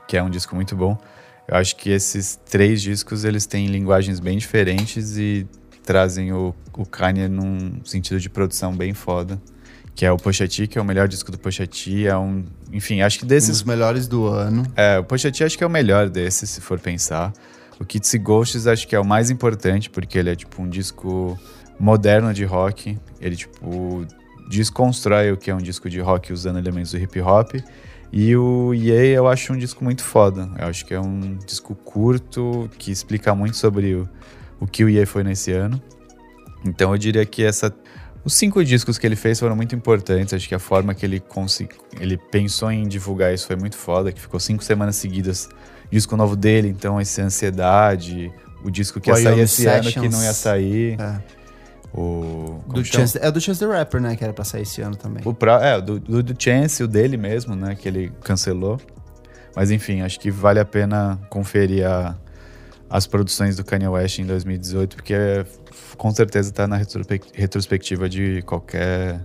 que 0.08 0.16
é 0.16 0.22
um 0.24 0.30
disco 0.30 0.56
muito 0.56 0.76
bom, 0.76 0.98
eu 1.48 1.58
acho 1.58 1.76
que 1.76 1.90
esses 1.90 2.40
três 2.46 2.82
discos 2.82 3.26
eles 3.26 3.46
têm 3.46 3.66
linguagens 3.68 4.20
bem 4.20 4.38
diferentes 4.38 5.18
e 5.18 5.48
trazem 5.84 6.32
o, 6.32 6.54
o 6.74 6.86
Kanye 6.86 7.28
num 7.28 7.82
sentido 7.84 8.20
de 8.20 8.30
produção 8.30 8.76
bem 8.76 8.94
foda. 8.94 9.40
Que 9.96 10.06
é 10.08 10.12
o 10.12 10.18
Pusha 10.18 10.48
T, 10.48 10.66
que 10.66 10.80
é 10.80 10.82
o 10.82 10.86
melhor 10.86 11.08
disco 11.08 11.32
do 11.32 11.38
Pusha 11.38 11.68
T. 11.68 12.08
É 12.08 12.18
um, 12.18 12.44
enfim, 12.72 13.02
acho 13.02 13.20
que 13.20 13.26
Um 13.26 13.28
desses 13.28 13.50
dos 13.50 13.64
melhores 13.64 14.08
do 14.08 14.26
ano. 14.26 14.64
É, 14.76 14.98
o 14.98 15.04
Pusha 15.04 15.32
T 15.32 15.44
acho 15.44 15.56
que 15.58 15.64
é 15.64 15.68
o 15.68 15.70
melhor 15.70 16.10
desses, 16.10 16.50
se 16.50 16.62
for 16.62 16.80
pensar. 16.80 17.32
O 17.80 17.86
Kitsy 17.86 18.18
Ghosts 18.18 18.66
acho 18.66 18.88
que 18.88 18.96
é 18.96 19.00
o 19.00 19.06
mais 19.06 19.30
importante, 19.30 19.90
porque 19.90 20.18
ele 20.18 20.32
é 20.32 20.36
tipo 20.36 20.62
um 20.62 20.70
disco 20.70 21.40
moderno 21.80 22.34
de 22.34 22.44
rock. 22.44 22.98
Ele, 23.22 23.36
tipo, 23.36 24.06
desconstrói 24.50 25.32
o 25.32 25.38
que 25.38 25.52
é 25.52 25.56
um 25.56 25.60
disco 25.60 25.90
de 25.90 26.00
rock 26.00 26.34
usando 26.34 26.58
elementos 26.58 26.92
do 26.92 26.98
hip 26.98 27.20
hop. 27.22 27.56
E 28.12 28.36
o 28.36 28.74
Ye 28.74 29.10
eu 29.10 29.28
acho 29.28 29.54
um 29.54 29.58
disco 29.58 29.84
muito 29.84 30.04
foda. 30.04 30.50
Eu 30.58 30.68
acho 30.68 30.86
que 30.86 30.94
é 30.94 31.00
um 31.00 31.36
disco 31.46 31.74
curto, 31.76 32.70
que 32.78 32.92
explica 32.92 33.34
muito 33.34 33.58
sobre 33.58 33.96
o, 33.96 34.10
o 34.64 34.68
que 34.68 34.84
o 34.84 34.90
Ye 34.90 35.06
foi 35.06 35.24
nesse 35.24 35.52
ano. 35.52 35.82
Então 36.66 36.92
eu 36.92 36.98
diria 36.98 37.26
que 37.26 37.44
essa. 37.44 37.74
Os 38.24 38.34
cinco 38.34 38.64
discos 38.64 38.98
que 38.98 39.06
ele 39.06 39.18
fez 39.18 39.38
foram 39.38 39.56
muito 39.56 39.76
importantes. 39.76 40.34
Acho 40.34 40.48
que 40.48 40.56
a 40.56 40.60
forma 40.60 40.96
que 40.96 41.06
ele, 41.06 41.22
ele 42.00 42.18
pensou 42.18 42.72
em 42.72 42.88
divulgar 42.88 43.34
isso 43.34 43.46
foi 43.46 43.58
muito 43.58 43.76
foda, 43.76 44.14
que 44.14 44.22
ficou 44.22 44.40
cinco 44.40 44.64
semanas 44.64 44.96
seguidas 44.96 45.50
disco 45.92 46.16
novo 46.16 46.36
dele, 46.36 46.70
então 46.70 47.00
essa 47.00 47.22
ansiedade, 47.22 48.32
o 48.64 48.72
disco 48.72 49.00
que 49.00 49.10
ia 49.12 49.16
sair 49.18 49.40
esse 49.42 49.68
ano 49.68 49.84
que 49.84 49.92
Sessions. 49.92 50.14
não 50.14 50.24
ia 50.24 50.34
sair. 50.34 51.00
É. 51.00 51.20
O. 51.94 52.62
Do? 52.68 52.84
Chance, 52.84 53.20
é 53.22 53.30
do 53.30 53.40
Chance 53.40 53.60
the 53.60 53.68
Rapper, 53.68 54.02
né? 54.02 54.16
Que 54.16 54.24
era 54.24 54.34
pra 54.34 54.44
sair 54.44 54.64
esse 54.64 54.82
ano 54.82 54.96
também. 54.96 55.22
O 55.26 55.34
pra, 55.34 55.64
é, 55.64 55.82
do, 55.82 56.00
do, 56.00 56.24
do 56.24 56.36
Chance, 56.42 56.82
o 56.82 56.88
dele 56.88 57.18
mesmo, 57.18 57.56
né? 57.56 57.76
Que 57.76 57.88
ele 57.90 58.12
cancelou. 58.24 58.80
Mas 59.56 59.70
enfim, 59.70 60.02
acho 60.02 60.20
que 60.20 60.32
vale 60.32 60.60
a 60.60 60.66
pena 60.66 61.20
conferir 61.30 61.86
a- 61.86 62.16
as 62.94 63.08
produções 63.08 63.56
do 63.56 63.64
Kanye 63.64 63.88
West 63.88 64.20
em 64.20 64.26
2018, 64.26 64.96
porque 64.96 65.16
é, 65.16 65.44
com 65.98 66.12
certeza 66.12 66.54
tá 66.54 66.68
na 66.68 66.78
retrospec- 66.78 67.26
retrospectiva 67.34 68.08
de 68.08 68.44
qualquer 68.44 69.20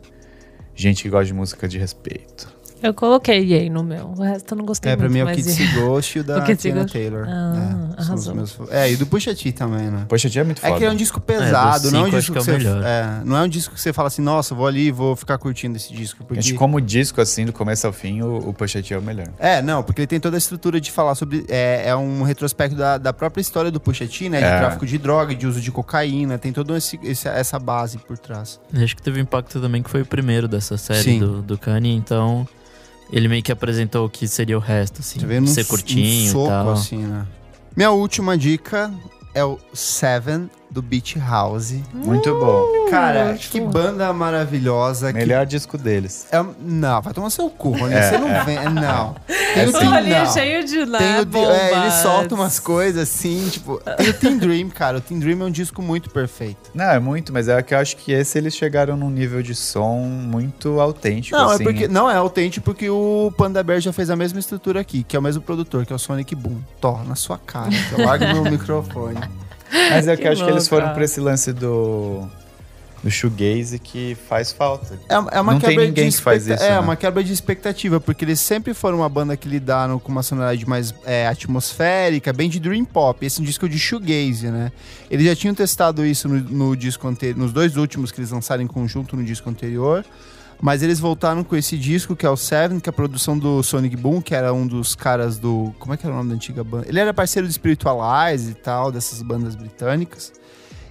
gente 0.74 1.02
que 1.02 1.10
gosta 1.10 1.26
de 1.26 1.34
música 1.34 1.68
de 1.68 1.76
respeito. 1.78 2.57
Eu 2.82 2.94
coloquei 2.94 3.44
Yay 3.44 3.68
no 3.70 3.82
meu. 3.82 4.14
O 4.16 4.22
resto 4.22 4.52
eu 4.54 4.58
não 4.58 4.64
gostei 4.64 4.92
É, 4.92 4.96
pra 4.96 5.08
muito. 5.08 5.24
mim 5.24 5.28
é 5.30 5.32
o 5.32 5.36
Kitsy 5.36 5.66
Ghost 5.74 6.16
e 6.18 6.20
o 6.20 6.24
da 6.24 6.40
Tina 6.56 6.80
Ghost? 6.82 6.92
Taylor. 6.92 7.24
Ah, 7.28 7.54
é, 7.98 8.02
são 8.02 8.14
os 8.14 8.28
arrasou. 8.28 8.34
meus- 8.34 8.56
é, 8.70 8.92
e 8.92 8.96
do 8.96 9.04
Pusha 9.06 9.34
T 9.34 9.50
também, 9.52 9.90
né? 9.90 10.04
Poxa, 10.08 10.28
é 10.38 10.44
muito 10.44 10.58
É 10.64 10.68
foda. 10.68 10.78
que 10.78 10.84
é 10.84 10.90
um 10.90 10.94
disco 10.96 11.18
É, 11.18 11.22
pesado, 11.22 11.82
dos 11.82 11.92
não 11.92 12.04
é 12.04 12.08
um 12.08 12.10
disco 12.10 12.32
que, 12.32 12.38
que 12.38 12.44
você, 12.44 12.50
é 12.52 12.58
melhor. 12.58 12.82
é, 12.84 13.20
não 13.24 13.36
é 13.36 13.42
um 13.42 13.48
disco 13.48 13.74
que 13.74 13.80
você 13.80 13.92
fala 13.92 14.06
assim, 14.08 14.22
nossa, 14.22 14.54
vou 14.54 14.66
ali 14.66 14.86
e 14.86 14.90
vou 14.92 15.16
ficar 15.16 15.38
curtindo 15.38 15.76
esse 15.76 15.92
disco. 15.92 16.24
Porque... 16.24 16.42
Que 16.42 16.54
como 16.54 16.80
disco, 16.80 17.20
assim, 17.20 17.44
do 17.44 17.52
começo 17.52 17.86
ao 17.86 17.92
fim, 17.92 18.22
o, 18.22 18.48
o 18.48 18.54
Pusha 18.54 18.82
T 18.82 18.94
é 18.94 18.98
o 18.98 19.02
melhor. 19.02 19.28
É, 19.38 19.60
não, 19.60 19.82
porque 19.82 20.02
ele 20.02 20.06
tem 20.06 20.20
toda 20.20 20.36
a 20.36 20.38
estrutura 20.38 20.80
de 20.80 20.92
falar 20.92 21.14
sobre. 21.14 21.44
É, 21.48 21.88
é 21.88 21.96
um 21.96 22.22
retrospecto 22.22 22.76
da, 22.76 22.96
da 22.96 23.12
própria 23.12 23.40
história 23.40 23.70
do 23.70 23.80
Pusha 23.80 24.06
T, 24.06 24.28
né? 24.28 24.38
De 24.38 24.44
É. 24.44 24.58
tráfico 24.58 24.86
de 24.86 24.98
droga, 24.98 25.34
de 25.34 25.46
uso 25.46 25.60
de 25.60 25.72
cocaína, 25.72 26.38
tem 26.38 26.52
toda 26.52 26.76
esse, 26.76 26.98
esse- 27.02 27.26
essa 27.28 27.58
base 27.58 27.98
por 27.98 28.16
trás. 28.18 28.60
Acho 28.72 28.94
que 28.94 29.02
teve 29.02 29.20
impacto 29.20 29.60
também 29.60 29.82
que 29.82 29.90
foi 29.90 30.02
o 30.02 30.06
primeiro 30.06 30.46
dessa 30.46 30.76
série 30.78 31.02
Sim. 31.02 31.18
do, 31.18 31.42
do 31.42 31.58
Kanye, 31.58 31.92
então 31.96 32.46
ele 33.10 33.28
meio 33.28 33.42
que 33.42 33.52
apresentou 33.52 34.06
o 34.06 34.10
que 34.10 34.26
seria 34.28 34.56
o 34.56 34.60
resto, 34.60 35.00
assim. 35.00 35.18
Vê 35.20 35.40
num, 35.40 35.46
ser 35.46 35.64
curtinho 35.64 36.30
soco, 36.32 36.46
e 36.46 36.48
tal. 36.48 36.70
assim, 36.72 36.98
né? 36.98 37.26
Minha 37.76 37.90
última 37.90 38.36
dica 38.36 38.92
é 39.34 39.44
o 39.44 39.58
Seven 39.72 40.50
do 40.70 40.82
Beach 40.82 41.18
House. 41.18 41.74
Muito 41.92 42.32
bom. 42.38 42.90
Cara, 42.90 43.30
acho 43.32 43.50
que 43.50 43.60
bom. 43.60 43.70
banda 43.70 44.12
maravilhosa. 44.12 45.12
que 45.12 45.18
Melhor 45.18 45.46
disco 45.46 45.76
deles. 45.78 46.26
É, 46.30 46.44
não, 46.60 47.00
vai 47.02 47.12
tomar 47.12 47.30
seu 47.30 47.48
cu, 47.50 47.70
Rony. 47.70 47.94
É, 47.94 48.02
Você 48.10 48.18
não 48.18 48.28
é. 48.28 48.44
vem. 48.44 48.58
Não. 48.70 49.14
Tem 49.54 49.66
o 49.68 49.72
Tim, 49.72 49.86
olhinho 49.86 50.18
não. 50.24 50.32
cheio 50.32 50.64
de 50.64 50.84
né, 50.86 50.98
Tem 50.98 51.16
o, 51.20 51.24
Tim- 51.24 51.30
bombas. 51.30 51.56
é, 51.56 51.72
ele 51.72 51.90
solta 51.90 52.34
umas 52.34 52.58
coisas 52.60 53.02
assim, 53.02 53.48
tipo. 53.50 53.80
Tem 53.96 54.08
o 54.10 54.14
Team 54.14 54.38
Dream, 54.38 54.68
cara. 54.68 54.98
O 54.98 55.00
Team 55.00 55.18
Dream 55.20 55.40
é 55.42 55.44
um 55.46 55.50
disco 55.50 55.80
muito 55.82 56.10
perfeito. 56.10 56.70
Não, 56.74 56.84
é 56.84 56.98
muito, 56.98 57.32
mas 57.32 57.48
é 57.48 57.60
que 57.62 57.74
eu 57.74 57.78
acho 57.78 57.96
que 57.96 58.12
esse 58.12 58.36
eles 58.38 58.54
chegaram 58.54 58.96
num 58.96 59.10
nível 59.10 59.42
de 59.42 59.54
som 59.54 59.98
muito 60.00 60.80
autêntico, 60.80 61.36
Não, 61.36 61.50
assim. 61.50 61.62
é 61.62 61.66
porque. 61.66 61.88
Não 61.88 62.10
é 62.10 62.14
autêntico 62.16 62.64
porque 62.64 62.88
o 62.90 63.32
Panda 63.36 63.62
Bear 63.62 63.80
já 63.80 63.92
fez 63.92 64.10
a 64.10 64.16
mesma 64.16 64.38
estrutura 64.38 64.80
aqui, 64.80 65.02
que 65.02 65.16
é 65.16 65.18
o 65.18 65.22
mesmo 65.22 65.42
produtor, 65.42 65.84
que 65.86 65.92
é 65.92 65.96
o 65.96 65.98
Sonic 65.98 66.34
Boom. 66.34 66.58
Tó, 66.80 67.00
na 67.06 67.14
sua 67.14 67.38
cara. 67.38 67.70
Eu 67.96 68.04
largo 68.04 68.24
meu 68.26 68.44
microfone. 68.50 69.18
Mas 69.90 70.08
é 70.08 70.16
que, 70.16 70.22
Que 70.22 70.28
eu 70.28 70.32
acho 70.32 70.44
que 70.44 70.50
eles 70.50 70.68
foram 70.68 70.92
pra 70.94 71.04
esse 71.04 71.20
lance 71.20 71.52
do. 71.52 72.26
do 73.02 73.10
shoegaze 73.10 73.78
que 73.78 74.16
faz 74.28 74.50
falta. 74.52 74.98
É, 75.08 75.14
é 75.14 75.40
uma 75.40 75.52
Não 75.52 75.60
tem 75.60 75.70
quebra 75.70 75.86
ninguém 75.86 76.08
de 76.08 76.16
que 76.16 76.22
faz 76.22 76.46
isso, 76.46 76.62
É, 76.62 76.70
né? 76.70 76.78
uma 76.80 76.96
quebra 76.96 77.22
de 77.22 77.32
expectativa, 77.32 78.00
porque 78.00 78.24
eles 78.24 78.40
sempre 78.40 78.74
foram 78.74 78.98
uma 78.98 79.08
banda 79.08 79.36
que 79.36 79.48
lidaram 79.48 79.98
com 79.98 80.10
uma 80.10 80.22
sonoridade 80.22 80.68
mais 80.68 80.92
é, 81.04 81.26
atmosférica, 81.28 82.32
bem 82.32 82.48
de 82.50 82.58
dream 82.58 82.84
pop. 82.84 83.24
Esse 83.24 83.38
é 83.40 83.42
um 83.42 83.44
disco 83.44 83.68
de 83.68 83.78
shoegaze, 83.78 84.48
né? 84.48 84.72
Eles 85.10 85.26
já 85.26 85.36
tinham 85.36 85.54
testado 85.54 86.04
isso 86.04 86.28
no, 86.28 86.40
no 86.40 86.76
disco 86.76 87.06
anterior, 87.06 87.38
nos 87.38 87.52
dois 87.52 87.76
últimos 87.76 88.10
que 88.10 88.20
eles 88.20 88.30
lançaram 88.30 88.62
em 88.62 88.66
conjunto 88.66 89.16
no 89.16 89.24
disco 89.24 89.48
anterior. 89.48 90.04
Mas 90.60 90.82
eles 90.82 90.98
voltaram 90.98 91.44
com 91.44 91.54
esse 91.54 91.78
disco, 91.78 92.16
que 92.16 92.26
é 92.26 92.30
o 92.30 92.36
Seven, 92.36 92.80
que 92.80 92.88
é 92.88 92.90
a 92.90 92.92
produção 92.92 93.38
do 93.38 93.62
Sonic 93.62 93.96
Boom, 93.96 94.20
que 94.20 94.34
era 94.34 94.52
um 94.52 94.66
dos 94.66 94.96
caras 94.96 95.38
do. 95.38 95.72
Como 95.78 95.94
é 95.94 95.96
que 95.96 96.04
era 96.04 96.12
o 96.12 96.16
nome 96.16 96.30
da 96.30 96.34
antiga 96.34 96.64
banda? 96.64 96.88
Ele 96.88 96.98
era 96.98 97.14
parceiro 97.14 97.46
do 97.46 97.52
Spiritualize 97.52 98.50
e 98.50 98.54
tal, 98.54 98.90
dessas 98.90 99.22
bandas 99.22 99.54
britânicas. 99.54 100.32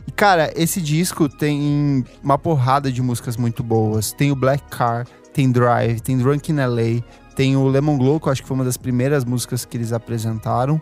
E, 0.07 0.11
cara, 0.11 0.53
esse 0.55 0.81
disco 0.81 1.27
tem 1.27 2.05
uma 2.23 2.37
porrada 2.37 2.89
de 2.89 3.01
músicas 3.01 3.35
muito 3.35 3.61
boas. 3.61 4.13
Tem 4.13 4.31
o 4.31 4.35
Black 4.35 4.63
Car, 4.69 5.05
tem 5.33 5.51
Drive, 5.51 5.99
tem 5.99 6.17
Drunk 6.17 6.49
in 6.49 6.55
LA, 6.55 7.03
tem 7.35 7.57
o 7.57 7.67
Lemon 7.67 7.97
Glow, 7.97 8.19
que 8.21 8.27
eu 8.29 8.31
acho 8.31 8.41
que 8.41 8.47
foi 8.47 8.55
uma 8.55 8.63
das 8.63 8.77
primeiras 8.77 9.25
músicas 9.25 9.65
que 9.65 9.75
eles 9.75 9.91
apresentaram. 9.91 10.81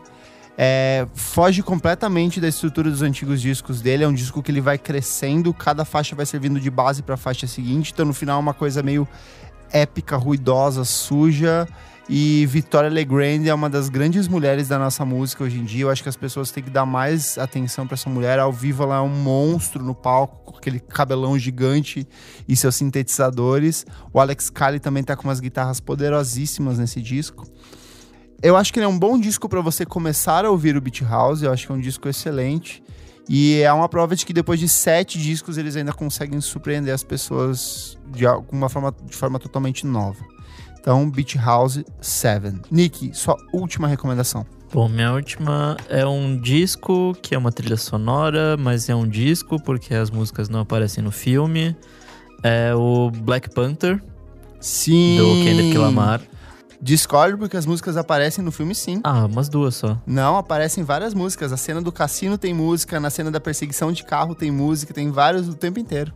É, 0.57 1.05
foge 1.13 1.61
completamente 1.61 2.39
da 2.39 2.47
estrutura 2.47 2.89
dos 2.89 3.01
antigos 3.01 3.41
discos 3.41 3.81
dele. 3.81 4.03
É 4.03 4.07
um 4.07 4.13
disco 4.13 4.41
que 4.41 4.51
ele 4.51 4.61
vai 4.61 4.77
crescendo, 4.77 5.53
cada 5.53 5.83
faixa 5.83 6.15
vai 6.15 6.25
servindo 6.25 6.59
de 6.59 6.69
base 6.69 7.03
para 7.03 7.15
a 7.15 7.17
faixa 7.17 7.45
seguinte. 7.47 7.91
Então, 7.93 8.05
no 8.05 8.13
final, 8.13 8.37
é 8.37 8.39
uma 8.39 8.53
coisa 8.53 8.81
meio 8.81 9.07
épica, 9.71 10.15
ruidosa, 10.15 10.85
suja. 10.85 11.67
E 12.07 12.45
Victoria 12.45 12.89
Legrand 12.89 13.47
é 13.47 13.53
uma 13.53 13.67
das 13.67 13.89
grandes 13.89 14.27
mulheres 14.27 14.67
da 14.67 14.77
nossa 14.77 15.03
música 15.03 15.43
hoje 15.43 15.57
em 15.57 15.65
dia. 15.65 15.85
Eu 15.85 15.89
acho 15.89 16.03
que 16.03 16.09
as 16.09 16.15
pessoas 16.15 16.51
têm 16.51 16.63
que 16.63 16.69
dar 16.69 16.85
mais 16.85 17.35
atenção 17.37 17.87
para 17.87 17.95
essa 17.95 18.09
mulher. 18.09 18.37
Ao 18.37 18.53
vivo, 18.53 18.83
ela 18.83 18.97
é 18.97 19.01
um 19.01 19.09
monstro 19.09 19.83
no 19.83 19.95
palco, 19.95 20.51
com 20.51 20.57
aquele 20.57 20.79
cabelão 20.79 21.37
gigante 21.37 22.07
e 22.47 22.55
seus 22.55 22.75
sintetizadores. 22.75 23.87
O 24.13 24.19
Alex 24.19 24.51
Kali 24.51 24.79
também 24.79 25.03
tá 25.03 25.15
com 25.15 25.27
umas 25.27 25.39
guitarras 25.39 25.79
poderosíssimas 25.79 26.77
nesse 26.77 27.01
disco. 27.01 27.47
Eu 28.41 28.55
acho 28.55 28.71
que 28.71 28.79
ele 28.79 28.85
é 28.85 28.89
um 28.89 28.97
bom 28.97 29.19
disco 29.19 29.47
para 29.49 29.61
você 29.61 29.85
começar 29.85 30.45
a 30.45 30.49
ouvir 30.49 30.75
o 30.75 30.81
Beat 30.81 31.01
House. 31.01 31.41
Eu 31.41 31.51
acho 31.51 31.65
que 31.65 31.71
é 31.71 31.75
um 31.75 31.79
disco 31.79 32.07
excelente. 32.07 32.83
E 33.27 33.61
é 33.61 33.73
uma 33.73 33.89
prova 33.89 34.15
de 34.15 34.25
que 34.25 34.33
depois 34.33 34.59
de 34.59 34.69
sete 34.69 35.17
discos 35.17 35.57
eles 35.57 35.75
ainda 35.75 35.91
conseguem 35.91 36.39
surpreender 36.39 36.93
as 36.93 37.03
pessoas 37.03 37.97
de 38.13 38.25
alguma 38.25 38.69
forma, 38.69 38.93
de 39.03 39.15
forma 39.15 39.39
totalmente 39.39 39.85
nova. 39.85 40.23
Então, 40.79 41.09
Beach 41.09 41.35
House 41.39 41.83
7. 41.99 42.61
Nick, 42.69 43.11
sua 43.15 43.35
última 43.51 43.87
recomendação. 43.87 44.45
Bom, 44.71 44.87
minha 44.87 45.13
última 45.13 45.77
é 45.89 46.05
um 46.05 46.39
disco 46.39 47.17
que 47.21 47.33
é 47.33 47.37
uma 47.37 47.51
trilha 47.51 47.77
sonora, 47.77 48.55
mas 48.57 48.89
é 48.89 48.95
um 48.95 49.07
disco 49.07 49.59
porque 49.59 49.95
as 49.95 50.11
músicas 50.11 50.47
não 50.47 50.59
aparecem 50.59 51.03
no 51.03 51.11
filme. 51.11 51.75
É 52.43 52.75
o 52.75 53.09
Black 53.09 53.49
Panther, 53.49 53.99
Sim. 54.59 55.17
do 55.17 55.43
Kendrick 55.43 55.75
Lamar. 55.77 56.21
Discordo 56.85 57.39
porque 57.39 57.57
as 57.57 57.65
músicas 57.65 57.97
aparecem 57.97 58.45
no 58.45 58.51
filme 58.51 58.75
sim. 58.75 59.01
Ah, 59.03 59.25
umas 59.25 59.49
duas 59.49 59.73
só. 59.73 59.99
Não, 60.05 60.37
aparecem 60.37 60.83
várias 60.83 61.15
músicas. 61.15 61.51
A 61.51 61.57
cena 61.57 61.81
do 61.81 61.91
cassino 61.91 62.37
tem 62.37 62.53
música, 62.53 62.99
na 62.99 63.09
cena 63.09 63.31
da 63.31 63.39
perseguição 63.39 63.91
de 63.91 64.03
carro 64.03 64.35
tem 64.35 64.51
música, 64.51 64.93
tem 64.93 65.09
vários 65.09 65.49
o 65.49 65.55
tempo 65.55 65.79
inteiro. 65.79 66.13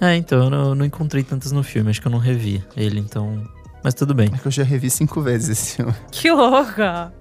É, 0.00 0.16
então 0.16 0.44
eu 0.44 0.50
não, 0.50 0.74
não 0.74 0.86
encontrei 0.86 1.22
tantas 1.22 1.52
no 1.52 1.62
filme, 1.62 1.90
acho 1.90 2.00
que 2.00 2.06
eu 2.06 2.10
não 2.10 2.18
revi 2.18 2.64
ele, 2.74 3.00
então. 3.00 3.46
Mas 3.84 3.92
tudo 3.92 4.14
bem. 4.14 4.30
É 4.32 4.38
que 4.38 4.48
eu 4.48 4.50
já 4.50 4.64
revi 4.64 4.88
cinco 4.88 5.20
vezes 5.20 5.50
esse 5.50 5.76
filme. 5.76 5.94
Que 6.10 6.30
louca! 6.30 7.12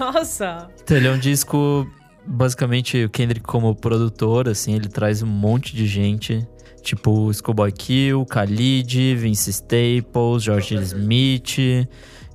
Nossa! 0.00 0.68
Então, 0.82 0.96
ele 0.96 1.06
é 1.06 1.12
um 1.12 1.18
disco, 1.20 1.86
basicamente, 2.26 3.04
o 3.04 3.08
Kendrick 3.08 3.46
como 3.46 3.72
produtor, 3.76 4.48
assim, 4.48 4.74
ele 4.74 4.88
traz 4.88 5.22
um 5.22 5.26
monte 5.28 5.76
de 5.76 5.86
gente. 5.86 6.44
Tipo 6.88 7.30
Schoolboy 7.34 7.70
Q, 7.70 8.24
Khalid, 8.30 9.14
Vince 9.16 9.50
Staples, 9.50 10.42
George 10.42 10.74
Smith, 10.76 11.58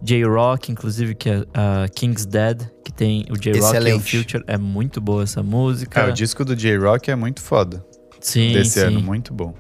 J-Rock, 0.03 0.71
inclusive, 0.71 1.15
que 1.15 1.29
é 1.29 1.43
a 1.55 1.87
King's 1.89 2.25
Dead, 2.27 2.61
que 2.85 2.91
tem 2.93 3.25
o 3.31 3.33
J-Rock 3.37 3.47
e 3.47 3.61
o 3.61 3.65
Excelente. 3.65 4.17
Future. 4.17 4.43
É 4.45 4.57
muito 4.57 5.01
boa 5.01 5.23
essa 5.23 5.41
música. 5.41 5.89
Cara, 6.01 6.11
o 6.11 6.13
disco 6.13 6.45
do 6.45 6.55
J-Rock 6.55 7.09
é 7.09 7.15
muito 7.15 7.41
foda. 7.41 7.83
sim, 8.19 8.53
desse 8.53 8.79
sim. 8.79 8.85
ano, 8.85 9.01
muito 9.01 9.33
bom. 9.33 9.55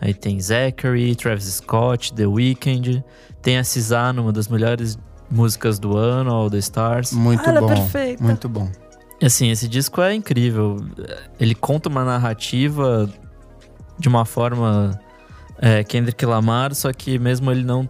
Aí 0.00 0.14
tem 0.14 0.38
Zachary, 0.38 1.16
Travis 1.16 1.44
Scott, 1.46 2.14
The 2.14 2.26
Weeknd. 2.26 3.02
Tem 3.42 3.58
a 3.58 3.64
SZA 3.64 4.12
numa 4.12 4.32
das 4.32 4.46
melhores 4.46 4.96
músicas 5.28 5.78
do 5.80 5.96
ano, 5.96 6.30
All 6.30 6.48
the 6.50 6.58
Stars. 6.58 7.10
Muito 7.12 7.40
Ah, 7.44 7.48
ela 7.50 7.58
é 7.58 7.60
bom. 7.62 7.66
perfeita. 7.68 8.22
Muito 8.22 8.48
bom. 8.48 8.70
E, 9.20 9.26
Assim, 9.26 9.50
esse 9.50 9.66
disco 9.66 10.00
é 10.02 10.14
incrível. 10.14 10.76
Ele 11.40 11.54
conta 11.54 11.88
uma 11.88 12.04
narrativa 12.04 13.08
de 13.98 14.08
uma 14.08 14.24
forma 14.24 14.98
é, 15.58 15.82
Kendrick 15.84 16.24
Lamar, 16.24 16.74
só 16.74 16.92
que 16.92 17.18
mesmo 17.18 17.50
ele 17.50 17.62
não, 17.62 17.88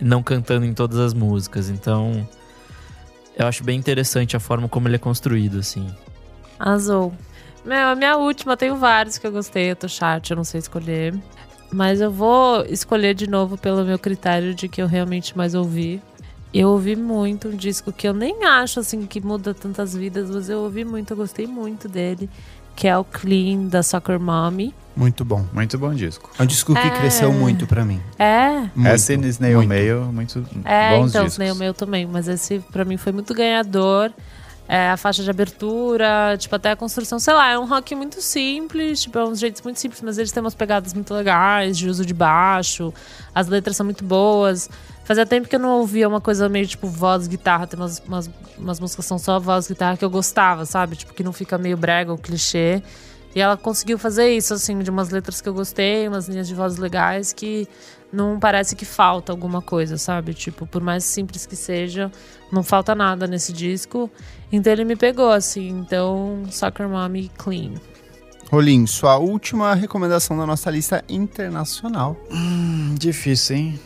não 0.00 0.22
cantando 0.22 0.64
em 0.64 0.72
todas 0.72 0.98
as 0.98 1.14
músicas. 1.14 1.68
Então, 1.68 2.26
eu 3.36 3.46
acho 3.46 3.62
bem 3.62 3.78
interessante 3.78 4.36
a 4.36 4.40
forma 4.40 4.68
como 4.68 4.88
ele 4.88 4.96
é 4.96 4.98
construído, 4.98 5.58
assim. 5.58 5.86
Azul. 6.58 7.12
Meu, 7.64 7.88
a 7.88 7.94
minha 7.94 8.16
última, 8.16 8.52
eu 8.52 8.56
tenho 8.56 8.76
vários 8.76 9.18
que 9.18 9.26
eu 9.26 9.32
gostei, 9.32 9.70
eu 9.72 9.76
tô 9.76 9.88
chat, 9.88 10.30
eu 10.30 10.36
não 10.36 10.44
sei 10.44 10.60
escolher. 10.60 11.14
Mas 11.72 12.00
eu 12.00 12.10
vou 12.10 12.64
escolher 12.66 13.12
de 13.12 13.28
novo 13.28 13.58
pelo 13.58 13.84
meu 13.84 13.98
critério 13.98 14.54
de 14.54 14.68
que 14.68 14.80
eu 14.80 14.86
realmente 14.86 15.36
mais 15.36 15.54
ouvi. 15.54 16.00
Eu 16.54 16.68
ouvi 16.70 16.96
muito 16.96 17.48
um 17.48 17.56
disco 17.56 17.92
que 17.92 18.08
eu 18.08 18.14
nem 18.14 18.44
acho 18.44 18.80
assim 18.80 19.04
que 19.04 19.20
muda 19.20 19.52
tantas 19.52 19.94
vidas, 19.94 20.30
mas 20.30 20.48
eu 20.48 20.60
ouvi 20.60 20.84
muito, 20.84 21.10
eu 21.12 21.16
gostei 21.16 21.46
muito 21.46 21.88
dele, 21.88 22.30
que 22.74 22.86
é 22.86 22.96
o 22.96 23.04
Clean 23.04 23.66
da 23.66 23.82
Soccer 23.82 24.18
Mommy. 24.18 24.72
Muito 24.96 25.24
bom. 25.24 25.44
Muito 25.52 25.76
bom 25.78 25.92
disco. 25.94 26.30
É 26.38 26.42
um 26.42 26.46
disco 26.46 26.72
que 26.74 26.80
É. 26.80 26.90
cresceu 26.90 27.30
muito 27.32 27.66
pra 27.66 27.84
mim. 27.84 28.00
É, 28.18 28.60
Muito, 28.74 28.86
Essa 28.88 29.12
e 29.12 29.28
Snail 29.28 29.56
muito. 29.58 29.68
Mail, 29.68 30.00
muito 30.12 30.38
É, 30.64 30.96
bons 30.96 31.10
então, 31.10 31.24
discos. 31.26 31.50
o 31.52 31.54
meu 31.58 31.74
também, 31.74 32.06
mas 32.06 32.26
esse 32.28 32.58
pra 32.72 32.84
mim 32.84 32.96
foi 32.96 33.12
muito 33.12 33.34
ganhador. 33.34 34.10
É, 34.68 34.90
a 34.90 34.96
faixa 34.96 35.22
de 35.22 35.30
abertura, 35.30 36.34
tipo, 36.38 36.56
até 36.56 36.72
a 36.72 36.76
construção, 36.76 37.20
sei 37.20 37.32
lá, 37.34 37.50
é 37.52 37.58
um 37.58 37.66
rock 37.66 37.94
muito 37.94 38.20
simples, 38.20 39.02
tipo, 39.02 39.16
é 39.16 39.24
uns 39.24 39.38
jeitos 39.38 39.62
muito 39.62 39.78
simples, 39.78 40.00
mas 40.02 40.18
eles 40.18 40.32
têm 40.32 40.40
umas 40.42 40.56
pegadas 40.56 40.92
muito 40.92 41.14
legais, 41.14 41.78
de 41.78 41.88
uso 41.88 42.04
de 42.04 42.12
baixo, 42.12 42.92
as 43.32 43.46
letras 43.46 43.76
são 43.76 43.84
muito 43.84 44.02
boas. 44.04 44.68
Fazia 45.04 45.24
tempo 45.24 45.46
que 45.46 45.54
eu 45.54 45.60
não 45.60 45.78
ouvia 45.78 46.08
uma 46.08 46.20
coisa 46.20 46.48
meio 46.48 46.66
tipo 46.66 46.88
voz, 46.88 47.28
guitarra, 47.28 47.64
tem 47.68 47.78
umas, 47.78 48.02
umas, 48.08 48.28
umas 48.58 48.80
músicas 48.80 49.04
que 49.04 49.08
são 49.08 49.18
só 49.20 49.38
voz, 49.38 49.68
guitarra 49.68 49.96
que 49.96 50.04
eu 50.04 50.10
gostava, 50.10 50.66
sabe? 50.66 50.96
Tipo, 50.96 51.14
que 51.14 51.22
não 51.22 51.32
fica 51.32 51.56
meio 51.56 51.76
brega 51.76 52.10
ou 52.10 52.18
clichê. 52.18 52.82
E 53.36 53.40
ela 53.40 53.54
conseguiu 53.54 53.98
fazer 53.98 54.34
isso, 54.34 54.54
assim, 54.54 54.78
de 54.78 54.88
umas 54.90 55.10
letras 55.10 55.42
que 55.42 55.48
eu 55.48 55.52
gostei, 55.52 56.08
umas 56.08 56.26
linhas 56.26 56.48
de 56.48 56.54
voz 56.54 56.78
legais 56.78 57.34
que 57.34 57.68
não 58.10 58.40
parece 58.40 58.74
que 58.74 58.86
falta 58.86 59.30
alguma 59.30 59.60
coisa, 59.60 59.98
sabe? 59.98 60.32
Tipo, 60.32 60.66
por 60.66 60.82
mais 60.82 61.04
simples 61.04 61.44
que 61.44 61.54
seja, 61.54 62.10
não 62.50 62.62
falta 62.62 62.94
nada 62.94 63.26
nesse 63.26 63.52
disco. 63.52 64.10
Então 64.50 64.72
ele 64.72 64.86
me 64.86 64.96
pegou, 64.96 65.30
assim. 65.30 65.68
Então, 65.68 66.44
Soccer 66.50 66.88
Mommy 66.88 67.30
Clean. 67.36 67.74
Rolim, 68.50 68.86
sua 68.86 69.18
última 69.18 69.74
recomendação 69.74 70.38
da 70.38 70.46
nossa 70.46 70.70
lista 70.70 71.04
internacional. 71.06 72.16
Hum, 72.30 72.94
difícil, 72.98 73.56
hein? 73.56 73.80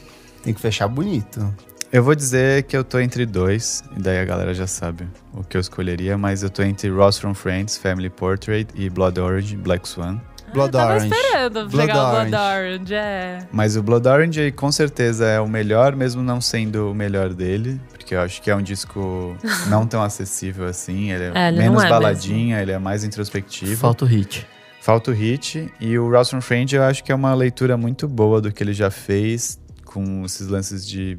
Tem 0.44 0.55
que 0.55 0.61
fechar 0.61 0.86
bonito. 0.86 1.53
Eu 1.93 2.05
vou 2.05 2.14
dizer 2.14 2.62
que 2.64 2.76
eu 2.76 2.84
tô 2.84 3.01
entre 3.01 3.26
dois, 3.26 3.82
e 3.97 4.01
daí 4.01 4.20
a 4.20 4.24
galera 4.24 4.55
já 4.55 4.66
sabe 4.66 5.09
o 5.34 5.43
que 5.43 5.57
eu 5.57 5.61
escolheria, 5.61 6.16
mas 6.16 6.45
eu 6.45 6.49
tô 6.49 6.62
entre 6.62 6.88
Ross 6.88 7.18
from 7.18 7.34
Friends, 7.34 7.76
Family 7.76 8.09
Portrait 8.09 8.68
e 8.76 8.88
Blood 8.88 9.18
Orange, 9.18 9.57
Black 9.57 9.88
Swan. 9.88 10.20
Blood 10.55 10.68
eu 10.68 10.80
tava 10.80 10.95
Orange. 10.95 11.12
esperando 11.12 11.68
Blood 11.68 11.76
chegar 11.76 11.95
o 11.97 12.11
Blood 12.11 12.34
Orange. 12.34 12.61
Orange, 12.61 12.95
é. 12.95 13.38
Mas 13.51 13.76
o 13.76 13.82
Blood 13.82 14.07
Orange 14.07 14.53
com 14.53 14.70
certeza 14.70 15.26
é 15.26 15.41
o 15.41 15.49
melhor, 15.49 15.97
mesmo 15.97 16.22
não 16.22 16.41
sendo 16.41 16.93
o 16.93 16.95
melhor 16.95 17.34
dele, 17.34 17.80
porque 17.91 18.14
eu 18.14 18.20
acho 18.20 18.41
que 18.41 18.53
é 18.53 18.55
um 18.55 18.62
disco 18.62 19.36
não 19.68 19.84
tão 19.84 20.01
acessível 20.01 20.66
assim, 20.66 21.11
ele 21.11 21.24
é, 21.24 21.32
É, 21.34 21.49
ele 21.49 21.59
menos 21.59 21.82
é 21.82 21.88
baladinha, 21.88 22.62
ele 22.62 22.70
é 22.70 22.78
mais 22.78 23.03
introspectivo. 23.03 23.76
Falta 23.76 24.05
o 24.05 24.09
hit. 24.09 24.47
Falta 24.80 25.11
o 25.11 25.14
hit. 25.14 25.72
E 25.80 25.99
o 25.99 26.09
Ross 26.09 26.30
from 26.30 26.41
Friends 26.41 26.72
eu 26.72 26.84
acho 26.84 27.03
que 27.03 27.11
é 27.11 27.14
uma 27.16 27.34
leitura 27.34 27.76
muito 27.76 28.07
boa 28.07 28.41
do 28.41 28.53
que 28.53 28.62
ele 28.62 28.72
já 28.72 28.93
fez, 28.93 29.59
com 29.84 30.24
esses 30.24 30.47
lances 30.47 30.86
de 30.86 31.18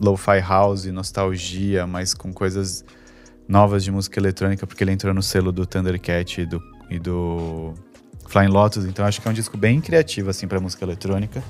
lo-fi 0.00 0.40
house, 0.40 0.86
nostalgia, 0.86 1.86
mas 1.86 2.14
com 2.14 2.32
coisas 2.32 2.84
novas 3.46 3.84
de 3.84 3.90
música 3.90 4.18
eletrônica, 4.18 4.66
porque 4.66 4.82
ele 4.82 4.92
entrou 4.92 5.12
no 5.12 5.22
selo 5.22 5.52
do 5.52 5.66
Thundercat 5.66 6.40
e 6.40 6.46
do, 6.46 6.62
e 6.90 6.98
do 6.98 7.74
Flying 8.26 8.48
Lotus, 8.48 8.84
então 8.84 9.04
acho 9.04 9.20
que 9.20 9.28
é 9.28 9.30
um 9.30 9.34
disco 9.34 9.56
bem 9.56 9.80
criativo, 9.80 10.30
assim, 10.30 10.48
pra 10.48 10.60
música 10.60 10.84
eletrônica. 10.84 11.42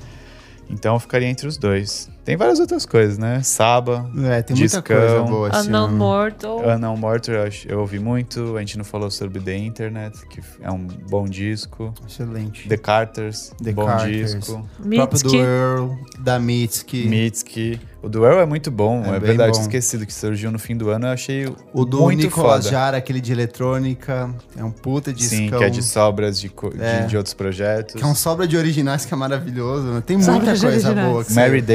Então 0.69 0.95
eu 0.95 0.99
ficaria 0.99 1.27
entre 1.27 1.47
os 1.47 1.57
dois. 1.57 2.09
Tem 2.25 2.35
várias 2.35 2.59
outras 2.59 2.85
coisas, 2.87 3.19
né? 3.19 3.41
Saba, 3.43 4.09
É, 4.17 4.41
tem 4.41 4.55
muita 4.57 4.79
Discão. 4.79 4.81
coisa 4.97 5.21
boa 5.21 5.49
esse 5.49 5.67
Unknown. 5.67 5.91
Mortal. 5.91 6.69
Unknown 6.69 6.97
Mortal, 6.97 7.35
eu, 7.35 7.51
eu 7.67 7.79
ouvi 7.81 7.99
muito. 7.99 8.57
A 8.57 8.59
gente 8.61 8.77
não 8.79 8.83
falou 8.83 9.11
sobre 9.11 9.39
The 9.39 9.55
Internet, 9.55 10.25
que 10.27 10.41
é 10.59 10.71
um 10.71 10.87
bom 10.87 11.25
disco. 11.25 11.93
Excelente. 12.07 12.67
The 12.67 12.77
Carters, 12.77 13.51
The 13.63 13.71
bom 13.73 13.85
Carters. 13.85 14.33
disco. 14.35 14.67
O 14.83 14.89
próprio 14.89 15.19
do 15.21 15.29
Mitski. 15.31 15.37
Earl, 15.37 15.91
da 16.19 16.39
Mitski. 16.39 17.07
Mitski. 17.07 17.79
O 18.01 18.09
Duel 18.09 18.39
é 18.39 18.45
muito 18.45 18.69
bom, 18.69 19.03
É 19.03 19.15
é, 19.15 19.19
verdade, 19.19 19.53
bom. 19.57 19.61
esquecido 19.61 20.05
que 20.05 20.13
surgiu 20.13 20.51
no 20.51 20.59
fim 20.59 20.77
do 20.77 20.89
ano. 20.91 21.07
Eu 21.07 21.11
achei 21.11 21.47
O 21.73 21.85
do 21.85 22.01
muito 22.01 22.21
Nicolas 22.23 22.57
foda. 22.65 22.69
Jara, 22.69 22.97
aquele 22.97 23.19
de 23.19 23.31
eletrônica. 23.31 24.29
É 24.55 24.63
um 24.63 24.69
puta 24.69 25.11
discão. 25.11 25.37
Sim, 25.39 25.49
que 25.49 25.63
é 25.63 25.69
de 25.69 25.81
sobras 25.81 26.39
de, 26.39 26.49
co- 26.49 26.69
de- 26.69 26.83
É. 26.83 27.05
de 27.07 27.17
outros 27.17 27.33
projetos. 27.33 27.95
Que 27.95 28.03
é 28.03 28.05
um 28.05 28.13
sobra 28.13 28.47
de 28.47 28.55
originais 28.57 29.05
que 29.05 29.13
é 29.13 29.17
maravilhoso. 29.17 29.87
né? 29.87 30.03
Tem 30.05 30.19
Sobra 30.21 30.33
muita 30.33 30.51
coisa 30.51 30.67
originais. 30.67 31.07
boa. 31.09 31.25
Que 31.25 31.33
Mary 31.33 31.59
saiu. 31.61 31.65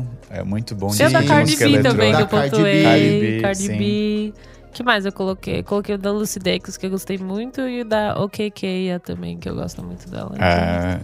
Davidson 0.00 0.06
é 0.30 0.42
muito 0.42 0.74
bom. 0.74 0.88
Tem 0.90 1.06
o 1.06 1.10
da 1.12 1.22
Cardi 1.22 1.56
B 1.56 1.82
também, 1.82 2.14
que 2.14 2.22
eu 2.22 2.26
Da 2.26 2.26
Cardi 2.26 2.50
pontuei. 2.50 2.82
Cardi 2.82 3.20
B, 3.20 3.40
Cardi. 3.42 3.68
B. 3.68 4.34
que 4.72 4.82
mais 4.82 5.04
eu 5.04 5.12
coloquei? 5.12 5.62
Coloquei 5.62 5.94
o 5.94 5.98
da 5.98 6.10
Lucy 6.12 6.38
Dacus, 6.38 6.76
que 6.76 6.86
eu 6.86 6.90
gostei 6.90 7.18
muito, 7.18 7.60
e 7.60 7.82
o 7.82 7.84
da 7.84 8.18
OKK 8.22 8.98
também, 9.04 9.36
que 9.38 9.48
eu 9.48 9.54
gosto 9.54 9.82
muito 9.82 10.08
dela. 10.10 10.34
É, 10.38 11.00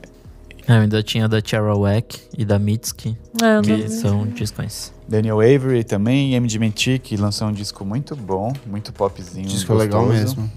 Eu 0.67 0.75
ainda 0.83 1.03
tinha 1.03 1.27
da 1.29 1.41
Charawack 1.45 2.21
e 2.37 2.45
da 2.45 2.59
Mitski, 2.59 3.17
Ah, 3.43 3.61
que 3.63 3.71
não- 3.77 3.89
são 3.89 4.27
discos. 4.27 4.93
Daniel 5.09 5.41
Avery 5.41 5.83
também, 5.85 6.35
MGMT, 6.35 6.99
que 6.99 7.17
lançou 7.17 7.49
um 7.49 7.53
disco 7.53 7.85
muito 7.87 8.15
bom, 8.15 8.53
muito 8.67 8.93
popzinho. 8.93 9.47
Disco 9.47 9.73
legal 9.75 10.05
gostoso. 10.07 10.21
mesmo. 10.37 10.53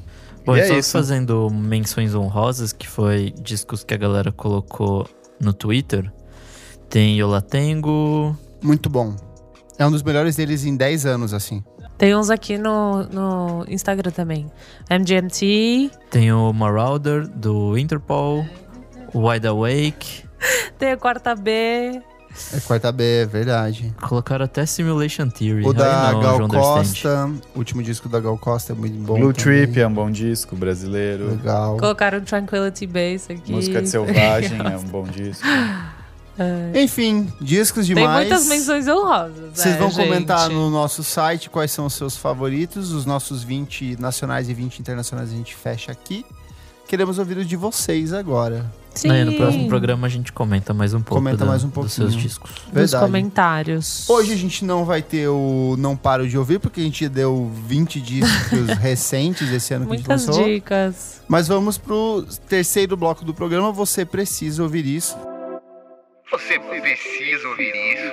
Bom, 0.46 0.58
E 0.58 0.60
é 0.60 0.66
só 0.68 0.74
isso. 0.78 0.92
fazendo 0.92 1.50
menções 1.50 2.14
honrosas, 2.16 2.74
que 2.74 2.88
foi 2.88 3.34
discos 3.42 3.84
que 3.86 3.94
a 3.94 3.98
galera 3.98 4.32
colocou 4.34 5.08
no 5.40 5.54
Twitter. 5.54 6.12
Tem 6.92 7.18
Yolatengo, 7.18 8.38
Muito 8.62 8.90
bom. 8.90 9.16
É 9.78 9.86
um 9.88 9.92
dos 9.92 10.04
melhores 10.04 10.36
deles 10.36 10.66
em 10.66 10.76
10 10.76 11.06
anos, 11.06 11.34
assim. 11.34 11.64
Tem 11.98 12.14
uns 12.14 12.30
aqui 12.30 12.58
no, 12.58 13.04
no 13.04 13.66
Instagram 13.70 14.12
também. 14.12 14.52
MGMT, 14.90 15.90
tem 16.10 16.34
o 16.34 16.52
Marauder, 16.52 17.26
do 17.30 17.78
Interpol, 17.78 18.46
o 19.14 19.30
Wide 19.30 19.48
Awake. 19.48 20.26
tem 20.78 20.92
a 20.92 20.98
Quarta 20.98 21.34
B. 21.34 22.02
É 22.54 22.60
quarta 22.62 22.92
B, 22.92 23.04
é 23.22 23.26
verdade. 23.26 23.94
Colocaram 24.02 24.46
até 24.46 24.66
Simulation 24.66 25.30
Theory. 25.30 25.66
O 25.66 25.74
da 25.74 26.14
Gal. 26.14 26.48
Costa, 26.48 27.30
o 27.54 27.60
último 27.60 27.84
disco 27.84 28.08
da 28.10 28.20
Gal 28.20 28.38
Costa 28.38 28.74
é 28.74 28.76
muito 28.76 28.98
bom. 29.00 29.20
Blue 29.20 29.34
também. 29.34 29.64
Trip 29.66 29.80
é 29.80 29.88
um 29.88 29.94
bom 29.94 30.10
disco 30.10 30.56
brasileiro. 30.56 31.30
Legal. 31.32 31.78
Colocaram 31.78 32.22
Tranquility 32.22 32.88
Base 32.88 33.32
aqui. 33.32 33.52
Música 33.52 33.82
de 33.82 33.90
Selvagem 33.90 34.60
é 34.66 34.78
um 34.78 34.84
bom 34.84 35.04
disco. 35.04 35.46
Enfim, 36.76 37.32
discos 37.40 37.86
Tem 37.88 37.96
demais. 37.96 38.28
muitas 38.28 38.48
menções 38.48 38.88
honrosas. 38.88 39.52
Vocês 39.54 39.76
é, 39.76 39.78
vão 39.78 39.92
comentar 39.92 40.48
gente. 40.50 40.54
no 40.54 40.70
nosso 40.70 41.04
site 41.04 41.50
quais 41.50 41.72
são 41.72 41.86
os 41.86 41.94
seus 41.94 42.16
favoritos. 42.18 42.92
Os 42.92 43.06
nossos 43.06 43.44
20 43.44 43.98
nacionais 44.00 44.50
e 44.50 44.54
20 44.54 44.80
internacionais 44.80 45.32
a 45.32 45.36
gente 45.36 45.56
fecha 45.56 45.92
aqui. 45.92 46.26
Queremos 46.88 47.18
ouvir 47.20 47.38
os 47.38 47.48
de 47.48 47.56
vocês 47.56 48.12
agora. 48.12 48.66
Sim. 48.94 49.10
Aí 49.10 49.24
no 49.24 49.32
próximo 49.38 49.70
programa 49.70 50.08
a 50.08 50.10
gente 50.10 50.34
comenta 50.34 50.74
mais 50.74 50.94
um 50.94 51.00
pouco 51.02 51.16
Comenta 51.24 51.38
da- 51.38 51.46
mais 51.46 51.64
um 51.64 51.70
dos 51.70 51.94
seus 51.94 52.10
pouquinho. 52.10 52.22
discos. 52.22 52.52
Verdade. 52.74 53.06
comentários. 53.06 54.10
Hoje 54.10 54.34
a 54.34 54.36
gente 54.36 54.66
não 54.66 54.84
vai 54.84 55.02
ter 55.02 55.30
o 55.30 55.76
Não 55.80 55.96
Paro 55.96 56.28
de 56.28 56.38
Ouvir, 56.38 56.60
porque 56.60 56.82
a 56.82 56.84
gente 56.84 57.08
deu 57.08 57.50
20 57.66 58.02
discos 58.02 58.68
recentes 58.82 59.50
esse 59.50 59.74
ano 59.74 59.86
que 59.86 59.94
a 59.94 59.96
Muitas 59.96 60.20
gente 60.24 60.30
lançou. 60.32 60.46
dicas. 60.46 61.22
Mas 61.30 61.48
vamos 61.48 61.78
pro 61.78 62.26
terceiro 62.50 62.98
bloco 62.98 63.24
do 63.24 63.34
programa. 63.34 63.72
Você 63.72 64.04
precisa 64.04 64.62
ouvir 64.62 64.86
isso. 64.86 65.16
Você 66.32 66.60
precisa 66.60 67.48
ouvir 67.50 67.74
isso. 67.76 68.12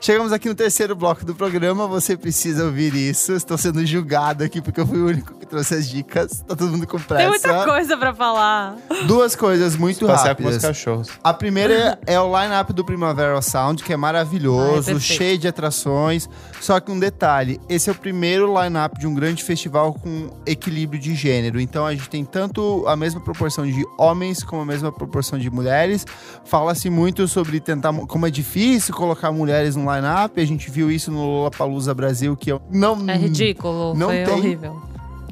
Chegamos 0.00 0.32
aqui 0.32 0.48
no 0.48 0.54
terceiro 0.54 0.94
bloco 0.94 1.24
do 1.24 1.34
programa. 1.34 1.86
Você 1.86 2.16
precisa 2.16 2.64
ouvir 2.64 2.94
isso. 2.94 3.32
Estou 3.32 3.56
sendo 3.56 3.84
julgado 3.86 4.44
aqui 4.44 4.60
porque 4.60 4.80
eu 4.80 4.86
fui 4.86 4.98
o 4.98 5.06
único 5.06 5.32
que 5.34 5.46
trouxe 5.46 5.74
as 5.76 5.88
dicas. 5.88 6.40
Tá 6.46 6.54
todo 6.54 6.70
mundo 6.72 6.86
com 6.86 6.98
pressa. 7.00 7.22
Tem 7.22 7.28
muita 7.28 7.64
coisa 7.64 7.96
pra 7.96 8.12
falar. 8.12 8.76
Duas 9.06 9.34
coisas 9.34 9.76
muito 9.76 10.06
Passear 10.06 10.34
com 10.34 10.42
meus 10.42 10.56
rápidas. 10.56 10.76
cachorros. 10.76 11.08
A 11.22 11.32
primeira 11.32 11.98
é 12.06 12.20
o 12.20 12.26
line-up 12.38 12.72
do 12.72 12.84
Primavera 12.84 13.40
Sound, 13.40 13.82
que 13.82 13.92
é 13.92 13.96
maravilhoso, 13.96 14.86
perfeito. 14.92 15.00
cheio 15.00 15.38
de 15.38 15.48
atrações. 15.48 16.28
Só 16.64 16.80
que 16.80 16.90
um 16.90 16.98
detalhe: 16.98 17.60
esse 17.68 17.90
é 17.90 17.92
o 17.92 17.94
primeiro 17.94 18.46
line-up 18.58 18.98
de 18.98 19.06
um 19.06 19.12
grande 19.12 19.44
festival 19.44 19.92
com 19.92 20.30
equilíbrio 20.46 20.98
de 20.98 21.14
gênero. 21.14 21.60
Então 21.60 21.84
a 21.84 21.92
gente 21.92 22.08
tem 22.08 22.24
tanto 22.24 22.84
a 22.86 22.96
mesma 22.96 23.20
proporção 23.20 23.66
de 23.66 23.84
homens 23.98 24.42
como 24.42 24.62
a 24.62 24.64
mesma 24.64 24.90
proporção 24.90 25.38
de 25.38 25.50
mulheres. 25.50 26.06
Fala-se 26.46 26.88
muito 26.88 27.28
sobre 27.28 27.60
tentar 27.60 27.92
como 28.06 28.26
é 28.26 28.30
difícil 28.30 28.94
colocar 28.94 29.30
mulheres 29.30 29.76
no 29.76 29.82
line-up. 29.94 30.40
A 30.40 30.46
gente 30.46 30.70
viu 30.70 30.90
isso 30.90 31.10
no 31.12 31.22
Lollapalooza 31.22 31.92
Brasil, 31.92 32.34
que 32.34 32.50
eu 32.50 32.62
não 32.70 32.98
É 33.10 33.14
ridículo. 33.14 33.94
Não 33.94 34.06
foi 34.08 34.24
tem. 34.24 34.34
horrível. 34.34 34.82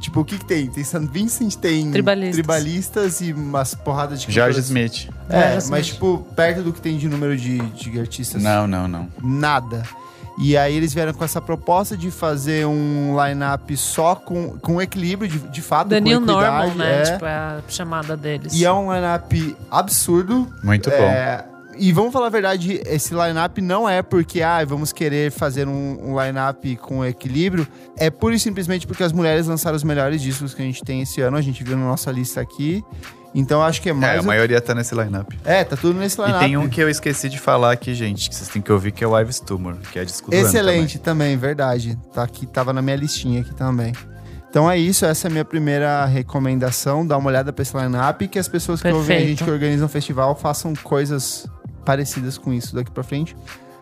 Tipo, 0.00 0.20
o 0.20 0.24
que, 0.26 0.36
que 0.36 0.44
tem? 0.44 0.66
Tem 0.66 0.84
St. 0.84 1.06
Vincent, 1.10 1.54
tem 1.54 1.90
Tribalistas. 1.92 2.34
tribalistas 2.34 3.20
e 3.22 3.32
umas 3.32 3.74
porradas 3.74 4.20
de 4.20 4.30
George. 4.30 4.58
Smith. 4.60 5.08
É, 5.30 5.52
George 5.52 5.70
mas 5.70 5.86
Smith. 5.86 5.94
tipo, 5.94 6.18
perto 6.36 6.62
do 6.62 6.72
que 6.74 6.80
tem 6.82 6.98
de 6.98 7.08
número 7.08 7.34
de, 7.38 7.58
de 7.58 7.98
artistas. 7.98 8.42
Não, 8.42 8.66
não, 8.66 8.86
não. 8.86 9.08
Nada. 9.22 9.82
E 10.42 10.56
aí 10.56 10.76
eles 10.76 10.92
vieram 10.92 11.12
com 11.12 11.24
essa 11.24 11.40
proposta 11.40 11.96
de 11.96 12.10
fazer 12.10 12.66
um 12.66 13.16
line-up 13.16 13.76
só 13.76 14.16
com, 14.16 14.58
com 14.58 14.82
equilíbrio, 14.82 15.30
de, 15.30 15.38
de 15.38 15.62
fato, 15.62 15.88
The 15.90 16.00
com. 16.00 16.20
Normal, 16.20 16.70
né? 16.70 17.02
é. 17.02 17.12
Tipo, 17.12 17.26
é 17.26 17.30
a 17.30 17.62
chamada 17.68 18.16
deles. 18.16 18.52
E 18.52 18.64
é 18.64 18.72
um 18.72 18.92
line-up 18.92 19.56
absurdo. 19.70 20.52
Muito 20.64 20.90
bom. 20.90 20.96
É, 20.96 21.44
e 21.76 21.92
vamos 21.92 22.12
falar 22.12 22.26
a 22.26 22.30
verdade, 22.30 22.82
esse 22.86 23.14
line-up 23.14 23.60
não 23.60 23.88
é 23.88 24.02
porque 24.02 24.42
ah, 24.42 24.64
vamos 24.64 24.92
querer 24.92 25.30
fazer 25.30 25.68
um, 25.68 26.10
um 26.10 26.20
line-up 26.20 26.76
com 26.76 27.04
equilíbrio. 27.04 27.66
É 27.96 28.10
pura 28.10 28.34
e 28.34 28.38
simplesmente 28.38 28.86
porque 28.86 29.02
as 29.02 29.12
mulheres 29.12 29.46
lançaram 29.46 29.76
os 29.76 29.84
melhores 29.84 30.20
discos 30.20 30.54
que 30.54 30.60
a 30.60 30.64
gente 30.64 30.82
tem 30.82 31.02
esse 31.02 31.20
ano. 31.20 31.36
A 31.36 31.40
gente 31.40 31.62
viu 31.62 31.76
na 31.76 31.84
nossa 31.84 32.10
lista 32.10 32.40
aqui. 32.40 32.84
Então 33.34 33.62
acho 33.62 33.80
que 33.80 33.88
é 33.88 33.92
É, 33.92 33.94
mais. 33.94 34.18
a 34.20 34.22
maioria 34.22 34.60
tá 34.60 34.74
nesse 34.74 34.94
lineup. 34.94 35.32
É, 35.44 35.64
tá 35.64 35.74
tudo 35.76 35.98
nesse 35.98 36.20
E 36.20 36.24
line-up. 36.24 36.44
tem 36.44 36.56
um 36.56 36.68
que 36.68 36.82
eu 36.82 36.88
esqueci 36.90 37.28
de 37.30 37.38
falar 37.38 37.72
aqui, 37.72 37.94
gente, 37.94 38.28
que 38.28 38.34
vocês 38.36 38.48
têm 38.48 38.60
que 38.60 38.70
ouvir, 38.70 38.92
que 38.92 39.02
é 39.02 39.06
o 39.06 39.18
Ives 39.18 39.40
Tumor, 39.40 39.76
que 39.90 39.98
é 39.98 40.04
disco 40.04 40.32
Excelente 40.34 40.98
também. 40.98 41.36
verdade. 41.36 41.98
Tá 42.12 42.22
aqui, 42.22 42.44
tava 42.46 42.72
na 42.72 42.82
minha 42.82 42.96
listinha 42.96 43.40
aqui 43.40 43.54
também. 43.54 43.92
Então 44.50 44.70
é 44.70 44.76
isso, 44.76 45.06
essa 45.06 45.26
é 45.26 45.28
a 45.28 45.30
minha 45.30 45.46
primeira 45.46 46.04
recomendação. 46.04 47.06
Dá 47.06 47.16
uma 47.16 47.28
olhada 47.28 47.52
pra 47.54 47.62
esse 47.62 47.74
line-up 47.74 48.22
e 48.22 48.28
que 48.28 48.38
as 48.38 48.48
pessoas 48.48 48.82
que 48.82 48.88
ouvem 48.88 49.00
a 49.00 49.06
Perfeito. 49.06 49.28
gente 49.30 49.44
que 49.44 49.50
organiza 49.50 49.82
um 49.84 49.88
festival 49.88 50.36
façam 50.36 50.74
coisas 50.82 51.46
parecidas 51.86 52.36
com 52.36 52.52
isso 52.52 52.74
daqui 52.74 52.90
pra 52.90 53.02
frente. 53.02 53.34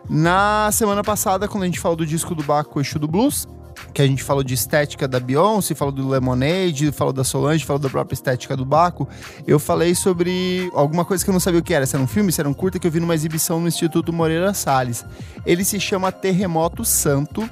Na 0.09 0.69
semana 0.71 1.03
passada, 1.03 1.47
quando 1.47 1.63
a 1.63 1.65
gente 1.65 1.79
falou 1.79 1.95
do 1.97 2.05
disco 2.05 2.33
do 2.33 2.41
Baco 2.41 2.79
Exu 2.79 2.97
do 2.97 3.07
Blues, 3.07 3.45
que 3.93 4.01
a 4.01 4.07
gente 4.07 4.23
falou 4.23 4.43
de 4.43 4.53
estética 4.53 5.07
da 5.07 5.19
Beyoncé, 5.19 5.75
falou 5.75 5.91
do 5.93 6.07
Lemonade, 6.07 6.91
falou 6.91 7.11
da 7.13 7.23
Solange, 7.23 7.65
falou 7.65 7.79
da 7.79 7.89
própria 7.89 8.13
estética 8.13 8.55
do 8.55 8.65
Baco, 8.65 9.07
eu 9.47 9.59
falei 9.59 9.93
sobre 9.95 10.69
alguma 10.73 11.03
coisa 11.05 11.23
que 11.23 11.29
eu 11.29 11.33
não 11.33 11.39
sabia 11.39 11.59
o 11.59 11.63
que 11.63 11.73
era, 11.73 11.85
se 11.85 11.95
era 11.95 12.03
um 12.03 12.07
filme, 12.07 12.31
se 12.31 12.39
era 12.41 12.49
um 12.49 12.53
curta, 12.53 12.79
que 12.79 12.87
eu 12.87 12.91
vi 12.91 12.99
numa 12.99 13.15
exibição 13.15 13.59
no 13.59 13.67
Instituto 13.67 14.13
Moreira 14.13 14.53
Salles. 14.53 15.05
Ele 15.45 15.63
se 15.63 15.79
chama 15.79 16.11
Terremoto 16.11 16.85
Santo. 16.85 17.49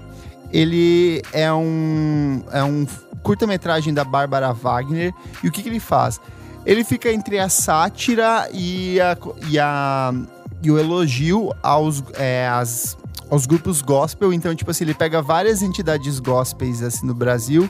Ele 0.51 1.21
é 1.31 1.51
um, 1.53 2.41
é 2.51 2.63
um 2.63 2.87
curta-metragem 3.21 3.93
da 3.93 4.03
Bárbara 4.03 4.51
Wagner. 4.53 5.13
E 5.43 5.47
o 5.47 5.51
que, 5.51 5.61
que 5.61 5.69
ele 5.69 5.79
faz? 5.79 6.19
Ele 6.65 6.83
fica 6.83 7.11
entre 7.11 7.37
a 7.39 7.47
sátira 7.49 8.49
e, 8.51 8.99
a, 8.99 9.17
e, 9.47 9.59
a, 9.59 10.13
e 10.61 10.71
o 10.71 10.77
elogio 10.79 11.53
aos, 11.61 12.03
é, 12.15 12.47
às- 12.47 12.97
aos 13.29 13.45
grupos 13.45 13.81
gospel. 13.81 14.33
Então, 14.33 14.53
tipo 14.55 14.71
assim, 14.71 14.83
ele 14.83 14.93
pega 14.93 15.21
várias 15.21 15.61
entidades 15.61 16.19
gospels 16.19 16.81
assim, 16.81 17.05
no 17.05 17.13
Brasil. 17.13 17.69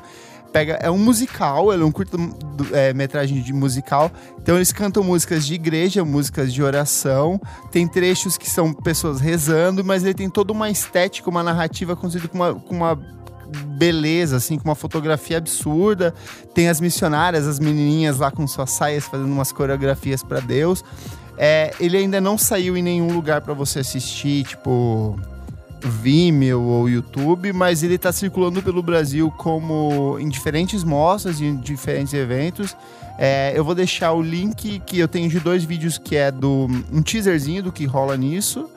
Pega, 0.52 0.80
é 0.82 0.90
um 0.90 0.98
musical, 0.98 1.72
ele 1.72 1.84
é 1.84 1.86
um 1.86 1.92
curta-metragem 1.92 3.42
de 3.42 3.54
musical. 3.54 4.12
Então 4.42 4.56
eles 4.56 4.72
cantam 4.72 5.04
músicas 5.04 5.46
de 5.46 5.54
igreja, 5.54 6.04
músicas 6.04 6.52
de 6.52 6.64
oração. 6.64 7.40
Tem 7.72 7.88
trechos 7.88 8.36
que 8.36 8.50
são 8.50 8.74
pessoas 8.74 9.20
rezando, 9.20 9.84
mas 9.84 10.04
ele 10.04 10.16
tem 10.16 10.30
toda 10.30 10.52
uma 10.52 10.70
estética, 10.70 11.30
uma 11.30 11.44
narrativa 11.44 11.96
construída 11.96 12.28
com 12.28 12.38
uma, 12.38 12.56
com 12.56 12.76
uma 12.76 13.00
beleza, 13.78 14.38
assim, 14.38 14.58
com 14.58 14.68
uma 14.68 14.76
fotografia 14.76 15.38
absurda. 15.38 16.16
Tem 16.56 16.68
as 16.68 16.82
missionárias, 16.82 17.46
as 17.46 17.60
menininhas 17.60 18.18
lá 18.18 18.32
com 18.32 18.48
suas 18.48 18.72
saias 18.72 19.06
fazendo 19.06 19.32
umas 19.32 19.52
coreografias 19.52 20.24
para 20.24 20.40
Deus. 20.40 20.84
É, 21.38 21.74
ele 21.80 21.96
ainda 21.96 22.20
não 22.20 22.40
saiu 22.40 22.76
em 22.76 22.82
nenhum 22.82 23.14
lugar 23.14 23.42
para 23.42 23.54
você 23.54 23.80
assistir, 23.80 24.46
tipo 24.46 25.16
Vimeo 25.82 26.62
ou 26.62 26.90
YouTube, 26.90 27.54
mas 27.54 27.84
ele 27.84 27.98
tá 27.98 28.12
circulando 28.12 28.62
pelo 28.62 28.84
Brasil 28.84 29.32
como 29.38 30.18
em 30.20 30.28
diferentes 30.28 30.84
mostras, 30.84 31.40
em 31.42 31.56
diferentes 31.56 32.14
eventos. 32.14 32.76
É, 33.18 33.52
eu 33.56 33.64
vou 33.64 33.76
deixar 33.76 34.14
o 34.14 34.22
link 34.22 34.82
que 34.86 35.00
eu 35.00 35.08
tenho 35.08 35.30
de 35.30 35.40
dois 35.40 35.64
vídeos 35.64 35.98
que 35.98 36.16
é 36.16 36.32
do 36.32 36.68
um 36.92 37.02
teaserzinho 37.02 37.64
do 37.64 37.72
que 37.72 37.86
rola 37.86 38.16
nisso. 38.16 38.70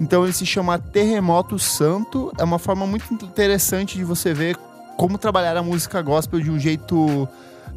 Então 0.00 0.24
ele 0.24 0.32
se 0.32 0.46
chama 0.46 0.78
Terremoto 0.78 1.58
Santo. 1.58 2.32
É 2.38 2.44
uma 2.44 2.58
forma 2.58 2.86
muito 2.86 3.12
interessante 3.12 3.98
de 3.98 4.04
você 4.04 4.32
ver 4.32 4.56
como 4.96 5.18
trabalhar 5.18 5.56
a 5.56 5.62
música 5.62 6.00
gospel 6.00 6.40
de 6.40 6.50
um 6.50 6.58
jeito 6.58 7.28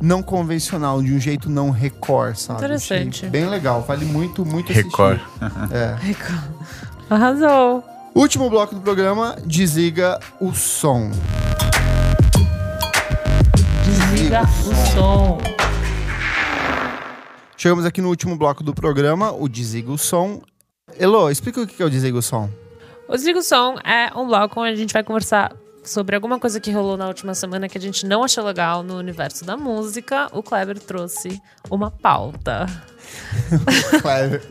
não 0.01 0.23
convencional, 0.23 1.01
de 1.01 1.14
um 1.14 1.19
jeito 1.19 1.49
não 1.49 1.69
record, 1.69 2.35
sabe? 2.35 2.60
Interessante. 2.60 3.26
Achei 3.26 3.30
Bem 3.30 3.45
legal, 3.47 3.81
vale 3.81 4.05
muito, 4.05 4.45
muito 4.45 4.72
Record. 4.72 5.19
É. 5.72 6.15
Arrasou. 7.10 7.84
Último 8.15 8.48
bloco 8.48 8.76
do 8.76 8.81
programa, 8.81 9.35
desliga 9.44 10.19
o 10.40 10.53
som. 10.53 11.10
Desliga 13.84 14.41
o 14.44 14.94
som. 14.94 15.38
Chegamos 17.57 17.85
aqui 17.85 18.02
no 18.02 18.10
último 18.10 18.35
bloco 18.38 18.64
do 18.64 18.72
programa, 18.72 19.31
o 19.31 19.49
desliga 19.49 19.91
o 19.91 19.98
som. 19.98 20.41
Elo, 20.99 21.31
explica 21.31 21.61
o 21.61 21.65
que 21.65 21.81
é 21.81 21.85
o 21.85 21.90
desliga 21.90 22.18
o 22.18 22.22
som. 22.22 22.49
O 23.07 23.15
Desliga 23.15 23.40
o 23.40 23.44
Som 23.44 23.76
é 23.84 24.11
um 24.15 24.26
bloco 24.27 24.61
onde 24.61 24.73
a 24.73 24.76
gente 24.76 24.94
vai 24.94 25.03
conversar 25.03 25.53
sobre 25.84 26.15
alguma 26.15 26.39
coisa 26.39 26.60
que 26.60 26.72
rolou 26.72 26.97
na 26.97 27.07
última 27.07 27.34
semana 27.34 27.68
que 27.68 27.77
a 27.77 27.81
gente 27.81 28.05
não 28.05 28.23
achou 28.23 28.43
legal 28.43 28.84
no 28.84 28.97
universo 28.97 29.45
da 29.45 29.57
música. 29.57 30.27
O 30.31 30.41
Kleber 30.41 30.80
trouxe 30.80 31.41
uma 31.69 31.91
pauta. 31.91 32.65
Clever. 34.01 34.41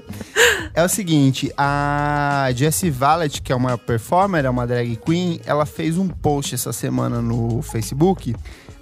É 0.75 0.85
o 0.85 0.89
seguinte, 0.89 1.53
a 1.57 2.49
Jessie 2.55 2.91
Vallet, 2.91 3.43
que 3.43 3.53
é 3.53 3.57
uma 3.57 3.77
performer, 3.77 4.45
é 4.45 4.51
uma 4.51 4.67
drag 4.67 4.97
queen, 4.97 5.41
ela 5.45 5.67
fez 5.67 5.99
um 5.99 6.09
post 6.09 6.55
essa 6.55 6.73
semana 6.73 7.21
no 7.21 7.63
Facebook 7.63 8.35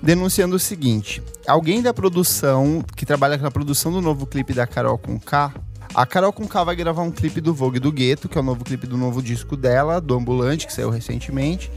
denunciando 0.02 0.56
o 0.56 0.58
seguinte: 0.58 1.22
alguém 1.46 1.82
da 1.82 1.92
produção, 1.92 2.84
que 2.96 3.06
trabalha 3.06 3.36
na 3.36 3.50
produção 3.50 3.92
do 3.92 4.00
novo 4.00 4.26
clipe 4.26 4.52
da 4.52 4.66
Carol 4.66 4.98
com 4.98 5.18
K, 5.18 5.52
a 5.92 6.06
Carol 6.06 6.32
com 6.32 6.46
K 6.46 6.62
vai 6.62 6.76
gravar 6.76 7.02
um 7.02 7.10
clipe 7.10 7.40
do 7.40 7.52
Vogue 7.52 7.80
do 7.80 7.90
Gueto, 7.90 8.28
que 8.28 8.38
é 8.38 8.40
o 8.40 8.44
novo 8.44 8.64
clipe 8.64 8.86
do 8.86 8.96
novo 8.96 9.20
disco 9.20 9.56
dela, 9.56 10.00
do 10.00 10.14
Ambulante, 10.14 10.66
que 10.66 10.72
saiu 10.72 10.90
recentemente. 10.90 11.70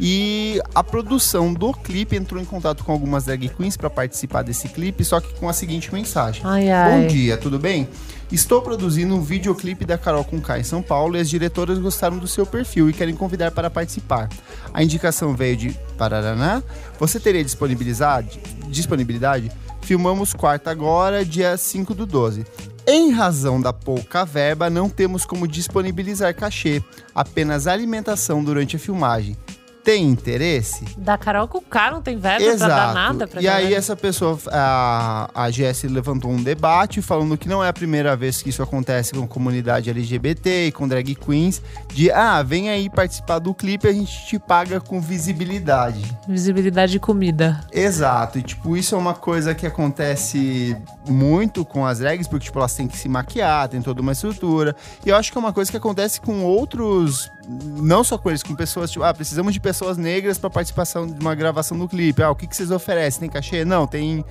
E 0.00 0.60
a 0.74 0.82
produção 0.82 1.52
do 1.52 1.72
clipe 1.72 2.16
entrou 2.16 2.40
em 2.40 2.44
contato 2.44 2.84
com 2.84 2.92
algumas 2.92 3.24
drag 3.24 3.48
queens 3.50 3.76
para 3.76 3.90
participar 3.90 4.42
desse 4.42 4.68
clipe, 4.68 5.04
só 5.04 5.20
que 5.20 5.32
com 5.34 5.48
a 5.48 5.52
seguinte 5.52 5.92
mensagem: 5.92 6.42
Ai, 6.44 6.64
Bom 6.64 6.70
ai. 6.70 7.06
dia, 7.06 7.36
tudo 7.36 7.58
bem? 7.58 7.88
Estou 8.30 8.62
produzindo 8.62 9.14
um 9.14 9.20
videoclipe 9.20 9.84
da 9.84 9.98
Carol 9.98 10.24
com 10.24 10.40
K 10.40 10.58
em 10.58 10.64
São 10.64 10.82
Paulo 10.82 11.16
e 11.16 11.20
as 11.20 11.28
diretoras 11.28 11.78
gostaram 11.78 12.16
do 12.16 12.26
seu 12.26 12.46
perfil 12.46 12.88
e 12.88 12.92
querem 12.94 13.14
convidar 13.14 13.50
para 13.50 13.68
participar. 13.68 14.30
A 14.72 14.82
indicação 14.82 15.36
veio 15.36 15.56
de 15.56 15.78
Pararaná. 15.98 16.62
Você 16.98 17.20
teria 17.20 17.44
disponibilidade? 17.44 18.40
disponibilidade? 18.68 19.52
Filmamos 19.82 20.32
quarta 20.32 20.70
agora, 20.70 21.24
dia 21.24 21.56
5 21.56 21.94
do 21.94 22.06
12. 22.06 22.46
Em 22.86 23.10
razão 23.10 23.60
da 23.60 23.72
pouca 23.72 24.24
verba, 24.24 24.70
não 24.70 24.88
temos 24.88 25.24
como 25.24 25.46
disponibilizar 25.46 26.34
cachê, 26.34 26.82
apenas 27.14 27.66
alimentação 27.66 28.42
durante 28.42 28.76
a 28.76 28.78
filmagem. 28.78 29.36
Tem 29.84 30.04
interesse? 30.04 30.84
Da 30.96 31.18
Carol 31.18 31.48
com 31.48 31.58
o 31.58 31.62
cara 31.62 31.92
não 31.92 32.02
tem 32.02 32.16
verba 32.16 32.56
pra 32.56 32.68
dar 32.68 32.94
nada 32.94 33.26
pra 33.26 33.42
e 33.42 33.48
aí 33.48 33.74
essa 33.74 33.96
pessoa, 33.96 34.38
a, 34.50 35.28
a 35.34 35.50
GS 35.50 35.84
levantou 35.84 36.30
um 36.30 36.40
debate 36.40 37.02
falando 37.02 37.36
que 37.36 37.48
não 37.48 37.64
é 37.64 37.68
a 37.68 37.72
primeira 37.72 38.14
vez 38.14 38.40
que 38.40 38.50
isso 38.50 38.62
acontece 38.62 39.12
com 39.12 39.24
a 39.24 39.26
comunidade 39.26 39.90
LGBT 39.90 40.66
e 40.66 40.72
com 40.72 40.86
drag 40.86 41.14
queens, 41.16 41.60
de 41.92 42.10
ah, 42.12 42.42
vem 42.42 42.70
aí 42.70 42.88
participar 42.88 43.40
do 43.40 43.52
clipe, 43.52 43.88
a 43.88 43.92
gente 43.92 44.26
te 44.26 44.38
paga 44.38 44.80
com 44.80 45.00
visibilidade. 45.00 46.02
Visibilidade 46.28 46.92
de 46.92 47.00
comida. 47.00 47.60
Exato, 47.72 48.38
e 48.38 48.42
tipo, 48.42 48.76
isso 48.76 48.94
é 48.94 48.98
uma 48.98 49.14
coisa 49.14 49.54
que 49.54 49.66
acontece 49.66 50.76
muito 51.08 51.64
com 51.64 51.84
as 51.84 51.98
drags, 51.98 52.28
porque 52.28 52.44
tipo, 52.44 52.58
elas 52.58 52.74
têm 52.74 52.86
que 52.86 52.96
se 52.96 53.08
maquiar, 53.08 53.68
tem 53.68 53.82
toda 53.82 54.00
uma 54.00 54.12
estrutura. 54.12 54.76
E 55.04 55.08
eu 55.08 55.16
acho 55.16 55.32
que 55.32 55.38
é 55.38 55.40
uma 55.40 55.52
coisa 55.52 55.70
que 55.70 55.76
acontece 55.76 56.20
com 56.20 56.44
outros, 56.44 57.30
não 57.48 58.04
só 58.04 58.16
com 58.16 58.28
eles, 58.30 58.42
com 58.42 58.54
pessoas, 58.54 58.90
tipo, 58.90 59.04
ah, 59.04 59.12
precisamos 59.12 59.52
de 59.52 59.60
pessoas 59.60 59.96
negras 59.96 60.38
para 60.38 60.50
participação 60.50 61.06
de 61.06 61.20
uma 61.20 61.34
gravação 61.34 61.78
do 61.78 61.88
clipe. 61.88 62.22
Ah, 62.22 62.30
o 62.30 62.36
que, 62.36 62.46
que 62.46 62.56
vocês 62.56 62.70
oferecem? 62.70 63.20
Tem 63.20 63.30
cachê? 63.30 63.64
Não, 63.64 63.86
tem 63.86 64.24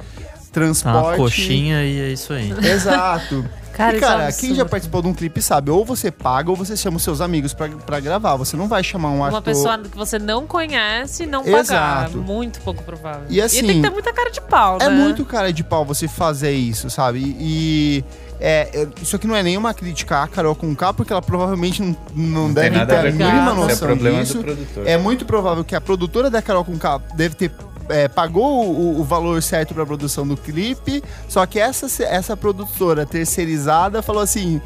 transporte. 0.51 0.95
Tá 0.95 1.07
uma 1.09 1.17
coxinha 1.17 1.83
e 1.83 1.99
é 1.99 2.09
isso 2.09 2.33
aí. 2.33 2.51
Exato. 2.65 3.45
Cara, 3.71 3.93
e, 3.93 3.97
é 3.97 3.99
cara, 4.01 4.33
quem 4.33 4.53
já 4.53 4.65
participou 4.65 5.01
de 5.01 5.07
um 5.07 5.13
clipe 5.13 5.41
sabe, 5.41 5.71
ou 5.71 5.85
você 5.85 6.11
paga 6.11 6.49
ou 6.49 6.57
você 6.57 6.75
chama 6.75 6.97
os 6.97 7.03
seus 7.03 7.21
amigos 7.21 7.53
pra, 7.53 7.69
pra 7.69 8.01
gravar. 8.01 8.35
Você 8.35 8.57
não 8.57 8.67
vai 8.67 8.83
chamar 8.83 9.09
um 9.09 9.17
Uma 9.19 9.29
ator. 9.29 9.41
pessoa 9.41 9.77
que 9.77 9.97
você 9.97 10.19
não 10.19 10.45
conhece 10.45 11.23
e 11.23 11.25
não 11.25 11.41
pagar. 11.41 11.59
Exato. 11.61 12.17
Muito 12.17 12.59
pouco 12.59 12.83
provável. 12.83 13.25
E 13.29 13.41
assim, 13.41 13.65
tem 13.65 13.77
que 13.77 13.81
ter 13.81 13.89
muita 13.89 14.11
cara 14.11 14.29
de 14.29 14.41
pau, 14.41 14.77
né? 14.77 14.85
É 14.85 14.89
muito 14.89 15.23
cara 15.23 15.53
de 15.53 15.63
pau 15.63 15.85
você 15.85 16.05
fazer 16.07 16.51
isso, 16.51 16.89
sabe? 16.89 17.21
E. 17.39 18.03
é, 18.43 18.88
isso 18.99 19.15
aqui 19.15 19.27
não 19.27 19.35
é 19.35 19.43
nenhuma 19.43 19.72
crítica 19.72 20.23
à 20.23 20.27
Carol 20.27 20.55
com 20.55 20.76
K, 20.76 20.93
porque 20.93 21.13
ela 21.13 21.22
provavelmente 21.22 21.80
não, 21.84 21.95
não, 22.15 22.51
deve 22.51 22.85
ter 22.88 22.97
a 22.97 23.03
mínima 23.03 23.51
é 23.51 23.53
noção 23.53 23.89
é 23.91 23.95
disso. 23.95 24.43
É 24.84 24.97
muito 24.97 25.26
provável 25.26 25.63
que 25.63 25.76
a 25.76 25.81
produtora 25.81 26.27
da 26.27 26.41
Carol 26.41 26.65
com 26.65 26.76
K 26.76 26.99
deve 27.15 27.35
ter. 27.35 27.51
é, 27.88 28.07
pagou 28.07 28.65
o, 28.68 28.99
o 28.99 29.03
valor 29.03 29.43
certo 29.43 29.76
pra 29.76 29.85
produção 29.85 30.27
do 30.27 30.35
clipe, 30.35 31.03
só 31.30 31.45
que 31.45 31.59
essa, 31.59 31.85
essa 32.03 32.35
produtora 32.35 33.05
terceirizada 33.05 34.01
falou 34.01 34.23
assim: 34.23 34.59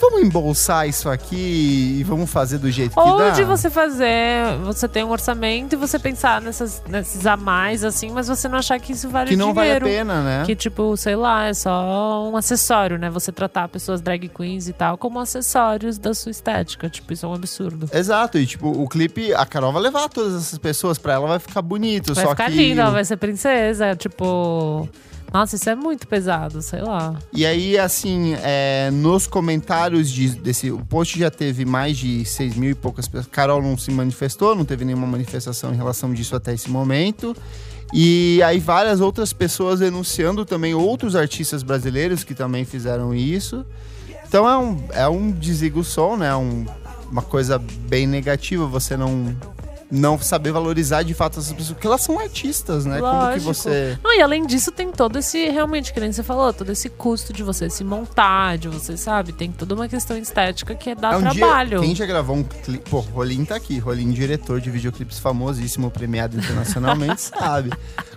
vamos 0.00 0.22
embolsar 0.22 0.88
isso 0.88 1.08
aqui 1.08 1.98
e 2.00 2.04
vamos 2.04 2.30
fazer 2.30 2.58
do 2.58 2.70
jeito 2.70 2.94
que 2.94 3.00
Ou 3.00 3.18
dá? 3.18 3.30
de 3.30 3.44
você 3.44 3.68
fazer, 3.68 4.56
você 4.64 4.88
tem 4.88 5.04
um 5.04 5.10
orçamento 5.10 5.74
e 5.74 5.76
você 5.76 5.98
pensar 5.98 6.40
nessas, 6.40 6.82
nesses 6.88 7.26
a 7.26 7.36
mais, 7.36 7.84
assim, 7.84 8.10
mas 8.10 8.26
você 8.26 8.48
não 8.48 8.58
achar 8.58 8.80
que 8.80 8.92
isso 8.92 9.08
vale 9.08 9.30
que 9.30 9.36
não 9.36 9.52
vale 9.52 9.72
a 9.72 9.78
dinheiro. 9.78 9.86
pena, 9.86 10.22
né? 10.22 10.42
Que, 10.46 10.56
tipo, 10.56 10.96
sei 10.96 11.14
lá, 11.16 11.46
é 11.46 11.54
só 11.54 12.28
um 12.30 12.36
acessório, 12.36 12.98
né? 12.98 13.10
Você 13.10 13.30
tratar 13.30 13.68
pessoas 13.68 14.00
drag 14.00 14.28
queens 14.28 14.68
e 14.68 14.72
tal 14.72 14.96
como 14.96 15.20
acessórios 15.20 15.98
da 15.98 16.14
sua 16.14 16.30
estética. 16.30 16.88
Tipo, 16.88 17.12
isso 17.12 17.26
é 17.26 17.28
um 17.28 17.34
absurdo. 17.34 17.88
Exato, 17.92 18.38
e 18.38 18.46
tipo, 18.46 18.68
o 18.68 18.88
clipe, 18.88 19.34
a 19.34 19.44
Carol 19.44 19.72
vai 19.72 19.82
levar 19.82 20.08
todas 20.08 20.34
essas 20.34 20.58
pessoas 20.58 20.98
pra 20.98 21.12
ela, 21.14 21.26
vai 21.28 21.38
ficar 21.38 21.62
bonito, 21.62 22.14
Vai 22.14 22.24
só 22.24 22.30
ficar 22.30 22.50
que... 22.50 22.56
linda, 22.56 22.82
ela 22.82 22.90
vai 22.90 23.04
ser 23.04 23.16
princesa. 23.16 23.94
Tipo. 23.94 24.88
Nossa, 25.32 25.54
isso 25.56 25.70
é 25.70 25.74
muito 25.74 26.08
pesado, 26.08 26.60
sei 26.60 26.80
lá. 26.82 27.14
E 27.32 27.46
aí, 27.46 27.78
assim, 27.78 28.34
é, 28.42 28.90
nos 28.92 29.26
comentários 29.26 30.10
de- 30.10 30.30
desse. 30.36 30.70
O 30.70 30.84
post 30.84 31.18
já 31.18 31.30
teve 31.30 31.64
mais 31.64 31.96
de 31.96 32.24
6 32.24 32.56
mil 32.56 32.70
e 32.70 32.74
poucas 32.74 33.06
pessoas. 33.06 33.26
Carol 33.30 33.62
não 33.62 33.78
se 33.78 33.90
manifestou, 33.92 34.54
não 34.56 34.64
teve 34.64 34.84
nenhuma 34.84 35.06
manifestação 35.06 35.72
em 35.72 35.76
relação 35.76 36.12
disso 36.12 36.34
até 36.34 36.52
esse 36.52 36.68
momento. 36.68 37.36
E 37.92 38.40
aí, 38.44 38.58
várias 38.58 39.00
outras 39.00 39.32
pessoas 39.32 39.80
denunciando 39.80 40.44
também 40.44 40.74
outros 40.74 41.14
artistas 41.16 41.62
brasileiros 41.62 42.24
que 42.24 42.34
também 42.34 42.64
fizeram 42.64 43.14
isso. 43.14 43.64
Então 44.26 44.48
é 44.48 44.56
um, 44.56 44.84
é 44.92 45.08
um 45.08 45.30
desliga 45.32 45.78
o 45.78 45.84
som, 45.84 46.16
né? 46.16 46.34
Um, 46.36 46.64
uma 47.10 47.22
coisa 47.22 47.58
bem 47.58 48.06
negativa 48.06 48.64
você 48.66 48.96
não. 48.96 49.34
Não 49.90 50.18
saber 50.18 50.52
valorizar 50.52 51.02
de 51.02 51.14
fato 51.14 51.40
essas 51.40 51.52
pessoas, 51.52 51.72
porque 51.72 51.86
elas 51.86 52.00
são 52.00 52.18
artistas, 52.18 52.84
né? 52.84 53.00
Como 53.00 53.10
que 53.10 53.26
Lógico. 53.26 53.54
você. 53.54 53.98
Não, 54.02 54.16
e 54.16 54.22
além 54.22 54.46
disso, 54.46 54.70
tem 54.70 54.90
todo 54.92 55.18
esse, 55.18 55.48
realmente, 55.48 55.92
que 55.92 55.98
nem 55.98 56.12
você 56.12 56.22
falou, 56.22 56.52
todo 56.52 56.70
esse 56.70 56.88
custo 56.88 57.32
de 57.32 57.42
você 57.42 57.68
se 57.68 57.82
montar, 57.82 58.56
de 58.56 58.68
você, 58.68 58.96
sabe? 58.96 59.32
Tem 59.32 59.50
toda 59.50 59.74
uma 59.74 59.88
questão 59.88 60.16
estética 60.16 60.74
que 60.74 60.90
é 60.90 60.94
dar 60.94 61.14
É 61.14 61.16
um 61.16 61.20
trabalho. 61.22 61.80
Dia, 61.80 61.80
quem 61.80 61.94
já 61.94 62.06
gravou 62.06 62.36
um 62.36 62.44
clipe. 62.44 62.88
Pô, 62.88 63.00
Rolim 63.00 63.44
tá 63.44 63.56
aqui. 63.56 63.78
Rolim, 63.78 64.10
diretor 64.10 64.60
de 64.60 64.70
videoclipes 64.70 65.18
famosíssimo, 65.18 65.90
premiado 65.90 66.36
internacionalmente, 66.36 67.20
sabe. 67.36 67.70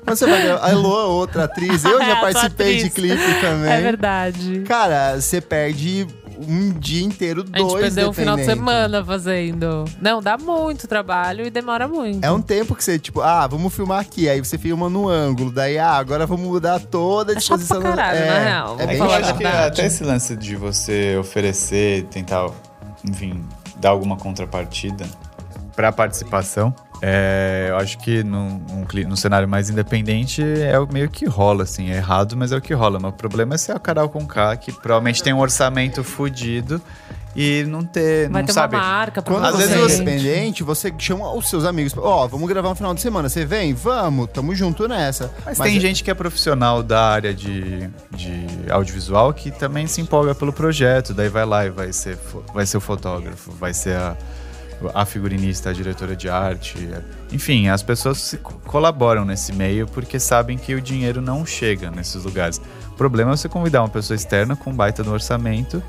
Quando 0.03 0.17
você 0.17 0.27
vai 0.27 0.43
gravar. 0.43 0.65
A 0.65 0.71
Elô 0.71 1.01
é 1.01 1.05
outra 1.05 1.45
atriz. 1.45 1.83
Eu 1.83 1.99
já 1.99 2.17
participei 2.21 2.83
de 2.83 2.89
clipe 2.89 3.41
também. 3.41 3.71
É 3.71 3.81
verdade. 3.81 4.61
Cara, 4.67 5.19
você 5.19 5.41
perde 5.41 6.07
um 6.39 6.71
dia 6.71 7.03
inteiro, 7.03 7.45
A 7.53 7.57
gente 7.59 7.67
dois 7.67 7.83
perdeu 7.93 8.09
um 8.09 8.13
final 8.13 8.35
de 8.35 8.45
semana 8.45 9.03
fazendo. 9.03 9.85
Não, 10.01 10.21
dá 10.21 10.37
muito 10.37 10.87
trabalho 10.87 11.45
e 11.45 11.49
demora 11.49 11.87
muito. 11.87 12.23
É 12.23 12.31
um 12.31 12.41
tempo 12.41 12.75
que 12.75 12.83
você, 12.83 12.97
tipo, 12.99 13.21
ah, 13.21 13.45
vamos 13.47 13.73
filmar 13.73 13.99
aqui. 13.99 14.27
Aí 14.29 14.39
você 14.43 14.57
filma 14.57 14.89
no 14.89 15.07
ângulo. 15.07 15.51
Daí, 15.51 15.77
ah, 15.77 15.91
agora 15.93 16.25
vamos 16.25 16.47
mudar 16.47 16.79
toda 16.79 17.33
a 17.33 17.35
É 17.35 17.39
chato 17.39 17.59
disposição. 17.59 17.81
pra 17.81 17.91
caralho, 17.95 18.19
é, 18.19 18.27
na 18.27 18.39
real. 18.39 18.75
É 18.79 18.83
É 18.83 18.87
bem 18.87 18.95
que 18.97 19.01
eu 19.03 19.11
acho 19.11 19.35
que 19.37 19.45
até 19.45 19.85
esse 19.85 20.03
lance 20.03 20.35
de 20.35 20.55
você 20.55 21.17
oferecer, 21.17 22.03
tentar, 22.05 22.49
enfim, 23.07 23.43
dar 23.77 23.89
alguma 23.89 24.15
contrapartida 24.17 25.05
pra 25.75 25.91
participação, 25.91 26.73
é, 27.05 27.67
eu 27.69 27.75
acho 27.75 27.97
que 27.97 28.23
num, 28.23 28.61
num 28.69 29.09
num 29.09 29.15
cenário 29.17 29.45
mais 29.45 29.69
independente 29.69 30.41
é 30.41 30.79
o 30.79 30.87
meio 30.87 31.09
que 31.09 31.25
rola, 31.25 31.63
assim, 31.63 31.91
é 31.91 31.97
errado, 31.97 32.37
mas 32.37 32.53
é 32.53 32.55
o 32.55 32.61
que 32.61 32.73
rola. 32.73 32.97
Mas 32.97 33.11
o 33.11 33.15
problema 33.15 33.55
é 33.55 33.57
ser 33.57 33.73
a 33.73 33.79
Carol 33.79 34.07
com 34.07 34.25
K, 34.25 34.55
que 34.55 34.71
provavelmente 34.71 35.21
tem 35.21 35.33
um 35.33 35.39
orçamento 35.39 36.01
fudido 36.01 36.81
e 37.35 37.65
não 37.67 37.83
ter, 37.83 38.29
Vai 38.29 38.41
não 38.41 38.47
ter 38.47 38.53
sabe. 38.53 38.77
uma 38.77 38.81
marca 38.81 39.21
pra 39.21 39.33
Quando 39.33 39.43
Às 39.43 39.55
você 39.55 39.67
vezes 39.67 39.99
é 39.99 40.01
independente, 40.01 40.63
você 40.63 40.93
chama 40.97 41.29
os 41.33 41.49
seus 41.49 41.65
amigos. 41.65 41.93
Ó, 41.97 42.25
vamos 42.25 42.47
gravar 42.47 42.69
um 42.69 42.75
final 42.75 42.93
de 42.93 43.01
semana. 43.01 43.27
Você 43.27 43.43
vem? 43.43 43.73
Vamos, 43.73 44.29
tamo 44.31 44.55
junto 44.55 44.87
nessa. 44.87 45.29
Mas, 45.45 45.59
tem 45.59 45.81
gente 45.81 46.05
que 46.05 46.09
é 46.09 46.13
profissional 46.13 46.81
da 46.81 47.01
área 47.01 47.33
de, 47.33 47.89
de 48.11 48.47
audiovisual 48.69 49.33
que 49.33 49.51
também 49.51 49.87
se 49.87 49.99
empolga 49.99 50.33
pelo 50.33 50.53
projeto, 50.53 51.13
daí 51.13 51.27
vai 51.27 51.45
lá 51.45 51.65
e 51.65 51.69
vai 51.69 51.91
ser, 51.91 52.17
vai 52.53 52.65
ser 52.65 52.77
o 52.77 52.81
fotógrafo, 52.81 53.51
vai 53.51 53.73
ser 53.73 53.97
a, 53.97 54.15
a 54.93 55.05
figurinista, 55.05 55.69
a 55.69 55.73
diretora 55.73 56.15
de 56.15 56.29
arte. 56.29 56.89
Enfim, 57.31 57.67
as 57.67 57.83
pessoas 57.83 58.35
colaboram 58.65 59.25
nesse 59.25 59.53
meio 59.53 59.87
porque 59.87 60.19
sabem 60.19 60.57
que 60.57 60.73
o 60.75 60.81
dinheiro 60.81 61.21
não 61.21 61.45
chega 61.45 61.91
nesses 61.91 62.23
lugares. 62.23 62.61
O 62.89 62.95
problema 62.95 63.33
é 63.33 63.37
você 63.37 63.49
convidar 63.49 63.81
uma 63.81 63.89
pessoa 63.89 64.15
externa 64.15 64.55
com 64.55 64.69
um 64.69 64.73
baita 64.73 65.03
no 65.03 65.11
orçamento 65.11 65.81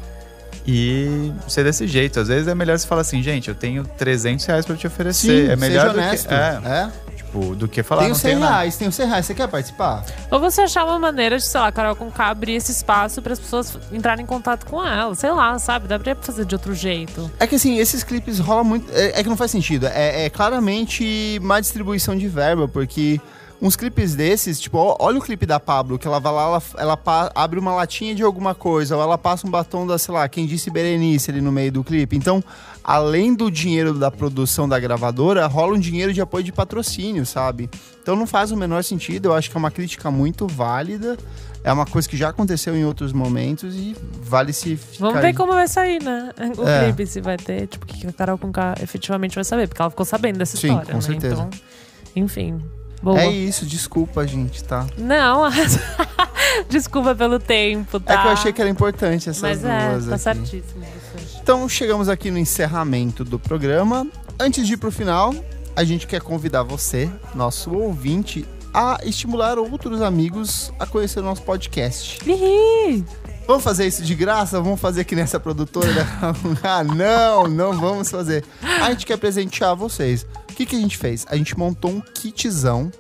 e 0.67 1.33
ser 1.49 1.65
desse 1.65 1.87
jeito. 1.87 2.19
Às 2.21 2.29
vezes 2.29 2.49
é 2.49 2.55
melhor 2.55 2.79
você 2.79 2.87
falar 2.87 3.03
assim, 3.03 3.23
gente, 3.23 3.49
eu 3.49 3.55
tenho 3.55 3.85
300 3.85 4.45
reais 4.47 4.67
pra 4.67 4.77
te 4.77 4.87
oferecer. 4.87 5.47
Sim, 5.47 5.53
é 5.53 5.57
melhor 5.57 5.83
seja 5.83 5.93
do 5.93 5.99
honesto. 5.99 6.29
que, 6.29 6.35
é, 6.35 6.61
é. 6.65 6.91
Tipo, 7.35 7.55
do 7.57 7.67
que 7.69 7.83
falar 7.83 8.03
Tenho 8.03 8.11
não 8.11 8.17
100 8.17 8.31
tenho 8.31 8.41
nada. 8.41 8.53
reais, 8.55 8.77
tenho 8.77 8.93
100 8.93 9.07
reais. 9.09 9.27
Você 9.27 9.35
quer 9.35 9.49
participar? 9.49 10.05
Ou 10.31 10.39
você 10.41 10.63
achar 10.63 10.85
uma 10.85 10.99
maneira 10.99 11.37
de, 11.37 11.45
sei 11.45 11.61
lá, 11.61 11.73
Carol 11.73 11.97
com 11.97 12.11
K 12.11 12.29
abrir 12.31 12.53
esse 12.55 12.71
espaço 12.73 13.21
para 13.21 13.33
as 13.33 13.41
pessoas 13.41 13.77
entrarem 13.93 14.23
em 14.23 14.27
contato 14.27 14.65
com 14.67 14.85
ela. 14.85 15.15
Sei 15.15 15.31
lá, 15.31 15.59
sabe? 15.59 15.89
Dá 15.89 15.99
pra 15.99 16.15
fazer 16.17 16.45
de 16.45 16.55
outro 16.55 16.75
jeito. 16.75 17.31
É 17.41 17.47
que 17.47 17.57
assim, 17.57 17.79
esses 17.79 18.03
clipes 18.05 18.39
rolam 18.39 18.65
muito. 18.65 18.91
É, 18.93 19.19
é 19.21 19.23
que 19.23 19.29
não 19.29 19.37
faz 19.37 19.51
sentido. 19.51 19.87
É, 19.87 20.25
é 20.27 20.31
claramente 20.31 21.39
má 21.43 21.61
distribuição 21.61 22.17
de 22.17 22.29
verba, 22.29 22.69
porque 22.69 23.21
uns 23.61 23.77
clipes 23.77 24.15
desses, 24.15 24.61
tipo, 24.61 24.77
ó, 24.79 24.97
olha 24.99 25.19
o 25.19 25.23
clipe 25.23 25.47
da 25.47 25.59
Pablo, 25.59 25.99
que 25.99 26.07
ela 26.07 26.21
vai 26.21 26.33
lá, 26.33 26.43
ela, 26.45 26.63
ela 26.77 26.97
pa- 26.97 27.31
abre 27.35 27.59
uma 27.59 27.73
latinha 27.75 28.15
de 28.15 28.23
alguma 28.23 28.55
coisa, 28.55 28.95
ou 28.97 29.03
ela 29.03 29.17
passa 29.17 29.47
um 29.47 29.51
batom 29.51 29.87
da, 29.87 29.97
sei 29.97 30.13
lá, 30.13 30.29
quem 30.29 30.45
disse 30.47 30.71
Berenice 30.71 31.31
ali 31.31 31.41
no 31.41 31.51
meio 31.51 31.73
do 31.73 31.83
clipe. 31.83 32.15
Então, 32.17 32.45
além 32.85 33.35
do 33.35 33.51
dinheiro 33.51 33.95
da 33.95 34.11
produção 34.11 34.69
da 34.69 34.79
gravadora, 34.79 35.47
rola 35.47 35.75
um 35.75 35.79
dinheiro 35.81 36.13
de 36.13 36.21
apoio 36.21 36.45
de 36.45 36.53
patrocínio, 36.53 37.25
sabe? 37.25 37.71
Então 38.03 38.15
não 38.15 38.27
faz 38.27 38.53
o 38.53 38.57
menor 38.57 38.85
sentido. 38.85 39.27
Eu 39.29 39.35
acho 39.35 39.51
que 39.51 39.57
é 39.57 39.59
uma 39.59 39.71
crítica 39.71 40.11
muito 40.11 40.47
válida. 40.47 41.17
É 41.65 41.73
uma 41.73 41.87
coisa 41.87 42.07
que 42.07 42.15
já 42.15 42.29
aconteceu 42.29 42.77
em 42.77 42.85
outros 42.85 43.11
momentos 43.15 43.75
e 43.75 43.97
vale 44.23 44.53
se 44.53 44.77
ficar... 44.77 45.07
Vamos 45.07 45.23
ver 45.23 45.33
como 45.35 45.55
vai 45.55 45.67
sair, 45.67 46.03
né? 46.03 46.31
O 46.59 46.69
É. 46.69 46.85
clipe, 46.85 47.07
se 47.07 47.23
vai 47.23 47.39
ter, 47.39 47.67
tipo, 47.69 47.87
o 47.87 47.89
que 47.89 48.07
a 48.07 48.13
Carol 48.13 48.37
com 48.37 48.53
K 48.53 48.75
efetivamente 48.83 49.35
vai 49.35 49.45
saber, 49.45 49.67
porque 49.67 49.81
ela 49.81 49.91
ficou 49.91 50.05
sabendo 50.05 50.37
dessa 50.37 50.59
Sim, 50.59 50.67
história, 50.69 50.87
com 50.89 50.99
né? 50.99 51.01
certeza. 51.01 51.35
Então, 51.35 51.51
enfim. 52.15 52.63
Boa. 53.03 53.19
É 53.19 53.31
isso, 53.31 53.65
desculpa, 53.65 54.27
gente, 54.27 54.63
tá? 54.63 54.87
Não, 54.99 55.45
desculpa 56.69 57.15
pelo 57.15 57.39
tempo, 57.39 57.99
tá? 58.01 58.15
É 58.15 58.17
que 58.19 58.27
eu 58.27 58.31
achei 58.33 58.53
que 58.53 58.61
era 58.61 58.71
importante 58.71 59.29
essas 59.31 59.41
Mas 59.43 59.65
é, 59.65 59.99
duas 59.99 60.23
tá 60.23 60.31
aqui. 60.31 60.41
certíssimo. 60.49 60.85
Então 61.45 61.69
chegamos 61.69 62.09
aqui 62.09 62.31
no 62.31 62.39
encerramento 62.39 63.23
do 63.23 63.39
programa. 63.39 64.07
Antes 64.41 64.67
de 64.67 64.73
ir 64.73 64.77
pro 64.79 64.91
final, 64.91 65.35
a 65.77 65.85
gente 65.85 66.07
quer 66.07 66.23
convidar 66.23 66.63
você, 66.63 67.11
nosso 67.35 67.71
ouvinte, 67.71 68.47
a 68.73 68.99
estimular 69.05 69.59
outros 69.59 70.01
amigos 70.01 70.73
a 70.79 70.87
conhecer 70.87 71.21
o 71.21 71.23
nosso 71.23 71.43
podcast. 71.43 72.19
Vamos 73.47 73.63
fazer 73.63 73.87
isso 73.87 74.03
de 74.03 74.15
graça? 74.15 74.59
Vamos 74.59 74.81
fazer 74.81 75.03
aqui 75.03 75.15
nessa 75.15 75.39
produtora? 75.39 76.07
ah, 76.65 76.83
não, 76.83 77.47
não 77.47 77.79
vamos 77.79 78.11
fazer. 78.11 78.43
A 78.63 78.91
gente 78.91 79.05
quer 79.05 79.19
presentear 79.19 79.77
vocês. 79.77 80.27
O 80.51 80.55
que, 80.55 80.65
que 80.65 80.77
a 80.77 80.81
gente 80.81 80.97
fez? 80.97 81.27
A 81.29 81.37
gente 81.37 81.59
montou 81.59 81.91
um 81.91 82.01
kitzão 82.01 82.91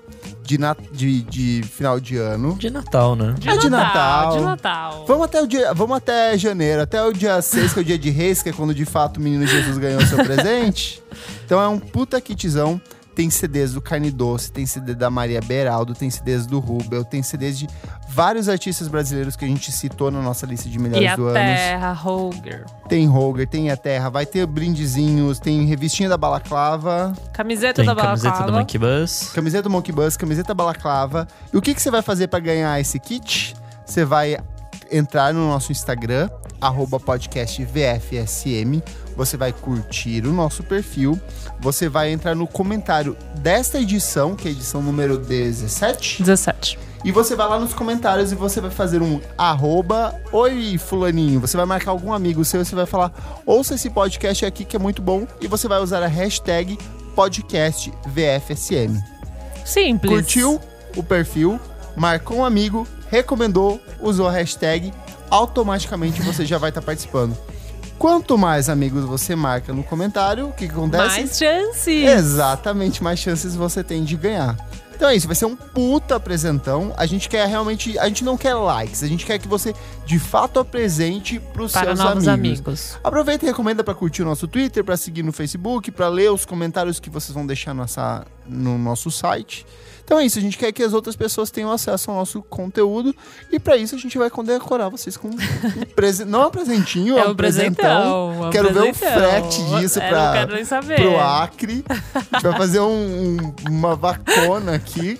de, 0.44 0.58
na- 0.58 0.76
de, 0.92 1.22
de 1.22 1.62
final 1.62 1.98
de 1.98 2.16
ano. 2.16 2.54
De 2.56 2.70
Natal, 2.70 3.16
né? 3.16 3.34
de 3.38 3.48
É 3.48 3.56
de 3.56 3.70
Natal, 3.70 3.86
Natal. 3.94 4.36
de 4.38 4.44
Natal. 4.44 5.04
Vamos 5.08 5.24
até, 5.24 5.42
o 5.42 5.46
dia, 5.46 5.72
vamos 5.74 5.96
até 5.96 6.36
janeiro, 6.38 6.82
até 6.82 7.02
o 7.02 7.12
dia 7.12 7.40
6, 7.40 7.72
que 7.72 7.78
é 7.78 7.82
o 7.82 7.84
dia 7.84 7.98
de 7.98 8.10
reis, 8.10 8.42
que 8.42 8.50
é 8.50 8.52
quando 8.52 8.74
de 8.74 8.84
fato 8.84 9.16
o 9.16 9.20
menino 9.20 9.46
Jesus 9.46 9.78
ganhou 9.78 10.00
seu 10.06 10.18
presente. 10.24 11.02
Então 11.46 11.60
é 11.60 11.68
um 11.68 11.78
puta 11.78 12.20
kitzão. 12.22 12.80
Tem 13.14 13.30
CDs 13.30 13.72
do 13.72 13.80
Carne 13.80 14.10
Doce, 14.10 14.50
tem 14.50 14.66
CD 14.66 14.94
da 14.94 15.08
Maria 15.08 15.40
Beraldo, 15.40 15.94
tem 15.94 16.10
CDs 16.10 16.46
do 16.46 16.58
Rubel, 16.58 17.04
tem 17.04 17.22
CDs 17.22 17.58
de 17.58 17.68
vários 18.08 18.48
artistas 18.48 18.88
brasileiros 18.88 19.36
que 19.36 19.44
a 19.44 19.48
gente 19.48 19.70
citou 19.70 20.10
na 20.10 20.20
nossa 20.20 20.44
lista 20.46 20.68
de 20.68 20.78
melhores 20.78 21.04
E 21.04 21.06
a 21.06 21.14
do 21.16 21.26
ano. 21.26 21.34
Terra, 21.34 21.92
Roger. 21.92 22.64
Tem 22.88 23.06
Roger, 23.06 23.46
tem 23.46 23.70
a 23.70 23.76
Terra, 23.76 24.08
vai 24.10 24.26
ter 24.26 24.44
brindezinhos, 24.46 25.38
tem 25.38 25.64
revistinha 25.64 26.08
da 26.08 26.16
Balaclava, 26.16 27.12
Camiseta 27.32 27.74
Tem 27.82 27.86
da 27.86 27.94
camiseta 27.94 28.28
Balaclava. 28.30 28.52
do 28.52 28.58
Monkey 28.58 28.78
Bus. 28.78 29.30
camiseta 29.32 29.62
do 29.62 29.70
Monkey 29.70 29.92
Bus, 29.92 30.16
camiseta 30.16 30.52
Balaclava. 30.54 31.28
E 31.52 31.56
o 31.56 31.62
que, 31.62 31.72
que 31.74 31.80
você 31.80 31.90
vai 31.90 32.02
fazer 32.02 32.26
para 32.28 32.40
ganhar 32.40 32.80
esse 32.80 32.98
kit? 32.98 33.54
Você 33.86 34.04
vai 34.04 34.36
entrar 34.90 35.32
no 35.32 35.46
nosso 35.48 35.70
Instagram, 35.72 36.28
arroba 36.60 36.98
podcast 36.98 37.64
VFSM. 37.64 38.82
Você 39.16 39.36
vai 39.36 39.52
curtir 39.52 40.26
o 40.26 40.32
nosso 40.32 40.62
perfil. 40.62 41.18
Você 41.60 41.88
vai 41.88 42.10
entrar 42.10 42.34
no 42.34 42.46
comentário 42.46 43.16
desta 43.36 43.80
edição, 43.80 44.34
que 44.34 44.48
é 44.48 44.50
a 44.50 44.54
edição 44.54 44.82
número 44.82 45.18
17. 45.18 46.22
17. 46.22 46.78
E 47.04 47.12
você 47.12 47.36
vai 47.36 47.46
lá 47.46 47.58
nos 47.58 47.74
comentários 47.74 48.32
e 48.32 48.34
você 48.34 48.62
vai 48.62 48.70
fazer 48.70 49.02
um 49.02 49.20
arroba 49.36 50.18
Oi, 50.32 50.78
fulaninho. 50.78 51.38
Você 51.38 51.54
vai 51.54 51.66
marcar 51.66 51.90
algum 51.90 52.14
amigo 52.14 52.42
seu 52.46 52.62
e 52.62 52.64
você 52.64 52.74
vai 52.74 52.86
falar 52.86 53.12
ouça 53.44 53.74
esse 53.74 53.90
podcast 53.90 54.46
aqui 54.46 54.64
que 54.64 54.74
é 54.74 54.78
muito 54.78 55.02
bom. 55.02 55.26
E 55.38 55.46
você 55.46 55.68
vai 55.68 55.80
usar 55.80 56.02
a 56.02 56.06
hashtag 56.06 56.78
podcast 57.14 57.92
VFSM. 58.06 58.98
Simples. 59.66 60.12
Curtiu 60.12 60.60
o 60.96 61.02
perfil, 61.02 61.60
marcou 61.94 62.38
um 62.38 62.44
amigo, 62.44 62.86
recomendou, 63.10 63.80
usou 64.00 64.26
a 64.26 64.32
hashtag, 64.32 64.92
automaticamente 65.30 66.22
você 66.22 66.46
já 66.46 66.56
vai 66.58 66.70
estar 66.70 66.82
participando. 66.82 67.36
Quanto 67.98 68.36
mais 68.36 68.68
amigos 68.68 69.04
você 69.04 69.34
marca 69.34 69.72
no 69.72 69.82
comentário, 69.82 70.48
o 70.48 70.52
que, 70.52 70.66
que 70.66 70.72
acontece? 70.72 71.20
Mais 71.20 71.38
chances. 71.38 72.08
Exatamente, 72.08 73.02
mais 73.02 73.18
chances 73.18 73.54
você 73.54 73.82
tem 73.82 74.04
de 74.04 74.16
ganhar. 74.16 74.56
Então 74.96 75.08
é 75.08 75.16
isso, 75.16 75.26
vai 75.26 75.34
ser 75.34 75.46
um 75.46 75.56
puta 75.56 76.14
apresentão. 76.16 76.92
A 76.96 77.04
gente 77.04 77.28
quer 77.28 77.46
realmente, 77.48 77.98
a 77.98 78.06
gente 78.06 78.22
não 78.24 78.36
quer 78.36 78.54
likes, 78.54 79.02
a 79.02 79.08
gente 79.08 79.26
quer 79.26 79.38
que 79.38 79.48
você 79.48 79.74
de 80.06 80.18
fato 80.18 80.60
apresente 80.60 81.40
pros 81.40 81.72
Para 81.72 81.86
seus 81.86 81.98
novos 81.98 82.28
amigos. 82.28 82.60
amigos. 82.60 82.98
Aproveita 83.02 83.44
e 83.44 83.48
recomenda 83.48 83.82
pra 83.82 83.92
curtir 83.94 84.22
o 84.22 84.24
nosso 84.24 84.46
Twitter, 84.46 84.84
pra 84.84 84.96
seguir 84.96 85.22
no 85.24 85.32
Facebook, 85.32 85.90
pra 85.90 86.08
ler 86.08 86.30
os 86.30 86.44
comentários 86.44 87.00
que 87.00 87.10
vocês 87.10 87.34
vão 87.34 87.44
deixar 87.46 87.74
nessa, 87.74 88.24
no 88.46 88.78
nosso 88.78 89.10
site. 89.10 89.66
Então 90.04 90.18
é 90.18 90.26
isso, 90.26 90.38
a 90.38 90.42
gente 90.42 90.58
quer 90.58 90.70
que 90.70 90.82
as 90.82 90.92
outras 90.92 91.16
pessoas 91.16 91.50
tenham 91.50 91.72
acesso 91.72 92.10
ao 92.10 92.16
nosso 92.18 92.42
conteúdo 92.42 93.14
e 93.50 93.58
pra 93.58 93.76
isso 93.76 93.94
a 93.94 93.98
gente 93.98 94.18
vai 94.18 94.28
condecorar 94.28 94.90
vocês 94.90 95.16
com 95.16 95.28
um 95.28 95.36
presente, 95.96 96.28
não 96.28 96.48
um 96.48 96.50
presentinho, 96.50 97.18
é 97.18 97.26
um 97.26 97.34
presentão. 97.34 97.74
presentão. 97.74 98.44
é 98.44 98.46
um 98.48 98.50
Quero 98.50 98.72
ver 98.74 98.90
o 98.90 98.94
frete 98.94 99.62
disso 99.80 99.98
É, 100.00 100.10
quero 100.34 100.54
nem 100.54 100.64
saber. 100.64 100.96
pro 100.96 101.18
Acre. 101.18 101.84
A 101.88 102.20
gente 102.36 102.42
vai 102.42 102.56
fazer 102.58 102.80
um- 102.80 103.38
um- 103.38 103.54
uma 103.70 103.96
vacona 103.96 104.74
aqui. 104.74 105.18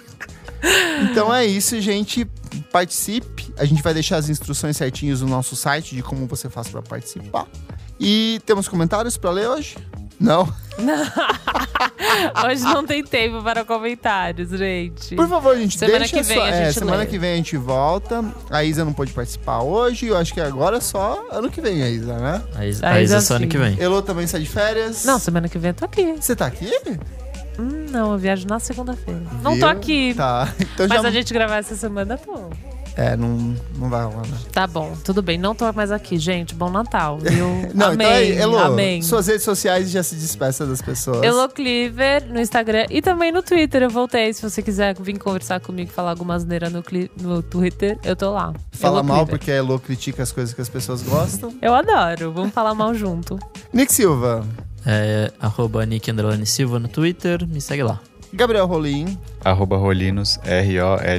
Então 1.11 1.35
é 1.35 1.45
isso, 1.47 1.81
gente. 1.81 2.27
Participe. 2.71 3.53
A 3.59 3.65
gente 3.65 3.83
vai 3.83 3.93
deixar 3.95 4.17
as 4.17 4.29
instruções 4.29 4.77
certinhas 4.77 5.21
no 5.21 5.29
nosso 5.29 5.57
site 5.57 5.95
de 5.95 6.03
como 6.03 6.27
você 6.27 6.49
faz 6.51 6.69
pra 6.69 6.83
participar. 6.83 7.47
E 8.01 8.41
temos 8.47 8.69
comentários 8.69 9.17
pra 9.17 9.31
ler 9.31 9.49
hoje? 9.49 9.77
Não? 10.21 10.51
Hoje 12.47 12.63
não 12.65 12.85
tem 12.87 13.03
tempo 13.05 13.43
para 13.43 13.65
comentários, 13.65 14.51
gente. 14.51 15.15
Por 15.15 15.29
favor, 15.29 15.57
gente, 15.57 15.79
Semana 15.79 15.99
deixa 16.01 16.17
que 16.17 16.23
vem 16.23 16.37
sua- 16.37 16.45
a 16.47 16.49
é, 16.51 16.65
gente 16.67 16.75
semana 16.79 16.97
lê. 16.99 17.07
que 17.07 17.19
vem 17.19 17.33
a 17.33 17.37
gente 17.37 17.57
volta. 17.57 18.25
A 18.51 18.65
Isa 18.65 18.85
não 18.85 18.93
pôde 18.93 19.13
participar 19.13 19.61
hoje. 19.63 20.07
Eu 20.07 20.17
acho 20.17 20.33
que 20.35 20.41
agora 20.41 20.79
é 20.79 20.81
só 20.81 21.25
ano 21.31 21.51
que 21.51 21.61
vem 21.61 21.83
a 21.83 21.89
Isa, 21.89 22.19
né? 22.19 22.43
A 22.55 22.67
Isa, 22.67 22.87
A 22.87 22.91
a 22.93 23.03
Isa 23.03 23.17
Isa 23.19 23.27
só 23.27 23.35
ano 23.37 23.47
que 23.49 23.59
vem. 23.59 23.79
Elô 23.81 24.03
também 24.03 24.27
sai 24.27 24.41
de 24.41 24.49
férias. 24.49 25.05
Não, 25.05 25.19
semana 25.19 25.49
que 25.49 25.59
vem 25.59 25.71
eu 25.71 25.75
tô 25.75 25.85
aqui. 25.85 26.15
Você 26.21 26.35
tá 26.37 26.47
aqui? 26.47 26.71
Hum, 27.59 27.87
não, 27.91 28.13
eu 28.13 28.19
viajo 28.19 28.47
na 28.49 28.59
segunda-feira. 28.59 29.21
Não 29.43 29.59
tô 29.59 29.67
aqui. 29.67 30.13
Tá. 30.15 30.53
Então 30.75 30.87
Mas 30.89 31.03
já. 31.03 31.09
a 31.09 31.11
gente 31.13 31.33
gravar 31.33 31.57
essa 31.59 31.77
semana, 31.77 32.19
tô. 32.19 32.51
É, 32.97 33.17
não, 33.17 33.57
não 33.77 33.89
vai 33.91 34.05
rolar, 34.05 34.27
né? 34.27 34.39
Tá 34.53 34.67
bom, 34.67 34.95
tudo 35.03 35.21
bem. 35.21 35.37
Não 35.37 35.55
tô 35.55 35.73
mais 35.73 35.91
aqui, 35.91 36.17
gente. 36.17 36.55
Bom 36.55 36.71
Natal, 36.71 37.19
viu? 37.19 37.47
Não, 37.75 37.89
amém, 37.89 38.07
então 38.07 38.13
aí, 38.13 38.39
Elô, 38.39 38.59
amém. 38.59 39.03
suas 39.03 39.27
redes 39.27 39.43
sociais 39.43 39.91
já 39.91 40.03
se 40.03 40.15
despeça 40.15 40.65
das 40.65 40.81
pessoas. 40.81 41.23
Elo 41.23 41.49
Cleaver 41.49 42.31
no 42.33 42.39
Instagram 42.41 42.87
e 42.91 43.03
também 43.03 43.33
no 43.33 43.43
Twitter. 43.43 43.83
Eu 43.83 43.91
voltei. 43.91 44.33
Se 44.33 44.41
você 44.43 44.63
quiser 44.63 44.95
vir 45.01 45.19
conversar 45.19 45.59
comigo, 45.61 45.91
falar 45.91 46.11
alguma 46.11 46.35
asneira 46.35 46.71
no, 46.71 46.85
no 47.21 47.43
Twitter, 47.43 47.99
eu 48.05 48.15
tô 48.15 48.31
lá. 48.31 48.55
Fala 48.71 48.99
Elo 49.01 49.09
mal 49.09 49.17
Cleaver. 49.19 49.39
porque 49.39 49.51
a 49.51 49.55
Elo 49.57 49.79
critica 49.81 50.23
as 50.23 50.31
coisas 50.31 50.55
que 50.55 50.61
as 50.61 50.69
pessoas 50.69 51.03
gostam. 51.03 51.53
Eu 51.61 51.75
adoro. 51.75 52.33
Vamos 52.33 52.53
falar 52.55 52.75
mal 52.75 52.95
junto. 52.95 53.39
Nick 53.73 53.93
Silva, 53.93 54.47
É 54.87 55.33
arroba 55.41 55.85
Nick 55.85 56.09
Silva 56.47 56.79
no 56.79 56.87
Twitter, 56.89 57.45
me 57.49 57.61
segue 57.61 57.83
lá. 57.83 58.01
Gabriel 58.35 58.67
Rolim, 58.67 59.17
Arroba 59.45 59.77
Rolinos, 59.77 60.41
R-O-L-L-I-N-O-S, 60.43 61.15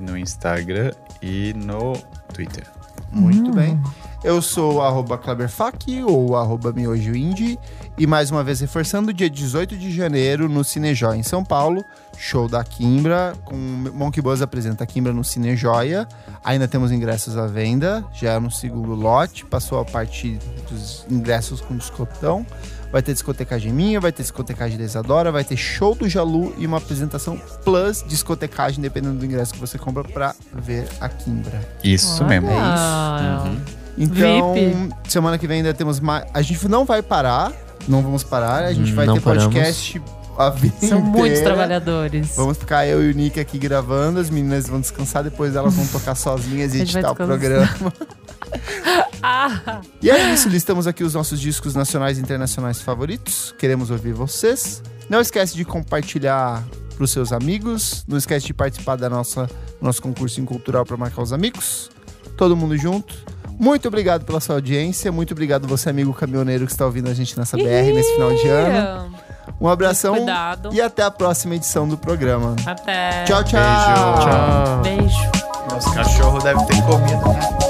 no 0.00 0.18
Instagram 0.18 0.90
e 1.22 1.54
no 1.54 1.92
Twitter. 2.34 2.64
muito 3.12 3.52
bem. 3.52 3.80
Eu 4.22 4.42
sou 4.42 4.74
o 4.74 4.82
arroba 4.82 5.16
Kleberfac 5.16 6.02
ou 6.04 6.36
arroba 6.36 6.72
miojoindie. 6.72 7.58
E 7.96 8.06
mais 8.06 8.30
uma 8.30 8.44
vez 8.44 8.60
reforçando, 8.60 9.14
dia 9.14 9.30
18 9.30 9.78
de 9.78 9.90
janeiro 9.90 10.46
no 10.48 10.62
Cinejóia 10.62 11.16
em 11.16 11.22
São 11.22 11.42
Paulo, 11.42 11.82
show 12.18 12.46
da 12.46 12.62
Kimbra, 12.62 13.32
com 13.44 13.56
Monkey 13.56 14.20
Buzz 14.20 14.42
apresenta 14.42 14.84
a 14.84 14.86
Kimbra 14.86 15.12
no 15.12 15.24
Cinejóia. 15.24 16.06
Ainda 16.44 16.68
temos 16.68 16.92
ingressos 16.92 17.36
à 17.38 17.46
venda, 17.46 18.04
já 18.12 18.32
é 18.32 18.38
no 18.38 18.50
segundo 18.50 18.94
lote, 18.94 19.46
passou 19.46 19.80
a 19.80 19.84
parte 19.84 20.38
dos 20.68 21.06
ingressos 21.10 21.60
com 21.62 21.74
descontão. 21.76 22.44
Vai 22.92 23.02
ter 23.02 23.12
discotecagem 23.12 23.72
minha, 23.72 24.00
vai 24.00 24.10
ter 24.10 24.22
discotecagem 24.22 24.76
da 24.76 24.82
Isadora, 24.84 25.30
vai 25.30 25.44
ter 25.44 25.56
show 25.56 25.94
do 25.94 26.08
Jalu 26.08 26.52
e 26.58 26.66
uma 26.66 26.78
apresentação 26.78 27.40
plus 27.64 28.04
discotecagem, 28.06 28.82
dependendo 28.82 29.14
do 29.18 29.24
ingresso 29.24 29.54
que 29.54 29.60
você 29.60 29.78
compra 29.78 30.02
pra 30.02 30.34
ver 30.52 30.88
a 31.00 31.08
Kimbra. 31.08 31.60
Isso 31.84 32.24
mesmo. 32.24 32.50
É 32.50 32.54
Ah, 32.58 33.52
Então, 33.96 34.54
VIP. 34.54 34.90
semana 35.08 35.38
que 35.38 35.46
vem 35.46 35.58
ainda 35.58 35.72
temos 35.72 36.00
mais. 36.00 36.24
A 36.34 36.42
gente 36.42 36.66
não 36.66 36.84
vai 36.84 37.00
parar, 37.00 37.52
não 37.86 38.02
vamos 38.02 38.24
parar, 38.24 38.64
a 38.64 38.72
gente 38.72 38.92
vai 38.92 39.06
Não 39.06 39.14
ter 39.14 39.20
paramos. 39.20 39.44
podcast 39.54 40.02
a 40.38 40.48
vida 40.50 40.74
São 40.88 41.00
muitos 41.00 41.38
inteira. 41.38 41.44
trabalhadores. 41.54 42.34
Vamos 42.34 42.56
ficar 42.56 42.86
eu 42.86 43.02
e 43.04 43.12
o 43.12 43.14
Nick 43.14 43.38
aqui 43.38 43.58
gravando, 43.58 44.18
as 44.18 44.30
meninas 44.30 44.66
vão 44.66 44.80
descansar, 44.80 45.22
depois 45.22 45.54
elas 45.54 45.74
vão 45.74 45.86
tocar 45.86 46.14
sozinhas 46.16 46.74
e 46.74 46.80
editar 46.80 47.12
o 47.12 47.14
programa. 47.14 47.68
Ah, 49.22 49.80
E 50.02 50.10
é 50.10 50.32
isso, 50.32 50.48
listamos 50.48 50.86
aqui 50.86 51.04
os 51.04 51.14
nossos 51.14 51.40
discos 51.40 51.74
nacionais 51.74 52.18
e 52.18 52.20
internacionais 52.20 52.80
favoritos. 52.80 53.54
Queremos 53.58 53.90
ouvir 53.90 54.12
vocês. 54.12 54.82
Não 55.08 55.20
esquece 55.20 55.54
de 55.54 55.64
compartilhar 55.64 56.62
para 56.94 57.04
os 57.04 57.10
seus 57.10 57.32
amigos. 57.32 58.04
Não 58.08 58.16
esquece 58.16 58.46
de 58.46 58.54
participar 58.54 58.96
da 58.96 59.08
nossa 59.10 59.48
nosso 59.80 60.02
concurso 60.02 60.40
em 60.40 60.44
cultural 60.44 60.84
para 60.84 60.96
marcar 60.96 61.22
os 61.22 61.32
amigos. 61.32 61.90
Todo 62.36 62.56
mundo 62.56 62.76
junto. 62.76 63.14
Muito 63.58 63.88
obrigado 63.88 64.24
pela 64.24 64.40
sua 64.40 64.54
audiência. 64.54 65.12
Muito 65.12 65.32
obrigado 65.32 65.66
você, 65.68 65.90
amigo 65.90 66.14
caminhoneiro 66.14 66.64
que 66.64 66.72
está 66.72 66.86
ouvindo 66.86 67.10
a 67.10 67.14
gente 67.14 67.38
nessa 67.38 67.56
BR 67.56 67.92
nesse 67.94 68.12
final 68.14 68.34
de 68.34 68.48
ano. 68.48 69.14
Um 69.60 69.68
abração 69.68 70.16
Cuidado. 70.16 70.70
e 70.72 70.80
até 70.80 71.02
a 71.02 71.10
próxima 71.10 71.54
edição 71.54 71.86
do 71.86 71.98
programa. 71.98 72.56
Até. 72.64 73.24
Tchau, 73.24 73.44
tchau. 73.44 73.60
Tchau. 74.20 74.80
Beijo. 74.82 75.30
Nosso 75.70 75.92
cachorro 75.92 76.38
deve 76.38 76.64
ter 76.64 76.82
comido, 76.82 77.28
né? 77.28 77.69